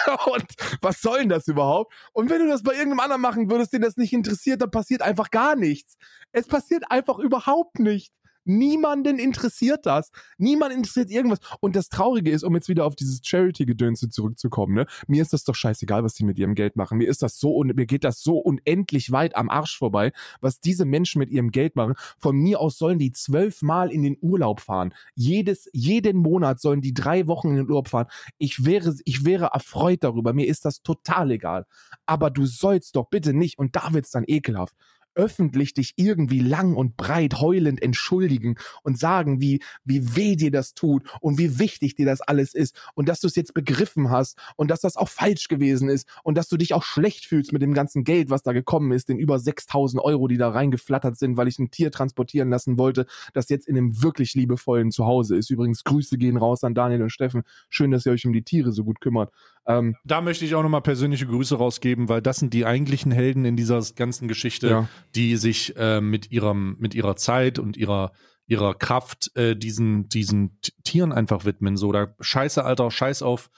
und 0.28 0.46
was 0.82 1.02
soll 1.02 1.20
denn 1.20 1.30
das 1.30 1.48
überhaupt? 1.48 1.94
Und 2.14 2.30
wenn 2.30 2.40
du 2.40 2.48
das 2.48 2.64
bei 2.64 2.72
irgendeinem 2.72 3.02
anderen 3.02 3.22
machen 3.22 3.52
würdest, 3.52 3.74
den 3.74 3.82
das 3.82 3.98
nicht 3.98 4.14
interessiert, 4.14 4.62
dann 4.62 4.72
passiert 4.72 5.02
einfach 5.02 5.30
gar 5.30 5.58
nichts. 5.58 5.98
Es 6.32 6.48
passiert 6.48 6.90
einfach 6.90 7.20
überhaupt 7.20 7.80
nicht. 7.80 8.14
Niemanden 8.48 9.20
interessiert 9.20 9.86
das. 9.86 10.12
Niemand 10.38 10.74
interessiert 10.74 11.12
irgendwas. 11.12 11.40
Und 11.60 11.76
das 11.76 11.90
Traurige 11.90 12.32
ist, 12.32 12.44
um 12.44 12.56
jetzt 12.56 12.70
wieder 12.70 12.86
auf 12.86 12.96
dieses 12.96 13.20
Charity-Gedönse 13.24 14.10
zurückzukommen, 14.10 14.74
ne? 14.74 14.86
Mir 15.08 15.22
ist 15.22 15.34
das 15.34 15.44
doch 15.44 15.56
scheißegal, 15.56 16.04
was 16.04 16.14
die 16.14 16.24
mit 16.24 16.40
ihrem 16.40 16.56
Geld 16.56 16.76
machen. 16.76 16.98
Mir 16.98 17.10
ist 17.10 17.22
das 17.22 17.40
so 17.40 17.52
und 17.52 17.76
mir 17.76 17.86
geht 17.86 18.04
das 18.04 18.22
so 18.22 18.38
unendlich 18.38 19.12
weit 19.12 19.36
am 19.36 19.50
Arsch 19.50 19.78
vorbei, 19.78 20.12
was 20.42 20.60
diese 20.60 20.86
Menschen 20.86 21.20
mit 21.20 21.30
ihrem 21.30 21.52
Geld 21.52 21.76
machen. 21.76 21.96
Von 22.18 22.38
mir 22.38 22.60
aus 22.60 22.78
sollen 22.78 23.00
die 23.00 23.12
zwölfmal 23.12 23.92
in 23.92 24.04
den 24.04 24.18
Urlaub 24.22 24.62
fahren. 24.62 24.94
Jedes, 25.16 25.70
jeden 25.74 26.18
Monat 26.18 26.60
sollen 26.60 26.82
die 26.82 26.94
drei 26.94 27.28
Wochen 27.28 27.50
in 27.50 27.56
den 27.58 27.68
Urlaub 27.68 27.90
fahren. 27.90 28.08
Ich 28.38 28.66
wäre, 28.66 28.96
ich 29.06 29.26
wäre 29.26 29.50
erfreut 29.54 30.04
darüber. 30.04 30.34
Mir 30.34 30.48
ist 30.48 30.66
das 30.66 30.82
total 30.82 31.32
egal. 31.32 31.66
Aber 32.06 32.30
du 32.30 32.46
sollst 32.46 32.96
doch 32.96 33.10
bitte 33.10 33.34
nicht, 33.34 33.58
und 33.58 33.76
da 33.76 33.94
wird's 33.94 34.12
dann 34.12 34.24
ekelhaft, 34.28 34.76
öffentlich 35.18 35.74
dich 35.74 35.94
irgendwie 35.98 36.40
lang 36.40 36.76
und 36.76 36.96
breit 36.96 37.42
heulend 37.42 37.82
entschuldigen 37.82 38.56
und 38.84 38.98
sagen, 38.98 39.42
wie, 39.42 39.62
wie 39.84 40.16
weh 40.16 40.36
dir 40.36 40.52
das 40.52 40.74
tut 40.74 41.04
und 41.20 41.38
wie 41.38 41.60
wichtig 41.60 41.96
dir 41.96 42.06
das 42.06 42.22
alles 42.22 42.54
ist 42.54 42.80
und 42.94 43.10
dass 43.10 43.20
du 43.20 43.28
es 43.28 43.36
jetzt 43.36 43.54
begriffen 43.54 44.10
hast 44.10 44.38
und 44.56 44.72
dass 44.72 44.80
das 44.80 44.96
auch 44.96 45.10
falsch 45.10 45.48
gewesen 45.48 45.90
ist 45.90 46.08
und 46.24 46.38
dass 46.38 46.48
du 46.48 46.58
dich 46.58 46.74
auch 46.74 46.84
schlecht 46.84 47.26
fühlst 47.26 47.52
mit 47.52 47.62
dem 47.62 47.74
ganzen 47.74 48.04
Geld, 48.04 48.30
was 48.30 48.44
da 48.44 48.54
gekommen 48.54 48.92
ist, 48.92 49.10
den 49.10 49.18
über 49.18 49.40
6000 49.40 50.02
Euro, 50.02 50.28
die 50.28 50.38
da 50.38 50.50
reingeflattert 50.50 51.18
sind, 51.18 51.36
weil 51.36 51.48
ich 51.48 51.60
ein 51.60 51.72
Tier 51.72 51.92
transportieren 51.92 52.50
lassen 52.50 52.78
wollte, 52.78 53.08
das 53.34 53.50
jetzt 53.50 53.68
in 53.68 53.78
einem 53.78 54.02
wirklich 54.04 54.36
liebevollen 54.36 54.92
Zuhause 54.92 55.36
ist. 55.36 55.50
Übrigens, 55.50 55.84
Grüße 55.84 56.18
gehen 56.18 56.38
raus 56.38 56.64
an 56.64 56.76
Daniel 56.76 57.02
und 57.02 57.10
Steffen. 57.10 57.44
Schön, 57.70 57.92
dass 57.92 58.06
ihr 58.06 58.12
euch 58.12 58.26
um 58.26 58.34
die 58.34 58.44
Tiere 58.44 58.72
so 58.72 58.84
gut 58.84 59.02
kümmert. 59.02 59.32
Ähm, 59.68 59.96
Da 60.06 60.22
möchte 60.22 60.46
ich 60.46 60.56
auch 60.56 60.64
nochmal 60.64 60.82
persönliche 60.82 61.28
Grüße 61.28 61.56
rausgeben, 61.58 62.08
weil 62.10 62.22
das 62.22 62.38
sind 62.38 62.54
die 62.54 62.66
eigentlichen 62.66 63.12
Helden 63.12 63.46
in 63.46 63.56
dieser 63.58 63.82
ganzen 63.96 64.28
Geschichte, 64.28 64.68
Ja. 64.70 64.90
die 65.16 65.36
sich 65.38 65.76
äh, 65.78 66.00
mit 66.02 66.32
ihrem, 66.32 66.78
mit 66.80 66.96
ihrer 66.96 67.16
Zeit 67.16 67.60
und 67.60 67.76
ihrer, 67.78 68.12
ihrer 68.48 68.74
Kraft 68.74 69.32
äh, 69.36 69.56
diesen, 69.56 70.08
diesen 70.08 70.60
Tieren 70.84 71.12
einfach 71.12 71.44
widmen. 71.46 71.76
So, 71.78 71.92
da 71.92 72.16
Scheiße, 72.20 72.64
Alter, 72.64 72.90
Scheiß 72.92 73.22
auf 73.22 73.50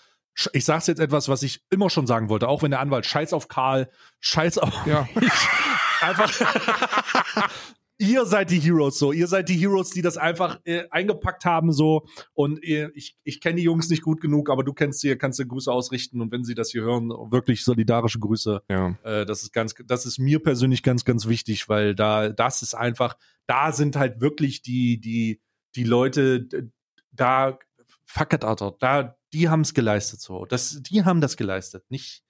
ich 0.54 0.64
sag's 0.64 0.88
jetzt 0.88 1.00
etwas, 1.02 1.28
was 1.28 1.44
ich 1.44 1.66
immer 1.70 1.90
schon 1.90 2.08
sagen 2.08 2.30
wollte, 2.30 2.48
auch 2.48 2.64
wenn 2.64 2.72
der 2.72 2.80
Anwalt 2.80 3.06
scheiß 3.06 3.34
auf 3.34 3.50
Karl, 3.50 3.90
scheiß 4.22 4.58
auf 4.60 4.74
Ja. 4.86 5.06
einfach. 6.02 6.32
Ihr 8.00 8.26
seid 8.26 8.50
die 8.50 8.60
Heroes 8.60 8.98
so. 8.98 9.12
Ihr 9.12 9.28
seid 9.28 9.50
die 9.50 9.58
Heroes, 9.58 9.92
die 9.92 10.02
das 10.02 10.18
einfach 10.18 10.60
äh, 10.64 10.86
eingepackt 10.90 11.46
haben 11.46 11.72
so. 11.72 12.08
Und 12.34 12.64
ihr, 12.64 12.92
ich, 12.96 13.18
ich 13.24 13.42
kenne 13.42 13.58
die 13.58 13.64
Jungs 13.64 13.90
nicht 13.90 14.02
gut 14.02 14.22
genug, 14.22 14.50
aber 14.50 14.64
du 14.64 14.74
kennst 14.74 15.02
sie, 15.02 15.16
kannst 15.18 15.38
dir 15.38 15.46
Grüße 15.46 15.72
ausrichten. 15.72 16.22
Und 16.22 16.32
wenn 16.32 16.44
sie 16.44 16.56
das 16.56 16.72
hier 16.72 16.82
hören, 16.82 17.10
wirklich 17.10 17.64
solidarische 17.64 18.20
Grüße. 18.20 18.64
Ja. 18.70 18.98
Äh, 19.04 19.26
das 19.26 19.44
ist 19.44 19.52
ganz, 19.52 19.76
das 19.86 20.06
ist 20.06 20.18
mir 20.18 20.42
persönlich 20.42 20.82
ganz, 20.82 21.04
ganz 21.04 21.28
wichtig, 21.28 21.68
weil 21.68 21.94
da, 21.94 22.30
das 22.30 22.62
ist 22.62 22.74
einfach, 22.74 23.18
da 23.46 23.74
sind 23.74 23.98
halt 23.98 24.22
wirklich 24.22 24.62
die, 24.62 25.00
die, 25.00 25.42
die 25.76 25.84
Leute, 25.84 26.48
da, 27.12 27.60
fuck 28.06 28.34
it, 28.34 28.46
Alter, 28.46 28.76
da, 28.80 29.18
die 29.34 29.50
haben 29.50 29.62
es 29.62 29.74
geleistet 29.74 30.22
so. 30.22 30.46
Das, 30.46 30.82
die 30.82 31.04
haben 31.04 31.20
das 31.20 31.36
geleistet, 31.36 31.84
nicht, 31.90 32.24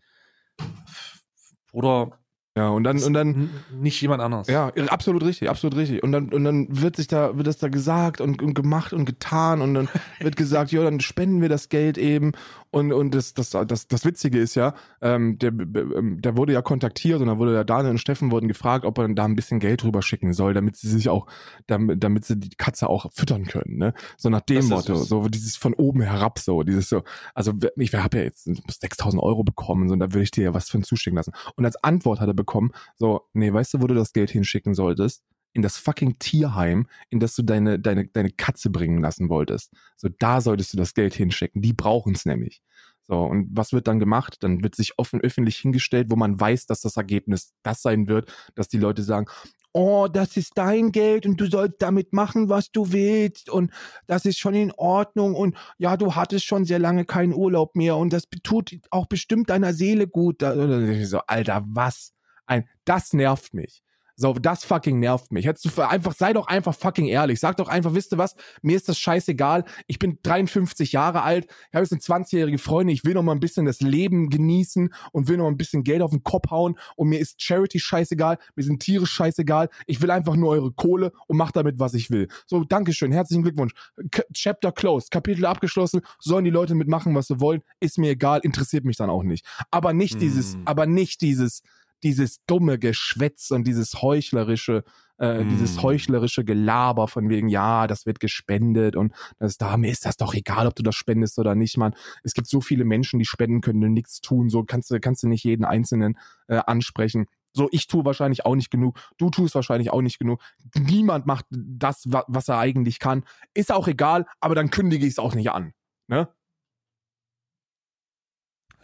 oder 1.72 2.19
Ja, 2.60 2.68
und 2.68 2.84
dann, 2.84 3.02
und 3.02 3.14
dann, 3.14 3.50
nicht 3.72 4.02
jemand 4.02 4.22
anderes. 4.22 4.48
Ja, 4.48 4.68
absolut 4.90 5.24
richtig, 5.24 5.50
absolut 5.50 5.78
richtig. 5.78 6.04
Und 6.04 6.12
dann, 6.12 6.28
und 6.28 6.44
dann 6.44 6.68
wird 6.70 6.98
sich 6.98 7.08
da, 7.08 7.38
wird 7.38 7.48
das 7.48 7.58
da 7.58 7.70
gesagt 7.70 8.20
und, 8.20 8.42
und 8.42 8.54
gemacht 8.54 8.92
und 8.92 9.06
getan 9.06 9.62
und 9.62 9.74
dann 9.76 9.88
wird 10.20 10.36
gesagt, 10.36 10.74
ja, 10.74 10.84
dann 10.84 11.00
spenden 11.00 11.42
wir 11.42 11.48
das 11.48 11.70
Geld 11.70 11.98
eben. 11.98 12.34
Und, 12.72 12.92
und 12.92 13.16
das, 13.16 13.34
das, 13.34 13.52
das, 13.52 13.88
das 13.88 14.06
Witzige 14.06 14.40
ist 14.40 14.56
ja, 14.56 14.76
ähm, 15.02 15.40
der, 15.40 15.52
ähm, 15.52 16.22
der 16.22 16.36
wurde 16.36 16.52
ja 16.52 16.62
kontaktiert 16.62 17.22
und 17.22 17.28
da 17.28 17.38
wurde 17.38 17.54
ja 17.54 17.64
Daniel 17.64 17.92
und 17.92 17.98
Steffen 17.98 18.30
wurden 18.30 18.50
gefragt, 18.50 18.84
ob 18.84 18.98
er 18.98 19.08
da 19.08 19.24
ein 19.24 19.36
bisschen 19.36 19.60
Geld 19.60 19.86
rüber 19.86 20.02
schicken 20.02 20.34
soll, 20.34 20.54
damit 20.54 20.76
sie 20.76 20.90
sich 20.90 21.08
auch, 21.08 21.28
damit, 21.66 22.04
damit 22.04 22.26
sie 22.26 22.38
die 22.38 22.50
Katze 22.50 22.90
auch 22.90 23.10
füttern 23.14 23.46
können, 23.46 23.78
ne? 23.78 23.94
So 24.18 24.30
nach 24.30 24.42
dem 24.42 24.68
Motto, 24.68 24.96
so 24.96 25.30
dieses 25.30 25.56
von 25.56 25.74
oben 25.74 26.02
herab 26.02 26.38
so, 26.40 26.62
dieses 26.64 26.90
so, 26.90 27.04
also 27.34 27.54
ich 27.78 27.96
habe 27.96 28.18
ja 28.18 28.24
jetzt 28.24 28.44
6000 28.44 29.24
Euro 29.24 29.44
bekommen, 29.44 29.88
so, 29.88 29.94
und 29.94 30.00
da 30.00 30.14
würde 30.14 30.24
ich 30.24 30.32
dir 30.32 30.44
ja 30.44 30.54
was 30.54 30.70
für 30.70 30.78
ein 30.78 30.84
zuschicken 30.84 31.18
lassen. 31.18 31.32
Und 31.56 31.66
als 31.66 31.82
Antwort 31.84 32.20
hat 32.20 32.28
er 32.28 32.34
bekommen, 32.34 32.49
so, 32.98 33.28
nee, 33.34 33.52
weißt 33.52 33.74
du, 33.74 33.82
wo 33.82 33.88
du 33.88 33.96
das 33.96 34.14
Geld 34.14 34.32
hinschicken 34.32 34.74
solltest? 34.74 35.24
In 35.54 35.62
das 35.62 35.78
fucking 35.78 36.20
Tierheim, 36.20 36.88
in 37.10 37.20
das 37.20 37.36
du 37.36 37.42
deine, 37.42 37.80
deine, 37.80 38.08
deine 38.08 38.30
Katze 38.30 38.70
bringen 38.70 39.02
lassen 39.02 39.30
wolltest. 39.30 39.74
So, 39.98 40.10
da 40.20 40.42
solltest 40.42 40.74
du 40.74 40.78
das 40.78 40.94
Geld 40.94 41.14
hinschicken. 41.14 41.62
Die 41.62 41.74
brauchen 41.74 42.14
es 42.14 42.26
nämlich. 42.26 42.62
So, 43.10 43.24
und 43.24 43.48
was 43.52 43.74
wird 43.74 43.88
dann 43.88 44.00
gemacht? 44.00 44.38
Dann 44.42 44.62
wird 44.64 44.76
sich 44.76 45.00
offen 45.00 45.20
öffentlich 45.22 45.58
hingestellt, 45.58 46.12
wo 46.12 46.16
man 46.16 46.40
weiß, 46.40 46.68
dass 46.68 46.82
das 46.82 46.96
Ergebnis 46.96 47.54
das 47.64 47.82
sein 47.82 48.08
wird, 48.08 48.32
dass 48.54 48.68
die 48.68 48.78
Leute 48.78 49.02
sagen, 49.02 49.26
oh, 49.74 50.08
das 50.12 50.38
ist 50.38 50.54
dein 50.56 50.92
Geld 50.92 51.26
und 51.26 51.40
du 51.40 51.50
sollst 51.50 51.82
damit 51.82 52.14
machen, 52.14 52.50
was 52.50 52.72
du 52.72 52.92
willst 52.92 53.50
und 53.50 53.72
das 54.08 54.26
ist 54.26 54.40
schon 54.40 54.56
in 54.56 54.72
Ordnung 54.74 55.36
und 55.36 55.56
ja, 55.78 55.98
du 55.98 56.16
hattest 56.16 56.46
schon 56.46 56.66
sehr 56.66 56.80
lange 56.80 57.06
keinen 57.06 57.34
Urlaub 57.34 57.76
mehr 57.76 57.98
und 57.98 58.14
das 58.14 58.24
tut 58.44 58.80
auch 58.90 59.08
bestimmt 59.08 59.50
deiner 59.50 59.74
Seele 59.74 60.08
gut. 60.08 60.42
So, 60.42 61.20
Alter, 61.28 61.64
was? 61.68 62.14
Ein, 62.50 62.68
das 62.84 63.14
nervt 63.14 63.54
mich. 63.54 63.84
So, 64.22 64.34
das 64.34 64.66
fucking 64.66 65.00
nervt 65.00 65.32
mich. 65.32 65.46
Hättest 65.46 65.78
du 65.78 65.82
einfach, 65.82 66.14
sei 66.14 66.34
doch 66.34 66.48
einfach 66.48 66.76
fucking 66.76 67.06
ehrlich. 67.06 67.40
Sag 67.40 67.56
doch 67.56 67.70
einfach, 67.70 67.94
wisst 67.94 68.12
ihr 68.12 68.18
was? 68.18 68.36
Mir 68.62 68.76
ist 68.76 68.90
das 68.90 69.00
scheißegal. 69.00 69.64
Ich 69.88 69.98
bin 69.98 70.20
53 70.24 70.92
Jahre 70.92 71.22
alt. 71.22 71.46
Ich 71.46 71.74
habe 71.74 71.86
jetzt 71.86 71.94
eine 71.94 72.02
20-jährige 72.26 72.58
Freundin. 72.58 72.94
Ich 72.94 73.06
will 73.06 73.14
noch 73.14 73.24
mal 73.24 73.32
ein 73.32 73.40
bisschen 73.40 73.66
das 73.66 73.80
Leben 73.80 74.30
genießen 74.30 74.94
und 75.14 75.30
will 75.30 75.38
noch 75.38 75.46
mal 75.46 75.52
ein 75.52 75.56
bisschen 75.56 75.86
Geld 75.86 76.02
auf 76.02 76.12
den 76.12 76.22
Kopf 76.22 76.52
hauen. 76.52 76.78
Und 76.98 77.08
mir 77.08 77.18
ist 77.18 77.42
Charity 77.42 77.80
scheißegal. 77.80 78.40
Mir 78.58 78.64
sind 78.64 78.82
Tiere 78.82 79.06
scheißegal. 79.06 79.70
Ich 79.86 80.02
will 80.02 80.12
einfach 80.12 80.36
nur 80.36 80.50
eure 80.50 80.74
Kohle 80.74 81.14
und 81.28 81.38
mach 81.38 81.52
damit, 81.52 81.80
was 81.80 81.94
ich 81.94 82.12
will. 82.12 82.28
So, 82.46 82.66
Dankeschön. 82.66 83.14
Herzlichen 83.14 83.44
Glückwunsch. 83.44 83.72
K 84.12 84.24
Chapter 84.34 84.74
closed. 84.74 85.12
Kapitel 85.12 85.46
abgeschlossen. 85.46 86.02
Sollen 86.20 86.44
die 86.44 86.52
Leute 86.52 86.76
mitmachen, 86.76 87.16
was 87.16 87.28
sie 87.28 87.40
wollen. 87.40 87.62
Ist 87.80 87.98
mir 87.98 88.10
egal. 88.12 88.42
Interessiert 88.44 88.84
mich 88.84 88.98
dann 88.98 89.10
auch 89.10 89.24
nicht. 89.24 89.46
Aber 89.72 89.94
nicht 89.94 90.18
Mm. 90.18 90.20
dieses, 90.20 90.58
aber 90.66 90.88
nicht 90.88 91.22
dieses, 91.22 91.64
dieses 92.04 92.44
dumme 92.46 92.80
Geschwätz 92.80 93.52
und 93.52 93.66
dieses 93.66 94.02
heuchlerische, 94.02 94.84
äh, 95.20 95.44
Mm. 95.44 95.50
dieses 95.50 95.82
heuchlerische 95.82 96.46
Gelaber 96.46 97.08
von 97.08 97.28
wegen, 97.30 97.50
ja, 97.50 97.88
das 97.88 98.06
wird 98.06 98.20
gespendet 98.20 98.96
und 98.96 99.14
das 99.38 99.58
da, 99.58 99.76
mir 99.78 99.92
ist 99.92 100.06
das 100.06 100.16
doch 100.18 100.34
egal, 100.34 100.66
ob 100.68 100.76
du 100.76 100.84
das 100.84 100.96
spendest 100.96 101.38
oder 101.40 101.56
nicht, 101.56 101.78
Mann. 101.78 101.94
Es 102.24 102.34
gibt 102.34 102.48
so 102.48 102.62
viele 102.62 102.86
Menschen, 102.86 103.20
die 103.20 103.26
spenden 103.26 103.62
können 103.62 103.84
und 103.84 103.94
nichts 103.94 104.22
tun, 104.22 104.50
so 104.50 104.64
kannst 104.64 104.90
du, 104.92 105.00
kannst 105.00 105.24
du 105.24 105.28
nicht 105.28 105.44
jeden 105.44 105.66
Einzelnen 105.66 106.18
äh, 106.48 106.58
ansprechen. 106.66 107.26
So, 107.52 107.68
ich 107.72 107.88
tue 107.88 108.06
wahrscheinlich 108.06 108.46
auch 108.46 108.56
nicht 108.56 108.70
genug, 108.70 109.00
du 109.18 109.30
tust 109.32 109.56
wahrscheinlich 109.56 109.90
auch 109.92 110.02
nicht 110.02 110.20
genug. 110.20 110.40
Niemand 110.78 111.26
macht 111.26 111.46
das, 111.50 112.04
wa- 112.06 112.24
was 112.28 112.48
er 112.48 112.60
eigentlich 112.60 113.00
kann. 113.00 113.24
Ist 113.56 113.72
auch 113.74 113.88
egal, 113.88 114.26
aber 114.40 114.54
dann 114.56 114.70
kündige 114.70 115.06
ich 115.06 115.14
es 115.14 115.20
auch 115.20 115.34
nicht 115.36 115.52
an. 115.52 115.74
Ne? 116.08 116.30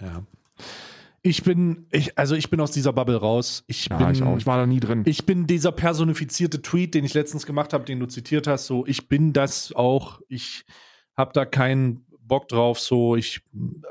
Ja. 0.01 0.23
Ich 1.25 1.41
bin, 1.41 1.87
ich, 1.89 2.19
also 2.19 2.35
ich 2.35 2.51
bin 2.51 2.61
aus 2.61 2.69
dieser 2.69 2.93
Bubble 2.93 3.15
raus. 3.15 3.63
Ich 3.65 3.87
Ja, 3.89 3.97
bin, 3.97 4.11
ich 4.11 4.21
auch. 4.21 4.37
Ich 4.37 4.45
war 4.45 4.57
da 4.57 4.67
nie 4.67 4.79
drin. 4.79 5.01
Ich 5.07 5.25
bin 5.25 5.47
dieser 5.47 5.71
personifizierte 5.71 6.61
Tweet, 6.61 6.93
den 6.93 7.03
ich 7.03 7.15
letztens 7.15 7.47
gemacht 7.47 7.73
habe, 7.73 7.83
den 7.83 7.99
du 7.99 8.05
zitiert 8.05 8.45
hast. 8.45 8.67
So, 8.67 8.85
ich 8.85 9.07
bin 9.07 9.33
das 9.33 9.73
auch. 9.73 10.21
Ich 10.27 10.65
habe 11.17 11.33
da 11.33 11.45
keinen 11.45 12.05
Bock 12.19 12.47
drauf. 12.47 12.79
So, 12.79 13.15
ich 13.15 13.41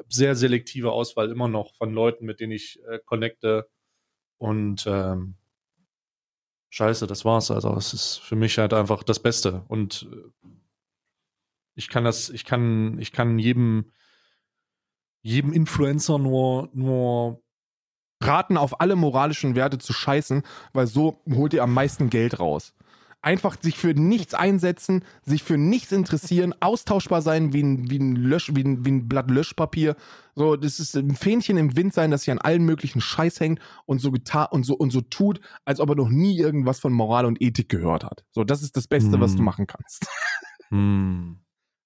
sehr 0.09 0.37
selektive 0.37 0.93
Auswahl 0.93 1.29
immer 1.29 1.49
noch 1.49 1.75
von 1.75 1.93
Leuten, 1.93 2.25
mit 2.25 2.39
denen 2.39 2.53
ich 2.53 2.79
äh, 2.89 3.01
connecte. 3.05 3.69
Und 4.39 4.85
ähm, 4.87 5.35
Scheiße, 6.71 7.09
das 7.09 7.25
war's. 7.25 7.51
Also 7.51 7.75
es 7.75 7.93
ist 7.95 8.19
für 8.19 8.37
mich 8.37 8.59
halt 8.59 8.73
einfach 8.73 9.03
das 9.03 9.19
Beste. 9.19 9.65
Und 9.67 10.09
äh, 10.13 10.49
ich 11.75 11.89
kann 11.89 12.05
das, 12.05 12.31
ich 12.31 12.45
kann, 12.45 13.01
ich 13.01 13.11
kann 13.11 13.41
jedem, 13.41 13.91
jedem 15.25 15.53
Influencer 15.53 16.19
nur, 16.19 16.69
nur 16.75 17.43
raten, 18.23 18.57
auf 18.57 18.81
alle 18.81 18.95
moralischen 18.95 19.57
Werte 19.57 19.79
zu 19.79 19.93
scheißen, 19.93 20.43
weil 20.73 20.87
so 20.87 21.23
holt 21.33 21.55
ihr 21.55 21.63
am 21.63 21.73
meisten 21.75 22.11
Geld 22.11 22.39
raus. 22.39 22.75
Einfach 23.23 23.57
sich 23.59 23.79
für 23.79 23.95
nichts 23.95 24.35
einsetzen, 24.35 25.03
sich 25.25 25.43
für 25.43 25.57
nichts 25.57 25.93
interessieren, 25.93 26.55
austauschbar 26.61 27.23
sein 27.23 27.55
wie 27.55 27.63
ein, 27.63 27.91
wie 27.91 27.99
ein, 27.99 28.17
Lösch, 28.17 28.51
wie 28.55 28.63
ein, 28.63 28.85
wie 28.85 28.91
ein 28.91 29.09
Blatt 29.09 29.31
Löschpapier. 29.31 29.97
So, 30.35 30.57
das 30.57 30.79
ist 30.79 30.95
ein 30.95 31.17
Fähnchen 31.17 31.57
im 31.57 31.75
Wind 31.75 31.95
sein, 31.95 32.11
das 32.11 32.25
sich 32.25 32.31
an 32.33 32.39
allen 32.39 32.65
möglichen 32.67 33.01
Scheiß 33.01 33.41
hängt 33.41 33.61
und 33.87 34.01
so 34.01 34.11
getan 34.13 34.49
und 34.51 34.65
so 34.67 34.75
und 34.75 34.91
so 34.91 35.01
tut, 35.01 35.41
als 35.65 35.81
ob 35.81 35.89
er 35.89 35.95
noch 35.97 36.11
nie 36.11 36.39
irgendwas 36.39 36.81
von 36.81 36.93
Moral 36.93 37.25
und 37.25 37.41
Ethik 37.41 37.71
gehört 37.71 38.05
hat. 38.05 38.27
So, 38.33 38.45
das 38.45 38.63
ist 38.63 38.77
das 38.77 38.89
Beste, 38.89 39.19
was 39.21 39.31
Hm. 39.33 39.39
du 39.39 39.43
machen 39.43 39.67
kannst. 39.67 40.07
hm, 40.69 41.39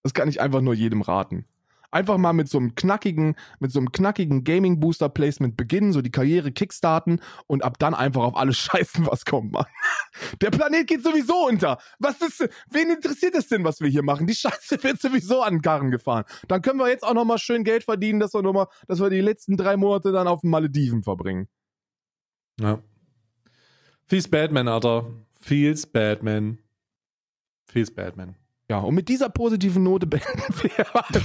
Das 0.03 0.15
kann 0.15 0.29
ich 0.29 0.41
einfach 0.41 0.61
nur 0.61 0.75
jedem 0.75 1.03
raten. 1.03 1.47
Einfach 1.91 2.19
mal 2.19 2.35
mit 2.35 2.49
so 2.49 2.59
einem 2.59 2.75
knackigen, 2.75 3.35
mit 3.61 3.73
so 3.73 3.79
einem 3.79 3.93
knackigen 3.93 4.45
Gaming 4.45 4.79
Booster 4.79 5.09
Placement 5.09 5.57
beginnen, 5.57 5.93
so 5.93 6.03
die 6.03 6.11
Karriere 6.11 6.53
kickstarten 6.53 7.21
und 7.47 7.65
ab 7.65 7.79
dann 7.79 7.95
einfach 7.95 8.23
auf 8.23 8.37
alles 8.37 8.59
scheißen, 8.59 9.07
was 9.07 9.25
kommt, 9.25 9.53
Mann. 9.53 9.67
Der 10.43 10.51
Planet 10.51 10.87
geht 10.87 11.03
sowieso 11.03 11.47
unter. 11.47 11.79
Was 11.99 12.21
ist, 12.21 12.47
wen 12.71 12.91
interessiert 12.91 13.35
es 13.35 13.49
denn, 13.49 13.65
was 13.65 13.81
wir 13.81 13.89
hier 13.89 14.03
machen? 14.03 14.27
Die 14.27 14.35
Scheiße 14.35 14.83
wird 14.83 15.01
sowieso 15.01 15.43
an 15.43 15.55
den 15.55 15.63
Karren 15.63 15.91
gefahren. 15.91 16.25
Dann 16.47 16.61
können 16.61 16.79
wir 16.79 16.89
jetzt 16.89 17.05
auch 17.05 17.15
noch 17.15 17.25
mal 17.25 17.39
schön 17.39 17.65
Geld 17.65 17.85
verdienen, 17.85 18.21
dass 18.21 18.35
wir 18.35 18.43
noch 18.43 18.53
mal, 18.53 18.67
dass 18.87 19.01
wir 19.01 19.09
die 19.09 19.21
letzten 19.21 19.57
drei 19.57 19.77
Monate 19.77 20.13
dann 20.13 20.29
auf 20.29 20.43
den 20.43 20.51
Malediven 20.51 21.03
verbringen. 21.03 21.49
Ja. 22.61 22.83
Feels 24.07 24.29
Batman, 24.29 24.69
Alter. 24.69 25.07
Feels 25.41 25.87
Batman. 25.87 26.59
Feels 27.67 27.95
Batman. 27.95 28.37
Ja, 28.71 28.81
und 28.81 28.95
mit 28.95 29.09
dieser 29.09 29.29
positiven 29.31 29.83
Note 29.83 30.07
beenden 30.09 30.55
wir. 30.63 30.87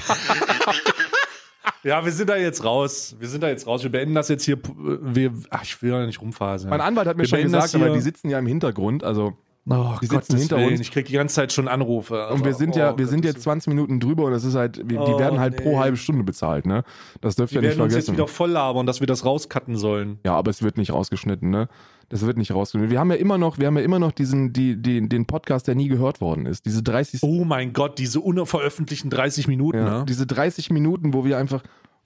Ja, 1.84 2.03
wir 2.03 2.11
sind 2.14 2.30
da 2.30 2.38
jetzt 2.38 2.64
raus. 2.64 3.15
Wir 3.20 3.28
sind 3.28 3.41
da 3.41 3.49
jetzt 3.49 3.68
raus. 3.68 3.84
Wir 3.84 3.91
beenden 3.91 4.15
das 4.15 4.30
jetzt 4.30 4.45
hier. 4.45 4.57
Wir, 4.78 5.34
ach, 5.49 5.64
ich 5.64 5.82
will 5.82 5.91
ja 5.91 6.06
nicht 6.06 6.22
rumfaseln. 6.22 6.70
mein 6.70 6.80
Anwalt 6.80 7.07
hat 7.07 7.18
mir 7.18 7.24
Wir 7.24 7.28
schon 7.28 7.41
gesagt, 7.41 7.76
aber 7.76 7.90
die 7.90 7.99
sitzen 7.99 8.30
ja 8.30 8.40
im 8.40 8.48
Hintergrund, 8.48 9.03
also 9.03 9.34
oh, 9.69 9.95
die 10.02 10.07
sitzen 10.07 10.38
hinter 10.38 10.57
uns. 10.57 10.80
Ich 10.80 10.91
krieg 10.91 11.06
die 11.06 11.14
ganze 11.14 11.35
Zeit 11.35 11.52
schon 11.53 11.68
Anrufe. 11.68 12.27
Und 12.30 12.44
wir 12.45 12.53
sind 12.53 12.76
ja, 12.76 12.94
Oh, 12.94 12.98
wir 12.98 13.07
sind 13.07 13.22
Gottes 13.22 13.35
jetzt 13.35 13.44
20 13.44 13.68
Minuten 13.69 13.99
drüber 13.99 14.26
und 14.26 14.31
das 14.31 14.44
ist 14.44 14.56
halt, 14.56 14.77
wir, 14.77 14.99
die 15.06 15.11
Oh, 15.14 15.19
werden 15.19 15.40
halt 15.40 15.57
pro 15.57 15.72
nee. 15.72 15.77
halbe 15.77 15.98
Stunde 15.98 16.23
bezahlt, 16.23 16.65
ne? 16.65 16.84
Das 17.22 17.35
dürft 17.35 17.52
Die 17.52 17.56
ihr 17.56 17.61
nicht 17.61 17.69
werden 17.72 17.81
uns 17.81 17.94
jetzt 17.94 18.06
vergessen. 18.06 18.18
wieder 18.18 18.27
voll 18.27 18.52
labern, 18.52 18.85
dass 18.85 18.99
wir 18.99 19.07
das 19.07 19.26
rauscutten 19.26 19.76
sollen. 19.77 20.19
Ja, 20.26 20.35
aber 20.35 20.52
es 20.52 20.61
wird 20.64 20.77
nicht 20.77 20.91
rausgeschnitten, 20.94 21.49
ne? 21.49 21.68
Das 22.10 22.26
wird 22.26 22.38
nicht 22.38 22.53
rausgeschnitten. 22.53 22.91
Wir 22.91 22.99
haben 22.99 23.10
ja 23.10 23.18
immer 23.18 23.38
noch, 23.38 23.57
wir 23.57 23.68
haben 23.68 23.77
ja 23.77 23.84
immer 23.84 23.99
noch 23.99 24.11
diesen, 24.11 24.53
die, 24.53 24.80
die, 24.81 25.07
den 25.07 25.26
Podcast, 25.26 25.68
der 25.68 25.76
nie 25.76 25.88
gehört 25.88 26.22
worden 26.22 26.45
ist. 26.45 26.65
Diese 26.65 26.84
30, 26.84 27.23
Oh 27.23 27.44
mein 27.45 27.73
Gott, 27.73 27.98
diese 27.98 28.19
unveröffentlichten 28.19 29.10
30 29.10 29.48
Minuten, 29.48 29.77
ja, 29.77 29.99
ne? 29.99 30.06
diese 30.07 30.27
30 30.27 30.69
Minuten, 30.72 31.14
wo 31.14 31.26
wir 31.26 31.38
einfach 31.38 31.64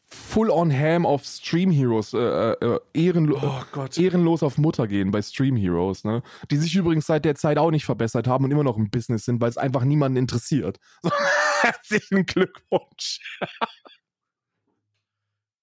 full 0.09 0.49
on 0.49 0.71
ham 0.71 1.05
auf 1.05 1.25
Stream 1.25 1.69
Heroes, 1.69 2.13
äh, 2.13 2.17
äh, 2.53 2.79
ehrenlo 2.93 3.39
Oh 3.41 3.61
Gott. 3.73 3.97
ehrenlos 3.97 4.41
auf 4.41 4.57
Mutter 4.57 4.87
gehen 4.87 5.11
bei 5.11 5.21
Stream 5.21 5.55
Heroes, 5.57 6.03
ne? 6.05 6.23
Die 6.49 6.57
sich 6.57 6.73
übrigens 6.75 7.05
seit 7.07 7.25
der 7.25 7.35
Zeit 7.35 7.57
auch 7.57 7.71
nicht 7.71 7.85
verbessert 7.85 8.25
haben 8.27 8.45
und 8.45 8.51
immer 8.51 8.63
noch 8.63 8.77
im 8.77 8.89
Business 8.89 9.25
sind, 9.25 9.41
weil 9.41 9.49
es 9.49 9.57
einfach 9.57 9.83
niemanden 9.83 10.17
interessiert. 10.17 10.79
So, 11.03 11.09
herzlichen 11.63 12.25
Glückwunsch. 12.27 13.19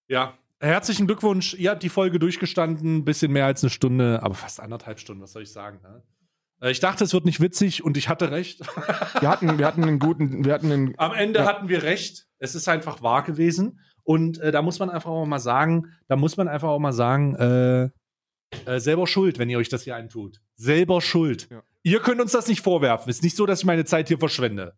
Ja, 0.09 0.37
herzlichen 0.61 1.07
Glückwunsch. 1.07 1.55
Ihr 1.55 1.71
habt 1.71 1.83
die 1.83 1.89
Folge 1.89 2.19
durchgestanden, 2.19 3.05
bisschen 3.05 3.33
mehr 3.33 3.47
als 3.47 3.63
eine 3.63 3.71
Stunde, 3.71 4.21
aber 4.23 4.35
fast 4.35 4.61
anderthalb 4.61 4.99
Stunden, 4.99 5.23
was 5.23 5.33
soll 5.33 5.43
ich 5.43 5.53
sagen? 5.53 5.81
Ne? 5.83 6.03
Äh, 6.61 6.71
Ich 6.71 6.81
dachte, 6.81 7.05
es 7.05 7.13
wird 7.13 7.25
nicht 7.25 7.41
witzig 7.41 7.85
und 7.85 7.97
ich 7.97 8.09
hatte 8.09 8.31
recht. 8.31 8.61
Wir 9.21 9.29
hatten, 9.29 9.59
wir 9.59 9.67
hatten 9.67 9.83
einen 9.85 9.99
guten, 9.99 10.45
wir 10.45 10.53
hatten 10.53 10.71
einen, 10.73 10.95
Am 10.99 11.15
Ende 11.15 11.41
Ja. 11.41 11.47
hatten 11.47 11.69
wir 11.69 11.83
recht. 11.83 12.27
Es 12.39 12.55
ist 12.55 12.69
einfach 12.69 13.03
wahr 13.03 13.23
gewesen. 13.23 13.81
Und 14.05 14.39
äh, 14.39 14.53
da 14.53 14.63
muss 14.63 14.79
man 14.79 14.91
einfach 14.91 15.11
auch 15.11 15.27
mal 15.27 15.39
sagen, 15.39 15.93
da 16.09 16.17
muss 16.17 16.37
man 16.37 16.47
einfach 16.47 16.69
auch 16.69 16.79
mal 16.79 16.93
sagen, 16.93 17.35
äh, 17.37 17.85
äh, 18.67 18.79
selber 18.79 19.07
schuld, 19.07 19.39
wenn 19.39 19.51
ihr 19.51 19.59
euch 19.59 19.69
das 19.69 19.83
hier 19.83 19.97
antut. 19.97 20.41
Selber 20.57 21.01
schuld. 21.01 21.49
Ja. 21.51 21.63
Ihr 21.83 22.01
könnt 22.01 22.21
uns 22.21 22.33
das 22.33 22.47
nicht 22.49 22.63
vorwerfen. 22.63 23.11
Ist 23.11 23.23
nicht 23.23 23.37
so, 23.37 23.47
dass 23.47 23.61
ich 23.61 23.67
meine 23.67 23.85
Zeit 23.85 24.09
hier 24.09 24.19
verschwende. 24.19 24.75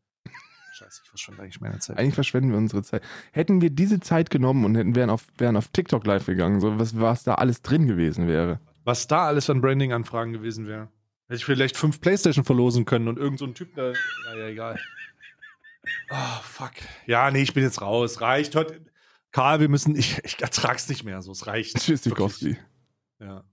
Scheiße, 0.73 1.01
ich 1.05 1.09
verschwende 1.09 1.43
eigentlich 1.43 1.61
meine 1.61 1.78
Zeit. 1.78 1.98
Eigentlich 1.98 2.15
verschwenden 2.15 2.51
wir 2.51 2.59
unsere 2.59 2.82
Zeit. 2.82 3.03
Hätten 3.32 3.61
wir 3.61 3.70
diese 3.70 4.01
Zeit 4.01 4.31
genommen 4.31 4.65
und 4.65 4.77
hätten, 4.77 4.94
wären, 4.94 5.11
auf, 5.11 5.27
wären 5.39 5.57
auf 5.57 5.69
TikTok 5.69 6.07
live 6.07 6.27
gegangen, 6.27 6.61
so 6.61 6.78
was, 6.78 6.98
was 7.01 7.24
da 7.24 7.36
alles 7.36 7.62
drin 7.62 7.86
gewesen 7.86 8.28
wäre. 8.28 8.61
Was 8.85 9.07
da 9.07 9.27
alles 9.27 9.48
an 9.51 9.61
Branding-Anfragen 9.61 10.32
gewesen 10.32 10.66
wäre. 10.66 10.89
Hätte 11.28 11.39
ich 11.39 11.44
vielleicht 11.44 11.77
fünf 11.77 12.01
Playstation 12.01 12.44
verlosen 12.44 12.85
können 12.85 13.09
und 13.09 13.19
irgend 13.19 13.39
so 13.39 13.47
ein 13.47 13.55
Typ, 13.55 13.74
der. 13.74 13.94
Naja, 14.27 14.48
egal. 14.48 14.78
Ah, 16.11 16.40
fuck. 16.43 16.73
Ja, 17.07 17.31
nee, 17.31 17.43
ich 17.43 17.55
bin 17.55 17.65
jetzt 17.65 17.81
raus. 17.81 18.20
Reicht 18.20 18.55
heute. 18.55 18.81
Karl, 19.36 19.60
wir 19.60 19.68
müssen. 19.68 19.94
Ich, 19.96 20.18
ich 20.24 20.40
ertrag's 20.40 20.88
nicht 20.88 21.04
mehr. 21.04 21.20
So, 21.20 21.32
es 21.32 21.46
reicht. 21.46 21.76
Tschüss. 21.78 22.00
Dikowski. 22.00 22.56
Ja. 23.20 23.44